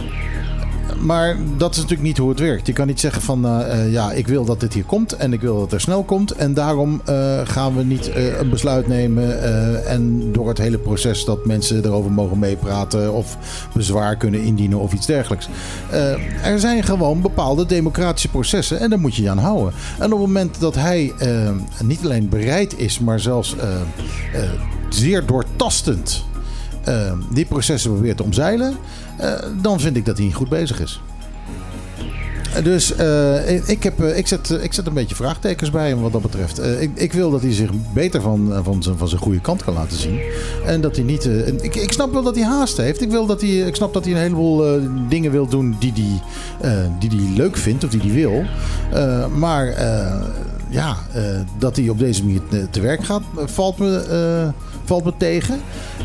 Maar 0.96 1.36
dat 1.56 1.70
is 1.70 1.76
natuurlijk 1.76 2.08
niet 2.08 2.18
hoe 2.18 2.28
het 2.28 2.38
werkt. 2.38 2.66
Je 2.66 2.72
kan 2.72 2.86
niet 2.86 3.00
zeggen 3.00 3.22
van 3.22 3.46
eh, 3.46 3.92
ja, 3.92 4.12
ik 4.12 4.26
wil 4.26 4.44
dat 4.44 4.60
dit 4.60 4.74
hier 4.74 4.84
komt 4.84 5.12
en 5.12 5.32
ik 5.32 5.40
wil 5.40 5.54
dat 5.54 5.62
het 5.62 5.72
er 5.72 5.80
snel 5.80 6.02
komt. 6.02 6.30
En 6.30 6.54
daarom 6.54 7.00
eh, 7.04 7.40
gaan 7.44 7.76
we 7.76 7.84
niet 7.84 8.10
een 8.38 8.50
besluit 8.50 8.86
nemen. 8.86 9.86
en 9.86 10.32
door 10.32 10.48
het 10.48 10.58
hele 10.58 10.78
proces 10.78 11.24
dat 11.24 11.46
mensen 11.46 11.84
erover 11.84 12.12
mogen 12.12 12.38
meepraten 12.38 13.12
of 13.12 13.36
bezwaar 13.74 14.16
kunnen 14.16 14.42
indienen 14.42 14.78
of 14.78 14.92
iets 14.92 15.06
dergelijks. 15.06 15.48
Er 16.42 16.60
zijn 16.60 16.82
gewoon 16.82 17.20
bepaalde 17.20 17.66
democratische 17.66 18.28
processen 18.28 18.80
en 18.80 18.90
daar 18.90 19.00
moet 19.00 19.14
je 19.14 19.22
je 19.22 19.30
aan 19.30 19.38
houden. 19.38 19.72
En 19.98 20.04
op 20.04 20.18
het 20.18 20.26
moment 20.26 20.60
dat 20.60 20.74
hij 20.74 21.12
niet 21.82 22.04
alleen 22.04 22.28
bereid 22.28 22.78
is, 22.78 22.98
maar 22.98 23.20
zelfs 23.20 23.56
zeer 24.88 25.26
doortastend 25.26 26.24
die 27.32 27.44
processen 27.44 27.92
probeert 27.92 28.16
te 28.16 28.22
omzeilen, 28.22 28.76
dan 29.62 29.80
vind 29.80 29.96
ik 29.96 30.04
dat 30.04 30.16
hij 30.16 30.26
niet 30.26 30.34
goed 30.34 30.48
bezig 30.48 30.80
is. 30.80 31.00
Eh, 32.54 32.64
Dus 32.64 32.94
eh, 32.94 33.68
ik, 33.68 33.82
heb, 33.82 34.00
eh, 34.02 34.16
ik, 34.18 34.26
zet, 34.26 34.50
eh, 34.50 34.62
ik 34.64 34.72
zet 34.72 34.86
een 34.86 34.92
beetje 34.94 35.14
vraagtekens 35.14 35.70
bij 35.70 35.88
hem 35.88 36.00
wat 36.00 36.12
dat 36.12 36.22
betreft. 36.22 36.58
Eh, 36.58 36.80
ik, 36.82 36.90
ik 36.94 37.12
wil 37.12 37.30
dat 37.30 37.42
hij 37.42 37.52
zich 37.54 37.70
beter 37.92 38.20
van, 38.20 38.52
eh, 38.54 38.58
van, 38.62 38.82
zijn, 38.82 38.96
van 38.98 39.08
zijn 39.08 39.20
goede 39.20 39.40
kant 39.40 39.64
kan 39.64 39.74
laten 39.74 39.96
zien. 39.98 40.20
En 40.66 40.80
dat 40.80 40.96
hij 40.96 41.04
niet. 41.04 41.26
eh, 41.26 41.46
ik, 41.48 41.74
ik 41.76 41.92
snap 41.92 42.12
wel 42.12 42.22
dat 42.22 42.34
hij 42.34 42.44
haast 42.44 42.76
heeft. 42.76 43.00
Ik, 43.02 43.10
wil 43.10 43.26
dat 43.26 43.40
hij, 43.40 43.50
ik 43.50 43.74
snap 43.74 43.92
dat 43.92 44.04
hij 44.04 44.12
een 44.14 44.20
heleboel 44.20 44.66
eh, 44.74 44.80
dingen 45.08 45.30
wil 45.30 45.46
doen 45.48 45.76
die 45.78 45.92
hij 45.94 46.20
eh, 46.70 46.86
die 46.98 47.10
hij 47.10 47.36
leuk 47.36 47.56
vindt 47.56 47.84
of 47.84 47.90
die 47.90 48.00
hij 48.00 48.12
wil. 48.12 48.44
Eh, 48.92 49.26
maar 49.26 49.66
eh, 49.68 50.14
ja, 50.68 50.96
eh, 51.12 51.22
dat 51.58 51.76
hij 51.76 51.88
op 51.88 51.98
deze 51.98 52.24
manier 52.24 52.40
te, 52.70 52.80
werk 52.80 53.04
gaat, 53.04 53.22
eh, 53.38 53.42
valt 53.46 53.78
me, 53.78 53.96
eh, 53.98 54.48
valt 54.88 55.04
me 55.04 55.12
tegen. 55.16 55.60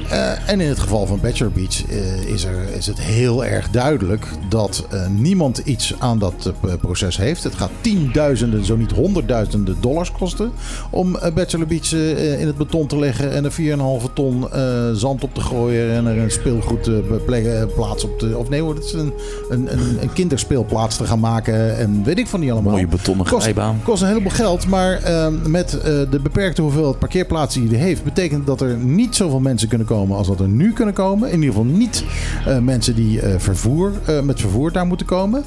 Eh, 0.10 0.49
en 0.49 0.61
in 0.61 0.68
het 0.68 0.80
geval 0.80 1.05
van 1.05 1.19
Bachelor 1.22 1.51
Beach 1.51 1.85
eh, 1.89 2.22
is, 2.22 2.43
er, 2.43 2.73
is 2.76 2.85
het 2.85 3.01
heel 3.01 3.45
erg 3.45 3.69
duidelijk 3.69 4.27
dat 4.49 4.85
eh, 4.89 5.07
niemand 5.07 5.57
iets 5.57 5.93
aan 5.99 6.19
dat 6.19 6.51
proces 6.81 7.18
heeft. 7.18 7.43
Het 7.43 7.55
gaat 7.55 7.69
tienduizenden, 7.81 8.65
zo 8.65 8.76
niet 8.76 8.91
honderdduizenden 8.91 9.76
dollars 9.80 10.11
kosten 10.11 10.51
om 10.89 11.11
Bachelor 11.34 11.68
Beach 11.68 11.91
in 12.39 12.47
het 12.47 12.57
beton 12.57 12.88
te 12.88 12.97
leggen 12.99 13.31
en 13.31 13.45
er 13.45 13.51
4,5 13.51 14.14
ton 14.14 14.45
zand 14.93 15.23
op 15.23 15.34
te 15.34 15.41
gooien 15.41 15.91
en 15.93 16.05
er 16.05 16.18
een 16.18 16.31
speelgoedplaats 16.31 18.03
op 18.03 18.19
te. 18.19 18.38
Of 18.38 18.49
nee 18.49 18.61
hoor, 18.61 18.76
het 18.76 18.84
is 18.84 18.93
een, 18.93 19.14
een, 19.49 19.73
een, 19.73 20.01
een 20.01 20.14
kinderspeelplaats 20.14 20.97
te 20.97 21.05
gaan 21.05 21.19
maken 21.19 21.77
en 21.77 22.03
weet 22.03 22.19
ik 22.19 22.27
van 22.27 22.39
niet 22.39 22.51
allemaal. 22.51 22.72
Mooie 22.72 22.88
betonnen 22.88 23.26
glijbaan. 23.26 23.80
Kost 23.84 24.01
een 24.01 24.07
heleboel 24.07 24.31
geld. 24.31 24.68
Maar 24.68 25.01
met 25.47 25.69
de 26.10 26.19
beperkte 26.23 26.61
hoeveelheid 26.61 26.99
parkeerplaatsen 26.99 27.61
die 27.61 27.77
hij 27.77 27.88
heeft, 27.88 28.03
betekent 28.03 28.45
dat 28.45 28.61
er 28.61 28.73
niet 28.78 29.16
zoveel 29.16 29.40
mensen 29.40 29.68
kunnen 29.68 29.88
komen 29.88 30.18
als 30.18 30.28
dat 30.28 30.40
er 30.40 30.48
nu 30.48 30.74
kunnen 30.74 30.94
komen. 30.94 31.30
In 31.30 31.41
ieder 31.41 31.56
geval 31.56 31.72
niet 31.78 32.04
eh, 32.45 32.58
mensen 32.58 32.95
die 32.95 33.22
eh, 33.22 33.40
vervoer, 33.40 33.91
eh, 34.06 34.22
met 34.22 34.40
vervoer 34.40 34.72
daar 34.72 34.86
moeten 34.86 35.06
komen. 35.06 35.44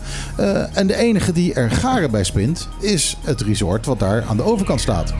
En 0.72 0.86
de 0.86 0.96
enige 0.96 1.32
die 1.32 1.54
er 1.54 1.70
garen 1.70 2.10
bij 2.10 2.24
spint, 2.24 2.68
is 2.80 3.16
het 3.22 3.40
resort 3.40 3.86
wat 3.86 3.98
daar 3.98 4.24
aan 4.28 4.36
de 4.36 4.42
overkant 4.42 4.80
staat. 4.80 5.14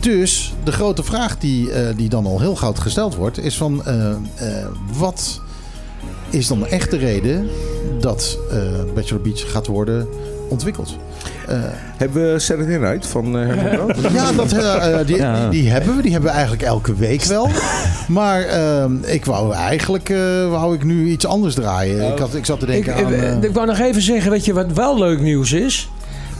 Dus 0.00 0.54
de 0.64 0.72
grote 0.72 1.02
vraag 1.02 1.38
die, 1.38 1.70
die 1.96 2.08
dan 2.08 2.26
al 2.26 2.40
heel 2.40 2.56
gauw 2.56 2.72
gesteld 2.72 3.14
wordt, 3.14 3.38
is 3.38 3.56
van 3.56 3.82
wat 4.98 5.40
is 6.30 6.46
dan 6.46 6.66
echt 6.66 6.90
de 6.90 6.96
reden 6.96 7.48
dat 8.00 8.38
Bachelor 8.94 9.22
Beach 9.22 9.50
gaat 9.50 9.66
worden 9.66 10.08
ontwikkeld? 10.48 10.96
Eh, 11.48 11.58
Hebben 11.96 12.32
we 12.32 12.38
Saturday 12.38 12.76
Night 12.90 13.06
van 13.06 13.38
eh, 13.38 13.46
Herman 13.46 13.86
Brood? 13.86 14.12
ja, 14.12 14.32
dat, 14.32 14.52
eh, 14.52 14.96
die, 15.06 15.16
Ja. 15.16 15.40
die, 15.50 15.60
die 15.60 15.70
hebben 15.70 15.96
we. 15.96 16.02
Die 16.02 16.12
hebben 16.12 16.30
we 16.30 16.36
eigenlijk 16.36 16.66
elke 16.66 16.94
week 16.94 17.22
wel. 17.24 17.48
Maar 18.08 18.42
ehm, 18.42 18.92
ik 19.04 19.24
wou 19.24 19.54
eigenlijk 19.54 20.08
eh, 20.08 20.18
wou 20.50 20.74
ik 20.74 20.84
nu 20.84 21.08
iets 21.08 21.26
anders 21.26 21.54
draaien. 21.54 22.12
Ik, 22.12 22.18
had, 22.18 22.34
ik 22.34 22.44
zat 22.44 22.60
te 22.60 22.66
Ik, 22.66 22.72
denken 22.84 23.04
aan... 23.06 23.12
eh, 23.12 23.32
eh, 23.32 23.42
ik 23.42 23.52
wou 23.54 23.66
nog 23.66 23.78
even 23.78 24.02
zeggen, 24.02 24.30
weet 24.30 24.44
je 24.44 24.52
wat 24.52 24.72
wel 24.72 24.98
leuk 24.98 25.20
nieuws 25.20 25.52
is? 25.52 25.90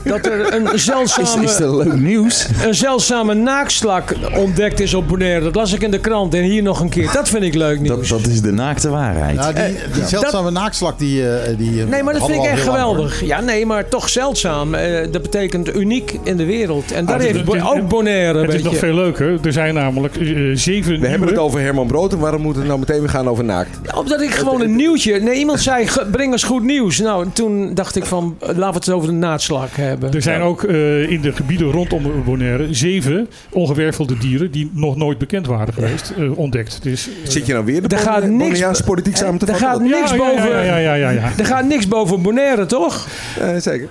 Dat 0.03 0.25
er 0.25 0.53
een 0.53 0.79
zeldzame, 0.79 1.43
is 1.43 1.57
dat 1.57 1.73
leuk 1.85 1.93
nieuws? 1.99 2.47
een 2.65 2.75
zeldzame 2.75 3.33
naakslak 3.33 4.15
ontdekt 4.35 4.79
is 4.79 4.93
op 4.93 5.07
Bonaire. 5.07 5.43
Dat 5.43 5.55
las 5.55 5.73
ik 5.73 5.81
in 5.81 5.91
de 5.91 5.99
krant 5.99 6.33
en 6.33 6.41
hier 6.43 6.61
nog 6.63 6.79
een 6.79 6.89
keer. 6.89 7.09
Dat 7.13 7.29
vind 7.29 7.43
ik 7.43 7.53
leuk 7.53 7.87
Dat, 7.87 7.95
nieuws. 7.97 8.09
dat 8.09 8.27
is 8.27 8.41
de 8.41 8.51
naakte 8.51 8.89
waarheid. 8.89 9.35
nou, 9.35 9.53
die, 9.53 9.63
die 9.93 10.05
zeldzame 10.07 10.51
naakslak 10.51 10.99
die... 10.99 11.29
eh, 11.29 11.57
die 11.57 11.81
eh, 11.81 11.87
Nee, 11.87 12.03
maar 12.03 12.13
dat 12.13 12.25
vind 12.25 12.37
ik 12.37 12.43
we 12.43 12.49
echt 12.49 12.61
geweldig. 12.63 13.25
Ja, 13.25 13.41
nee, 13.41 13.65
maar 13.65 13.87
toch 13.87 14.09
zeldzaam. 14.09 14.73
Eh, 14.73 15.11
dat 15.11 15.21
betekent 15.21 15.75
uniek 15.75 16.19
in 16.23 16.37
de 16.37 16.45
wereld. 16.45 16.91
En 16.91 17.05
daar 17.05 17.15
het 17.19 17.25
is- 17.27 17.31
heeft 17.35 17.53
is- 17.55 17.63
ook 17.63 17.87
Bonaire 17.87 18.39
een 18.39 18.45
Het 18.45 18.53
is 18.53 18.63
nog 18.63 18.75
veel 18.77 18.93
leuker. 18.93 19.37
Er 19.43 19.53
zijn 19.53 19.73
namelijk 19.73 20.15
eh, 20.15 20.27
zeven 20.53 20.99
We 20.99 21.07
hebben 21.07 21.27
het 21.27 21.37
over 21.37 21.59
Herman 21.59 21.87
Brood 21.87 22.13
en 22.13 22.19
waarom 22.19 22.41
moet 22.41 22.55
het 22.55 22.65
nou 22.65 22.79
meteen 22.79 22.99
weer 22.99 23.09
gaan 23.09 23.27
over 23.29 23.43
naakt? 23.43 23.69
Omdat 23.95 24.21
ik 24.21 24.29
gewoon 24.31 24.61
een 24.61 24.75
nieuwtje... 24.75 25.19
Nee, 25.19 25.35
iemand 25.37 25.59
zei, 25.59 25.87
breng 26.11 26.31
eens 26.31 26.43
goed 26.43 26.63
nieuws. 26.63 26.99
Nou, 26.99 27.23
en 27.23 27.33
toen 27.33 27.73
dacht 27.73 27.95
ik 27.95 28.05
van, 28.05 28.35
eh, 28.39 28.47
laten 28.47 28.59
we 28.73 28.79
het 28.79 28.89
over 28.89 29.07
de 29.07 29.13
naadslak 29.15 29.69
hebben. 29.71 29.87
Er 30.11 30.21
zijn 30.21 30.41
ook 30.41 30.63
eh, 30.63 31.09
in 31.11 31.21
de 31.21 31.31
gebieden 31.31 31.71
rondom 31.71 32.23
Bonaire 32.25 32.67
zeven 32.73 33.29
ongewervelde 33.51 34.17
dieren 34.17 34.51
die 34.51 34.69
nog 34.73 34.95
nooit 34.95 35.17
bekend 35.17 35.45
waren 35.47 35.73
geweest, 35.73 36.13
eh, 36.17 36.37
ontdekt. 36.37 36.79
Dus, 36.83 37.07
eh, 37.07 37.29
Zit 37.29 37.45
je 37.45 37.53
nou 37.53 37.65
weer 37.65 37.87
de 37.87 37.95
Er 37.95 38.01
gaat 38.01 38.23
niks- 38.23 38.37
Bonaireaanse 38.43 38.83
politiek 38.83 39.15
samen 39.17 39.39
te 39.39 39.45
Er 39.45 39.51
vatten? 39.51 39.69
gaat 39.69 39.81
niks 39.81 40.09
ja, 40.11 40.15
ja, 40.15 40.29
boven... 40.31 40.49
Ja, 40.49 40.61
ja, 40.61 40.77
ja, 40.77 40.93
ja, 40.93 41.09
ja. 41.09 41.31
Er 41.37 41.45
gaat 41.45 41.65
niks 41.65 41.87
boven 41.87 42.21
Bonaire, 42.21 42.65
toch? 42.65 43.07
Zeker. 43.57 43.87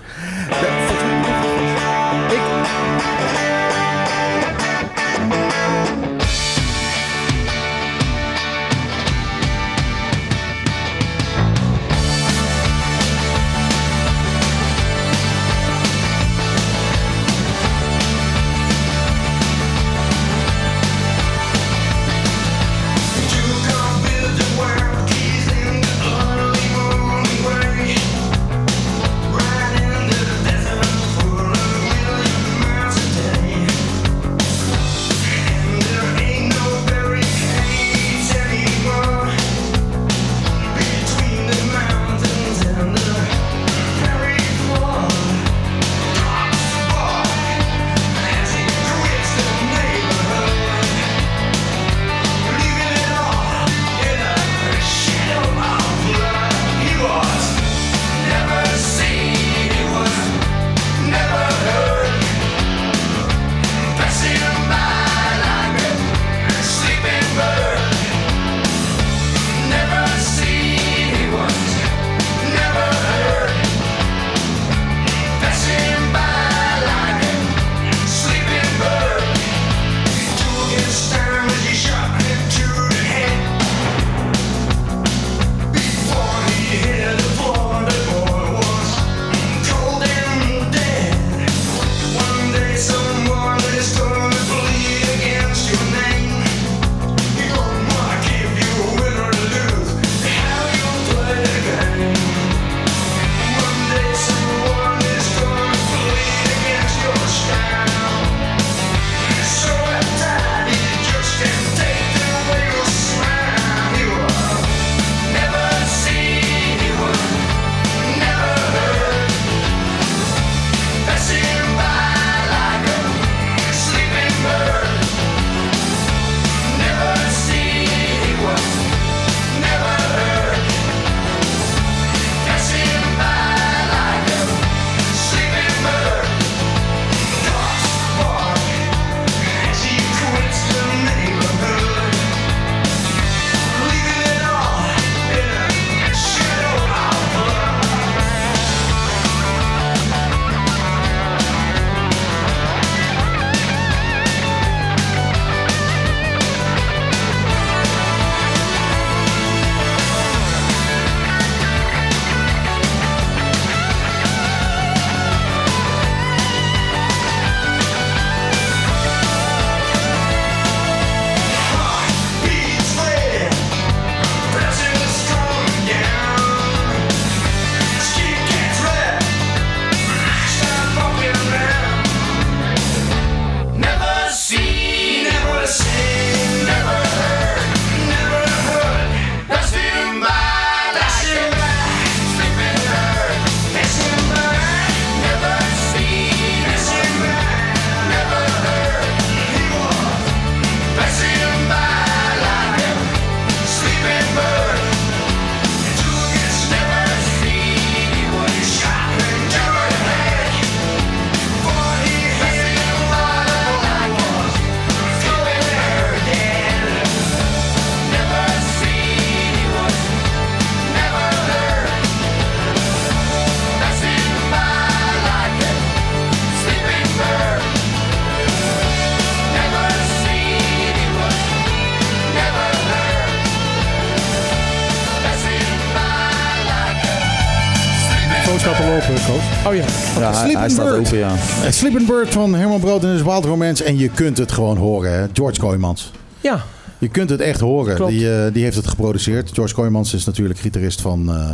Ja. 240.20 240.46
Ja, 240.46 240.58
hij, 240.58 240.68
staat 240.68 240.92
open, 240.92 241.18
ja. 241.18 241.32
Eh, 241.64 241.70
Sleeping 241.70 242.06
Bird 242.06 242.28
van 242.28 242.54
Herman 242.54 242.80
Brood 242.80 243.02
en 243.04 243.10
his 243.10 243.22
Wild 243.22 243.44
Romance. 243.44 243.84
En 243.84 243.98
je 243.98 244.08
kunt 244.08 244.38
het 244.38 244.52
gewoon 244.52 244.76
horen, 244.76 245.12
hè? 245.12 245.26
George 245.32 245.60
Kooijmans. 245.60 246.12
Ja. 246.40 246.62
Je 246.98 247.08
kunt 247.08 247.30
het 247.30 247.40
echt 247.40 247.60
horen. 247.60 247.94
Klopt. 247.94 248.12
Die, 248.12 248.32
eh, 248.32 248.52
die 248.52 248.62
heeft 248.62 248.76
het 248.76 248.86
geproduceerd. 248.88 249.50
George 249.54 249.74
Kooijmans 249.74 250.14
is 250.14 250.24
natuurlijk 250.24 250.58
gitarist 250.58 251.00
van 251.00 251.28
eh, 251.28 251.50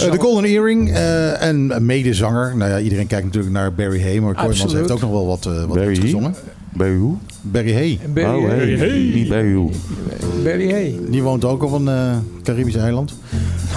Zo. 0.00 0.06
eh, 0.06 0.12
The 0.12 0.18
Golden 0.18 0.44
Earring. 0.44 0.92
eh, 0.94 1.42
en 1.42 1.86
medezanger. 1.86 2.56
Nou 2.56 2.70
ja, 2.70 2.78
iedereen 2.78 3.06
kijkt 3.06 3.24
natuurlijk 3.24 3.52
naar 3.52 3.72
Barry 3.74 4.02
Hay. 4.02 4.18
Maar 4.18 4.34
Kooijmans 4.34 4.72
heeft 4.72 4.90
ook 4.90 5.00
nog 5.00 5.10
wel 5.10 5.26
wat, 5.26 5.44
wat 5.44 5.74
Barry 5.74 5.94
gezongen. 5.94 6.34
Barry 6.74 6.96
hoe? 6.96 7.16
Barry 7.40 7.72
Hay. 7.74 8.00
Barry, 8.14 8.42
oh, 8.42 8.48
hey. 8.48 8.56
Barry 8.58 8.78
Hay. 8.78 9.10
Niet 9.14 9.28
Barry 9.28 9.52
hoe. 9.54 9.70
Barry 10.44 10.70
Hay. 10.70 10.98
Die 11.08 11.22
woont 11.22 11.44
ook 11.44 11.62
op 11.62 11.72
een 11.72 11.88
Caribisch 12.42 12.74
eiland. 12.76 13.14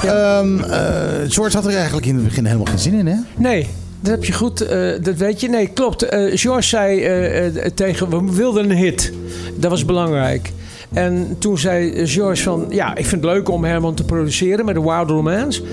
Ehm, 0.03 0.59
eh, 0.59 0.79
George 1.27 1.55
had 1.55 1.65
er 1.65 1.75
eigenlijk 1.75 2.05
in 2.05 2.15
het 2.15 2.23
begin 2.23 2.45
helemaal 2.45 2.65
geen 2.65 2.79
zin 2.79 2.93
in, 2.93 3.05
hè? 3.07 3.15
Nee, 3.37 3.67
dat 4.05 4.13
heb 4.13 4.25
je 4.25 4.33
goed, 4.33 4.61
eh, 4.61 4.89
dat 5.01 5.15
weet 5.15 5.41
je. 5.41 5.49
Nee, 5.49 5.67
klopt. 5.67 6.03
Eh 6.03 6.31
George 6.33 6.67
zei 6.67 7.03
eh, 7.03 7.65
tegen, 7.75 8.09
we 8.09 8.33
wilden 8.33 8.69
een 8.69 8.77
hit. 8.77 9.13
Dat 9.55 9.69
was 9.69 9.85
belangrijk. 9.85 10.51
En 10.93 11.35
toen 11.39 11.57
zei 11.57 12.07
George 12.07 12.43
van, 12.43 12.65
ja, 12.69 12.95
ik 12.95 13.05
vind 13.05 13.23
het 13.23 13.33
leuk 13.33 13.49
om 13.49 13.63
Herman 13.63 13.93
te 13.93 14.03
produceren 14.03 14.65
met 14.65 14.75
de 14.75 14.81
Wild 14.81 15.09
Romance. 15.09 15.63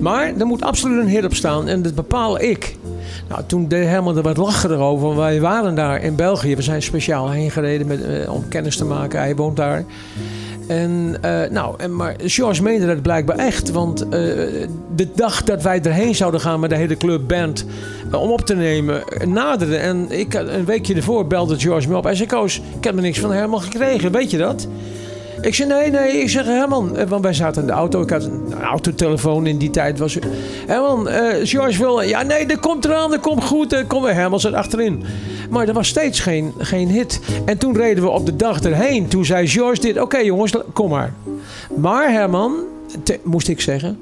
Maar 0.00 0.32
er 0.38 0.46
moet 0.46 0.62
absoluut 0.62 1.02
een 1.02 1.08
hit 1.08 1.24
op 1.24 1.34
staan 1.34 1.68
en 1.68 1.82
dat 1.82 1.94
bepaal 1.94 2.40
ik. 2.40 2.76
Nou, 3.28 3.42
toen 3.46 3.68
deed 3.68 3.86
Herman 3.86 4.16
er 4.16 4.22
wat 4.22 4.36
lacherig 4.36 4.78
over. 4.78 5.06
want 5.06 5.18
Wij 5.18 5.40
waren 5.40 5.74
daar 5.74 6.02
in 6.02 6.16
België. 6.16 6.56
We 6.56 6.62
zijn 6.62 6.82
speciaal 6.82 7.30
heen 7.30 7.50
gereden 7.50 7.86
met, 7.86 8.28
om 8.28 8.48
kennis 8.48 8.76
te 8.76 8.84
maken. 8.84 9.18
Hij 9.18 9.36
woont 9.36 9.56
daar. 9.56 9.84
En, 10.66 11.16
eh, 11.20 11.50
nou, 11.50 11.74
en, 11.78 11.96
maar 11.96 12.14
George 12.18 12.62
meende 12.62 12.86
dat 12.86 13.02
blijkbaar 13.02 13.36
echt. 13.36 13.70
Want 13.70 14.02
eh, 14.02 14.10
de 14.94 15.08
dag 15.14 15.44
dat 15.44 15.62
wij 15.62 15.80
erheen 15.82 16.14
zouden 16.14 16.40
gaan 16.40 16.60
met 16.60 16.70
de 16.70 16.76
hele 16.76 16.96
club 16.96 17.28
band 17.28 17.64
eh, 18.10 18.22
om 18.22 18.30
op 18.30 18.40
te 18.40 18.54
nemen, 18.54 19.02
naderde. 19.26 19.76
En 19.76 20.10
ik, 20.10 20.34
een 20.34 20.64
weekje 20.64 20.94
ervoor 20.94 21.26
belde 21.26 21.58
George 21.58 21.88
me 21.88 21.96
op. 21.96 22.04
Hij 22.04 22.14
zei, 22.14 22.28
Koos, 22.28 22.60
ik 22.76 22.84
heb 22.84 22.96
er 22.96 23.02
niks 23.02 23.18
van 23.18 23.32
Herman 23.32 23.62
gekregen. 23.62 24.12
Weet 24.12 24.30
je 24.30 24.38
dat? 24.38 24.68
Ik 25.44 25.54
zei, 25.54 25.68
nee, 25.68 25.90
nee. 25.90 26.12
Ik 26.12 26.28
zeg, 26.28 26.44
Herman, 26.44 26.96
eh, 26.96 27.06
want 27.06 27.22
wij 27.22 27.32
zaten 27.32 27.60
in 27.60 27.66
de 27.66 27.72
auto. 27.72 28.02
Ik 28.02 28.10
had 28.10 28.24
een, 28.24 28.54
autotelefoon 28.62 29.46
in 29.46 29.58
die 29.58 29.70
tijd. 29.70 29.98
Was, 29.98 30.18
Herman, 30.66 31.08
eh, 31.08 31.46
George 31.46 31.78
wil... 31.78 32.02
Ja, 32.02 32.22
nee, 32.22 32.46
dat 32.46 32.60
komt 32.60 32.84
eraan, 32.84 33.10
dat 33.10 33.20
komt 33.20 33.44
goed. 33.44 33.84
Kom 33.86 34.02
weer. 34.02 34.14
Herman 34.14 34.40
zat 34.40 34.52
achterin. 34.52 35.04
Maar 35.50 35.68
er 35.68 35.74
was 35.74 35.88
steeds 35.88 36.20
geen, 36.20 36.52
geen 36.58 36.88
hit. 36.88 37.20
En 37.44 37.58
toen 37.58 37.76
reden 37.76 38.04
we 38.04 38.10
op 38.10 38.26
de 38.26 38.36
dag 38.36 38.60
erheen. 38.60 39.08
Toen 39.08 39.24
zei 39.24 39.48
George 39.48 39.80
dit. 39.80 40.00
Oké 40.00 40.18
jongens, 40.18 40.52
kom 40.72 40.90
maar. 40.90 41.12
Maar 41.76 42.12
Herman, 42.12 42.52
moest 43.22 43.48
ik 43.48 43.60
zeggen... 43.60 43.98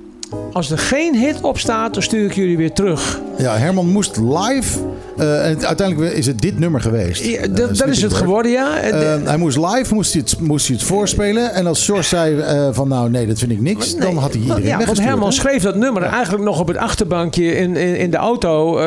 Als 0.52 0.70
er 0.70 0.78
geen 0.78 1.16
hit 1.16 1.40
op 1.40 1.58
staat, 1.58 1.94
dan 1.94 2.02
stuur 2.02 2.24
ik 2.24 2.32
jullie 2.32 2.56
weer 2.56 2.72
terug. 2.72 3.20
Ja, 3.38 3.56
Herman 3.56 3.88
moest 3.88 4.16
live. 4.16 4.78
Eh, 5.16 5.48
en 5.48 5.66
uiteindelijk 5.66 6.12
is 6.12 6.26
het 6.26 6.40
dit 6.40 6.58
nummer 6.58 6.80
geweest. 6.80 7.24
Ja, 7.24 7.40
Eh, 7.40 7.54
dat, 7.54 7.76
dat 7.76 7.88
is 7.88 8.02
het 8.02 8.12
geworden, 8.12 8.52
ja. 8.52 8.80
Eh, 8.80 9.14
hij 9.24 9.36
moest 9.36 9.56
live, 9.56 9.94
moest 9.94 10.12
hij 10.12 10.22
het, 10.24 10.40
moest 10.40 10.66
hij 10.66 10.76
het 10.76 10.84
voorspelen. 10.84 11.54
En 11.54 11.66
als 11.66 11.84
George 11.84 12.02
zei 12.02 12.44
van 12.72 12.88
nou 12.88 13.10
nee, 13.10 13.26
dat 13.26 13.38
vind 13.38 13.50
ik 13.50 13.60
niks. 13.60 13.96
dan 13.96 14.16
had 14.16 14.32
hij 14.32 14.42
iedereen 14.42 14.64
ja, 14.64 14.84
want 14.84 15.00
Herman 15.00 15.28
hè? 15.28 15.34
schreef 15.34 15.62
dat 15.62 15.76
nummer 15.76 16.02
eigenlijk 16.02 16.44
nog 16.44 16.60
op 16.60 16.68
het 16.68 16.76
achterbankje 16.76 17.56
in, 17.56 17.76
in, 17.76 17.96
in 17.96 18.10
de 18.10 18.16
auto 18.16 18.80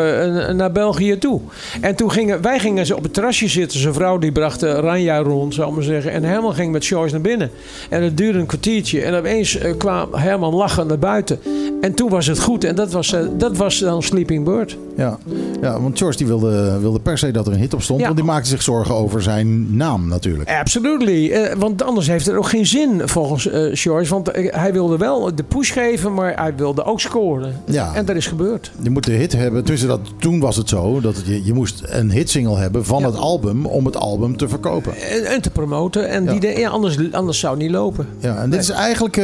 naar 0.53 0.72
België 0.72 1.18
toe. 1.18 1.41
En 1.81 1.95
toen 1.95 2.11
gingen 2.11 2.41
wij 2.41 2.60
gingen 2.60 2.85
ze 2.85 2.95
op 2.95 3.03
het 3.03 3.14
terrasje 3.14 3.47
zitten. 3.47 3.80
Zijn 3.80 3.93
vrouw 3.93 4.18
die 4.18 4.31
bracht 4.31 4.61
Ranja 4.61 5.18
rond, 5.18 5.53
zou 5.53 5.69
ik 5.69 5.76
maar 5.76 5.84
zeggen. 5.84 6.11
En 6.11 6.23
Herman 6.23 6.53
ging 6.53 6.72
met 6.72 6.85
George 6.85 7.11
naar 7.11 7.22
binnen. 7.22 7.49
En 7.89 8.03
het 8.03 8.18
duurde 8.18 8.39
een 8.39 8.45
kwartiertje. 8.45 9.02
En 9.02 9.14
opeens 9.14 9.57
kwam 9.77 10.14
Herman 10.14 10.53
lachend 10.53 10.88
naar 10.88 10.99
buiten. 10.99 11.39
En 11.81 11.93
toen 11.93 12.10
was 12.10 12.27
het 12.27 12.39
goed. 12.39 12.64
En 12.64 12.76
dat 12.76 12.91
was, 12.91 13.14
eh, 13.14 13.22
dat 13.38 13.57
was 13.57 13.80
dan 13.80 14.03
Sleeping 14.03 14.43
Bird. 14.45 14.77
Ja. 14.97 15.18
ja, 15.61 15.81
want 15.81 15.97
George 15.97 16.18
die 16.18 16.27
wilde, 16.27 16.77
wilde 16.80 16.99
per 16.99 17.18
se 17.18 17.31
dat 17.31 17.47
er 17.47 17.53
een 17.53 17.60
hit 17.60 17.73
op 17.73 17.81
stond. 17.81 17.99
Ja. 17.99 18.06
Want 18.06 18.18
die 18.18 18.26
maakte 18.26 18.49
zich 18.49 18.61
zorgen 18.61 18.95
over 18.95 19.22
zijn 19.22 19.76
naam 19.76 20.07
natuurlijk. 20.07 20.49
Absolutely. 20.60 21.31
Eh, 21.31 21.56
want 21.57 21.84
anders 21.84 22.07
heeft 22.07 22.26
het 22.26 22.35
ook 22.35 22.47
geen 22.49 22.65
zin 22.65 23.02
volgens 23.06 23.47
eh, 23.49 23.69
George. 23.73 24.10
Want 24.10 24.30
hij 24.34 24.73
wilde 24.73 24.97
wel 24.97 25.35
de 25.35 25.43
push 25.43 25.73
geven, 25.73 26.14
maar 26.14 26.34
hij 26.41 26.56
wilde 26.56 26.84
ook 26.85 26.99
scoren. 27.02 27.61
Ja. 27.65 27.93
En 27.95 28.06
dat 28.06 28.15
is 28.15 28.27
gebeurd. 28.27 28.72
Je 28.81 28.89
moet 28.89 29.03
de 29.06 29.11
hit 29.11 29.31
hebben. 29.34 29.64
Tussen 29.64 29.88
dat, 29.88 29.99
toen 30.19 30.39
was 30.39 30.56
het 30.56 30.69
zo 30.69 30.99
dat 31.02 31.15
het- 31.15 31.26
je, 31.27 31.43
je 31.45 31.53
moest 31.53 31.81
een 31.85 32.11
hitsingle 32.11 32.57
hebben 32.57 32.85
van 32.85 32.99
Ja. 32.99 33.06
het 33.06 33.18
album 33.18 33.65
om 33.65 33.85
het 33.85 33.97
album 33.97 34.38
te 34.38 34.47
verkopen. 34.47 34.93
En, 34.95 35.26
en 35.26 35.41
te 35.41 35.49
promoten. 35.49 36.10
En 36.10 36.23
Ja. 36.23 36.31
die 36.31 36.39
de- 36.39 36.60
ja, 36.60 36.69
anders, 36.69 36.97
anders 37.11 37.39
zou 37.39 37.53
het 37.53 37.61
niet 37.64 37.72
lopen. 37.72 38.07
Ja, 38.19 38.38
en 38.38 38.49
dit 38.49 38.60
is 38.60 38.69
eigenlijk, 38.69 39.18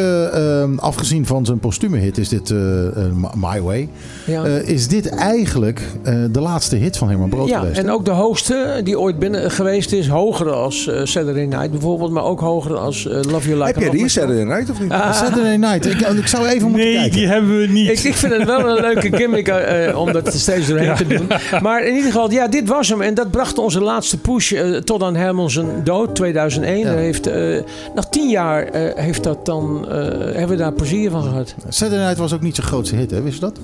afgezien 0.78 1.26
van 1.26 1.46
zijn 1.46 1.60
postume 1.60 1.98
hit, 1.98 2.18
is 2.18 2.30
dit 2.30 2.41
eh, 2.50 2.56
eh, 2.56 3.12
My 3.36 3.60
Way. 3.60 3.90
Ja. 4.26 4.44
Eh, 4.44 4.68
is 4.68 4.88
dit 4.88 5.10
eigenlijk 5.10 5.82
eh, 6.04 6.16
de 6.32 6.40
laatste 6.42 6.76
hit 6.76 6.98
van 6.98 7.10
Herman 7.10 7.30
Brood 7.30 7.48
ja, 7.48 7.60
geweest? 7.60 7.78
en 7.80 7.90
ook 7.92 8.06
de 8.06 8.12
hoogste 8.12 8.82
die 8.84 9.00
ooit 9.00 9.20
binnen 9.20 9.52
geweest 9.52 9.92
is. 9.92 10.08
Hoger 10.08 10.52
als 10.52 10.88
eh, 10.88 11.00
Saturday 11.04 11.46
Night 11.46 11.72
bijvoorbeeld. 11.72 12.12
Maar 12.12 12.24
ook 12.24 12.40
hoger 12.40 12.78
als 12.78 13.08
eh, 13.08 13.14
Love 13.14 13.48
You 13.50 13.60
Like 13.64 13.66
Heb 13.66 13.78
jij 13.78 13.90
die. 13.90 14.08
Saturday 14.10 14.44
Night 14.44 14.70
of 14.70 14.80
niet? 14.82 14.92
Ah, 14.92 15.14
Saturday 15.14 15.56
Night. 15.56 15.86
Ik, 15.86 16.00
ik 16.00 16.28
zou 16.28 16.48
even 16.48 16.68
moeten 16.68 16.86
Nee, 16.88 16.96
kijken. 16.96 17.18
die 17.18 17.28
hebben 17.28 17.60
we 17.60 17.68
niet. 17.68 17.90
ik, 17.90 18.00
ik 18.00 18.14
vind 18.16 18.34
het 18.34 18.46
wel 18.46 18.68
een 18.70 18.82
leuke 18.82 19.16
gimmick 19.18 19.48
eh, 19.48 19.88
eh, 19.88 19.98
om 19.98 20.12
dat 20.12 20.34
steeds 20.34 20.68
doorheen 20.68 20.96
te 20.96 21.08
doen. 21.08 21.28
Maar 21.62 21.84
in 21.86 21.96
ieder 21.96 22.12
geval, 22.12 22.32
ja, 22.32 22.48
dit 22.48 22.68
was 22.68 22.90
hem. 22.90 23.02
En 23.02 23.14
dat 23.14 23.32
bracht 23.32 23.58
onze 23.58 23.82
laatste 23.82 24.18
push 24.18 24.52
eh, 24.52 24.76
tot 24.76 25.04
aan 25.04 25.16
Herman 25.16 25.50
zijn 25.50 25.68
dood, 25.84 26.16
2001. 26.16 26.80
Ja. 26.80 26.94
Heeft, 26.94 27.28
eh, 27.28 27.58
nog 27.96 28.10
tien 28.10 28.30
jaar 28.30 28.64
eh, 28.64 28.82
heeft 29.04 29.24
dat 29.24 29.46
dan, 29.46 29.86
eh, 29.90 29.96
hebben 30.24 30.48
we 30.48 30.56
daar 30.56 30.74
plezier 30.74 31.12
van 31.12 31.24
gehad. 31.24 31.56
Saturday 31.70 32.04
Night 32.06 32.18
was 32.18 32.34
ook 32.34 32.42
niet 32.42 32.56
zijn 32.56 32.68
grootste 32.68 32.96
hit, 32.96 33.12
hè? 33.12 33.22
Wist 33.22 33.36
je 33.36 33.42
dat? 33.42 33.60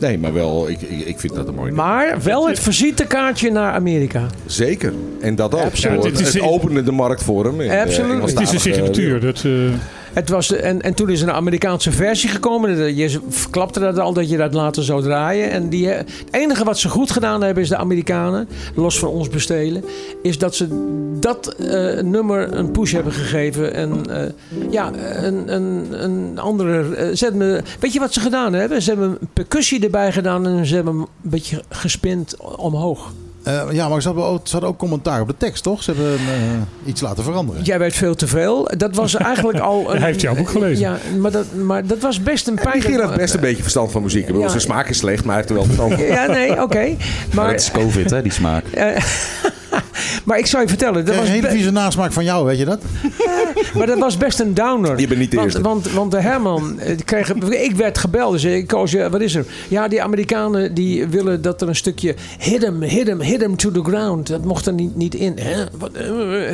Nee, 0.00 0.18
maar 0.18 0.32
wel, 0.32 0.68
ik, 0.68 0.80
ik, 0.82 1.06
ik 1.06 1.20
vind 1.20 1.34
dat 1.34 1.48
een 1.48 1.54
mooi. 1.54 1.72
Maar 1.72 2.22
wel 2.22 2.48
het 2.48 2.58
visitekaartje 2.60 3.50
naar 3.50 3.72
Amerika. 3.72 4.26
Zeker. 4.46 4.92
En 5.20 5.34
dat 5.34 5.54
ook. 5.54 5.60
Absoluut. 5.60 5.96
Voor- 6.00 6.06
het 6.10 6.20
is- 6.20 6.34
het 6.34 6.42
opende 6.42 6.82
de 6.82 6.92
markt 6.92 7.22
voor 7.22 7.44
hem. 7.44 7.60
in 7.60 7.68
de 7.68 7.80
Absoluut. 7.80 7.86
het 7.86 7.92
is 7.98 7.98
een 7.98 8.14
Engelstalige 8.14 8.58
signatuur. 8.58 9.20
Dat, 9.20 9.42
eh, 9.44 9.52
Het 10.12 10.28
was, 10.28 10.52
en, 10.52 10.82
en 10.82 10.94
toen 10.94 11.10
is 11.10 11.20
er 11.22 11.28
een 11.28 11.34
Amerikaanse 11.34 11.92
versie 11.92 12.28
gekomen. 12.28 12.96
Je 12.96 13.20
verklapte 13.28 13.80
dat 13.80 13.98
al 13.98 14.12
dat 14.12 14.30
je 14.30 14.36
dat 14.36 14.54
later 14.54 14.84
zou 14.84 15.02
draaien. 15.02 15.50
En 15.50 15.68
die, 15.68 15.88
het 15.88 16.10
enige 16.30 16.64
wat 16.64 16.78
ze 16.78 16.88
goed 16.88 17.10
gedaan 17.10 17.42
hebben 17.42 17.62
is 17.62 17.68
de 17.68 17.76
Amerikanen, 17.76 18.48
los 18.74 18.98
van 18.98 19.08
ons 19.08 19.28
bestelen, 19.28 19.84
is 20.22 20.38
dat 20.38 20.54
ze 20.54 20.96
dat 21.20 21.46
eh, 21.46 22.02
nummer 22.02 22.52
een 22.52 22.70
push 22.70 22.92
hebben 22.92 23.12
gegeven. 23.12 23.74
En 23.74 24.10
eh, 24.10 24.30
ja, 24.70 24.92
een, 25.22 25.54
een, 25.54 25.86
een 26.04 26.38
andere. 26.38 26.94
eh, 26.94 27.14
ze 27.14 27.24
hebben, 27.24 27.64
weet 27.80 27.92
je 27.92 27.98
wat 27.98 28.12
ze 28.12 28.20
gedaan 28.20 28.52
hebben? 28.52 28.82
Ze 28.82 28.90
hebben 28.90 29.18
percussie 29.32 29.84
erbij 29.84 30.12
gedaan 30.12 30.46
en 30.46 30.66
ze 30.66 30.74
hebben 30.74 30.92
hem 30.92 31.02
een 31.02 31.30
beetje 31.30 31.62
gespind 31.68 32.36
omhoog. 32.56 33.12
Eh, 33.42 33.62
ja, 33.70 33.88
maar 33.88 34.02
ze 34.02 34.08
hadden, 34.08 34.26
ook, 34.26 34.40
ze 34.42 34.52
hadden 34.52 34.70
ook 34.70 34.78
commentaar 34.78 35.20
op 35.20 35.26
de 35.28 35.34
tekst, 35.38 35.62
toch? 35.62 35.82
Ze 35.82 35.92
hebben 35.92 36.12
eh, 36.14 36.88
iets 36.88 37.00
laten 37.00 37.24
veranderen. 37.24 37.62
Jij 37.62 37.78
weet 37.78 37.94
veel 37.94 38.14
te 38.14 38.26
veel. 38.26 38.70
Dat 38.76 38.94
was 38.94 39.14
eigenlijk 39.32 39.58
al. 39.58 39.92
Een, 39.92 39.98
Hij 39.98 40.06
heeft 40.06 40.20
jouw 40.20 40.34
boek 40.34 40.48
gelezen. 40.50 40.78
Ja, 40.78 40.98
maar 41.18 41.30
dat, 41.30 41.46
maar 41.54 41.86
dat 41.86 41.98
was 41.98 42.22
best 42.22 42.46
een 42.48 42.54
pijn. 42.54 42.82
Gerard 42.82 43.06
heeft 43.08 43.20
best 43.20 43.34
een 43.34 43.40
beetje 43.40 43.62
verstand 43.62 43.90
van 43.92 44.02
muziek. 44.02 44.20
Ik 44.20 44.26
bedoel, 44.26 44.42
Ja. 44.42 44.48
Zijn 44.48 44.60
smaak 44.60 44.88
is 44.88 44.98
slecht, 44.98 45.24
maar 45.24 45.36
hij 45.36 45.44
heeft 45.46 45.48
er 45.48 45.54
wel 45.56 45.64
verstand 45.64 45.94
van. 45.94 46.04
Ja, 46.04 46.26
nee, 46.26 46.62
oké. 46.62 46.84
Maar 46.86 46.96
Maar, 47.34 47.50
het 47.50 47.60
is 47.60 47.70
COVID, 47.70 48.10
hè, 48.10 48.22
die 48.22 48.32
smaak. 48.32 48.64
eh, 49.78 49.98
maar 50.26 50.38
ik 50.38 50.46
zou 50.46 50.62
je 50.62 50.68
vertellen, 50.68 51.04
dat 51.04 51.14
Een 51.14 51.20
was, 51.20 51.28
hele 51.30 51.42
be- 51.42 51.50
vieze 51.50 51.70
nasmaak 51.70 52.12
van 52.12 52.24
jou, 52.24 52.46
weet 52.46 52.58
je 52.58 52.64
dat? 52.64 52.80
maar 53.74 53.86
dat 53.86 53.98
was 53.98 54.16
best 54.16 54.40
een 54.40 54.54
downer. 54.54 55.00
Je 55.00 55.06
bent 55.06 55.20
niet 55.20 55.30
de 55.30 55.36
want, 55.36 55.48
eerste. 55.48 55.62
Want, 55.68 55.90
want 55.92 56.10
de 56.10 56.20
Herman, 56.20 56.80
eh, 56.80 56.96
kreeg, 57.04 57.32
ik 57.34 57.76
werd 57.76 57.98
gebeld. 57.98 58.32
Dus 58.32 58.44
ik 58.44 58.66
koos, 58.66 58.90
ja, 58.90 59.10
wat 59.10 59.20
is 59.20 59.34
er? 59.34 59.44
Ja, 59.68 59.88
die 59.88 60.02
Amerikanen 60.02 60.74
die 60.74 61.06
willen 61.06 61.42
dat 61.42 61.62
er 61.62 61.68
een 61.68 61.76
stukje 61.76 62.14
hit 62.38 62.62
him, 62.62 62.82
hit 62.82 63.06
him, 63.06 63.20
hit 63.20 63.40
him 63.40 63.56
to 63.56 63.70
the 63.70 63.82
ground. 63.82 64.26
Dat 64.26 64.44
mocht 64.44 64.66
er 64.66 64.72
niet, 64.72 64.96
niet 64.96 65.14
in. 65.14 65.34
Hè? 65.40 65.64
Wat, 65.78 65.92
eh, 65.92 66.06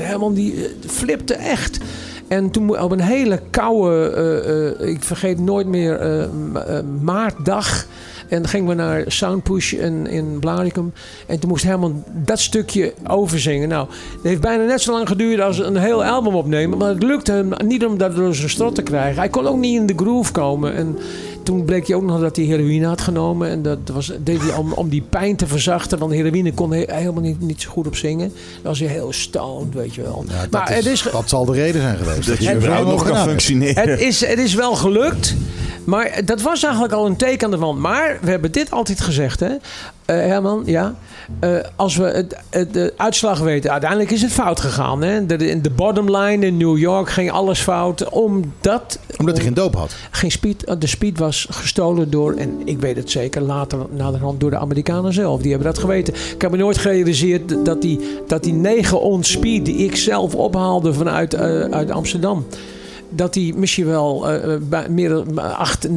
Herman 0.06 0.34
die 0.34 0.54
eh, 0.54 0.70
flipte 0.86 1.34
echt. 1.34 1.78
En 2.28 2.50
toen 2.50 2.80
op 2.80 2.90
een 2.90 3.00
hele 3.00 3.40
koude, 3.50 4.08
eh, 4.10 4.80
eh, 4.86 4.88
ik 4.92 5.02
vergeet 5.04 5.40
nooit 5.40 5.66
meer, 5.66 5.98
eh, 6.00 6.22
eh, 6.22 6.28
maartdag. 7.00 7.86
En 8.34 8.40
dan 8.42 8.50
gingen 8.50 8.68
we 8.68 8.74
naar 8.74 9.04
Soundpush 9.06 9.72
in, 9.72 10.06
in 10.06 10.38
Blaricum. 10.40 10.92
En 11.26 11.38
toen 11.38 11.48
moest 11.48 11.64
Herman 11.64 12.04
dat 12.12 12.40
stukje 12.40 12.92
overzingen. 13.06 13.68
Nou, 13.68 13.86
het 14.12 14.22
heeft 14.22 14.40
bijna 14.40 14.64
net 14.64 14.80
zo 14.80 14.92
lang 14.92 15.08
geduurd 15.08 15.40
als 15.40 15.58
een 15.58 15.76
heel 15.76 16.04
album 16.04 16.34
opnemen. 16.34 16.78
Maar 16.78 16.88
het 16.88 17.02
lukte 17.02 17.32
hem 17.32 17.50
niet 17.66 17.84
om 17.86 17.98
dat 17.98 18.16
door 18.16 18.34
zijn 18.34 18.50
strot 18.50 18.74
te 18.74 18.82
krijgen. 18.82 19.18
Hij 19.18 19.28
kon 19.28 19.46
ook 19.46 19.56
niet 19.58 19.80
in 19.80 19.86
de 19.86 19.94
groove 19.96 20.32
komen. 20.32 20.74
En 20.74 20.98
toen 21.42 21.64
bleek 21.64 21.86
hij 21.86 21.96
ook 21.96 22.02
nog 22.02 22.20
dat 22.20 22.36
hij 22.36 22.44
heroïne 22.44 22.86
had 22.86 23.00
genomen. 23.00 23.48
En 23.48 23.62
dat 23.62 23.78
was, 23.92 24.12
deed 24.20 24.40
hij 24.42 24.54
om, 24.54 24.72
om 24.72 24.88
die 24.88 25.02
pijn 25.10 25.36
te 25.36 25.46
verzachten. 25.46 25.98
Want 25.98 26.12
heroïne 26.12 26.52
kon 26.52 26.70
hij 26.70 26.88
helemaal 26.92 27.22
niet, 27.22 27.40
niet 27.40 27.62
zo 27.62 27.70
goed 27.70 27.86
op 27.86 27.96
zingen. 27.96 28.28
Dan 28.28 28.62
was 28.62 28.78
hij 28.78 28.88
heel 28.88 29.12
stoned, 29.12 29.74
weet 29.74 29.94
je 29.94 30.02
wel. 30.02 30.24
Ja, 30.28 30.40
dat, 30.40 30.50
maar 30.50 30.70
is, 30.70 30.76
het 30.76 30.86
is, 30.86 31.00
ge- 31.02 31.10
dat 31.10 31.28
zal 31.28 31.44
de 31.44 31.52
reden 31.52 31.80
zijn 31.80 31.96
geweest. 31.96 32.28
Dat 32.28 32.38
je 32.38 32.54
überhaupt 32.54 32.84
wel 32.86 32.94
nog 32.94 33.04
kan 33.08 33.16
functioneren. 33.28 33.88
het 33.90 34.00
is, 34.00 34.26
het 34.26 34.38
is 34.38 34.54
wel 34.54 34.74
gelukt. 34.74 35.34
Maar 35.84 36.20
dat 36.24 36.42
was 36.42 36.62
eigenlijk 36.62 36.92
al 36.94 37.06
een 37.06 37.16
teken 37.16 37.44
aan 37.44 37.50
de 37.50 37.56
wand. 37.58 37.78
Maar 37.78 38.18
we 38.24 38.30
hebben 38.30 38.52
dit 38.52 38.70
altijd 38.70 39.00
gezegd, 39.00 39.40
hè? 39.40 39.46
Eh, 40.04 40.16
Herman, 40.16 40.62
ja. 40.66 40.94
Eh, 41.40 41.50
als 41.76 41.96
we 41.96 42.04
het, 42.04 42.36
het- 42.50 42.72
de 42.72 42.94
uitslag 42.96 43.38
weten, 43.38 43.70
uiteindelijk 43.70 44.10
is 44.10 44.22
het 44.22 44.32
fout 44.32 44.60
gegaan. 44.60 45.02
Hè? 45.02 45.26
De, 45.26 45.36
de, 45.36 45.60
de 45.60 45.70
bottom 45.70 46.16
line 46.16 46.46
in 46.46 46.56
New 46.56 46.78
York 46.78 47.10
ging 47.10 47.30
alles 47.30 47.60
fout. 47.60 48.08
Omdat, 48.08 48.98
Omdat 49.18 49.34
hij 49.34 49.44
geen 49.44 49.54
doop 49.54 49.74
had. 49.74 49.94
geen 50.10 50.30
speed, 50.30 50.64
eh, 50.64 50.74
de 50.78 50.86
speed 50.86 51.18
was 51.18 51.46
gestolen 51.50 52.10
door, 52.10 52.34
en 52.34 52.60
ik 52.64 52.80
weet 52.80 52.96
het 52.96 53.10
zeker, 53.10 53.42
later 53.42 53.78
naderhand 53.90 54.40
door 54.40 54.50
de 54.50 54.58
Amerikanen 54.58 55.12
zelf. 55.12 55.40
Die 55.40 55.50
hebben 55.52 55.68
dat 55.72 55.78
geweten. 55.78 56.14
Ik 56.34 56.42
heb 56.42 56.50
me 56.50 56.56
nooit 56.56 56.78
gerealiseerd 56.78 57.64
dat 57.64 57.82
die, 57.82 58.00
dat 58.26 58.42
die 58.42 58.52
9 58.52 59.00
ons 59.00 59.30
speed 59.30 59.64
die 59.64 59.76
ik 59.76 59.96
zelf 59.96 60.34
ophaalde 60.34 60.92
vanuit 60.94 61.36
uit 61.70 61.90
Amsterdam. 61.90 62.46
Dat 63.16 63.32
die 63.32 63.54
misschien 63.54 63.86
wel 63.86 64.30
eh, 64.30 64.56
bij 64.68 64.88
meer 64.88 65.08
dan 65.08 65.26
800.000, 65.88 65.90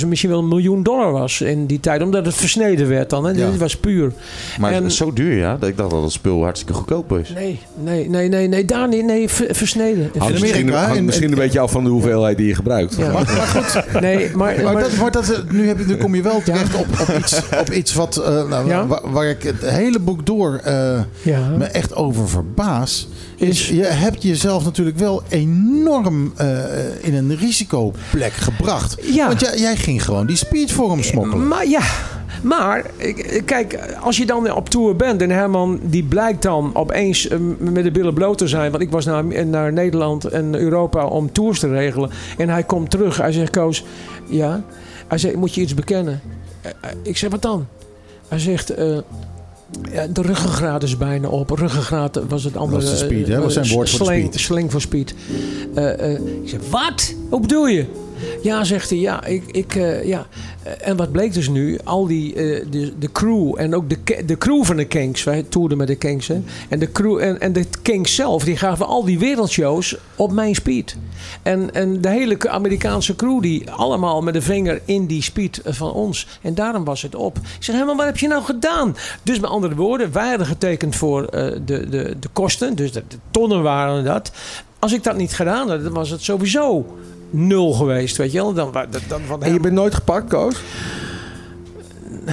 900.000, 0.00 0.06
misschien 0.08 0.30
wel 0.30 0.38
een 0.38 0.48
miljoen 0.48 0.82
dollar 0.82 1.12
was 1.12 1.40
in 1.40 1.66
die 1.66 1.80
tijd. 1.80 2.02
Omdat 2.02 2.26
het 2.26 2.34
versneden 2.34 2.88
werd 2.88 3.10
dan. 3.10 3.24
Hè? 3.24 3.30
Ja. 3.30 3.50
Dit 3.50 3.58
was 3.58 3.76
puur. 3.76 4.12
Maar 4.60 4.72
En- 4.72 4.90
zo 4.90 5.12
duur, 5.12 5.36
ja. 5.36 5.56
Dat 5.60 5.68
ik 5.68 5.76
dacht 5.76 5.90
dat 5.90 6.02
het 6.02 6.12
spul 6.12 6.42
hartstikke 6.42 6.74
goedkoop 6.74 7.12
is. 7.18 7.32
Nee, 7.34 7.58
nee, 7.74 8.08
nee, 8.08 8.28
nee, 8.28 8.48
nee, 8.48 8.64
daar 8.64 8.88
niet. 8.88 9.04
Nee, 9.04 9.28
ver- 9.28 9.54
versneden. 9.54 10.10
Hangt 10.18 10.32
misschien, 10.40 10.60
Amerika, 10.60 10.80
hangt 10.82 10.96
in- 10.96 11.04
misschien 11.04 11.30
een 11.32 11.38
beetje 11.38 11.60
af 11.60 11.70
van 11.70 11.84
de 11.84 11.90
hoeveelheid 11.90 12.36
die 12.36 12.46
je 12.46 12.54
gebruikt. 12.54 12.96
Ja. 12.96 13.12
Maar, 13.12 13.12
maar 13.12 13.46
goed, 13.46 14.00
Nee, 14.00 14.30
maar, 14.34 14.54
maar, 14.62 14.72
maar- 14.72 14.82
dat, 14.82 14.96
maar 14.96 15.10
dat, 15.10 15.42
nu, 15.50 15.66
heb 15.68 15.78
je, 15.78 15.84
nu 15.84 15.96
kom 15.96 16.14
je 16.14 16.22
wel 16.22 16.42
terecht 16.42 16.74
op, 16.74 16.86
op, 17.00 17.16
iets, 17.18 17.40
op 17.60 17.70
iets 17.70 17.94
wat, 17.94 18.16
eh, 18.16 18.48
nou, 18.48 18.68
Ja? 18.68 18.86
waar, 18.86 19.10
waar 19.10 19.26
ik 19.26 19.42
het 19.42 19.60
hele 19.70 19.98
boek 19.98 20.26
door 20.26 20.60
eh, 20.64 21.00
ja. 21.22 21.48
me 21.58 21.64
echt 21.64 21.94
over 21.94 22.28
verbaas. 22.28 23.08
Is, 23.38 23.68
je 23.68 23.84
hebt 23.84 24.22
jezelf 24.22 24.64
natuurlijk 24.64 24.98
wel 24.98 25.22
enorm 25.28 26.32
eh, 26.36 26.58
in 27.00 27.14
een 27.14 27.36
risicoplek 27.36 28.32
gebracht. 28.32 28.96
Ja. 29.14 29.26
Want 29.26 29.40
jij, 29.40 29.58
jij 29.58 29.76
ging 29.76 30.04
gewoon 30.04 30.26
die 30.26 30.36
speed 30.36 30.72
voor 30.72 30.90
hem 30.90 31.02
smokkelen. 31.02 31.48
Maar 31.48 31.66
ja, 31.68 31.80
maar 32.42 32.84
ik- 32.96 33.42
kijk, 33.44 33.78
als 34.00 34.16
je 34.16 34.26
dan 34.26 34.52
op 34.54 34.68
tour 34.68 34.96
bent 34.96 35.22
en 35.22 35.30
Herman 35.30 35.80
die 35.82 36.04
blijkt 36.04 36.42
dan 36.42 36.70
opeens 36.74 37.28
eh, 37.28 37.38
met 37.58 37.84
de 37.84 37.90
billen 37.90 38.14
bloot 38.14 38.38
te 38.38 38.48
zijn. 38.48 38.70
Want 38.70 38.82
ik 38.82 38.90
was 38.90 39.04
naar, 39.04 39.46
naar 39.46 39.72
Nederland 39.72 40.24
en 40.24 40.54
Europa 40.54 41.06
om 41.06 41.32
tours 41.32 41.58
te 41.58 41.68
regelen. 41.68 42.10
En 42.38 42.48
hij 42.48 42.62
komt 42.62 42.90
terug. 42.90 43.16
Hij 43.16 43.32
zegt, 43.32 43.50
Koos, 43.50 43.84
ja. 44.28 44.62
Hij 45.08 45.18
zegt, 45.18 45.34
moet 45.36 45.54
je 45.54 45.60
iets 45.60 45.74
bekennen? 45.74 46.20
Eh, 46.60 46.70
eh, 46.80 46.90
Ik 47.02 47.16
zeg, 47.16 47.30
wat 47.30 47.42
dan? 47.42 47.66
Hij 48.28 48.38
zegt, 48.38 48.70
eh, 48.70 48.98
ja, 49.92 50.06
de 50.06 50.22
ruggengraat 50.22 50.82
is 50.82 50.96
bijna 50.96 51.28
op. 51.28 51.50
Ruggengraat 51.50 52.20
was 52.28 52.44
het 52.44 52.56
andere. 52.56 52.80
Was 52.80 52.90
de 52.90 52.96
speed, 52.96 53.28
hè? 53.28 53.34
eh, 53.34 53.42
Was 53.42 53.52
zijn 53.52 53.68
woord 53.68 53.90
voor 53.90 54.06
speed. 54.06 54.40
Slang 54.40 54.70
voor 54.70 54.80
speed. 54.80 55.14
Eh, 55.74 56.12
eh, 56.12 56.20
ik 56.42 56.48
zeg, 56.48 56.60
wat? 56.70 57.14
Hoe 57.30 57.40
bedoel 57.40 57.66
je? 57.66 57.86
Ja, 58.42 58.64
zegt 58.64 58.90
hij, 58.90 58.98
ja, 58.98 59.24
ik, 59.24 59.42
ik, 59.46 59.74
eh, 59.74 60.04
ja. 60.04 60.26
Eh, 60.62 60.88
En 60.88 60.96
wat 60.96 61.12
bleek 61.12 61.32
dus 61.32 61.48
nu? 61.48 61.78
Al 61.84 62.06
die, 62.06 62.34
eh, 62.34 62.66
de, 62.70 62.98
de 62.98 63.12
crew 63.12 63.54
en 63.58 63.74
ook 63.74 63.88
de, 63.90 64.24
de 64.24 64.38
crew 64.38 64.64
van 64.64 64.76
de 64.76 64.84
Kinks. 64.84 65.24
Wij 65.24 65.42
toerden 65.42 65.78
met 65.78 65.86
de 65.86 65.96
Kinks, 65.96 66.28
hè. 66.28 66.40
En 66.68 66.78
de 66.78 66.92
crew 66.92 67.18
en, 67.18 67.40
en 67.40 67.52
de 67.52 67.64
Kinks 67.82 68.14
zelf, 68.14 68.44
die 68.44 68.56
gaven 68.56 68.86
al 68.86 69.04
die 69.04 69.18
wereldshows 69.18 69.96
op 70.16 70.32
mijn 70.32 70.54
speed. 70.54 70.96
En, 71.42 71.74
en 71.74 72.00
de 72.00 72.08
hele 72.08 72.50
Amerikaanse 72.50 73.16
crew, 73.16 73.42
die 73.42 73.70
allemaal 73.70 74.22
met 74.22 74.34
de 74.34 74.42
vinger 74.42 74.80
in 74.84 75.06
die 75.06 75.22
speed 75.22 75.60
van 75.64 75.92
ons. 75.92 76.26
En 76.42 76.54
daarom 76.54 76.84
was 76.84 77.02
het 77.02 77.14
op. 77.14 77.36
Ik 77.36 77.42
zeg, 77.58 77.74
helemaal, 77.74 77.96
wat 77.96 78.06
heb 78.06 78.18
je 78.18 78.28
nou 78.28 78.42
gedaan? 78.42 78.96
Dus 79.22 79.40
met 79.40 79.50
andere 79.50 79.74
woorden, 79.74 80.12
wij 80.12 80.28
hadden 80.28 80.46
getekend 80.46 80.96
voor 80.96 81.30
de, 81.30 81.60
de, 81.64 82.16
de 82.20 82.28
kosten. 82.32 82.76
Dus 82.76 82.92
de, 82.92 83.02
de 83.08 83.16
tonnen 83.30 83.62
waren 83.62 84.04
dat. 84.04 84.32
Als 84.78 84.92
ik 84.92 85.02
dat 85.02 85.16
niet 85.16 85.32
gedaan 85.32 85.68
had, 85.70 85.82
dan 85.82 85.92
was 85.92 86.10
het 86.10 86.22
sowieso 86.22 86.86
nul 87.30 87.72
geweest, 87.72 88.16
weet 88.16 88.32
je 88.32 88.38
wel. 88.38 88.52
Dan, 88.52 88.72
dan, 88.72 88.86
dan, 89.08 89.20
van 89.26 89.42
En 89.42 89.52
je 89.52 89.60
bent 89.60 89.74
nooit 89.74 89.94
gepakt, 89.94 90.28
Koos? 90.28 90.56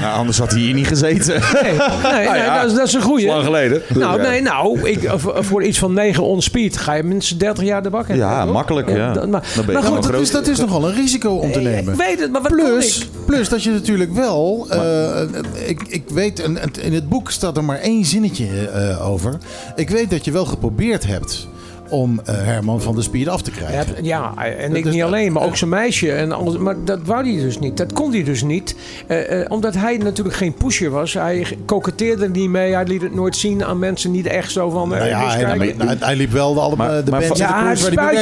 Nou, 0.01 0.15
anders 0.17 0.37
had 0.37 0.51
hij 0.51 0.59
hier 0.59 0.73
niet 0.73 0.87
gezeten. 0.87 1.41
Nee, 1.63 1.63
nee, 1.63 2.29
nee, 2.29 2.49
dat, 2.49 2.65
is, 2.65 2.73
dat 2.77 2.87
is 2.87 2.93
een 2.93 3.01
goeie. 3.01 3.27
Lang 3.27 3.43
geleden. 3.43 3.81
Nou, 3.93 4.21
nee, 4.21 4.41
nou, 4.41 4.89
ik, 4.89 5.11
voor, 5.17 5.63
iets 5.63 5.79
van 5.79 5.93
9 5.93 6.23
on 6.23 6.41
speed 6.41 6.77
ga 6.77 6.93
je 6.93 7.03
minstens 7.03 7.39
30 7.39 7.63
jaar 7.63 7.83
de 7.83 7.89
bak 7.89 8.07
in. 8.07 8.15
Ja, 8.15 8.45
makkelijk, 8.45 8.89
ja. 8.89 9.13
dat- 9.13 9.27
maar, 9.29 9.43
Dan 9.67 9.83
goed, 9.83 10.03
dat, 10.03 10.21
is, 10.21 10.31
dat 10.31 10.47
is 10.47 10.59
nogal 10.59 10.87
een 10.87 10.95
risico 10.95 11.29
om 11.29 11.51
te 11.51 11.59
nemen. 11.59 11.93
ik 11.93 11.99
weet 11.99 12.19
het, 12.19 12.31
maar 12.31 12.41
wat 12.41 12.51
kon 12.55 12.59
ik? 12.65 12.71
Plus, 12.73 13.07
plus 13.25 13.49
dat 13.49 13.63
je 13.63 13.71
natuurlijk 13.71 14.13
wel. 14.13 14.65
eh, 14.69 15.21
ik, 15.67 15.81
ik 15.87 16.03
weet, 16.07 16.39
en 16.39 16.57
in 16.81 16.93
het 16.93 17.09
boek 17.09 17.31
staat 17.31 17.57
er 17.57 17.63
maar 17.63 17.79
één 17.79 18.05
zinnetje 18.05 18.67
eh, 18.69 19.07
over. 19.09 19.37
Ik 19.75 19.89
weet 19.89 20.09
dat 20.09 20.25
je 20.25 20.31
wel 20.31 20.45
geprobeerd 20.45 21.05
hebt 21.07 21.47
om 21.89 22.19
eh, 22.25 22.35
Herman 22.35 22.81
van 22.81 22.95
de 22.95 23.01
Speed 23.01 23.27
af 23.27 23.41
te 23.41 23.51
krijgen. 23.51 24.03
Ja, 24.03 24.33
en 24.57 24.75
ik 24.75 24.83
Dus- 24.83 24.93
niet 24.93 25.03
alleen, 25.03 25.31
maar 25.31 25.43
ook 25.43 25.55
zijn 25.57 25.69
meisje. 25.69 26.11
En 26.11 26.31
alles, 26.31 26.57
maar 26.57 26.75
dat 26.85 26.99
wou 27.05 27.31
hij 27.33 27.43
dus 27.43 27.59
niet. 27.59 27.77
Dat 27.77 27.93
kon 27.93 28.11
hij 28.11 28.23
dus 28.23 28.43
niet. 28.43 28.75
Eh, 29.07 29.41
eh, 29.41 29.51
omdat 29.51 29.73
hij 29.75 29.97
natuurlijk 29.97 30.35
geen 30.35 30.53
pusher 30.53 30.89
was. 30.89 31.13
Hij 31.13 31.45
koketteerde 31.65 32.23
er 32.23 32.29
niet 32.29 32.49
mee. 32.49 32.73
Hij 32.73 32.85
liet 32.85 33.01
het 33.01 33.15
nooit 33.15 33.35
zien 33.35 33.65
aan 33.65 33.79
mensen. 33.79 34.11
Niet 34.11 34.25
echt 34.27 34.51
zo 34.51 34.69
van... 34.69 34.89
Nou 34.89 35.05
ja, 35.05 35.23
eens 35.23 35.33
hij, 35.33 35.43
kijken. 35.57 35.87
hij- 35.87 35.95
hij 35.99 36.15
liep 36.15 36.31
wel 36.31 36.53
de, 36.53 36.59
alle, 36.59 36.75
Maar- 36.75 37.03
de 37.03 37.11
maar 37.11 37.21
spuitje 37.23 37.47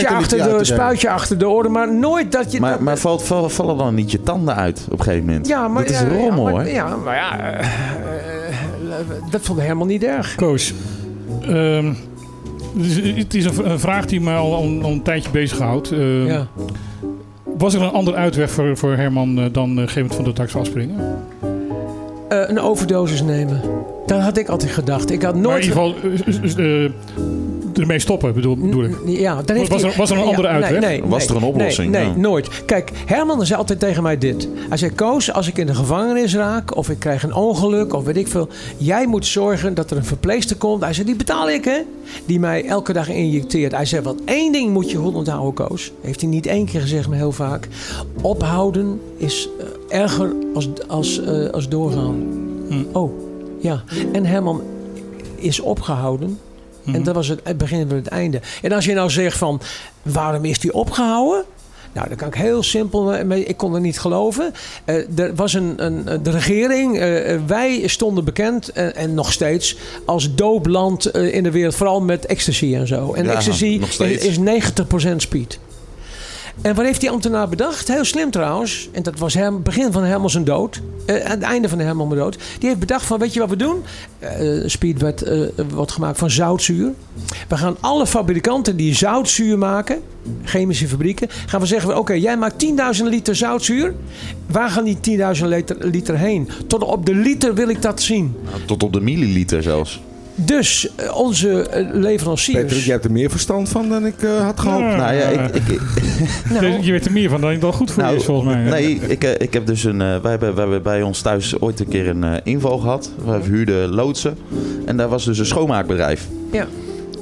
achter, 0.10 0.38
de, 0.58 0.64
spuitje 0.64 1.10
achter 1.10 1.38
de 1.38 1.48
oren. 1.50 1.72
Maar 1.72 1.94
nooit 1.94 2.32
dat 2.32 2.52
je... 2.52 2.60
Maar, 2.60 2.72
dat, 2.72 2.80
maar 2.80 2.98
valt, 2.98 3.24
val- 3.24 3.50
vallen 3.50 3.78
dan 3.78 3.96
niet 3.96 4.12
je 4.12 4.24
tanden 4.24 4.56
uit 4.56 4.86
op 4.92 5.00
een 5.00 5.06
gegeven 5.06 5.26
moment? 5.26 5.48
ja, 5.48 5.68
maar, 5.68 5.84
dat 5.84 5.92
is 5.92 6.00
ja, 6.00 6.08
rommel, 6.08 6.48
ja, 6.48 6.54
maar? 6.56 6.70
Ja, 6.70 6.96
maar 6.96 7.16
ja... 7.16 7.60
dat 9.32 9.42
vond 9.42 9.58
hij 9.58 9.68
helemaal 9.68 9.88
niet 9.88 10.04
erg. 10.04 10.36
Koos, 10.36 10.74
ehm, 11.42 11.94
het 12.78 12.86
is- 12.86 13.18
het 13.24 13.34
is 13.34 13.46
een, 13.46 13.80
vraag 13.80 14.06
die 14.06 14.22
mij 14.22 14.36
al, 14.36 14.54
al, 14.56 14.80
al 14.82 14.92
een 14.92 15.02
tijdje 15.02 15.30
bezighoudt. 15.30 15.88
Ja. 16.26 16.48
Was 17.58 17.74
er 17.74 17.82
een 17.82 17.92
andere 17.92 18.18
uitweg 18.18 18.50
voor, 18.52 18.78
voor 18.78 18.92
Herman 18.96 19.40
eh, 19.40 19.46
dan 19.52 19.72
uh, 19.80 19.84
gegeven 19.88 20.12
van 20.16 20.24
de 20.24 20.34
tax 20.34 20.56
afspringen? 20.56 20.96
Eh, 22.30 22.40
een 22.48 22.60
overdosis 22.60 23.22
nemen. 23.22 23.62
Dat 24.06 24.22
had 24.22 24.38
ik 24.38 24.48
altijd 24.48 24.72
gedacht. 24.72 25.12
Ik 25.12 25.22
had 25.22 25.36
Maar 25.36 25.44
in 25.44 25.50
nooit... 25.50 25.66
ieder 25.66 25.80
geval 25.80 25.96
eh, 26.58 26.84
eh, 26.86 26.92
ermee 27.80 28.00
stoppen, 28.00 28.34
bedoel, 28.34 28.58
bedoel 28.58 28.84
ik. 28.84 28.96
Ja, 29.06 29.42
daar 29.42 29.56
heeft 29.56 29.70
Was 29.70 29.82
hij- 29.82 29.92
er- 29.92 29.98
was 29.98 30.10
er 30.12 30.18
een 30.18 30.24
andere 30.24 30.48
uitweg? 30.48 30.80
Nee, 30.82 31.04
Was 31.06 31.28
er 31.28 31.36
een 31.36 31.44
oplossing? 31.44 31.92
Nee, 31.92 32.02
Ja. 32.02 32.08
nee, 32.10 32.18
nooit. 32.18 32.66
Kijk, 32.66 32.92
Herman 33.06 33.46
zei 33.46 33.60
altijd 33.60 33.80
tegen 33.80 34.04
mij 34.04 34.18
dit. 34.18 34.48
Hij 34.70 34.78
zei, 34.78 34.92
Koos, 34.92 35.32
als 35.34 35.48
ik 35.48 35.58
in 35.58 35.66
de 35.66 35.76
gevangenis 35.76 36.36
raak... 36.36 36.76
of 36.78 36.90
ik 36.90 37.00
krijg 37.00 37.24
een 37.24 37.34
ongeluk 37.34 37.94
of 37.94 38.04
weet 38.04 38.18
ik 38.18 38.28
veel... 38.28 38.48
jij 38.78 39.08
moet 39.08 39.26
zorgen 39.26 39.74
dat 39.74 39.92
er 39.92 39.98
een 39.98 40.06
verpleegster 40.06 40.56
komt. 40.56 40.82
Hij 40.82 40.94
zei, 40.94 41.06
die 41.06 41.16
betaal 41.16 41.50
ik, 41.50 41.66
hè? 41.66 41.78
Die 42.26 42.40
mij 42.40 42.66
elke 42.66 42.94
dag 42.94 43.10
injecteert. 43.10 43.72
Hij 43.72 43.86
zei, 43.86 44.02
want 44.02 44.22
één 44.26 44.52
ding 44.52 44.72
moet 44.72 44.92
je 44.92 44.98
goed 44.98 45.16
onthouden, 45.16 45.54
Koos. 45.54 45.92
Heeft 46.02 46.22
hij 46.22 46.30
niet 46.30 46.46
één 46.46 46.66
keer 46.66 46.82
gezegd, 46.82 47.08
maar 47.08 47.18
heel 47.18 47.32
vaak. 47.32 47.68
Ophouden 48.22 49.00
is 49.18 49.50
eh, 49.90 50.00
erger 50.02 50.32
als, 50.54 50.70
als, 50.88 51.22
eh, 51.24 51.50
als 51.50 51.70
doorgaan. 51.70 52.16
Hm. 52.70 52.98
Oh, 52.98 53.12
ja. 53.60 53.84
En 54.12 54.26
Herman 54.26 54.62
is 55.36 55.60
opgehouden... 55.60 56.40
Mhm. 56.84 56.96
En 56.96 57.04
dat 57.04 57.16
was 57.16 57.28
het, 57.28 57.40
het 57.44 57.58
begin 57.58 57.88
van 57.88 57.98
het 57.98 58.08
einde. 58.08 58.42
En 58.62 58.72
als 58.72 58.86
je 58.86 58.94
nou 58.94 59.10
zegt 59.10 59.38
van, 59.38 59.62
waarom 60.02 60.46
is 60.46 60.60
die 60.60 60.74
opgehouden? 60.74 61.44
Nou, 61.94 62.08
daar 62.08 62.18
kan 62.18 62.28
ik 62.28 62.34
heel 62.36 62.64
simpel 62.64 63.26
mee. 63.26 63.44
Ik 63.46 63.58
kon 63.58 63.76
er 63.76 63.82
niet 63.82 64.00
geloven. 64.00 64.54
Eh, 64.86 65.20
er 65.20 65.36
was 65.36 65.54
een, 65.54 65.74
een, 65.86 66.24
de 66.24 66.32
regering, 66.32 66.98
eh, 67.00 67.34
eh, 67.34 67.42
wij 67.48 67.88
stonden 67.88 68.26
bekend 68.26 68.70
en, 68.72 68.96
en 68.96 69.14
nog 69.14 69.32
steeds 69.32 69.78
als 70.06 70.36
doopland 70.36 71.06
eh, 71.06 71.34
in 71.34 71.44
de 71.44 71.52
wereld, 71.52 71.76
vooral 71.76 72.02
met 72.02 72.26
ecstasy 72.26 72.76
en 72.76 72.88
zo. 72.88 73.14
En 73.14 73.26
Ja, 73.26 73.32
ecstasy 73.32 73.82
steeds. 73.90 74.26
is 74.26 74.38
90% 74.38 75.16
speed. 75.18 75.60
En 76.62 76.76
wat 76.76 76.86
heeft 76.86 77.00
die 77.00 77.10
ambtenaar 77.10 77.50
bedacht? 77.50 77.88
Heel 77.88 78.04
slim 78.04 78.32
trouwens. 78.32 78.90
En 78.92 79.04
dat 79.04 79.20
was 79.20 79.34
het 79.34 79.64
begin 79.64 79.92
van 79.92 80.04
Herman 80.04 80.30
zijn 80.30 80.44
dood. 80.44 80.82
Eh, 81.06 81.24
aan 81.24 81.32
het 81.32 81.42
einde 81.42 81.70
van 81.70 81.80
Herman 81.80 82.08
zijn 82.08 82.20
dood. 82.20 82.38
Die 82.60 82.68
heeft 82.68 82.80
bedacht 82.80 83.06
van, 83.06 83.20
weet 83.20 83.34
je 83.34 83.40
wat 83.40 83.50
we 83.50 83.56
doen? 83.56 83.84
Eh, 84.20 84.64
speed 84.66 85.02
werd, 85.02 85.22
eh, 85.22 85.42
wordt 85.74 85.92
gemaakt 85.92 86.18
van 86.18 86.30
zoutzuur. 86.30 86.92
We 87.48 87.58
gaan 87.58 87.76
alle 87.80 88.08
fabrikanten 88.08 88.78
die 88.78 88.96
zoutzuur 88.96 89.58
maken, 89.58 90.02
chemische 90.44 90.88
fabrieken, 90.88 91.28
gaan 91.46 91.60
we 91.60 91.66
zeggen: 91.66 91.98
oké, 91.98 92.14
jij 92.14 92.38
maakt 92.38 92.60
10.000 92.60 93.10
liter 93.10 93.36
zoutzuur. 93.36 93.94
Waar 94.46 94.70
gaan 94.70 94.84
die 94.84 95.00
10.000 95.00 95.50
liter, 95.50 95.78
liter 95.80 96.18
heen? 96.18 96.50
Tot 96.68 96.84
op 96.84 97.06
de 97.06 97.16
liter 97.16 97.54
wil 97.54 97.70
ik 97.70 97.82
dat 97.82 98.02
zien. 98.02 98.36
Nou, 98.44 98.66
Tot 98.66 98.84
op 98.84 98.94
de 98.94 99.02
milliliter 99.02 99.64
zelfs. 99.64 100.02
Dus 100.36 100.90
eh, 100.96 101.16
onze 101.18 101.62
eh, 101.70 101.88
leveranciers. 101.94 102.62
Patrick, 102.62 102.82
jij 102.84 102.92
hebt 102.94 103.06
er 103.06 103.12
meer 103.12 103.30
verstand 103.30 103.70
van 103.70 103.90
dan 103.90 104.06
ik 104.06 104.22
eh, 104.24 104.44
had 104.46 104.60
gehoopt. 104.60 104.80
Ja. 104.84 104.96
Nou 104.96 105.14
ja, 105.14 105.26
ik, 105.28 105.56
ik, 105.56 105.68
ik- 105.68 105.82
Nou, 106.62 106.82
Je 106.84 106.92
weet 106.92 107.06
er 107.06 107.12
meer 107.12 107.30
van 107.30 107.42
dan 107.42 107.52
het 107.52 107.62
wel 107.62 107.72
goed 107.72 107.92
voor 107.92 108.02
je 108.04 108.08
Nou, 108.08 108.20
is, 108.20 108.26
volgens 108.26 108.54
mij. 108.54 108.64
nee, 108.64 109.00
ik, 109.08 109.24
ik 109.24 109.54
heb 109.54 109.66
dus 109.66 109.84
een. 109.84 110.02
eh, 110.02 110.08
wij, 110.22 110.32
hebben, 110.32 110.54
wij 110.56 110.64
hebben 110.64 110.84
bij 110.84 111.02
ons 111.02 111.22
thuis 111.22 111.60
ooit 111.60 111.80
een 111.80 111.88
keer 111.88 112.08
een 112.08 112.24
eh, 112.24 112.32
inval 112.44 112.78
gehad. 112.78 113.12
We 113.26 113.40
huurden 113.44 113.90
loodsen. 113.90 114.38
En 114.86 114.98
daar 114.98 115.10
was 115.10 115.26
dus 115.26 115.38
een 115.40 115.46
schoonmaakbedrijf. 115.46 116.28
Ja. 116.52 116.68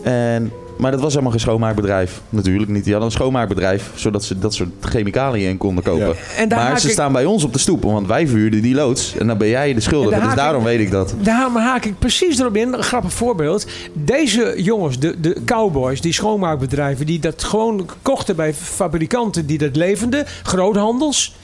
En, 0.04 0.52
Maar 0.82 0.92
dat 0.92 1.00
was 1.00 1.12
helemaal 1.12 1.32
geen 1.32 1.42
schoonmaakbedrijf. 1.42 2.22
Natuurlijk 2.30 2.72
niet. 2.72 2.84
Die 2.84 2.92
hadden 2.94 3.12
een 3.12 3.18
schoonmaakbedrijf, 3.18 3.92
zodat 3.96 4.24
ze 4.24 4.40
dat 4.40 4.54
soort 4.54 4.70
chemicaliën 4.82 5.50
in 5.50 5.58
konden 5.58 5.84
kopen. 5.84 6.16
En 6.38 6.50
daar 6.50 6.60
maar 6.60 6.80
ze 6.80 6.88
ik- 6.88 6.94
staan 6.94 7.12
bij 7.12 7.26
ons 7.26 7.44
op 7.44 7.54
de 7.54 7.60
stoep, 7.60 7.84
want 7.84 8.08
wij 8.08 8.28
vuurden 8.28 8.62
die 8.62 8.76
loods. 8.76 9.18
En 9.18 9.28
dan 9.28 9.38
ben 9.38 9.48
jij 9.48 9.68
de 9.70 9.74
En 9.76 9.82
schuldige, 9.82 10.16
daar 10.20 10.26
dus 10.26 10.36
daarom 10.36 10.62
ik- 10.62 10.68
weet 10.68 10.80
ik 10.80 10.92
dat. 10.92 11.16
Daar 11.22 11.50
haak 11.52 11.86
ik 11.86 12.00
precies 12.00 12.40
erop 12.40 12.56
in. 12.56 12.74
Een 12.74 12.84
grappig 12.84 13.14
voorbeeld. 13.14 13.66
Deze 13.94 14.54
jongens, 14.58 15.00
de, 15.00 15.20
de 15.20 15.38
cowboys, 15.46 16.02
die 16.02 16.14
schoonmaakbedrijven, 16.14 17.06
die 17.06 17.20
dat 17.20 17.44
gewoon 17.44 17.90
kochten 18.02 18.36
bij 18.36 18.54
fabrikanten 18.54 19.46
die 19.46 19.58
dat 19.58 19.76
leverden, 19.76 20.26
groothandels, 20.44 21.36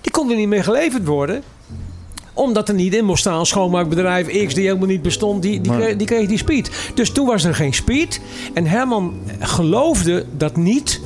die 0.00 0.12
konden 0.12 0.36
niet 0.36 0.48
meer 0.48 0.64
geleverd 0.64 1.06
worden 1.06 1.42
omdat 2.34 2.68
er 2.68 2.74
niet 2.74 2.94
in 2.94 3.04
moest 3.04 3.20
staan 3.20 3.46
schoonmaakbedrijf 3.46 4.46
X 4.46 4.54
die 4.54 4.66
helemaal 4.66 4.88
niet 4.88 5.02
bestond, 5.02 5.42
die, 5.42 5.60
die, 5.60 5.72
kreeg, 5.72 5.96
die 5.96 6.06
kreeg 6.06 6.28
die 6.28 6.38
speed. 6.38 6.70
Dus 6.94 7.10
toen 7.10 7.26
was 7.26 7.44
er 7.44 7.54
geen 7.54 7.74
speed. 7.74 8.20
En 8.54 8.66
Herman 8.66 9.14
geloofde 9.40 10.24
dat 10.36 10.56
niet. 10.56 11.00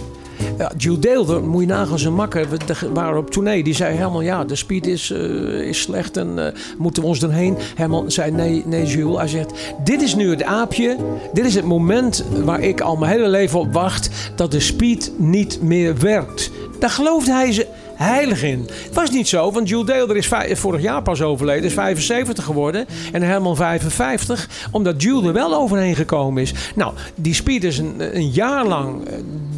Ja, 0.59 0.73
Jules 0.77 1.01
Deelder, 1.01 1.43
moet 1.43 1.61
je 1.61 1.67
nagaan, 1.67 1.99
zijn 1.99 2.15
makker, 2.15 2.49
we 2.51 2.59
waren 2.93 3.19
op 3.19 3.31
tournee. 3.31 3.65
Die 3.65 3.75
zei 3.75 3.97
helemaal, 3.97 4.21
ja, 4.21 4.45
de 4.45 4.57
speed 4.57 4.87
is, 4.87 5.11
eh, 5.11 5.21
is 5.69 5.81
slecht 5.81 6.17
en 6.17 6.47
eh, 6.47 6.61
moeten 6.79 7.03
we 7.03 7.09
ons 7.09 7.23
erheen? 7.23 7.57
Herman 7.75 8.11
zei, 8.11 8.31
nee, 8.31 8.63
nee 8.67 8.87
Jules. 8.87 9.17
Hij 9.17 9.29
zegt, 9.29 9.53
dit 9.85 10.03
is 10.03 10.15
nu 10.15 10.31
het 10.31 10.43
aapje. 10.43 10.97
Dit 11.33 11.45
is 11.45 11.55
het 11.55 11.65
moment 11.65 12.25
waar 12.45 12.61
ik 12.61 12.81
al 12.81 12.97
mijn 12.97 13.13
hele 13.13 13.29
leven 13.29 13.59
op 13.59 13.73
wacht. 13.73 14.11
Dat 14.35 14.51
de 14.51 14.61
speed 14.61 15.13
niet 15.17 15.63
meer 15.63 15.99
werkt. 15.99 16.51
Daar 16.79 16.91
geloofde 16.91 17.33
hij 17.33 17.53
ze 17.53 17.67
heilig 17.97 18.43
in. 18.43 18.67
Het 18.85 18.95
was 18.95 19.11
niet 19.11 19.29
zo, 19.29 19.53
want 19.53 19.69
Jules 19.69 19.87
Deelder 19.87 20.17
is 20.17 20.59
vorig 20.59 20.83
jaar 20.83 21.03
pas 21.03 21.23
overleden. 21.23 21.65
Is 21.65 21.73
75 21.73 22.45
geworden. 22.45 22.87
En 23.13 23.23
Herman 23.23 23.57
55. 23.57 24.49
Omdat 24.71 25.03
Jules 25.03 25.27
er 25.27 25.33
wel 25.33 25.55
overheen 25.55 25.95
gekomen 25.95 26.43
is. 26.43 26.55
Nou, 26.75 26.93
die 27.15 27.35
speed 27.35 27.65
is 27.65 27.79
een, 27.79 28.17
een 28.17 28.31
jaar 28.31 28.67
lang... 28.67 29.09
eh, 29.09 29.15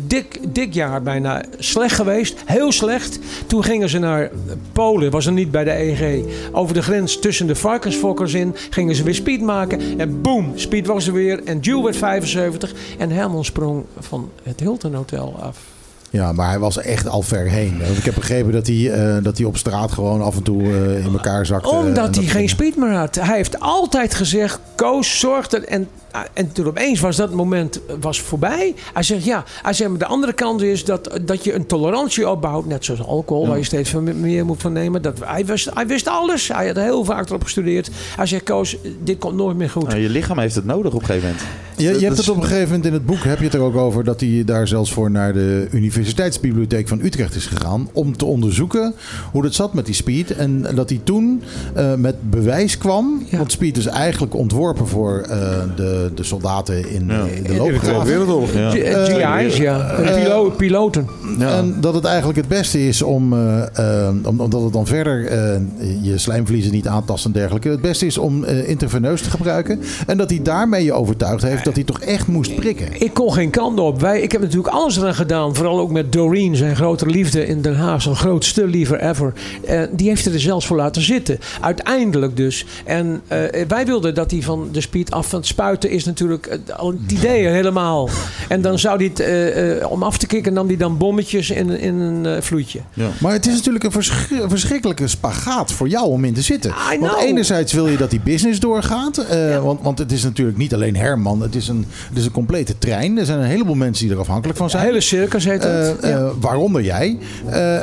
Dik, 0.07 0.39
dik 0.55 0.75
jaar 0.75 1.03
bijna 1.03 1.43
slecht 1.59 1.95
geweest. 1.95 2.43
Heel 2.45 2.73
slecht. 2.73 3.19
Toen 3.47 3.65
gingen 3.65 3.89
ze 3.89 3.99
naar 3.99 4.31
Polen. 4.73 5.11
Was 5.11 5.27
er 5.27 5.33
niet 5.33 5.51
bij 5.51 5.65
de 5.65 5.71
EG. 5.71 6.25
Over 6.53 6.75
de 6.75 6.83
grens 6.83 7.19
tussen 7.19 7.47
de 7.47 7.55
varkensfokkers 7.55 8.35
in. 8.35 8.55
Gingen 8.71 8.95
ze 8.95 9.03
weer 9.03 9.15
speed 9.15 9.41
maken. 9.41 9.81
En 9.99 10.23
boom, 10.23 10.53
speed 10.55 10.87
was 10.87 11.07
er 11.07 11.13
weer. 11.13 11.45
En 11.45 11.59
Jules 11.59 11.85
werd 11.85 11.97
75. 11.97 12.75
En 12.99 13.11
Herman 13.11 13.45
sprong 13.45 13.85
van 13.99 14.31
het 14.43 14.61
Hilton 14.61 14.95
Hotel 14.95 15.37
af. 15.41 15.78
Ja, 16.11 16.33
maar 16.33 16.49
hij 16.49 16.59
was 16.59 16.79
echt 16.79 17.09
al 17.09 17.23
ver 17.23 17.49
heen. 17.49 17.79
Want 17.79 17.99
ik 17.99 18.05
heb 18.05 18.15
begrepen 18.15 18.53
dat 18.53 18.67
hij, 18.67 18.91
eh, 18.91 19.23
dat 19.23 19.39
hij 19.39 19.47
op 19.47 19.57
straat 19.57 19.93
gewoon 19.93 20.23
af 20.23 20.37
en 20.37 20.43
toe 20.43 20.63
eh, 20.63 21.05
in 21.05 21.13
elkaar 21.13 21.47
zakte. 21.47 21.69
Omdat 21.69 21.95
dat 21.95 22.15
hij 22.15 22.25
geen 22.25 22.49
speed 22.49 22.77
meer 22.77 22.95
had. 22.95 23.15
Hij 23.15 23.37
heeft 23.37 23.61
altijd 23.61 24.15
gezegd, 24.15 24.61
Koos, 24.75 25.19
zorg 25.19 25.49
dat... 25.49 25.63
En, 25.63 25.89
en 26.33 26.53
toen 26.53 26.67
opeens 26.67 27.01
was 27.01 27.17
dat 27.17 27.33
moment 27.33 27.81
was 28.01 28.21
voorbij. 28.21 28.75
Hij 28.93 29.03
zegt, 29.03 29.25
ja. 29.25 29.45
Hij 29.63 29.73
zegt, 29.73 29.91
maar 29.91 29.99
de 29.99 30.07
andere 30.07 30.33
kant 30.33 30.63
is 30.63 30.85
dat, 30.85 31.21
dat 31.23 31.45
je 31.45 31.55
een 31.55 31.67
tolerantie 31.67 32.29
opbouwt. 32.29 32.67
Net 32.67 32.85
zoals 32.85 33.03
alcohol, 33.07 33.47
waar 33.49 33.59
je 33.59 33.65
steeds 33.65 33.91
veel 33.91 34.01
meer 34.01 34.45
moet 34.45 34.61
van 34.61 34.73
nemen. 34.73 35.03
Dat, 35.03 35.19
hij, 35.25 35.47
wist, 35.47 35.71
hij 35.75 35.87
wist 35.87 36.09
alles. 36.09 36.49
Hij 36.49 36.67
had 36.67 36.77
heel 36.77 37.05
vaak 37.05 37.29
erop 37.29 37.43
gestudeerd. 37.43 37.91
Hij 38.17 38.27
zegt, 38.27 38.43
Koos, 38.43 38.77
dit 39.05 39.19
komt 39.19 39.37
nooit 39.37 39.57
meer 39.57 39.71
goed. 39.71 39.89
Nou, 39.89 40.01
je 40.01 40.09
lichaam 40.09 40.39
heeft 40.39 40.55
het 40.55 40.65
nodig 40.65 40.93
op 40.93 41.01
een 41.01 41.07
gegeven 41.07 41.29
moment. 41.29 41.47
Je, 41.77 41.99
je 42.01 42.05
hebt 42.07 42.17
het 42.19 42.29
op 42.29 42.37
een 42.37 42.43
gegeven 42.43 42.67
moment 42.67 42.87
in 42.87 42.93
het 42.93 43.07
boek 43.07 43.25
heb 43.25 43.39
je 43.39 43.45
het 43.45 43.55
er 43.55 43.61
ook 43.61 43.77
over 43.77 44.05
dat 44.05 44.21
hij 44.21 44.43
daar 44.47 44.69
zelfs 44.69 44.93
voor 44.93 45.11
naar 45.11 45.33
de 45.33 45.69
Universiteitsbibliotheek 45.73 46.89
van 46.89 47.01
Utrecht 47.01 47.35
is 47.35 47.47
gegaan 47.47 47.89
om 47.93 48.17
te 48.17 48.25
onderzoeken 48.25 48.95
hoe 49.33 49.45
het 49.45 49.55
zat 49.55 49.75
met 49.75 49.87
die 49.87 49.95
speed 49.95 50.37
en 50.37 50.67
dat 50.75 50.89
hij 50.89 51.01
toen 51.05 51.43
eh, 51.75 51.95
met 51.95 52.31
bewijs 52.31 52.79
kwam, 52.79 53.27
Ja. 53.29 53.39
want 53.39 53.53
speed 53.53 53.77
is 53.77 53.87
eigenlijk 53.87 54.35
ontworpen 54.35 54.87
voor 54.89 55.19
eh, 55.21 55.39
de, 55.77 55.98
de 56.15 56.23
soldaten 56.23 56.91
in, 56.91 57.05
Ja. 57.09 57.23
de- 57.25 57.35
in 57.37 57.43
de 57.43 57.55
loopgraven. 57.57 58.07
Wereldoorlog. 58.07 58.53
Ja. 58.53 58.71
G- 58.71 58.75
eh, 58.75 59.05
GI's, 59.05 59.57
ja. 59.57 59.95
Pilo- 60.15 60.51
piloten. 60.51 61.07
Ja. 61.39 61.57
En 61.57 61.77
dat 61.81 61.95
het 61.95 62.05
eigenlijk 62.05 62.39
het 62.39 62.49
beste 62.49 62.87
is 62.87 63.03
om, 63.03 63.33
eh, 63.33 64.07
eh, 64.07 64.15
om- 64.25 64.41
omdat 64.41 64.63
het 64.63 64.73
dan 64.73 64.87
verder 64.87 65.27
eh, 65.27 65.61
je 66.03 66.19
slijmvliezen 66.19 66.73
niet 66.73 66.87
aantast 66.87 67.25
en 67.25 67.33
dergelijke. 67.33 67.69
Het 67.69 67.81
beste 67.81 68.07
is 68.07 68.19
om 68.19 68.45
eh, 68.45 68.69
intraveneus 68.69 69.23
te 69.23 69.31
gebruiken. 69.31 69.81
En 70.07 70.17
dat 70.17 70.31
hij 70.31 70.43
daarmee 70.43 70.85
je 70.85 70.93
overtuigd 70.93 71.43
heeft 71.43 71.65
dat 71.65 71.75
hij 71.75 71.85
toch 71.85 72.01
echt 72.01 72.27
moest 72.27 72.55
prikken. 72.55 72.87
Ik 73.01 73.15
kon 73.15 73.33
geen 73.33 73.51
kant 73.51 73.79
op. 73.81 74.01
Wij, 74.01 74.21
ik 74.21 74.33
heb 74.33 74.41
natuurlijk 74.41 74.75
alles 74.75 74.97
eraan 74.97 75.15
gedaan. 75.15 75.55
Vooral 75.55 75.79
ook 75.79 75.91
met 75.91 76.13
Doreen, 76.13 76.57
zijn 76.57 76.77
grote 76.77 77.07
liefde 77.07 77.47
in 77.47 77.63
Den 77.63 77.77
Haag. 77.77 78.03
Zijn 78.03 78.17
grootste 78.17 78.67
liever 78.67 79.01
ever. 79.01 79.33
Eh, 79.67 79.81
die 79.91 80.09
heeft 80.09 80.27
er 80.27 80.41
zelfs 80.41 80.67
voor 80.67 80.77
laten 80.77 81.03
zitten. 81.03 81.39
Uiteindelijk 81.61 82.37
dus. 82.37 82.67
En 82.85 83.21
eh, 83.27 83.39
wij 83.69 83.87
wilden 83.87 84.15
dat 84.15 84.31
hij 84.31 84.43
van 84.43 84.69
de 84.73 84.81
speed 84.81 85.11
af 85.11 85.29
van 85.29 85.39
het 85.39 85.49
spuiten 85.49 85.88
is 85.91 86.05
natuurlijk 86.05 86.47
eh, 86.47 86.77
al 86.77 86.91
het 87.03 87.13
idee 87.13 87.47
helemaal. 87.47 88.09
En 88.49 88.63
dan 88.63 88.79
zou 88.79 88.97
hij 88.97 89.07
het, 89.07 89.21
eh, 89.21 89.81
eh, 89.81 89.91
om 89.91 90.03
af 90.03 90.19
te 90.19 90.27
kicken, 90.27 90.53
nam 90.53 90.67
hij 90.67 90.77
dan 90.77 90.99
bommetjes 90.99 91.51
in, 91.51 91.71
in 91.71 91.95
een 91.95 92.43
vloedje. 92.43 92.81
Maar 93.21 93.33
het 93.33 93.47
is 93.47 93.55
natuurlijk 93.55 93.85
een 93.85 93.93
versch- 93.93 94.33
verschrikkelijke 94.47 95.09
spagaat 95.09 95.73
voor 95.73 95.89
jou 95.89 96.07
om 96.07 96.25
in 96.25 96.35
te 96.35 96.43
zitten. 96.43 96.75
Want 97.01 97.17
enerzijds 97.19 97.73
wil 97.73 97.89
je 97.89 97.97
dat 97.97 98.11
die 98.11 98.21
business 98.21 98.61
doorgaat. 98.61 99.27
want, 99.63 99.81
want 99.83 99.99
het 99.99 100.13
is 100.13 100.23
natuurlijk 100.23 100.57
niet 100.57 100.75
alleen 100.75 100.97
Herman. 100.97 101.43
Het 101.43 101.55
is, 101.55 101.69
een, 101.69 101.87
het 102.09 102.19
is 102.19 102.25
een 102.25 102.31
complete 102.31 102.79
trein. 102.79 103.19
Er 103.19 103.25
zijn 103.25 103.39
een 103.39 103.45
heleboel 103.45 103.75
mensen 103.75 104.07
die 104.07 104.15
er 104.15 104.21
afhankelijk 104.21 104.59
van 104.59 104.71
zijn. 104.71 104.85
hele 104.85 105.01
circus 105.01 105.45
heet 105.45 105.63
dat. 105.63 105.97
Ja. 106.01 106.09
eh, 106.09 106.31
waaronder 106.41 106.83
jij. 106.83 107.19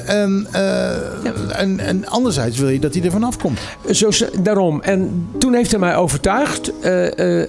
En, 0.05 0.47
en, 1.49 1.79
en 1.79 2.07
anderzijds 2.07 2.57
wil 2.57 2.69
je 2.69 2.79
dat 2.79 2.93
hij 2.93 3.03
er 3.03 3.11
vanaf 3.11 3.37
komt. 3.37 3.59
Zo, 3.91 4.09
daarom. 4.41 4.81
En 4.81 5.27
toen 5.37 5.53
heeft 5.53 5.71
hij 5.71 5.79
mij 5.79 5.95
overtuigd. 5.95 6.71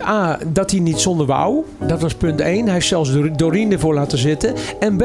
A, 0.03 0.39
dat 0.53 0.71
hij 0.71 0.81
niet 0.81 1.01
zonder 1.01 1.27
wou. 1.27 1.65
Dat 1.87 2.01
was 2.01 2.15
punt 2.15 2.41
1. 2.41 2.65
Hij 2.65 2.73
heeft 2.73 2.87
zelfs 2.87 3.13
Dor- 3.13 3.37
Doreen 3.37 3.73
ervoor 3.73 3.95
laten 3.95 4.19
zitten. 4.19 4.55
En 4.81 4.97
B, 4.97 5.03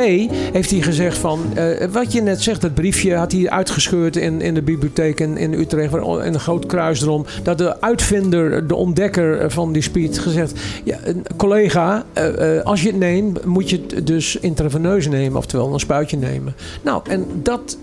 heeft 0.54 0.72
hij 0.72 0.82
gezegd 0.82 1.18
van... 1.18 1.40
eh, 1.56 1.88
wat 1.92 2.14
je 2.14 2.22
net 2.22 2.42
zegt, 2.42 2.62
dat 2.62 2.74
briefje 2.74 3.16
had 3.16 3.32
hij 3.32 3.50
uitgescheurd 3.50 4.16
in, 4.16 4.42
in 4.42 4.54
de 4.54 4.62
bibliotheek 4.62 5.20
in, 5.20 5.38
in 5.38 5.54
Utrecht. 5.54 5.94
En 5.94 6.34
een 6.34 6.40
groot 6.40 6.66
kruis 6.66 7.02
erom. 7.02 7.26
Dat 7.44 7.58
de 7.58 7.82
uitvinder, 7.82 8.68
de 8.68 8.76
ontdekker 8.76 9.52
van 9.52 9.72
die 9.74 9.82
speed 9.82 10.20
gezegd... 10.20 10.60
Ja, 10.84 10.98
collega, 11.38 12.04
eh, 12.14 12.58
eh, 12.58 12.66
als 12.66 12.82
je 12.82 12.88
het 12.88 12.98
neemt, 12.98 13.46
moet 13.46 13.70
je 13.70 13.82
het 13.88 14.08
dus 14.08 14.36
intraveneus 14.36 15.08
nemen. 15.08 15.38
Oftewel 15.38 15.74
een 15.74 15.80
spuitje 15.80 16.18
nemen. 16.18 16.56
Nou, 16.82 17.02
en 17.10 17.26
dat 17.34 17.78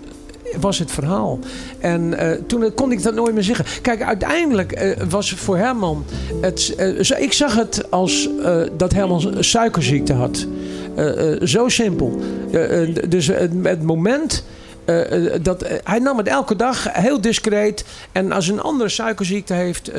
was 0.59 0.79
het 0.79 0.91
verhaal. 0.91 1.39
En 1.79 2.13
eh, 2.13 2.31
toen 2.47 2.73
kon 2.73 2.91
ik 2.91 3.03
dat 3.03 3.13
nooit 3.13 3.33
meer 3.33 3.43
zeggen. 3.43 3.65
Kijk, 3.81 4.01
uiteindelijk 4.01 4.71
eh, 4.71 4.97
was 5.09 5.31
voor 5.31 5.57
Herman... 5.57 6.05
Het, 6.41 6.73
eh, 6.77 7.21
ik 7.21 7.33
zag 7.33 7.55
het 7.55 7.91
als 7.91 8.29
dat 8.77 8.93
Herman 8.93 9.43
suikerziekte 9.43 10.13
had. 10.13 10.47
Zo 11.43 11.67
simpel. 11.67 12.19
Dus 13.07 13.27
het, 13.27 13.83
moment... 13.83 14.43
dat, 15.41 15.65
hij 15.83 15.99
nam 15.99 16.17
het 16.17 16.27
elke 16.27 16.55
dag 16.55 16.93
heel 16.93 17.21
discreet. 17.21 17.85
En 18.11 18.31
als 18.31 18.47
een 18.47 18.61
andere 18.61 18.89
suikerziekte 18.89 19.53
heeft, 19.53 19.91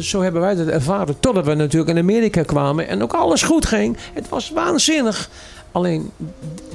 zo 0.00 0.22
hebben 0.22 0.40
wij 0.40 0.54
dat 0.54 0.66
ervaren. 0.66 1.20
Totdat 1.20 1.44
we 1.44 1.54
natuurlijk 1.54 1.90
in 1.90 2.02
Amerika 2.02 2.42
kwamen 2.42 2.88
en 2.88 3.02
ook 3.02 3.12
alles 3.12 3.42
goed 3.42 3.66
ging. 3.66 3.96
Het 4.14 4.28
was 4.28 4.50
waanzinnig. 4.50 5.30
Alleen 5.72 6.10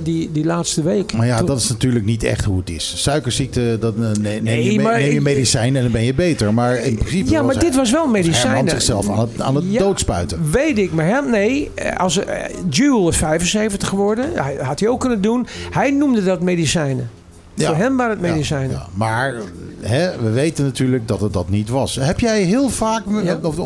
die, 0.04 0.32
die 0.32 0.46
laatste 0.46 0.84
week. 0.84 1.14
Maar 1.14 1.26
ja, 1.26 1.42
dat 1.42 1.60
is 1.60 1.70
natuurlijk 1.70 2.06
niet 2.06 2.24
echt 2.24 2.46
hoe 2.46 2.60
het 2.60 2.70
is. 2.70 2.94
Suikerziekte, 3.02 3.78
dat, 3.80 3.94
eh, 3.96 4.00
nee, 4.02 4.14
neem, 4.22 4.44
Nee, 4.44 4.72
je, 4.72 4.78
me- 4.78 4.84
maar 4.84 5.00
neem 5.00 5.12
je 5.14 5.22
medicijn 5.22 5.76
en 5.76 5.82
dan 5.84 5.92
ben 5.92 6.04
je 6.04 6.14
beter. 6.14 6.54
Maar 6.54 6.76
in 6.76 6.96
principe 6.98 7.30
Ja, 7.30 7.42
maar 7.42 7.60
dit 7.60 7.76
was 7.76 7.92
wel 7.92 8.08
medicijn. 8.08 8.48
Herman 8.54 8.70
zichzelf 8.70 9.10
aan 9.10 9.20
het, 9.20 9.42
aan 9.42 9.56
het 9.56 9.64
Ja. 9.68 9.80
doodspuiten. 9.80 10.52
Weet 10.52 10.78
ik, 10.78 10.94
maar 10.94 11.06
hem, 11.06 11.30
nee. 11.30 11.72
eh, 11.76 11.98
Als, 11.98 12.18
uh, 12.18 12.24
Jules 12.70 13.10
is 13.10 13.18
75 13.18 13.90
geworden. 13.90 14.30
Hij 14.34 14.58
had 14.62 14.80
hij 14.80 14.90
ook 14.90 15.00
kunnen 15.00 15.22
doen. 15.22 15.48
Hij 15.72 15.92
noemde 15.92 16.24
dat 16.24 16.42
medicijnen. 16.42 17.10
Ja. 17.54 17.68
Voor 17.68 17.76
hem 17.76 17.98
waren 17.98 18.12
het 18.12 18.22
medicijnen. 18.22 18.70
ja. 18.72 18.88
Maar 18.94 19.36
hè, 19.82 20.18
we 20.24 20.30
weten 20.30 20.64
natuurlijk 20.64 21.08
dat 21.08 21.22
het 21.22 21.34
dat 21.34 21.50
niet 21.50 21.70
was. 21.70 21.96
Heb 21.96 22.20
jij 22.20 22.42
heel 22.42 22.70
vaak... 22.70 23.04
Of- 23.42 23.58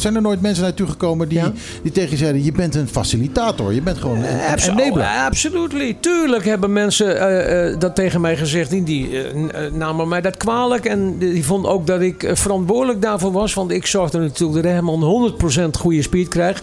zijn 0.00 0.14
er 0.14 0.22
nooit 0.22 0.40
mensen 0.40 0.62
naartoe 0.62 0.86
gekomen 0.86 1.28
die, 1.28 1.38
Ja. 1.38 1.52
die 1.82 1.92
tegen 1.92 2.10
je 2.10 2.16
zeiden... 2.16 2.44
je 2.44 2.52
bent 2.52 2.74
een 2.74 2.88
facilitator, 2.88 3.72
je 3.72 3.82
bent 3.82 3.98
gewoon 3.98 4.16
een, 4.16 4.32
een 4.32 4.40
Abso- 4.40 4.70
enabler. 4.70 5.04
oh, 5.04 5.24
absolutely. 5.24 5.96
Tuurlijk 6.00 6.44
hebben 6.44 6.72
mensen 6.72 7.20
eh, 7.20 7.70
eh, 7.70 7.80
dat 7.80 7.94
tegen 7.94 8.20
mij 8.20 8.36
gezegd. 8.36 8.70
Die, 8.70 8.82
die 8.82 9.22
eh, 9.22 9.72
namen 9.72 10.08
mij 10.08 10.20
dat 10.20 10.36
kwalijk. 10.36 10.84
En 10.84 11.18
die 11.18 11.44
vonden 11.44 11.70
ook 11.70 11.86
dat 11.86 12.00
ik 12.00 12.30
verantwoordelijk 12.32 13.02
daarvoor 13.02 13.32
was. 13.32 13.54
Want 13.54 13.70
ik 13.70 13.86
zorgde 13.86 14.18
natuurlijk 14.18 14.62
dat 14.62 14.72
Herman 14.72 15.34
100% 15.76 15.78
goede 15.78 16.02
speed 16.02 16.28
kreeg, 16.28 16.62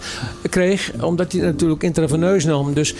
kreeg. 0.50 0.92
Omdat 1.00 1.32
hij 1.32 1.40
natuurlijk 1.40 1.82
intraveneus 1.82 2.44
nam. 2.44 2.74
Dus 2.74 2.94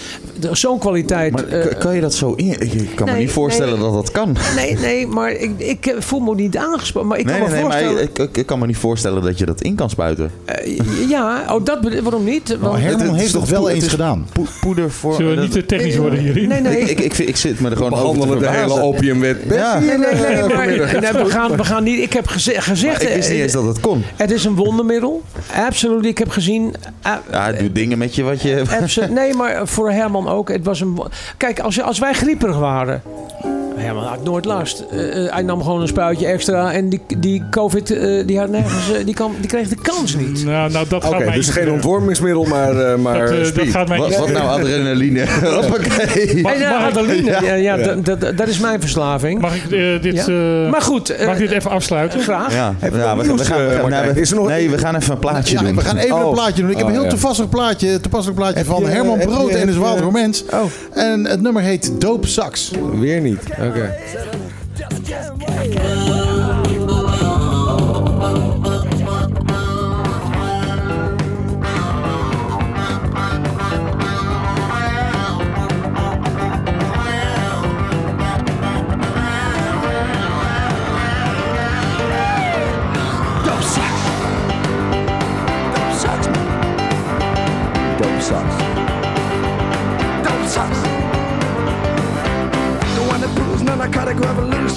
zo'n 0.52 0.78
kwaliteit... 0.78 1.32
Maar 1.32 1.48
eh, 1.48 1.78
kan 1.78 1.94
je 1.94 2.00
dat 2.00 2.14
zo 2.14 2.32
in... 2.32 2.60
Ik 2.60 2.90
kan 2.94 3.06
me 3.06 3.18
niet 3.18 3.30
voorstellen 3.30 3.72
nee. 3.74 3.82
dat 3.82 3.92
dat 3.92 4.10
kan. 4.10 4.36
Nee, 4.56 4.78
nee, 4.78 5.06
maar 5.06 5.32
ik, 5.32 5.50
ik 5.58 5.94
voel 5.98 6.20
me 6.20 6.34
niet 6.34 6.56
aangesproken. 6.56 7.08
Maar 7.08 7.18
ik 7.18 7.24
nee, 7.24 7.38
kan 7.38 7.50
nee, 7.50 7.50
me 7.50 7.62
nee, 7.62 7.68
maar 7.68 7.80
voorstellen... 7.82 8.08
ik, 8.08 8.18
ik, 8.18 8.36
ik 8.36 8.46
kan 8.46 8.58
me 8.58 8.66
niet 8.66 8.76
voorstellen 8.76 9.22
dat 9.22 9.38
je 9.38 9.46
dat 9.46 9.60
in 9.60 9.74
kan 9.74 9.90
spuiten. 9.90 10.23
Eh, 10.44 10.78
ja, 11.08 11.44
oh, 11.54 11.64
dat, 11.64 11.78
waarom 12.02 12.24
niet? 12.24 12.48
Nou, 12.48 12.60
Want- 12.60 12.78
Herman 12.82 13.00
het 13.06 13.14
is 13.14 13.20
heeft 13.20 13.32
toch 13.32 13.48
wel 13.48 13.70
eens 13.70 13.88
gedaan. 13.88 14.26
Po- 14.32 14.46
poeder 14.60 14.90
voor... 14.90 15.14
Zullen 15.14 15.34
we 15.36 15.42
niet 15.42 15.52
te 15.52 15.66
technisch 15.66 15.96
worden 15.96 16.18
hierin? 16.18 16.48
Nee, 16.48 16.60
nee. 16.60 16.78
Ik, 16.80 16.88
ik, 17.00 17.18
ik, 17.18 17.28
ik 17.28 17.36
zit 17.36 17.60
me 17.60 17.70
er 17.70 17.76
gewoon 17.76 17.92
over 17.94 18.02
Behandelen 18.12 18.38
de 18.52 18.58
hele 18.58 18.80
opiumwet. 18.80 19.36
Ja. 19.50 19.78
Nee, 19.78 19.88
nee, 19.88 19.98
nee, 19.98 20.40
maar, 20.40 20.50
Vanmiddag. 20.50 20.92
nee, 21.00 21.12
we, 21.12 21.30
gaan, 21.30 21.56
we 21.56 21.64
gaan 21.64 21.82
niet. 21.84 21.98
Ik 22.00 22.12
heb 22.12 22.26
geze- 22.26 22.60
gezegd. 22.60 22.92
Maar 23.02 23.10
ik 23.10 23.14
wist 23.16 23.28
niet 23.28 23.36
eh, 23.38 23.42
eens 23.42 23.52
dat 23.52 23.64
het 23.64 23.80
kon. 23.80 24.02
Het 24.16 24.30
is 24.30 24.44
een 24.44 24.54
wondermiddel. 24.54 25.22
Absoluut. 25.66 26.04
Ik 26.04 26.18
heb 26.18 26.28
gezien. 26.28 26.74
eh, 27.02 27.12
Ja, 27.30 27.52
doe 27.52 27.72
dingen 27.72 27.98
met 27.98 28.14
je 28.14 28.22
wat 28.22 28.42
je... 28.42 28.62
nee, 29.10 29.34
maar 29.34 29.68
voor 29.68 29.90
Herman 29.90 30.28
ook. 30.28 30.48
Het 30.48 30.64
was 30.64 30.80
een. 30.80 30.98
Kijk, 31.36 31.60
als, 31.60 31.82
als 31.82 31.98
wij 31.98 32.12
grieperig 32.12 32.58
waren. 32.58 33.02
Herman 33.76 34.04
had 34.04 34.22
nooit 34.24 34.44
last. 34.44 34.84
Eh, 34.90 35.24
eh, 35.26 35.32
hij 35.32 35.42
nam 35.42 35.62
gewoon 35.62 35.80
een 35.80 35.88
spuitje 35.88 36.26
extra. 36.26 36.72
En 36.72 36.88
die, 36.88 37.00
die 37.18 37.42
COVID, 37.50 37.90
eh, 37.90 38.26
die, 38.26 38.38
had 38.38 38.48
nergens, 38.50 38.92
eh, 38.92 39.04
die, 39.04 39.14
kan, 39.14 39.34
die 39.40 39.48
kreeg 39.48 39.68
de 39.68 39.76
kans 39.82 40.16
niet. 40.16 40.44
Nou, 40.44 40.70
nou 40.72 40.88
dat 40.88 41.04
gaat 41.04 41.18
mij 41.18 41.30
dus 41.34 41.48
geen 41.48 41.70
ontwormingsmiddel, 41.70 42.44
maar, 42.44 42.76
eh, 42.76 42.96
maar 42.98 43.26
Dat, 43.26 43.52
gaat 43.56 43.88
mij 43.88 43.98
Wat, 43.98 44.32
nou 44.32 44.46
adrenaline? 44.60 45.24
Hoppakee. 45.60 46.42
Mag- 46.42 46.52
En, 46.52 46.60
mag 46.68 46.88
ik- 46.88 46.96
Adeline, 46.96 47.30
ja, 47.42 47.54
ja, 47.54 47.76
dat- 47.76 48.04
dat- 48.20 48.36
dat 48.36 48.48
is 48.48 48.58
mijn 48.58 48.80
verslaving. 48.80 49.40
Mag 49.40 49.54
ik 49.54 49.68
dit, 50.02 50.14
Ja. 50.14 50.26
eh, 50.26 50.70
Maar 50.70 50.82
goed, 50.82 51.14
mag 51.26 51.34
ik 51.34 51.38
dit 51.38 51.50
even 51.50 51.70
afsluiten? 51.70 52.20
graag. 52.20 52.52
Ja, 52.54 52.74
we, 52.80 52.86
gaan- 52.98 53.18
we 53.18 53.24
gaan, 53.24 53.36
we 53.36 53.44
gaan, 53.44 53.80
Martijn. 53.80 54.04
nee, 54.04 54.12
we- 54.14 54.20
Is 54.20 54.30
er 54.30 54.36
nog- 54.36 54.46
nee, 54.48 54.70
we 54.70 54.78
gaan 54.78 54.94
even 54.96 55.12
een 55.12 55.18
plaatje 55.18 55.54
Ja, 55.56 55.62
doen. 55.62 55.74
we 55.76 55.80
gaan 55.80 55.96
even 55.96 56.16
Oh. 56.16 56.26
een 56.26 56.32
plaatje 56.32 56.60
doen. 56.62 56.70
Ik 56.70 56.76
heb 56.76 56.86
een 56.86 56.92
Oh, 56.92 56.98
heel 56.98 57.04
ja. 57.10 57.16
toepasselijk 57.16 57.52
plaatje, 57.52 58.00
toepasselijk 58.00 58.40
plaatje 58.40 58.64
van 58.64 58.86
Herman 58.86 59.18
Brood 59.18 59.50
en 59.50 59.60
de 59.60 59.66
je- 59.66 59.72
Zwaardere 59.72 60.10
Mens. 60.10 60.44
Oh. 60.52 60.60
En 60.92 61.26
het 61.26 61.40
nummer 61.40 61.62
heet 61.62 61.90
Dope 62.00 62.26
Sax. 62.26 62.70
Weer 63.00 63.20
niet. 63.20 63.38
Oké. 63.68 63.86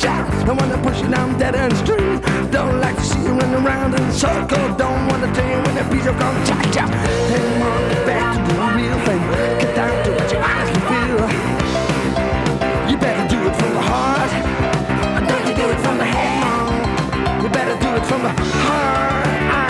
Revolution. 0.04 0.46
The 0.46 0.54
one 0.54 0.70
that 0.70 0.84
push 0.84 1.02
you 1.02 1.10
down 1.10 1.38
dead 1.38 1.56
end 1.56 1.76
street. 1.78 2.22
Don't 2.52 2.80
like 2.80 2.96
to 2.96 3.04
see 3.04 3.22
you 3.22 3.34
running 3.34 3.66
around 3.66 3.94
in 3.94 4.02
a 4.02 4.12
circle. 4.12 4.76
Don't 4.76 5.08
want 5.08 5.24
to 5.24 5.32
tell 5.34 5.50
you 5.50 5.58
when 5.64 5.76
that 5.76 5.92
piece 5.92 6.06
gum 6.06 6.36
cha 6.46 6.58
cha. 6.72 6.86
Hang 6.88 7.62
on, 7.62 7.90
get 7.90 8.06
back 8.06 8.36
to 8.48 8.54
the 8.54 8.68
real 8.78 9.00
thing. 9.06 9.22
Get 9.60 9.76
down 9.76 10.04
to 10.06 10.12
what 10.12 10.32
you 10.32 10.40
honestly 10.40 10.82
feel. 10.90 11.20
You 12.90 12.98
better 12.98 13.26
do 13.28 13.38
it 13.48 13.56
from 13.56 13.74
the 13.74 13.82
heart. 13.82 14.32
Don't 15.28 15.46
you 15.48 15.56
do 15.56 15.66
it 15.70 15.80
from 15.82 15.98
the 15.98 16.06
head. 16.06 17.44
You 17.44 17.50
better 17.50 17.78
do 17.80 17.90
it 17.96 18.06
from 18.06 18.22
the 18.24 18.34
heart. 18.64 19.28
I 19.52 19.66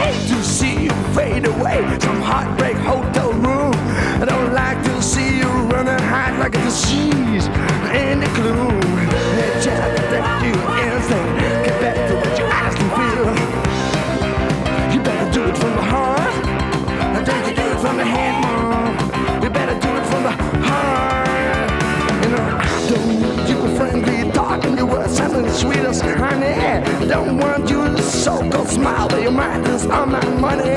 hate 0.00 0.28
to 0.28 0.42
see 0.42 0.84
you 0.84 0.94
fade 1.14 1.46
away. 1.46 1.82
Some 2.00 2.20
heartbreak 2.20 2.76
hotel 2.76 3.32
room. 3.32 3.74
I 4.20 4.24
don't 4.24 4.52
like 4.52 4.82
to 4.84 5.02
see 5.02 5.38
you 5.38 5.50
running 5.70 6.02
hot 6.08 6.38
like 6.38 6.54
a 6.54 6.62
disease 6.64 7.46
in 7.94 8.20
the 8.20 8.30
gloom. 8.34 8.85
Sounding 25.36 25.52
sweet 25.52 25.84
as 25.84 26.00
honey. 26.00 27.08
Don't 27.08 27.38
want 27.38 27.68
you 27.68 27.84
to 27.84 28.02
so-called 28.02 28.68
smile, 28.68 29.08
but 29.08 29.22
your 29.22 29.32
mind 29.32 29.66
is 29.66 29.86
on 29.86 30.10
my 30.10 30.24
money. 30.40 30.70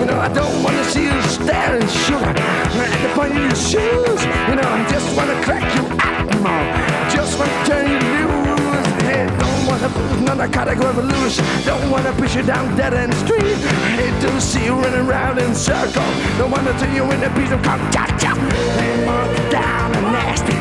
You 0.00 0.06
know, 0.06 0.18
I 0.18 0.28
don't 0.32 0.62
want 0.62 0.76
to 0.76 0.84
see 0.84 1.04
you 1.04 1.22
staring 1.22 1.86
sugar 1.88 2.34
at 2.36 3.02
the 3.02 3.14
point 3.14 3.32
of 3.32 3.42
your 3.42 3.54
shoes. 3.54 4.20
You 4.48 4.56
know, 4.56 4.68
I 4.68 4.86
just 4.90 5.16
want 5.16 5.30
to 5.30 5.36
crack 5.44 5.64
you 5.76 5.84
out. 6.00 7.10
Just 7.10 7.38
want 7.38 7.50
to 7.50 7.70
turn 7.70 7.88
you 7.90 7.98
loose. 7.98 8.86
Hey, 9.08 9.26
don't 9.38 9.66
want 9.66 9.80
to 9.82 9.88
lose 9.88 10.36
narcotic 10.36 10.78
revolution. 10.78 11.44
Don't 11.64 11.90
want 11.90 12.04
to 12.06 12.12
push 12.12 12.34
you 12.34 12.42
down 12.42 12.76
dead 12.76 12.94
end 12.94 13.14
street. 13.14 13.56
Hate 13.96 14.20
to 14.22 14.40
see 14.40 14.64
you 14.64 14.74
running 14.74 15.06
around 15.06 15.38
in 15.38 15.54
circles. 15.54 16.14
Don't 16.38 16.50
want 16.50 16.66
to 16.66 16.72
turn 16.78 16.94
you 16.94 17.04
into 17.10 17.30
a 17.30 17.34
piece 17.34 17.50
of 17.50 17.62
cock. 17.62 17.80
Hey, 17.94 19.04
down 19.50 19.94
and 19.94 20.06
nasty. 20.12 20.52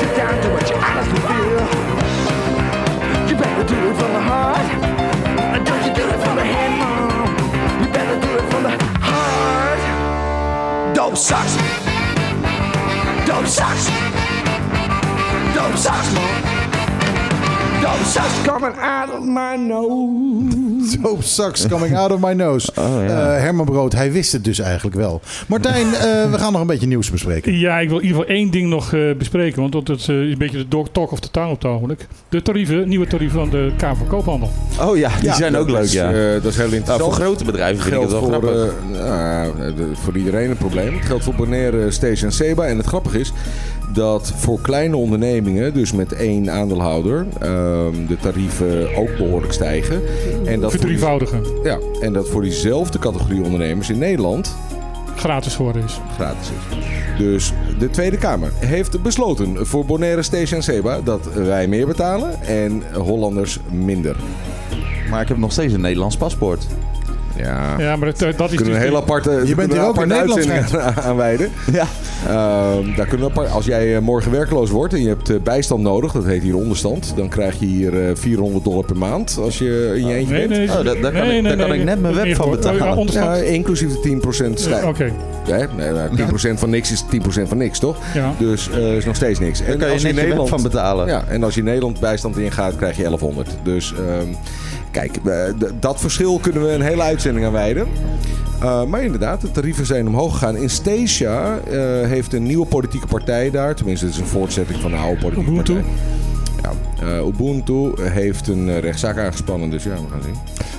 Get 0.00 0.16
down 0.16 0.42
to 0.42 0.48
what 0.50 0.68
you 0.68 0.76
honestly 0.76 1.20
feel. 1.20 1.97
Better 3.38 3.64
do 3.64 3.74
it 3.90 3.94
from 3.96 4.12
the 4.12 4.20
heart. 4.20 4.66
Don't 5.64 5.82
you 5.86 5.92
do 5.94 6.04
it 6.08 6.20
from 6.24 6.36
the 6.36 6.44
head, 6.44 6.70
mom. 6.78 7.30
You 7.80 7.88
better 7.92 8.18
do 8.20 8.30
it 8.38 8.46
from 8.50 8.62
the 8.64 8.74
heart. 9.00 9.80
Dope 10.94 11.16
sucks. 11.16 11.54
Dope 13.26 13.46
sucks. 13.46 13.86
Dope 15.54 15.76
sucks, 15.76 16.08
mom. 16.14 16.42
Dope 17.82 18.04
sucks 18.06 18.38
coming 18.44 18.76
out 18.78 19.10
of 19.10 19.24
my 19.24 19.56
nose. 19.56 20.27
Dope 21.02 21.22
Sax 21.22 21.66
coming 21.68 21.96
out 21.96 22.10
of 22.12 22.20
my 22.20 22.32
nose. 22.32 22.72
Oh, 22.78 22.84
ja. 23.06 23.34
Eh, 23.34 23.40
Herman 23.42 23.64
Brood, 23.66 23.92
hij 23.92 24.12
wist 24.12 24.32
het 24.32 24.44
dus 24.44 24.58
eigenlijk 24.58 24.96
wel. 24.96 25.20
Martijn, 25.46 25.86
eh, 25.94 26.00
we 26.30 26.38
gaan 26.38 26.52
nog 26.52 26.60
een 26.60 26.66
beetje 26.66 26.86
nieuws 26.86 27.10
bespreken. 27.10 27.58
Ja, 27.58 27.78
ik 27.78 27.88
wil 27.88 27.98
in 27.98 28.04
ieder 28.06 28.20
geval 28.20 28.34
één 28.36 28.50
ding 28.50 28.68
nog 28.68 28.92
eh, 28.92 29.00
bespreken. 29.18 29.60
Want 29.60 29.72
dat 29.86 29.88
is 29.98 30.06
een 30.06 30.34
beetje 30.38 30.66
de 30.68 30.84
talk 30.92 31.12
of 31.12 31.20
the 31.20 31.30
town 31.30 31.50
op 31.50 31.62
het 31.62 31.70
ogenblik. 31.70 32.06
De 32.28 32.42
tarieven, 32.42 32.88
nieuwe 32.88 33.06
tarieven 33.06 33.38
van 33.38 33.50
de 33.50 33.72
Kamer 33.76 33.96
van 33.96 34.06
Koophandel. 34.06 34.50
Oh 34.80 34.96
ja, 34.96 35.10
die 35.20 35.32
zijn 35.32 35.56
ook 35.56 35.66
dat 35.68 35.76
leuk, 35.76 35.84
is, 35.84 35.92
ja. 35.92 36.12
eh, 36.12 36.32
dat 36.42 36.44
is 36.44 36.56
heel 36.56 36.64
Nou, 36.66 36.76
interessant. 36.76 37.00
voor 37.14 37.24
grote 37.24 37.44
bedrijven 37.44 37.82
vind 37.82 37.94
ik 37.94 38.00
het 38.02 38.10
geldt 38.10 38.30
wel 38.30 38.40
voor, 38.40 38.50
grappig. 38.50 38.74
eh, 38.94 39.06
nou, 39.06 39.94
voor 40.04 40.16
iedereen 40.16 40.50
een 40.50 40.56
probleem. 40.56 40.94
Het 40.96 41.06
geldt 41.06 41.24
voor 41.24 41.34
Bonaire, 41.34 41.90
Stage 41.90 42.24
en 42.24 42.32
Seba. 42.32 42.64
En 42.66 42.76
het 42.76 42.86
grappige 42.86 43.18
is 43.20 43.32
dat 43.92 44.32
voor 44.36 44.60
kleine 44.60 44.96
ondernemingen, 44.96 45.74
dus 45.74 45.92
met 45.92 46.12
één 46.12 46.50
aandeelhouder, 46.50 47.26
ehm, 47.40 48.06
de 48.06 48.16
tarieven 48.20 48.96
ook 48.96 49.16
behoorlijk 49.16 49.52
stijgen. 49.52 50.02
En 50.46 50.60
dat, 50.60 50.70
voor 50.70 50.80
die, 50.80 50.98
Verdrievoudigen. 50.98 51.42
ja, 51.62 51.78
en 52.00 52.12
dat 52.12 52.28
voor 52.28 52.42
diezelfde 52.42 52.98
categorie 52.98 53.42
ondernemers 53.42 53.90
in 53.90 53.98
Nederland 53.98 54.56
Gratis 55.16 55.54
geworden 55.54 55.82
is. 55.84 56.00
gratis 56.14 56.48
is. 56.48 56.76
Dus 57.18 57.52
de 57.78 57.90
Tweede 57.90 58.16
Kamer 58.16 58.52
heeft 58.54 59.02
besloten 59.02 59.66
voor 59.66 59.84
Bonaire, 59.84 60.22
Stage 60.22 60.56
en 60.56 60.62
Seba 60.62 61.00
dat 61.00 61.32
wij 61.34 61.68
meer 61.68 61.86
betalen 61.86 62.42
en 62.42 62.82
Hollanders 62.94 63.58
minder. 63.70 64.16
Maar 65.10 65.22
ik 65.22 65.28
heb 65.28 65.36
nog 65.36 65.52
steeds 65.52 65.72
een 65.72 65.80
Nederlands 65.80 66.16
paspoort. 66.16 66.66
Ja. 67.38 67.74
Ja, 67.78 67.96
maar 67.96 68.08
eh, 68.08 68.14
dat 68.18 68.50
is 68.50 68.56
kunnen 68.56 68.64
dus 68.64 68.66
een 68.66 68.80
hele 68.88 68.96
aparte, 68.96 69.42
Je 69.44 69.54
bent 69.54 69.72
hier 69.72 69.82
ook 69.86 70.00
in 70.02 70.08
Nederland, 70.08 70.76
aan, 70.76 70.94
aan 71.02 71.16
wijden. 71.16 71.48
Ja. 71.72 71.86
Ehm, 72.26 72.96
daar 72.96 73.06
kunnen 73.06 73.26
we 73.26 73.32
apart, 73.32 73.50
als 73.50 73.64
jij 73.64 73.94
eh, 73.96 74.00
morgen 74.00 74.30
werkloos 74.30 74.70
wordt 74.70 74.92
en 74.94 75.02
je 75.02 75.08
hebt 75.08 75.30
eh, 75.30 75.36
bijstand 75.42 75.82
nodig, 75.82 76.12
dat 76.12 76.24
heet 76.24 76.42
hier 76.42 76.56
onderstand, 76.56 77.12
dan 77.16 77.28
krijg 77.28 77.58
je 77.60 77.66
hier 77.66 78.08
eh, 78.08 78.10
400 78.14 78.64
dollar 78.64 78.84
per 78.84 78.96
maand 78.96 79.38
als 79.42 79.58
je 79.58 79.92
in 79.96 80.06
je 80.06 80.14
eentje 80.14 80.34
Nee, 80.34 80.48
bent. 80.48 80.60
nee, 80.60 80.78
Oh, 80.78 80.84
daar- 80.84 81.00
daar 81.00 81.12
kan 81.12 81.26
nee, 81.26 81.36
ik- 81.36 81.42
nee, 81.42 81.42
daar 81.42 81.56
kan 81.56 81.68
nee, 81.68 81.78
ik 81.78 81.84
net 81.84 82.00
mijn 82.00 82.14
web 82.14 82.34
van 82.34 82.50
betalen. 82.50 83.06
Ja, 83.12 83.34
inclusief 83.34 83.88
de 83.92 84.00
10% 84.00 84.58
Eh, 84.58 84.64
stijg. 84.64 84.84
Oké, 84.84 85.02
Nee, 85.02 85.12
nee, 85.76 85.90
nou, 85.90 86.08
10% 86.54 86.58
van 86.58 86.70
niks 86.70 86.92
is 86.92 87.04
10% 87.04 87.48
van 87.48 87.56
niks, 87.56 87.78
toch? 87.78 87.96
ja. 88.14 88.34
Dus 88.38 88.70
eh 88.70 88.96
is 88.96 89.04
nog 89.04 89.16
steeds 89.16 89.38
niks. 89.38 89.58
Daar 89.58 89.76
kan 89.76 89.86
je 89.86 89.92
als 89.92 90.02
je 90.02 90.14
web 90.14 90.48
van 90.48 90.62
betalen. 90.62 91.06
ja, 91.06 91.24
en 91.28 91.42
als 91.44 91.54
je 91.54 91.60
in 91.60 91.66
Nederland 91.66 92.00
bijstand 92.00 92.36
ingaat, 92.38 92.76
krijg 92.76 92.96
je 92.96 93.02
1100. 93.02 93.50
Dus 93.62 93.94
ehm, 93.94 94.28
kijk, 94.90 95.16
eh, 95.24 95.32
dat 95.80 96.00
verschil 96.00 96.38
kunnen 96.38 96.62
we 96.62 96.72
een 96.72 96.80
hele 96.80 97.02
uitzending 97.02 97.46
aan 97.46 97.52
wijden. 97.52 97.86
Eh, 98.60 98.84
maar 98.84 99.02
inderdaad, 99.02 99.40
de 99.40 99.50
tarieven 99.50 99.86
zijn 99.86 100.06
omhoog 100.08 100.32
gegaan. 100.32 100.56
In 100.56 100.70
Stasia 100.70 101.58
eh, 101.58 101.80
heeft 102.08 102.32
een 102.32 102.42
nieuwe 102.42 102.66
politieke 102.66 103.06
partij 103.06 103.50
daar, 103.50 103.74
tenminste 103.74 104.06
het 104.06 104.14
is 104.14 104.20
een 104.20 104.26
voortzetting 104.26 104.80
van 104.80 104.90
de 104.90 104.96
oude 104.96 105.20
politieke 105.20 105.50
Ubuntu. 105.50 105.72
partij. 105.72 105.90
Ja, 106.62 106.72
eh, 107.06 107.26
Ubuntu 107.26 107.92
heeft 108.02 108.48
een 108.48 108.68
eh, 108.68 108.78
rechtszaak 108.78 109.18
aangespannen, 109.18 109.70
dus 109.70 109.82
ja, 109.84 109.90
we 109.90 109.96
gaan 110.10 110.22
zien. 110.22 110.34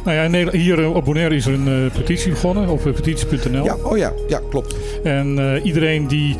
Nou 0.09 0.45
ja, 0.45 0.51
hier 0.51 0.79
eh, 0.79 0.95
op 0.95 1.05
Bonaire 1.05 1.35
is 1.35 1.45
er 1.45 1.53
een 1.53 1.67
eh, 1.67 1.97
petitie 1.99 2.29
begonnen 2.31 2.67
op 2.67 2.85
eh, 2.85 2.93
petitie.nl. 2.93 3.63
Ja, 3.63 3.75
oh 3.83 3.97
ja, 3.97 4.13
ja, 4.27 4.41
klopt. 4.49 4.75
En 5.03 5.59
iedereen 5.63 6.07
die 6.07 6.35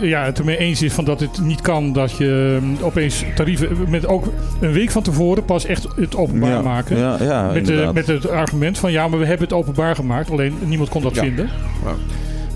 ja, 0.00 0.24
het 0.24 0.38
ermee 0.38 0.56
eens 0.56 0.82
is 0.82 0.92
van 0.92 1.04
dat 1.04 1.20
het 1.20 1.40
niet 1.40 1.60
kan 1.60 1.92
dat 1.92 2.16
je 2.16 2.58
eh, 2.78 2.84
opeens 2.84 3.24
tarieven 3.34 3.76
met 3.88 4.06
ook 4.06 4.24
een 4.60 4.72
week 4.72 4.90
van 4.90 5.02
tevoren 5.02 5.44
pas 5.44 5.64
echt 5.64 5.86
het 5.96 6.16
openbaar 6.16 6.50
ja. 6.50 6.62
maken. 6.62 6.98
Ja, 6.98 7.16
ja 7.20 7.50
Met, 7.52 7.66
de, 7.66 7.90
met 7.94 8.06
het 8.06 8.28
argument 8.28 8.78
van 8.78 8.92
ja, 8.92 9.08
maar 9.08 9.18
we 9.18 9.26
hebben 9.26 9.46
het 9.46 9.56
openbaar 9.56 9.94
gemaakt, 9.94 10.30
alleen 10.30 10.54
niemand 10.64 10.88
kon 10.88 11.02
dat 11.02 11.14
Ja. 11.14 11.22
vinden. 11.22 11.50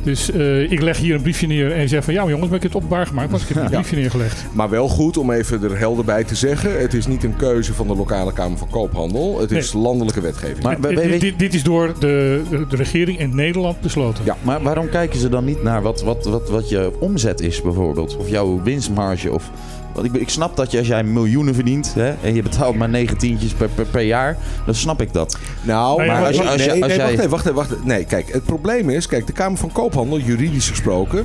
Dus 0.02 0.30
eh, 0.30 0.70
ik 0.72 0.80
leg 0.80 0.98
hier 0.98 1.14
een 1.14 1.22
briefje 1.22 1.46
neer 1.46 1.72
en 1.72 1.80
je 1.80 1.88
zegt 1.88 2.04
van 2.04 2.14
ja 2.14 2.20
maar 2.20 2.30
jongens, 2.30 2.48
maar 2.48 2.56
ik 2.56 2.62
heb 2.62 2.72
het 2.72 2.82
openbaar 2.82 3.06
gemaakt, 3.06 3.30
want 3.30 3.42
ik 3.42 3.48
heb 3.48 3.56
een 3.56 3.62
Ja. 3.62 3.68
briefje 3.68 3.96
neergelegd. 3.96 4.44
Maar 4.52 4.70
wel 4.70 4.88
goed 4.88 5.16
om 5.16 5.30
even 5.30 5.62
er 5.62 5.78
helder 5.78 6.04
bij 6.04 6.24
te 6.24 6.34
zeggen. 6.34 6.80
Het 6.80 6.94
is 6.94 7.06
niet 7.06 7.24
een 7.24 7.36
keuze 7.36 7.74
van 7.74 7.86
de 7.86 7.94
lokale 7.96 8.32
Kamer 8.32 8.58
van 8.58 8.68
Koophandel. 8.70 9.40
Het 9.40 9.50
is 9.50 9.72
landelijke 9.72 10.20
wetgeving. 10.20 10.62
Maar 10.62 10.80
Dit- 10.80 11.20
dit, 11.20 11.38
dit 11.38 11.54
is 11.54 11.62
door 11.62 11.94
de, 11.98 12.42
de, 12.50 12.66
de 12.68 12.76
regering 12.76 13.18
in 13.18 13.34
Nederland 13.34 13.80
besloten. 13.80 14.24
Ja. 14.24 14.36
Maar 14.42 14.62
waarom 14.62 14.88
kijken 14.88 15.18
ze 15.18 15.28
dan 15.28 15.44
niet 15.44 15.62
naar 15.62 15.82
wat, 15.82 16.02
wat, 16.02 16.24
wat, 16.24 16.48
wat 16.50 16.68
je 16.68 16.92
omzet 17.00 17.40
is 17.40 17.62
bijvoorbeeld? 17.62 18.16
Of 18.16 18.28
jouw 18.28 18.62
winstmarge? 18.62 19.32
Of, 19.32 19.50
want 19.94 20.06
ik, 20.06 20.12
ik 20.20 20.28
snap 20.28 20.56
dat 20.56 20.70
je 20.70 20.78
als 20.78 20.86
jij 20.86 21.04
miljoenen 21.04 21.54
verdient 21.54 21.94
hè, 21.94 22.08
en 22.10 22.34
je 22.34 22.42
betaalt 22.42 22.76
maar 22.76 22.88
negentientjes 22.88 23.52
per, 23.52 23.68
per, 23.68 23.86
per 23.86 24.02
jaar, 24.02 24.36
dan 24.66 24.74
snap 24.74 25.00
ik 25.00 25.12
dat. 25.12 25.36
Nou, 25.62 25.96
maar 25.96 26.06
maar 26.06 26.26
als 26.26 26.36
je, 26.36 26.42
als 26.48 26.64
je- 26.64 26.70
nee, 26.70 26.82
als 26.82 26.96
nee, 26.96 26.96
jij- 26.96 27.06
wacht 27.06 27.18
even, 27.18 27.30
wacht 27.30 27.44
even, 27.44 27.54
wacht 27.56 27.70
even. 27.72 27.86
Nee, 27.86 28.04
kijk, 28.04 28.32
het 28.32 28.44
probleem 28.44 28.90
is, 28.90 29.06
kijk, 29.06 29.26
de 29.26 29.32
Kamer 29.32 29.58
van 29.58 29.72
Koophandel, 29.72 30.18
juridisch 30.18 30.68
gesproken, 30.68 31.24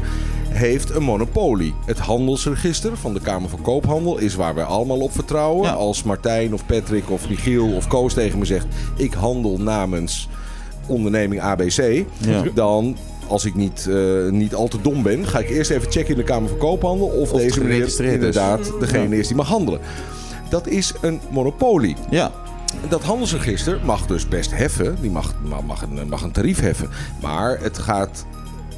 heeft 0.49 0.89
een 0.95 1.03
monopolie. 1.03 1.73
Het 1.85 1.99
handelsregister 1.99 2.97
van 2.97 3.13
de 3.13 3.19
Kamer 3.19 3.49
van 3.49 3.61
Koophandel 3.61 4.17
is 4.17 4.35
waar 4.35 4.55
wij 4.55 4.63
allemaal 4.63 4.99
op 4.99 5.11
vertrouwen. 5.11 5.63
Ja. 5.67 5.73
Als 5.73 6.03
Martijn 6.03 6.53
of 6.53 6.65
Patrick 6.65 7.09
of 7.11 7.29
Michiel 7.29 7.67
of 7.75 7.87
Koos 7.87 8.13
tegen 8.13 8.39
me 8.39 8.45
zegt, 8.45 8.65
ik 8.95 9.13
handel 9.13 9.57
namens 9.57 10.29
onderneming 10.87 11.41
ABC, 11.41 12.03
Ja. 12.17 12.43
dan 12.53 12.97
als 13.27 13.45
ik 13.45 13.55
niet, 13.55 13.87
eh, 13.89 14.29
niet 14.29 14.55
al 14.55 14.67
te 14.67 14.81
dom 14.81 15.03
ben, 15.03 15.27
ga 15.27 15.39
ik 15.39 15.49
eerst 15.49 15.71
even 15.71 15.91
checken 15.91 16.11
in 16.11 16.17
de 16.17 16.23
Kamer 16.23 16.49
van 16.49 16.57
Koophandel 16.57 17.07
of, 17.07 17.31
deze 17.31 17.63
meneer 17.63 18.03
inderdaad 18.13 18.71
degene 18.79 19.17
is 19.17 19.27
die 19.27 19.35
mag 19.35 19.47
handelen. 19.47 19.79
Dat 20.49 20.67
is 20.67 20.93
een 21.01 21.19
monopolie. 21.29 21.95
Ja, 22.09 22.31
Dat 22.89 23.03
handelsregister 23.03 23.79
mag 23.83 24.05
dus 24.05 24.27
best 24.27 24.51
heffen. 24.51 24.97
Die 25.01 25.11
mag, 25.11 25.35
mag, 25.65 25.81
een, 25.81 26.09
mag 26.09 26.21
een 26.21 26.31
tarief 26.31 26.59
heffen. 26.59 26.89
Maar 27.21 27.59
het 27.61 27.77
gaat 27.77 28.25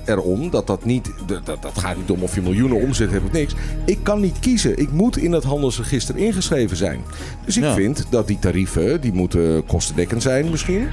erom 0.07 0.49
dat 0.49 0.67
dat 0.67 0.85
niet... 0.85 1.11
Dat, 1.25 1.45
dat 1.45 1.77
gaat 1.77 1.97
niet 1.97 2.09
om 2.11 2.21
of 2.23 2.35
je 2.35 2.41
miljoenen 2.41 2.81
omzet 2.81 3.11
hebt 3.11 3.25
of 3.25 3.31
niks. 3.31 3.53
Ik 3.85 3.97
kan 4.03 4.21
niet 4.21 4.39
kiezen. 4.39 4.77
Ik 4.79 4.91
moet 4.91 5.17
in 5.17 5.31
dat 5.31 5.43
handelsregister 5.43 6.17
ingeschreven 6.17 6.77
zijn. 6.77 6.99
Dus 7.45 7.57
ik 7.57 7.63
Ja. 7.63 7.73
vind 7.73 8.05
dat 8.09 8.27
die 8.27 8.39
tarieven... 8.39 9.01
die 9.01 9.13
moeten 9.13 9.65
kostendekkend 9.65 10.21
zijn 10.21 10.49
misschien. 10.49 10.87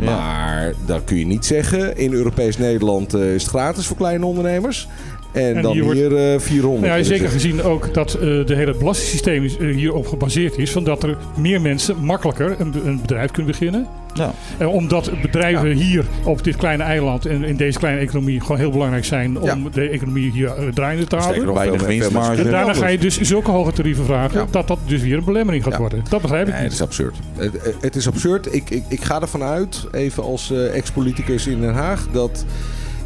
Ja. 0.00 0.04
Maar 0.04 0.72
dan 0.86 1.04
kun 1.04 1.16
je 1.18 1.26
niet 1.26 1.44
zeggen... 1.44 1.96
in 1.96 2.12
Europees 2.12 2.58
Nederland 2.58 3.14
eh, 3.14 3.34
is 3.34 3.42
het 3.42 3.50
gratis 3.50 3.86
voor 3.86 3.96
kleine 3.96 4.26
ondernemers... 4.26 4.88
En, 5.32 5.56
En 5.56 5.62
dan 5.62 5.72
hier 5.72 5.92
hier, 5.92 6.08
wordt- 6.08 6.24
eh 6.24 6.38
400. 6.48 6.86
Nou 6.86 6.98
ja, 6.98 7.04
zeker 7.04 7.28
gezien 7.28 7.62
ook 7.62 7.94
dat 7.94 8.14
eh 8.14 8.20
de 8.20 8.54
hele 8.54 8.74
belastingssysteem 8.76 9.44
is, 9.44 9.56
hierop 9.58 10.06
gebaseerd 10.06 10.58
is. 10.58 10.70
Van 10.72 10.84
dat 10.84 11.02
er 11.02 11.16
meer 11.36 11.60
mensen 11.60 11.96
makkelijker 12.04 12.54
een, 12.60 12.74
een 12.86 13.00
bedrijf 13.00 13.30
kunnen 13.30 13.50
beginnen. 13.52 13.86
Ja. 14.14 14.32
En 14.58 14.66
omdat 14.68 15.10
bedrijven 15.22 15.70
hier 15.72 16.04
op 16.24 16.44
dit 16.44 16.56
kleine 16.56 16.82
eiland 16.82 17.26
en 17.26 17.44
in 17.44 17.56
deze 17.56 17.78
kleine 17.78 18.00
economie 18.00 18.40
gewoon 18.40 18.56
heel 18.58 18.70
belangrijk 18.70 19.04
zijn 19.04 19.38
om 19.40 19.44
Ja. 19.46 19.56
de 19.72 19.88
economie 19.88 20.30
hier 20.32 20.54
eh, 20.54 20.66
draaiende 20.74 21.06
te 21.06 21.16
houden. 21.16 21.54
Weinig 21.54 21.86
winstmarge. 21.86 22.42
En 22.42 22.50
daarna 22.50 22.74
ga 22.74 22.86
je 22.88 22.98
dus 22.98 23.20
zulke 23.20 23.50
hoge 23.50 23.72
tarieven 23.72 24.04
vragen 24.04 24.40
Ja. 24.40 24.46
dat 24.50 24.68
dat 24.68 24.78
dus 24.86 25.02
weer 25.02 25.16
een 25.16 25.24
belemmering 25.24 25.62
gaat 25.64 25.72
Ja. 25.72 25.78
worden. 25.78 26.04
Dat 26.08 26.20
begrijp 26.20 26.46
ik 26.46 26.52
Nee, 26.52 26.62
het 26.62 26.70
niet. 26.70 26.80
is 26.80 26.86
absurd. 26.86 27.16
Het, 27.36 27.74
het 27.80 27.96
is 27.96 28.06
absurd. 28.06 28.54
Ik, 28.54 28.70
ik, 28.70 28.82
ik 28.88 29.02
ga 29.04 29.20
ervan 29.20 29.42
uit, 29.42 29.86
even 29.92 30.22
als 30.22 30.50
eh, 30.50 30.76
ex-politicus 30.76 31.46
in 31.46 31.60
Den 31.60 31.74
Haag, 31.74 32.06
dat 32.12 32.44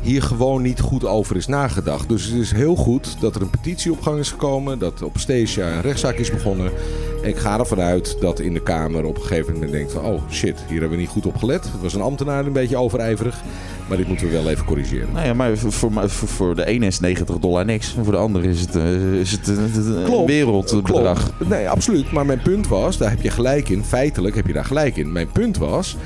hier 0.05 0.23
gewoon 0.23 0.63
niet 0.63 0.81
goed 0.81 1.05
over 1.05 1.37
is 1.37 1.47
nagedacht. 1.47 2.09
Dus 2.09 2.25
het 2.25 2.41
is 2.41 2.53
heel 2.53 2.77
goed 2.77 3.17
dat 3.21 3.35
er 3.35 3.43
een 3.43 3.51
petitie 3.51 3.93
op 3.93 4.03
gang 4.03 4.19
is 4.19 4.31
gekomen, 4.31 4.79
dat 4.79 5.03
op 5.03 5.19
Stasia 5.19 5.73
een 5.73 5.81
rechtszaak 5.81 6.17
is 6.17 6.31
begonnen. 6.31 6.73
En 7.23 7.29
ik 7.29 7.37
ga 7.37 7.59
ervan 7.59 7.81
uit 7.81 8.17
dat 8.21 8.41
in 8.41 8.55
de 8.55 8.63
Kamer 8.63 9.05
op 9.05 9.17
een 9.17 9.23
gegeven 9.23 9.53
moment 9.53 9.73
denkt 9.73 9.93
van, 9.93 10.05
oh 10.05 10.23
shit, 10.31 10.59
hier 10.69 10.81
hebben 10.81 10.91
we 10.91 11.03
niet 11.05 11.13
goed 11.13 11.27
op 11.27 11.37
gelet. 11.37 11.65
Het 11.65 11.81
was 11.83 11.95
een 11.95 12.01
ambtenaar 12.01 12.47
een 12.47 12.53
beetje 12.53 12.77
overijverig, 12.77 13.43
maar 13.89 13.97
dit 13.97 14.09
moeten 14.09 14.27
we 14.27 14.33
wel 14.33 14.51
even 14.51 14.65
corrigeren. 14.65 15.09
Nou 15.13 15.27
ja, 15.27 15.35
maar 15.35 15.57
voor, 15.57 15.73
voor, 15.73 16.09
voor, 16.09 16.55
de 16.55 16.67
ene 16.67 16.87
is 16.87 17.01
90 17.01 17.39
dollar 17.39 17.65
niks. 17.65 17.95
En 17.97 18.05
voor 18.05 18.13
de 18.13 18.19
andere 18.19 18.49
is 18.49 18.61
het, 18.61 18.77
eh, 18.77 19.21
is 19.21 19.31
het 19.31 19.47
een, 19.47 19.97
een 19.97 20.05
Klopt. 20.05 20.29
wereldbedrag. 20.29 21.37
Klopt. 21.37 21.51
Nee, 21.51 21.69
absoluut. 21.69 22.13
Maar 22.13 22.27
mijn 22.27 22.43
punt 22.43 22.69
was, 22.69 22.99
daar 22.99 23.11
heb 23.11 23.23
je 23.23 23.31
gelijk 23.31 23.69
in. 23.69 23.85
Feitelijk 23.85 24.35
heb 24.35 24.47
je 24.47 24.53
daar 24.53 24.65
gelijk 24.65 24.97
in. 24.97 25.13
Mijn 25.13 25.33
punt 25.33 25.59
was, 25.59 25.97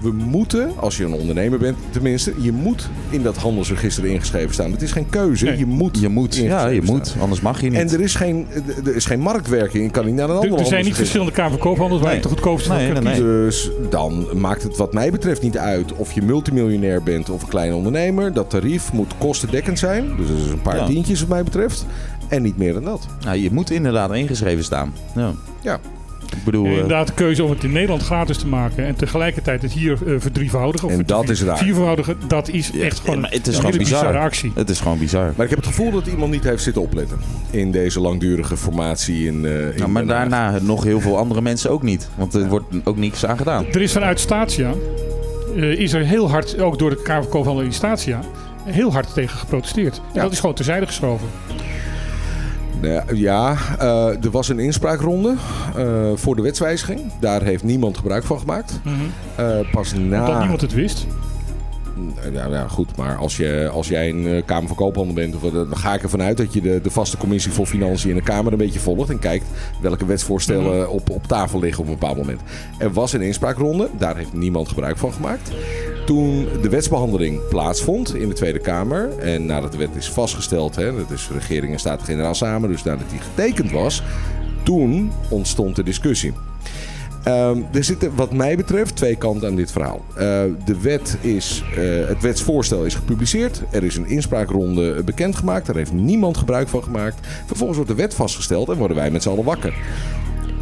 we 0.00 0.12
moeten, 0.12 0.70
als 0.76 0.96
je 0.96 1.04
een 1.04 1.12
ondernemer 1.12 1.58
bent 1.58 1.76
tenminste, 1.90 2.32
je 2.40 2.52
moet 2.52 2.88
in 3.10 3.22
dat 3.22 3.36
handelsregister 3.36 4.06
ingeschreven 4.06 4.54
staan. 4.54 4.72
Het 4.72 4.82
is 4.82 4.92
geen 4.92 5.08
keuze. 5.10 5.44
Nee. 5.44 5.58
Je 5.58 5.66
moet. 5.66 5.98
Je 6.00 6.08
moet, 6.08 6.36
ja, 6.36 6.66
je 6.66 6.82
moet. 6.82 7.14
Anders 7.20 7.40
mag 7.40 7.60
je 7.60 7.70
niet. 7.70 7.78
En 7.78 7.90
er 7.90 8.00
is, 8.00 8.14
geen, 8.14 8.46
er 8.84 8.96
is 8.96 9.04
geen 9.04 9.20
marktwerking. 9.20 9.84
Ik 9.84 9.92
kan 9.92 10.04
niet 10.04 10.14
naar 10.14 10.28
een 10.30 10.34
Er, 10.36 10.40
ander 10.42 10.58
er 10.58 10.66
zijn 10.66 10.84
niet 10.84 10.94
verschillende 10.96 11.32
Kamer 11.32 11.50
van 11.50 11.60
Koophandel 11.60 11.98
waar 11.98 12.06
Nee. 12.06 12.16
je 12.16 12.22
de 12.22 12.28
goedkoopste 12.28 12.68
van 12.68 12.76
Nee, 12.76 12.92
nee. 12.92 13.20
Dus 13.20 13.70
dan 13.90 14.26
maakt 14.38 14.62
het 14.62 14.76
wat 14.76 14.92
mij 14.92 15.10
betreft 15.10 15.42
niet 15.42 15.58
uit 15.58 15.92
of 15.92 16.12
je 16.12 16.22
multimiljonair 16.22 17.02
bent 17.02 17.30
of 17.30 17.42
een 17.42 17.48
kleine 17.48 17.74
ondernemer. 17.74 18.32
Dat 18.32 18.50
tarief 18.50 18.92
moet 18.92 19.14
kostendekkend 19.18 19.78
zijn. 19.78 20.16
Dus 20.16 20.28
dat 20.28 20.36
is 20.36 20.50
een 20.50 20.62
paar 20.62 20.76
Ja. 20.76 20.86
tientjes 20.86 21.20
wat 21.20 21.28
mij 21.28 21.42
betreft. 21.44 21.86
En 22.28 22.42
niet 22.42 22.56
meer 22.56 22.72
dan 22.72 22.84
dat. 22.84 23.06
Nou, 23.24 23.36
je 23.38 23.50
moet 23.52 23.70
inderdaad 23.70 24.14
ingeschreven 24.14 24.64
staan. 24.64 24.92
Ja. 25.14 25.32
Ja. 25.62 25.80
Ik 26.32 26.44
bedoel, 26.44 26.64
En 26.64 26.70
eh, 26.70 26.76
inderdaad 26.76 27.06
de 27.06 27.12
keuze 27.12 27.44
om 27.44 27.50
het 27.50 27.64
in 27.64 27.72
Nederland 27.72 28.02
gratis 28.02 28.36
te 28.38 28.46
maken 28.46 28.86
en 28.86 28.94
tegelijkertijd 28.96 29.62
het 29.62 29.72
hier 29.72 29.92
eh, 30.06 30.14
verdrievoudigen. 30.18 30.88
Of 30.88 30.94
En 30.94 31.02
dat 31.06 31.28
is 31.28 31.42
raar. 31.42 31.58
Viervoudigen, 31.58 32.16
dat 32.28 32.48
is 32.48 32.70
Ja, 32.72 32.84
echt 32.84 33.00
gewoon 33.00 33.20
maar 33.20 33.30
het 33.30 33.46
is 33.46 33.54
een 33.54 33.60
gewoon 33.62 33.78
bizar. 33.78 34.00
bizarre 34.00 34.18
actie. 34.24 34.52
het 34.54 34.70
is 34.70 34.80
gewoon 34.80 34.98
bizar. 34.98 35.32
Maar 35.36 35.44
ik 35.44 35.50
heb 35.50 35.58
het 35.58 35.68
gevoel 35.68 35.90
dat 35.90 36.06
iemand 36.06 36.30
niet 36.32 36.44
heeft 36.44 36.62
zitten 36.62 36.82
opletten 36.82 37.18
in 37.50 37.70
deze 37.70 38.00
langdurige 38.00 38.56
formatie 38.56 39.26
in, 39.26 39.44
eh 39.44 39.60
in 39.68 39.72
Nou, 39.78 39.90
maar 39.90 40.06
daarna 40.06 40.58
nog 40.62 40.84
heel 40.84 41.00
veel 41.00 41.18
andere 41.18 41.40
mensen 41.40 41.70
ook 41.70 41.82
niet. 41.82 42.08
Want 42.16 42.34
er 42.34 42.48
wordt 42.48 42.64
ook 42.84 42.96
niks 42.96 43.26
aan 43.26 43.36
gedaan. 43.36 43.66
Er 43.66 43.82
is 43.82 43.92
vanuit 43.92 44.20
Statia, 44.20 44.72
eh, 45.56 45.62
is 45.78 45.92
er 45.92 46.04
heel 46.04 46.30
hard, 46.30 46.60
ook 46.60 46.78
door 46.78 46.90
de 46.90 47.02
Kamer 47.02 47.26
van 47.44 47.62
in 47.62 47.72
Statia, 47.72 48.20
heel 48.64 48.92
hard 48.92 49.14
tegen 49.14 49.38
geprotesteerd. 49.38 49.96
En 49.96 50.02
Ja. 50.12 50.22
dat 50.22 50.32
is 50.32 50.40
gewoon 50.40 50.54
terzijde 50.54 50.86
geschoven. 50.86 51.28
Nou 52.80 53.16
Ja, 53.16 53.56
eh, 53.78 54.24
er 54.24 54.30
was 54.30 54.48
een 54.48 54.58
inspraakronde 54.58 55.34
eh, 55.76 56.10
voor 56.14 56.36
de 56.36 56.42
wetswijziging. 56.42 57.00
Daar 57.20 57.42
heeft 57.42 57.64
niemand 57.64 57.96
gebruik 57.96 58.24
van 58.24 58.38
gemaakt. 58.38 58.80
Eh, 59.36 59.58
pas 59.72 59.92
na... 59.94 60.20
Omdat 60.20 60.38
niemand 60.38 60.60
het 60.60 60.72
wist. 60.72 61.06
Ja, 62.32 62.46
ja, 62.46 62.68
goed. 62.68 62.96
Maar 62.96 63.16
als, 63.16 63.36
je, 63.36 63.70
als 63.72 63.88
jij 63.88 64.08
een 64.08 64.44
Kamer 64.44 64.68
van 64.68 64.76
Koophandel 64.76 65.14
bent, 65.14 65.34
of, 65.34 65.42
dan 65.52 65.76
ga 65.76 65.94
ik 65.94 66.02
ervan 66.02 66.22
uit 66.22 66.36
dat 66.36 66.52
je 66.52 66.60
de, 66.60 66.80
de 66.82 66.90
vaste 66.90 67.16
commissie 67.16 67.52
voor 67.52 67.66
Financiën 67.66 68.10
in 68.10 68.16
de 68.16 68.22
Kamer 68.22 68.52
een 68.52 68.58
beetje 68.58 68.80
volgt. 68.80 69.10
En 69.10 69.18
kijkt 69.18 69.46
welke 69.80 70.06
wetsvoorstellen 70.06 70.90
op, 70.90 71.10
op 71.10 71.26
tafel 71.26 71.60
liggen 71.60 71.82
op 71.82 71.88
een 71.88 71.98
bepaald 71.98 72.16
moment. 72.16 72.40
Er 72.78 72.92
was 72.92 73.12
een 73.12 73.22
inspraakronde. 73.22 73.88
Daar 73.98 74.16
heeft 74.16 74.32
niemand 74.32 74.68
gebruik 74.68 74.96
van 74.96 75.12
gemaakt. 75.12 75.50
Toen 76.06 76.48
de 76.62 76.68
wetsbehandeling 76.68 77.48
plaatsvond 77.48 78.14
in 78.14 78.28
de 78.28 78.34
Tweede 78.34 78.58
Kamer. 78.58 79.18
En 79.18 79.46
nadat 79.46 79.72
de 79.72 79.78
wet 79.78 79.96
is 79.96 80.10
vastgesteld, 80.10 80.76
hè, 80.76 80.96
dat 80.96 81.10
is 81.10 81.30
regering 81.32 81.72
en 81.72 81.78
Staten-Generaal 81.78 82.34
samen. 82.34 82.68
Dus 82.68 82.82
nadat 82.82 83.10
die 83.10 83.18
getekend 83.18 83.70
was. 83.70 84.02
Toen 84.62 85.10
ontstond 85.28 85.76
de 85.76 85.82
discussie. 85.82 86.32
Ehm, 87.26 87.62
er 87.72 87.84
zitten 87.84 88.14
wat 88.14 88.32
mij 88.32 88.56
betreft 88.56 88.96
twee 88.96 89.16
kanten 89.16 89.48
aan 89.48 89.56
dit 89.56 89.72
verhaal. 89.72 90.04
Eh, 90.08 90.16
de 90.64 90.80
wet 90.80 91.16
is, 91.20 91.62
eh, 91.76 92.08
het 92.08 92.22
wetsvoorstel 92.22 92.84
is 92.84 92.94
gepubliceerd. 92.94 93.62
Er 93.70 93.84
is 93.84 93.96
een 93.96 94.08
inspraakronde 94.08 95.02
bekendgemaakt. 95.04 95.66
Daar 95.66 95.76
heeft 95.76 95.92
niemand 95.92 96.36
gebruik 96.36 96.68
van 96.68 96.82
gemaakt. 96.82 97.26
Vervolgens 97.46 97.78
wordt 97.78 97.92
de 97.92 97.96
wet 98.02 98.14
vastgesteld 98.14 98.68
en 98.68 98.76
worden 98.76 98.96
wij 98.96 99.10
met 99.10 99.22
z'n 99.22 99.28
allen 99.28 99.44
wakker. 99.44 99.74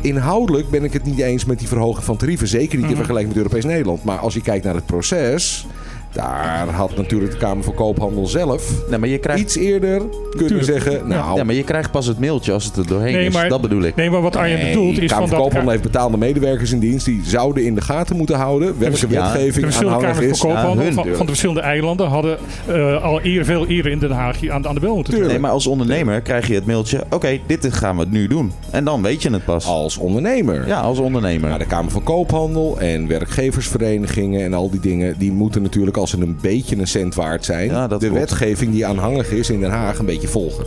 Inhoudelijk 0.05 0.71
ben 0.71 0.85
ik 0.85 0.93
het 0.93 1.05
niet 1.05 1.19
eens 1.19 1.45
met 1.45 1.59
die 1.59 1.69
verhoging 1.69 2.05
van 2.05 2.17
tarieven. 2.17 2.49
Zeker 2.49 2.79
niet 2.79 2.91
in 2.91 2.97
vergelijking 2.97 3.29
met 3.29 3.43
Europees 3.43 3.65
Nederland. 3.65 4.05
Maar 4.05 4.19
als 4.19 4.35
je 4.35 4.41
kijkt 4.41 4.65
naar 4.65 4.75
het 4.75 4.87
proces... 4.87 5.67
Daar 6.15 6.69
had 6.69 6.97
natuurlijk 6.97 7.33
de 7.33 7.37
Kamer 7.39 7.65
van 7.65 7.75
Koophandel 7.75 8.27
zelf 8.27 8.71
Nee, 8.91 8.99
maar 8.99 9.09
je 9.09 9.19
krijgt, 9.19 9.41
iets 9.43 9.57
eerder 9.57 10.03
kunnen 10.31 10.47
Tuurlijk. 10.47 10.65
zeggen... 10.65 11.09
Nou, 11.09 11.37
ja, 11.37 11.45
maar 11.45 11.55
je 11.55 11.65
krijgt 11.65 11.91
pas 11.91 12.07
het 12.07 12.19
mailtje 12.21 12.53
als 12.53 12.65
het 12.65 12.77
er 12.77 12.87
doorheen 12.87 13.13
Nee, 13.13 13.27
is. 13.27 13.49
Dat 13.49 13.61
bedoel 13.61 13.83
ik. 13.83 13.97
Nee, 13.97 14.11
maar 14.11 14.21
wat 14.21 14.37
Arjen 14.37 14.59
Nee, 14.59 14.73
bedoelt 14.75 14.97
de 14.97 15.03
is 15.03 15.11
Kamer 15.11 15.29
van. 15.29 15.39
Koophandel 15.39 15.71
heeft 15.71 15.83
betaalde 15.83 16.17
medewerkers 16.17 16.73
in 16.73 16.79
dienst. 16.79 17.05
Die 17.05 17.21
zouden 17.25 17.65
in 17.65 17.75
de 17.75 17.81
gaten 17.81 18.17
moeten 18.17 18.37
houden 18.37 18.79
welke 18.79 18.97
Ja, 18.97 19.01
de 19.07 19.09
wetgeving 19.09 19.77
Kamers 19.79 20.19
is. 20.19 20.39
van 20.39 20.49
Koophandel 20.49 20.75
Ja, 20.77 20.83
hun. 20.83 20.93
van, 20.93 21.05
van 21.05 21.19
de 21.19 21.27
verschillende 21.27 21.61
eilanden 21.61 22.07
hadden 22.07 22.39
eh, 22.67 23.03
al 23.03 23.21
eer, 23.23 23.45
veel 23.45 23.67
eerder 23.67 23.93
in 23.93 23.99
Den 23.99 24.11
Haag 24.11 24.49
aan, 24.49 24.67
aan 24.67 24.75
de 24.75 24.81
bel 24.81 24.95
moeten 24.95 25.13
trekken. 25.13 25.33
Nee, 25.33 25.41
maar 25.43 25.51
als 25.51 25.67
ondernemer 25.67 26.21
krijg 26.21 26.47
je 26.47 26.55
het 26.55 26.67
mailtje. 26.67 27.05
Oké, 27.11 27.39
dit 27.47 27.73
gaan 27.75 27.97
we 27.97 28.07
nu 28.09 28.27
doen. 28.27 28.53
En 28.71 28.85
dan 28.85 29.03
weet 29.03 29.23
je 29.23 29.31
het 29.31 29.45
pas. 29.45 29.67
Als 29.67 29.97
ondernemer. 29.97 30.67
Ja, 30.67 30.81
als 30.81 30.99
ondernemer. 30.99 31.49
Maar 31.51 31.59
de 31.59 31.67
Kamer 31.67 31.91
van 31.91 32.03
Koophandel 32.03 32.79
en 32.79 33.09
werkgeversverenigingen 33.09 34.45
en 34.45 34.55
al 34.55 34.71
die 34.71 34.81
dingen... 34.81 35.15
die 35.19 35.33
moeten 35.33 35.63
natuurlijk 35.63 35.97
als 36.05 36.13
ze 36.13 36.21
een 36.21 36.39
beetje 36.41 36.77
een 36.77 36.87
cent 36.87 37.15
waard 37.15 37.45
zijn... 37.45 37.69
Ja, 37.69 37.89
de 37.89 37.97
klopt. 37.97 38.15
wetgeving 38.15 38.73
die 38.73 38.87
aanhangig 38.87 39.31
is 39.31 39.51
in 39.51 39.61
Den 39.61 39.71
Haag 39.71 39.99
een 39.99 40.07
beetje 40.07 40.29
volgen. 40.29 40.65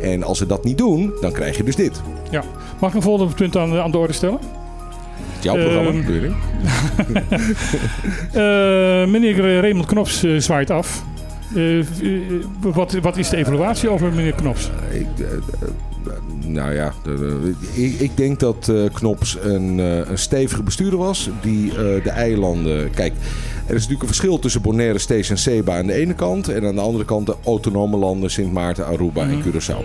En 0.00 0.22
als 0.22 0.38
ze 0.38 0.46
dat 0.46 0.64
niet 0.64 0.78
doen, 0.78 1.12
dan 1.20 1.32
krijg 1.32 1.56
je 1.56 1.64
dus 1.64 1.76
dit. 1.76 2.00
Ja. 2.30 2.42
Mag 2.80 2.90
ik 2.90 2.96
een 2.96 3.02
volgende 3.02 3.34
punt 3.34 3.56
aan, 3.56 3.78
aan 3.78 3.90
de 3.90 3.98
orde 3.98 4.12
stellen? 4.12 4.38
Jouw 5.40 5.56
programma, 5.56 5.90
bedoel 5.90 6.14
je? 6.14 6.32
Eh, 8.32 9.10
meneer 9.10 9.60
Raymond 9.60 9.86
Knops 9.86 10.22
eh, 10.22 10.36
zwaait 10.36 10.70
af. 10.70 11.04
Eh, 11.54 11.84
wat, 12.60 12.92
wat 12.92 13.16
is 13.16 13.28
de 13.28 13.36
evaluatie 13.36 13.88
over 13.88 14.12
meneer 14.12 14.34
Knops? 14.34 14.70
Ik, 14.90 15.06
nou 16.46 16.74
ja, 16.74 16.92
ik, 17.72 18.00
ik 18.00 18.16
denk 18.16 18.40
dat 18.40 18.68
eh, 18.68 18.84
Knops 18.92 19.38
een, 19.42 19.80
eh, 19.80 20.10
een 20.10 20.18
stevige 20.18 20.62
bestuurder 20.62 20.98
was. 20.98 21.30
Die 21.42 21.70
eh, 21.70 21.76
de 21.76 22.10
eilanden. 22.10 22.90
Kijk, 22.90 23.12
er 23.66 23.74
is 23.74 23.80
natuurlijk 23.80 24.00
een 24.00 24.06
verschil 24.06 24.38
tussen 24.38 24.62
Bonaire, 24.62 24.98
Stees 24.98 25.30
en 25.30 25.38
Seba 25.38 25.78
aan 25.78 25.86
de 25.86 25.92
ene 25.92 26.14
kant. 26.14 26.48
En 26.48 26.66
aan 26.66 26.74
de 26.74 26.80
andere 26.80 27.04
kant 27.04 27.26
de 27.26 27.36
autonome 27.44 27.96
landen 27.96 28.30
Sint 28.30 28.52
Maarten, 28.52 28.86
Aruba 28.86 29.28
en 29.28 29.42
Curaçao. 29.42 29.84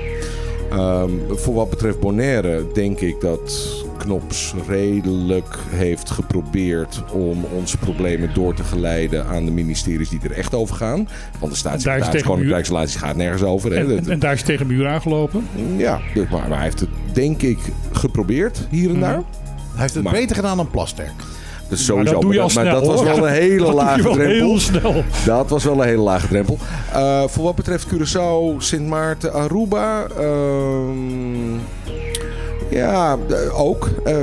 Ehm, 0.71 1.11
voor 1.29 1.53
wat 1.53 1.69
betreft 1.69 1.99
Bonaire 1.99 2.65
denk 2.73 2.99
ik 2.99 3.21
dat 3.21 3.67
Knops 3.97 4.53
redelijk 4.67 5.57
heeft 5.69 6.09
geprobeerd 6.09 7.03
om 7.11 7.45
onze 7.55 7.77
problemen 7.77 8.29
door 8.33 8.53
te 8.53 8.63
geleiden 8.63 9.25
aan 9.25 9.45
de 9.45 9.51
ministeries 9.51 10.09
die 10.09 10.19
er 10.23 10.31
echt 10.31 10.53
over 10.53 10.75
gaan. 10.75 11.09
Want 11.39 11.51
de 11.51 11.57
staatssecretaris 11.57 12.23
Koninkrijksrelaties 12.23 12.95
gaat 12.95 13.15
nergens 13.15 13.43
over. 13.43 13.71
Hè. 13.71 13.77
En, 13.77 13.97
en, 13.97 14.09
en 14.11 14.19
daar 14.19 14.33
is 14.33 14.41
tegen 14.41 14.67
de 14.67 14.73
muur 14.73 14.87
aangelopen. 14.87 15.47
ja, 15.77 15.99
dus 16.13 16.29
maar, 16.29 16.39
maar 16.47 16.57
hij 16.57 16.63
heeft 16.63 16.79
het 16.79 16.89
denk 17.13 17.41
ik 17.41 17.59
geprobeerd 17.91 18.67
hier 18.69 18.89
en 18.89 18.99
daar. 18.99 19.13
Hij 19.13 19.81
heeft 19.81 19.93
het 19.93 20.03
Maar- 20.03 20.13
beter 20.13 20.35
gedaan 20.35 20.57
dan 20.57 20.69
Plasterk. 20.69 21.11
Dus 21.69 21.77
Maar 21.77 21.87
sowieso. 21.97 22.13
dat 22.13 22.21
doe 22.21 22.33
je 22.33 22.37
maar 22.39 22.47
al 22.47 22.53
dat, 22.53 22.63
maar 22.63 22.73
dat 22.73 22.85
was 22.85 23.03
wel 23.03 23.27
een 23.27 23.33
hele 23.43 23.65
Dat 23.65 23.73
lage 23.73 24.03
wel 24.03 24.13
drempel. 24.13 24.35
heel 24.35 24.59
snel. 24.59 25.03
Dat 25.25 25.49
was 25.49 25.63
wel 25.63 25.81
een 25.81 25.87
hele 25.87 26.01
lage 26.01 26.27
drempel. 26.27 26.57
Eh, 26.93 27.23
voor 27.27 27.43
wat 27.43 27.55
betreft 27.55 27.87
Curaçao, 27.87 28.57
Sint 28.57 28.87
Maarten, 28.87 29.33
Aruba. 29.33 30.07
ehm, 30.17 31.55
ja, 32.69 33.17
eh, 33.29 33.59
ook. 33.59 33.89
Eh, 34.03 34.15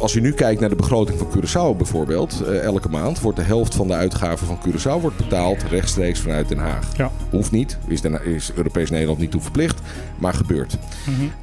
als 0.00 0.12
je 0.12 0.20
nu 0.20 0.32
kijkt 0.32 0.60
naar 0.60 0.68
de 0.68 0.76
begroting 0.76 1.18
van 1.18 1.28
Curaçao 1.30 1.76
bijvoorbeeld. 1.76 2.42
eh, 2.46 2.62
elke 2.62 2.88
maand 2.88 3.20
wordt 3.20 3.38
de 3.38 3.44
helft 3.44 3.74
van 3.74 3.86
de 3.86 3.94
uitgaven 3.94 4.46
van 4.46 4.58
Curaçao 4.68 5.00
wordt 5.00 5.16
betaald 5.16 5.62
rechtstreeks 5.62 6.20
vanuit 6.20 6.48
Den 6.48 6.58
Haag. 6.58 6.96
Ja. 6.96 7.10
Hoeft 7.30 7.50
niet. 7.50 7.78
Is, 7.86 8.00
Den, 8.00 8.24
is 8.24 8.52
Europees 8.54 8.90
Nederland 8.90 9.18
niet 9.18 9.30
toe 9.30 9.40
verplicht. 9.40 9.80
Maar 10.18 10.34
gebeurt. 10.34 10.76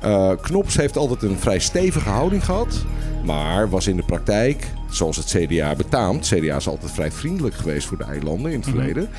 Mhm. 0.02 0.36
Knops 0.42 0.76
heeft 0.78 0.98
altijd 0.98 1.24
een 1.24 1.38
vrij 1.40 1.60
stevige 1.60 2.10
houding 2.10 2.46
gehad. 2.46 2.86
Maar 3.26 3.70
was 3.70 3.88
in 3.88 3.96
de 3.96 4.04
praktijk, 4.04 4.68
zoals 4.90 5.18
het 5.18 5.26
CDA 5.26 5.76
betaamt. 5.76 6.30
Het 6.30 6.40
CDA 6.40 6.56
is 6.56 6.68
altijd 6.68 6.92
vrij 6.92 7.12
vriendelijk 7.12 7.56
geweest 7.56 7.88
voor 7.88 7.98
de 7.98 8.04
eilanden 8.04 8.52
in 8.52 8.60
het 8.60 8.68
Mhm. 8.68 8.78
verleden. 8.78 9.10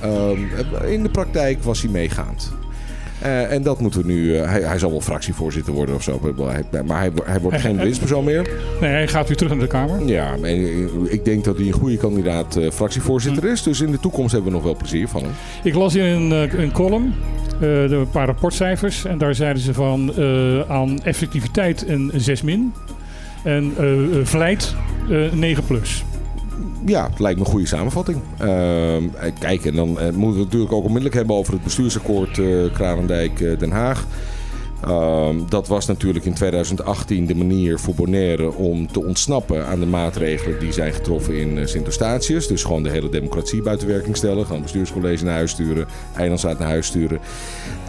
Ehm, 0.00 0.38
in 0.90 1.02
de 1.02 1.08
praktijk 1.10 1.62
was 1.62 1.80
hij 1.82 1.90
meegaand. 1.90 2.50
Eh, 3.18 3.52
en 3.52 3.62
dat 3.62 3.80
moeten 3.80 4.00
we 4.00 4.06
nu. 4.06 4.36
eh, 4.36 4.48
hij, 4.50 4.60
hij 4.62 4.78
zal 4.78 4.90
wel 4.90 5.00
fractievoorzitter 5.00 5.72
worden 5.72 5.94
of 5.94 6.02
zo. 6.02 6.20
Maar 6.86 6.98
hij, 7.00 7.10
hij 7.24 7.40
wordt 7.40 7.60
geen 7.60 7.76
winstpersoon 7.76 8.24
meer. 8.24 8.50
Nee, 8.80 8.90
hij 8.90 9.08
gaat 9.08 9.26
weer 9.28 9.36
terug 9.36 9.52
naar 9.52 9.60
de 9.60 9.66
Kamer. 9.66 10.04
Ja, 10.06 10.36
maar 10.40 10.50
ik 11.10 11.24
denk 11.24 11.44
dat 11.44 11.56
hij 11.56 11.66
een 11.66 11.72
goede 11.72 11.96
kandidaat 11.96 12.56
eh, 12.56 12.70
fractievoorzitter 12.70 13.44
is. 13.44 13.62
Dus 13.62 13.80
in 13.80 13.90
de 13.90 14.00
toekomst 14.00 14.32
hebben 14.32 14.50
we 14.50 14.56
nog 14.56 14.66
wel 14.66 14.76
plezier 14.76 15.08
van 15.08 15.22
hem. 15.22 15.30
Ik 15.64 15.74
las 15.74 15.94
in 15.94 16.04
een, 16.04 16.60
een 16.62 16.72
column 16.72 17.14
de- 17.60 17.86
een 17.90 18.10
paar 18.10 18.26
rapportcijfers. 18.26 19.04
En 19.04 19.18
daar 19.18 19.34
zeiden 19.34 19.62
ze 19.62 19.74
van 19.74 20.12
aan 20.68 21.02
effectiviteit 21.02 21.88
een 21.88 22.10
6 22.14 22.42
min. 22.42 22.72
En 23.44 23.72
vlijt 24.24 24.74
eh 25.10 25.32
9 25.32 25.64
plus. 25.64 26.04
Ja, 26.86 27.08
het 27.10 27.18
lijkt 27.18 27.38
me 27.38 27.44
een 27.44 27.50
goede 27.50 27.66
samenvatting. 27.66 28.20
Ehm, 28.38 29.04
eh, 29.20 29.32
kijk, 29.38 29.64
en 29.64 29.74
dan 29.74 30.00
eh, 30.00 30.10
moeten 30.10 30.20
we 30.20 30.26
het 30.26 30.44
natuurlijk 30.44 30.72
ook 30.72 30.84
onmiddellijk 30.84 31.14
hebben 31.14 31.36
over 31.36 31.52
het 31.52 31.62
bestuursakkoord 31.62 32.38
eh 32.38 32.72
Kralendijk-Den 32.72 33.70
Haag. 33.70 34.06
Ehm, 34.82 35.36
dat 35.48 35.68
was 35.68 35.86
natuurlijk 35.86 36.24
in 36.24 36.34
2018 36.34 37.26
de 37.26 37.34
manier 37.34 37.78
voor 37.78 37.94
Bonaire 37.94 38.52
om 38.52 38.92
te 38.92 39.04
ontsnappen 39.04 39.66
aan 39.66 39.80
de 39.80 39.86
maatregelen 39.86 40.58
die 40.58 40.72
zijn 40.72 40.92
getroffen 40.92 41.38
in 41.38 41.68
Sint-Eustatius. 41.68 42.46
Dus 42.46 42.64
gewoon 42.64 42.82
de 42.82 42.90
hele 42.90 43.08
democratie 43.08 43.62
buiten 43.62 43.88
werking 43.88 44.16
stellen. 44.16 44.46
Gewoon 44.46 44.62
bestuurscollege 44.62 45.24
naar 45.24 45.34
huis 45.34 45.50
sturen, 45.50 45.86
eilandsraad 46.16 46.58
naar 46.58 46.68
huis 46.68 46.86
sturen. 46.86 47.18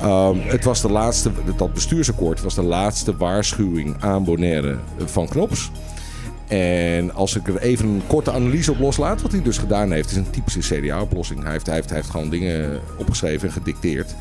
Ehm, 0.02 0.38
het 0.40 0.64
was 0.64 0.82
de 0.82 0.92
laatste, 0.92 1.32
dat 1.56 1.74
bestuursakkoord 1.74 2.42
was 2.42 2.56
de 2.56 2.64
laatste 2.64 3.18
waarschuwing 3.18 3.96
aan 4.00 4.24
Bonaire 4.24 4.78
van 5.06 5.28
Knops. 5.28 5.72
En 6.48 7.14
als 7.14 7.36
ik 7.36 7.48
er 7.48 7.58
even 7.58 7.88
een 7.88 8.02
korte 8.08 8.32
analyse 8.32 8.72
op 8.72 8.80
loslaat, 8.80 9.22
wat 9.22 9.32
hij 9.32 9.42
dus 9.42 9.58
gedaan 9.58 9.92
heeft, 9.92 10.10
is 10.10 10.16
een 10.16 10.30
typische 10.30 10.80
CDA-oplossing. 10.80 11.44
Hij 11.44 11.52
heeft, 11.52 11.66
hij, 11.66 11.76
heeft, 11.76 11.90
hij 11.90 11.98
heeft 11.98 12.10
gewoon 12.10 12.30
dingen 12.30 12.80
opgeschreven 12.98 13.48
en 13.48 13.54
gedicteerd. 13.54 14.16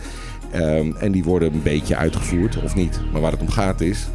Ehm, 0.51 0.92
en 0.96 1.12
die 1.12 1.24
worden 1.24 1.52
een 1.52 1.62
beetje 1.62 1.96
uitgevoerd, 1.96 2.62
of 2.62 2.74
niet. 2.74 3.01
Maar 3.12 3.20
waar 3.20 3.32
het 3.32 3.40
om 3.40 3.48
gaat 3.48 3.80
is 3.80 4.09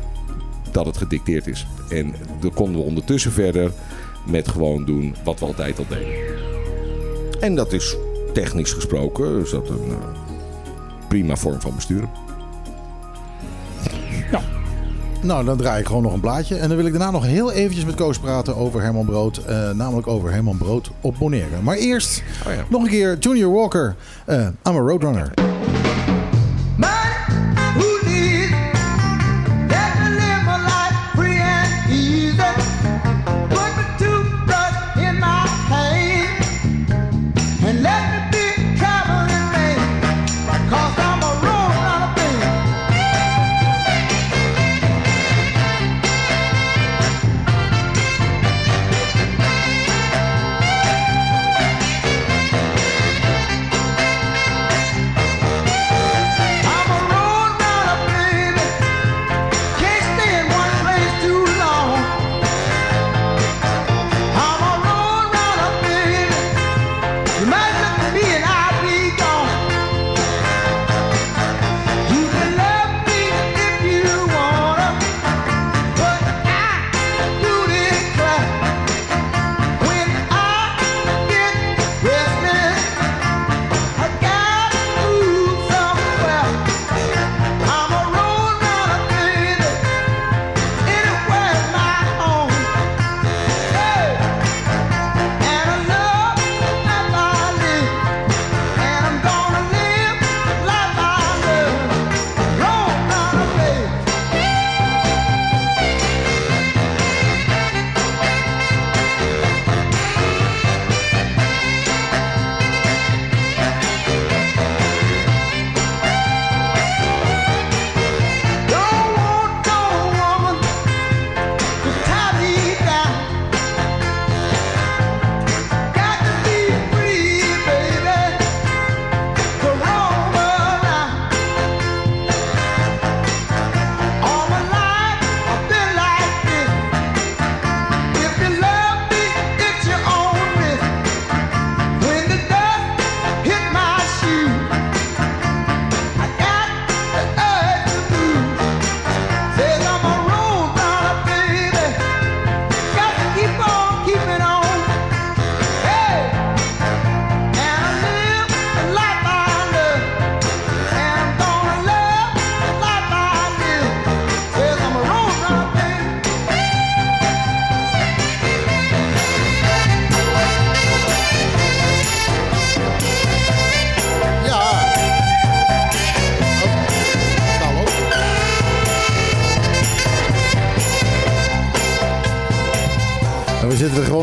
dat 0.72 0.86
het 0.86 0.98
gedicteerd 0.98 1.48
is. 1.48 1.68
En 1.90 2.16
dan 2.40 2.54
konden 2.54 2.82
we 2.82 2.88
ondertussen 2.88 3.32
verder 3.32 3.72
met 4.26 4.48
gewoon 4.48 4.86
doen 4.86 5.16
wat 5.24 5.40
we 5.40 5.46
altijd 5.46 5.80
al 5.80 5.86
deden. 5.90 6.38
En 7.40 7.56
dat 7.56 7.74
is 7.74 7.96
technisch 8.34 8.74
gesproken 8.74 9.42
is 9.42 9.50
dat 9.50 9.70
een 9.70 9.90
eh, 9.90 9.96
prima 11.08 11.36
vorm 11.36 11.62
van 11.62 11.76
besturen. 11.76 12.10
Nou, 15.22 15.46
dan 15.46 15.58
draai 15.58 15.80
ik 15.82 15.88
gewoon 15.88 16.02
nog 16.02 16.14
een 16.14 16.20
blaadje. 16.20 16.56
En 16.56 16.68
dan 16.68 16.78
wil 16.78 16.86
ik 16.86 16.92
daarna 16.92 17.12
nog 17.12 17.26
heel 17.26 17.52
eventjes 17.52 17.86
met 17.86 17.96
Koos 17.96 18.20
praten 18.20 18.56
over 18.56 18.82
Herman 18.82 19.06
Brood. 19.06 19.38
eh, 19.38 19.70
namelijk 19.72 20.08
over 20.08 20.32
Herman 20.32 20.58
Brood 20.58 20.92
op 21.02 21.16
Bonaire. 21.20 21.62
Maar 21.64 21.76
eerst 21.76 22.24
Oh 22.48 22.54
ja. 22.54 22.64
nog 22.70 22.84
een 22.84 22.90
keer 22.90 23.18
Junior 23.20 23.54
Walker. 23.54 23.96
eh 24.26 24.38
I'm 24.42 24.76
a 24.76 24.80
Roadrunner. 24.80 25.49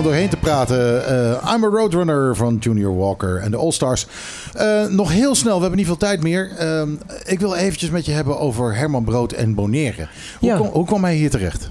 Doorheen 0.07 0.29
te 0.29 0.37
praten. 0.37 1.07
Eh, 1.07 1.53
I'm 1.55 1.65
a 1.65 1.69
Roadrunner 1.69 2.37
van 2.37 2.57
Junior 2.61 2.97
Walker 2.97 3.37
en 3.37 3.51
de 3.51 3.57
All-Stars. 3.57 4.07
Eh, 4.55 4.87
nog 4.87 5.13
heel 5.13 5.35
snel, 5.35 5.55
we 5.55 5.61
hebben 5.61 5.79
niet 5.79 5.87
veel 5.87 5.97
tijd 5.97 6.23
meer. 6.23 6.51
Ehm, 6.59 6.89
ik 7.25 7.41
wil 7.41 7.55
eventjes 7.55 7.91
met 7.91 8.07
je 8.07 8.13
hebben 8.13 8.39
over 8.39 8.77
Herman 8.77 9.05
Brood 9.05 9.33
en 9.33 9.55
Boneren. 9.55 10.09
Hoe, 10.41 10.49
Ja. 10.49 10.57
kom- 10.57 10.69
hoe 10.73 10.87
kwam 10.87 11.05
hij 11.05 11.15
hier 11.15 11.31
terecht? 11.31 11.71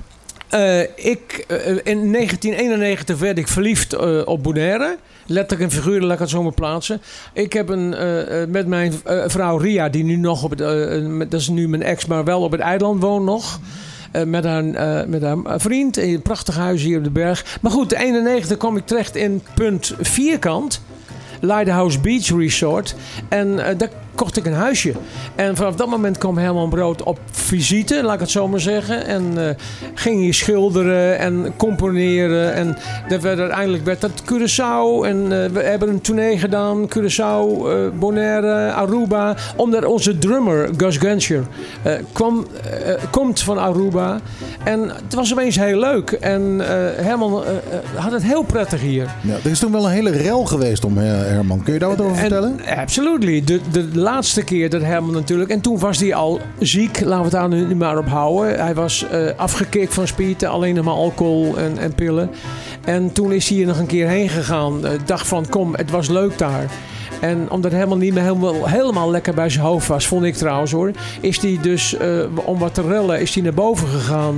Eh, 0.49 0.79
ik, 0.81 1.45
eh, 1.47 1.77
in 1.83 2.09
1991 2.11 3.19
werd 3.19 3.37
ik 3.37 3.47
verliefd 3.47 3.93
eh, 3.93 4.21
op 4.25 4.43
Bonaire. 4.43 4.97
Letterlijk 5.27 5.71
en 5.71 5.77
figuurlijk, 5.77 6.03
laat 6.03 6.13
ik 6.13 6.19
het 6.19 6.29
zo 6.29 6.43
maar 6.43 6.51
plaatsen. 6.53 7.01
Ik 7.33 7.53
heb 7.53 7.69
een, 7.69 7.93
eh, 7.93 8.41
eh, 8.41 8.49
met 8.49 8.67
mijn 8.67 8.93
eh, 9.03 9.23
vrouw 9.27 9.57
Ria, 9.57 9.89
die 9.89 10.03
nu 10.03 10.15
nog 10.15 10.43
op 10.43 10.49
het, 10.49 10.61
eh, 10.61 10.97
eh, 10.97 11.19
dat 11.29 11.39
is 11.39 11.47
nu 11.47 11.67
mijn 11.69 11.83
ex, 11.83 12.05
maar 12.05 12.23
wel 12.23 12.41
op 12.41 12.51
het 12.51 12.61
eiland 12.61 13.01
woont 13.01 13.25
nog. 13.25 13.53
Eh, 13.53 13.59
met, 14.23 14.43
haar, 14.43 14.63
eh, 14.73 15.07
met 15.07 15.21
haar 15.21 15.37
vriend 15.45 15.97
in 15.97 16.13
een 16.13 16.21
prachtig 16.21 16.55
huis 16.55 16.81
hier 16.81 16.97
op 16.97 17.03
de 17.03 17.09
berg. 17.09 17.57
Maar 17.61 17.71
goed, 17.71 17.93
in 17.93 17.99
91 17.99 18.57
kwam 18.57 18.77
ik 18.77 18.85
terecht 18.85 19.15
in 19.15 19.43
punt 19.55 19.93
vierkant. 19.99 20.81
Lighthouse 21.39 21.99
Beach 21.99 22.29
Resort. 22.29 22.95
En 23.29 23.65
eh, 23.65 23.77
daar 23.77 23.89
kocht 24.15 24.37
ik 24.37 24.45
een 24.45 24.53
huisje. 24.53 24.93
En 25.35 25.55
vanaf 25.55 25.75
dat 25.75 25.87
moment 25.87 26.17
kwam 26.17 26.37
Herman 26.37 26.69
Brood 26.69 27.03
op 27.03 27.19
visite, 27.31 28.03
laat 28.03 28.13
ik 28.13 28.19
het 28.19 28.29
zo 28.29 28.47
maar 28.47 28.59
zeggen. 28.59 29.05
En 29.05 29.47
eh, 29.47 29.55
ging 29.93 30.19
hier 30.19 30.33
schilderen 30.33 31.19
en 31.19 31.53
componeren. 31.57 32.53
En 32.53 32.77
dat 33.07 33.21
werd, 33.21 33.39
uiteindelijk 33.39 33.85
werd 33.85 34.01
dat 34.01 34.11
Curaçao. 34.23 35.05
En 35.05 35.43
eh, 35.43 35.49
we 35.51 35.61
hebben 35.61 35.89
een 35.89 36.01
tournee 36.01 36.37
gedaan. 36.37 36.87
Curaçao, 36.87 37.67
eh, 37.67 37.75
Bonaire, 37.99 38.71
Aruba. 38.71 39.35
Omdat 39.55 39.85
onze 39.85 40.17
drummer, 40.17 40.69
Gus 40.77 40.97
Genscher, 40.97 41.43
kwam, 42.11 42.47
komt 43.09 43.41
van 43.41 43.57
Aruba. 43.57 44.19
En 44.63 44.81
het 44.81 45.13
was 45.13 45.31
opeens 45.31 45.55
heel 45.55 45.79
leuk. 45.79 46.11
En 46.11 46.59
Herman 46.95 47.43
had 47.95 48.11
het 48.11 48.23
heel 48.23 48.43
prettig 48.43 48.81
hier. 48.81 49.15
Ja, 49.21 49.35
er 49.43 49.51
is 49.51 49.59
toen 49.59 49.71
wel 49.71 49.85
een 49.85 49.91
hele 49.91 50.09
rel 50.09 50.45
geweest 50.45 50.85
om 50.85 50.97
Herman. 50.97 51.63
Kun 51.63 51.73
je 51.73 51.79
daar 51.79 51.89
wat 51.89 52.01
over 52.01 52.15
vertellen? 52.15 52.59
En, 52.65 52.77
absolutely. 52.77 53.43
De, 53.43 53.59
de 53.71 53.87
laatste 54.05 54.43
keer 54.43 54.69
dat 54.69 54.81
Herman 54.81 55.13
natuurlijk. 55.13 55.49
En 55.49 55.61
toen 55.61 55.79
was 55.79 55.99
hij 55.99 56.13
al 56.13 56.39
ziek. 56.59 56.99
Laten 56.99 57.17
we 57.17 57.23
het 57.23 57.31
daar 57.31 57.49
nu 57.49 57.75
maar 57.75 57.97
op 57.97 58.07
houden. 58.07 58.59
Hij 58.59 58.73
was 58.73 59.07
eh, 59.07 59.29
afgekikt 59.35 59.93
van 59.93 60.07
spieten. 60.07 60.49
Alleen 60.49 60.75
nog 60.75 60.85
maar 60.85 60.93
alcohol 60.93 61.57
en, 61.57 61.77
en 61.77 61.95
pillen. 61.95 62.29
En 62.85 63.11
toen 63.11 63.31
is 63.31 63.49
hij 63.49 63.59
er 63.59 63.65
nog 63.65 63.79
een 63.79 63.85
keer 63.85 64.07
heen 64.07 64.29
gegaan. 64.29 64.85
Eh, 64.85 64.91
dacht 65.05 65.27
van 65.27 65.49
kom, 65.49 65.75
het 65.75 65.91
was 65.91 66.07
leuk 66.07 66.37
daar. 66.37 66.71
En 67.21 67.51
omdat 67.51 67.71
Herman 67.71 67.99
niet 67.99 68.13
meer 68.13 68.23
helemaal, 68.23 68.67
helemaal 68.67 69.11
lekker 69.11 69.33
bij 69.33 69.49
zijn 69.49 69.65
hoofd 69.65 69.87
was, 69.87 70.07
vond 70.07 70.23
ik 70.23 70.35
trouwens 70.35 70.71
hoor. 70.71 70.91
Is 71.21 71.41
hij 71.41 71.57
dus, 71.61 71.97
eh, 71.97 72.09
om 72.45 72.59
wat 72.59 72.73
te 72.73 72.81
rellen, 72.81 73.21
is 73.21 73.33
hij 73.33 73.43
naar 73.43 73.53
boven 73.53 73.87
gegaan. 73.87 74.35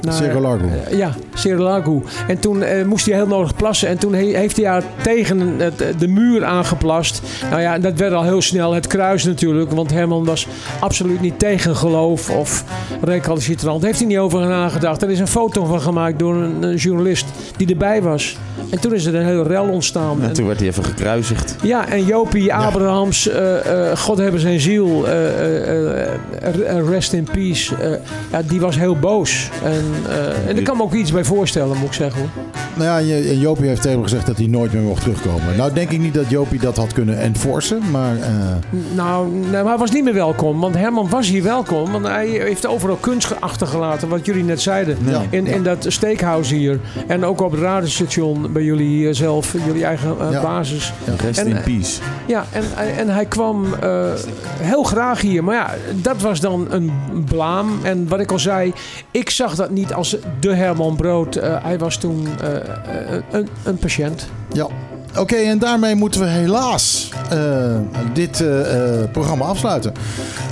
Naar, 0.00 0.14
Cerro 0.14 0.40
Largo. 0.40 0.64
eh, 0.90 0.98
ja, 0.98 1.10
Cerro 1.34 1.62
Largo. 1.62 2.02
En 2.28 2.38
toen 2.38 2.62
eh, 2.62 2.84
moest 2.84 3.06
hij 3.06 3.14
heel 3.14 3.26
nodig 3.26 3.56
plassen. 3.56 3.88
En 3.88 3.98
toen 3.98 4.14
he- 4.14 4.36
heeft 4.36 4.56
hij 4.56 4.66
haar 4.66 4.82
tegen 5.02 5.40
het, 5.58 5.84
de 5.98 6.08
muur 6.08 6.44
aangeplast. 6.44 7.22
Nou 7.50 7.60
ja, 7.60 7.78
dat 7.78 7.98
werd 7.98 8.12
al 8.12 8.22
heel 8.22 8.42
snel 8.42 8.72
het 8.74 8.86
kruis 8.86 9.24
natuurlijk. 9.24 9.70
Want 9.70 9.90
Herman 9.90 10.24
was 10.24 10.46
absoluut 10.80 11.20
niet 11.20 11.38
tegen 11.38 11.76
geloof 11.76 12.30
of 12.30 12.64
recalcitrant. 13.02 13.82
Heeft 13.82 13.98
hij 13.98 14.08
niet 14.08 14.18
over 14.18 14.40
nagedacht. 14.46 15.02
Er 15.02 15.10
is 15.10 15.18
een 15.20 15.26
foto 15.28 15.64
van 15.64 15.80
gemaakt 15.80 16.18
door 16.18 16.34
een, 16.34 16.62
een 16.62 16.76
journalist 16.76 17.24
die 17.56 17.68
erbij 17.70 18.02
was. 18.02 18.36
En 18.70 18.80
toen 18.80 18.94
is 18.94 19.04
er 19.04 19.14
een 19.14 19.24
heel 19.26 19.46
rel 19.46 19.64
ontstaan. 19.68 20.22
En 20.22 20.28
En- 20.28 20.32
toen 20.34 20.46
werd 20.46 20.58
hij 20.58 20.68
even 20.68 20.84
gekruisigd. 20.84 21.54
ja, 21.62 21.88
en 21.88 22.04
Jopie 22.04 22.54
Abrahams, 22.54 23.28
eh, 23.28 23.90
eh, 23.90 23.96
God 23.96 24.18
hebben 24.18 24.40
zijn 24.40 24.60
ziel, 24.60 25.06
eh, 25.06 25.12
eh, 25.70 26.08
eh, 26.42 26.88
rest 26.88 27.12
in 27.12 27.26
peace. 27.32 27.74
eh, 27.76 27.90
ja, 28.32 28.42
die 28.48 28.60
was 28.60 28.76
heel 28.78 28.96
boos. 28.98 29.48
En, 29.64 29.84
eh, 30.08 30.48
en 30.48 30.56
ik 30.58 30.64
kan 30.64 30.76
me 30.76 30.82
ook 30.82 30.94
iets 30.94 31.12
bij 31.12 31.24
voorstellen, 31.24 31.76
moet 31.76 31.86
ik 31.86 31.92
zeggen. 31.92 32.20
Hoor. 32.20 32.30
Nou 32.74 33.04
ja, 33.06 33.14
en 33.14 33.38
Jopie 33.38 33.66
heeft 33.66 33.80
tegen 33.82 33.96
hem 33.96 34.02
gezegd 34.08 34.26
dat 34.26 34.36
hij 34.36 34.46
nooit 34.46 34.72
meer 34.72 34.82
mocht 34.82 35.00
terugkomen. 35.02 35.56
Nou 35.56 35.72
denk 35.72 35.90
ik 35.90 35.98
niet 35.98 36.14
dat 36.14 36.30
Jopie 36.30 36.60
dat 36.60 36.76
had 36.76 36.92
kunnen 36.92 37.18
enforcen, 37.20 37.80
maar... 37.90 38.16
eh, 38.16 38.28
Nou, 38.94 39.28
nee, 39.30 39.50
maar 39.50 39.64
hij 39.64 39.76
was 39.76 39.90
niet 39.90 40.04
meer 40.04 40.14
welkom. 40.14 40.60
Want 40.60 40.74
Herman 40.74 41.08
was 41.08 41.28
hier 41.28 41.42
welkom. 41.42 41.92
Want 41.92 42.06
hij 42.06 42.26
heeft 42.28 42.66
overal 42.66 42.96
kunst 42.96 43.40
achtergelaten, 43.40 44.08
wat 44.08 44.26
jullie 44.26 44.44
net 44.44 44.60
zeiden. 44.60 44.98
Ja, 45.04 45.22
in, 45.30 45.44
ja. 45.44 45.52
in 45.54 45.62
dat 45.62 45.84
steakhouse 45.88 46.54
hier. 46.54 46.80
En 47.06 47.24
ook 47.24 47.40
op 47.40 47.50
het 47.50 47.60
radiostation 47.60 48.52
bij 48.52 48.62
jullie 48.62 48.86
hier 48.88 49.14
zelf, 49.14 49.54
jullie 49.66 49.84
eigen 49.84 50.16
eh, 50.20 50.30
Ja. 50.30 50.42
basis. 50.42 50.92
Rest 51.22 51.38
En, 51.38 51.46
in 51.46 51.56
eh, 51.56 51.62
peace. 51.64 52.00
Ja, 52.26 52.44
en, 52.52 52.64
en 52.96 53.08
hij 53.08 53.24
kwam 53.26 53.64
eh, 53.80 54.04
heel 54.60 54.82
graag 54.82 55.20
hier. 55.20 55.44
Maar 55.44 55.54
ja, 55.54 55.74
dat 55.94 56.20
was 56.20 56.40
dan 56.40 56.66
een 56.70 56.90
blaam. 57.28 57.68
En 57.82 58.08
wat 58.08 58.20
ik 58.20 58.32
al 58.32 58.38
zei, 58.38 58.72
ik 59.10 59.30
zag 59.30 59.54
dat 59.54 59.65
niet 59.70 59.92
als 59.92 60.16
de 60.40 60.54
Herman 60.54 60.96
Brood. 60.96 61.36
Eh, 61.36 61.64
hij 61.64 61.78
was 61.78 61.96
toen 61.96 62.26
eh, 62.40 62.56
eh, 62.56 63.22
een, 63.30 63.48
een 63.64 63.76
patiënt. 63.76 64.28
Ja. 64.52 64.66
Oké, 65.18 65.34
en 65.36 65.58
daarmee 65.58 65.94
moeten 65.94 66.20
we 66.20 66.26
helaas 66.26 67.08
eh, 67.30 67.38
dit 68.12 68.40
eh, 68.40 69.00
eh, 69.02 69.10
programma 69.12 69.44
afsluiten. 69.44 69.92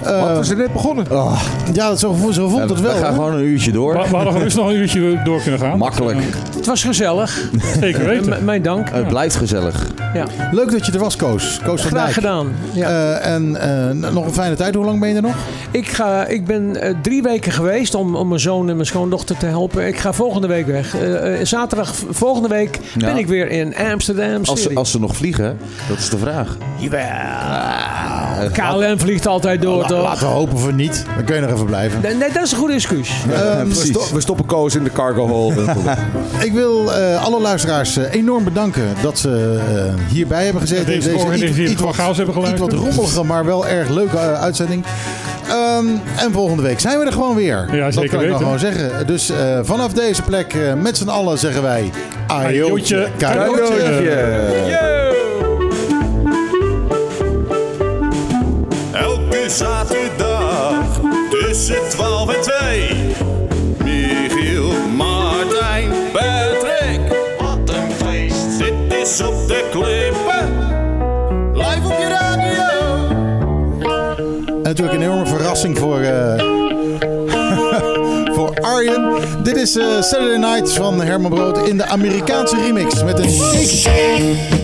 Eh, 0.05 0.20
Wat, 0.20 0.39
we 0.39 0.45
zijn 0.45 0.59
net 0.59 0.73
begonnen. 0.73 1.07
ah, 1.11 1.41
ja, 1.73 1.95
zo, 1.97 2.16
zo 2.32 2.49
voelt 2.49 2.69
het 2.70 2.81
we 2.81 2.86
wel. 2.86 2.93
gaan 2.95 3.03
hè? 3.05 3.12
gewoon 3.12 3.35
een 3.35 3.45
uurtje 3.45 3.73
door. 3.73 3.93
We, 3.93 4.09
we 4.11 4.16
hadden 4.16 4.32
gerust 4.32 4.57
nog 4.57 4.69
een 4.69 4.74
uurtje 4.77 5.20
door 5.24 5.41
kunnen 5.43 5.61
gaan. 5.61 5.78
Makkelijk. 5.78 6.19
Het 6.57 6.66
was 6.66 6.82
gezellig. 6.85 7.49
Zeker 7.81 8.01
M- 8.03 8.07
weten. 8.07 8.45
mijn 8.45 8.62
dank. 8.62 8.89
Het 8.91 9.09
blijft 9.09 9.36
gezellig. 9.36 9.86
Ja. 10.15 10.27
Leuk 10.53 10.70
dat 10.70 10.86
je 10.86 10.93
er 10.93 10.99
was, 10.99 11.16
Koos. 11.16 11.61
Koos 11.65 11.81
van 11.81 11.91
Graag 11.91 12.03
Dijk. 12.03 12.15
gedaan. 12.15 12.53
Ja. 12.73 12.89
Eh, 12.89 13.32
en 13.35 13.57
eh, 14.01 14.11
nog 14.12 14.27
een 14.27 14.32
fijne 14.32 14.55
tijd. 14.55 14.74
Hoe 14.74 14.85
lang 14.85 15.01
ben 15.01 15.09
je 15.09 15.15
er 15.15 15.23
nog? 15.23 15.35
ik, 15.70 15.89
ga, 15.89 16.27
ik 16.27 16.45
ben 16.47 16.77
drie 17.03 17.23
weken 17.23 17.53
geweest 17.53 17.95
om, 17.95 18.16
om 18.16 18.28
mijn 18.28 18.41
zoon 18.41 18.69
en 18.69 18.74
mijn 18.74 18.86
schoondochter 18.86 19.36
te 19.36 19.47
helpen. 19.47 19.86
Ik 19.86 19.99
ga 19.99 20.12
volgende 20.12 20.47
week 20.47 20.66
weg. 20.66 20.97
Zaterdag 21.43 21.95
volgende 22.11 22.49
week 22.49 22.78
Ja. 22.99 23.07
ben 23.07 23.16
ik 23.16 23.27
weer 23.27 23.51
in 23.51 23.74
Amsterdam 23.93 24.45
Als 24.55 24.62
ze, 24.62 24.74
als 24.74 24.90
ze 24.90 25.01
nog 25.01 25.16
vliegen, 25.16 25.59
dat 25.89 25.98
is 25.98 26.09
de 26.10 26.18
vraag. 26.18 26.56
Jawel. 26.78 28.51
KLM 28.52 28.98
vliegt 28.98 29.26
altijd 29.26 29.62
door, 29.62 29.81
La- 29.81 29.86
toch? 29.86 30.02
laten 30.02 30.26
we 30.26 30.32
hopen 30.32 30.59
voor 30.59 30.72
niet. 30.72 31.05
Dan 31.14 31.24
kun 31.24 31.35
je 31.35 31.40
nog 31.40 31.51
even 31.51 31.66
blijven. 31.66 32.01
Nee, 32.02 32.14
nee, 32.14 32.32
dat 32.32 32.43
is 32.43 32.52
een 32.52 32.59
goed 32.59 32.70
excuus. 32.70 33.10
Ehm, 33.31 33.68
we, 33.68 33.74
sto- 33.74 34.06
we 34.12 34.20
stoppen 34.20 34.47
Koos 34.47 34.74
in 34.74 34.85
de 34.85 34.93
cargo 34.93 35.26
hole. 35.28 35.64
ik 36.48 36.52
wil 36.52 36.93
eh, 36.94 37.24
alle 37.24 37.40
luisteraars 37.40 37.97
eh, 37.97 38.12
enorm 38.12 38.44
bedanken 38.44 38.85
dat 39.02 39.18
ze 39.18 39.60
eh, 39.68 40.12
hierbij 40.12 40.44
hebben 40.44 40.60
gezeten. 40.62 40.86
Deze 40.86 41.10
georganiseerde 41.10 41.70
iets 41.72 41.82
wat, 41.82 41.94
chaos 41.94 42.16
hebben 42.16 42.35
iets 42.36 42.44
geluisterd. 42.44 42.72
wat 42.82 42.94
rommelige, 42.94 43.22
maar 43.24 43.44
wel 43.44 43.66
erg 43.66 43.89
leuke 43.89 44.18
uitzending. 44.18 44.85
Ehm, 45.49 45.87
en 46.19 46.33
volgende 46.33 46.62
week 46.62 46.81
zijn 46.81 46.99
we 46.99 47.05
er 47.05 47.12
gewoon 47.12 47.35
weer. 47.37 47.69
Ja, 47.73 47.85
dat 47.85 47.95
zeker 47.95 47.95
kan 47.95 48.03
ik 48.03 48.11
wel 48.11 48.21
weten. 48.21 48.37
gewoon 48.37 48.59
zeggen. 48.59 49.07
Dus 49.07 49.31
eh, 49.31 49.59
vanaf 49.62 49.93
deze 49.93 50.23
plek 50.23 50.55
eh, 50.55 50.75
met 50.75 50.97
z'n 50.97 51.09
allen 51.09 51.39
zeggen 51.39 51.62
wij... 51.62 51.91
Ajootje, 52.27 53.09
cadeautje. 53.19 53.83
Elke 58.93 59.45
zaterdag 59.49 61.01
tussen 61.31 61.89
12 61.89 62.35
en 62.35 62.41
2. 62.41 62.91
Michiel, 63.85 64.71
Martijn, 64.97 65.91
Patrick. 66.12 67.01
Wat 67.39 67.75
een 67.75 67.93
feest. 68.07 68.59
Dit 68.59 68.99
is 69.03 69.21
op 69.21 69.49
de 69.49 69.69
klippen. 69.71 70.03
Natuurlijk 74.81 75.03
een 75.05 75.11
enorme 75.11 75.37
verrassing 75.37 75.79
voor, 75.79 76.01
eh, 76.01 76.39
voor 78.35 78.55
Arjen. 78.61 79.15
Dit 79.43 79.57
is 79.57 79.77
eh, 79.77 80.03
Saturday 80.03 80.37
Night 80.37 80.73
van 80.73 81.03
Herman 81.03 81.31
Brood 81.31 81.69
in 81.69 81.77
de 81.77 81.85
Amerikaanse 81.85 82.57
remix. 82.57 83.05
Met 83.05 83.19
een 83.19 83.31
shake. 83.31 84.64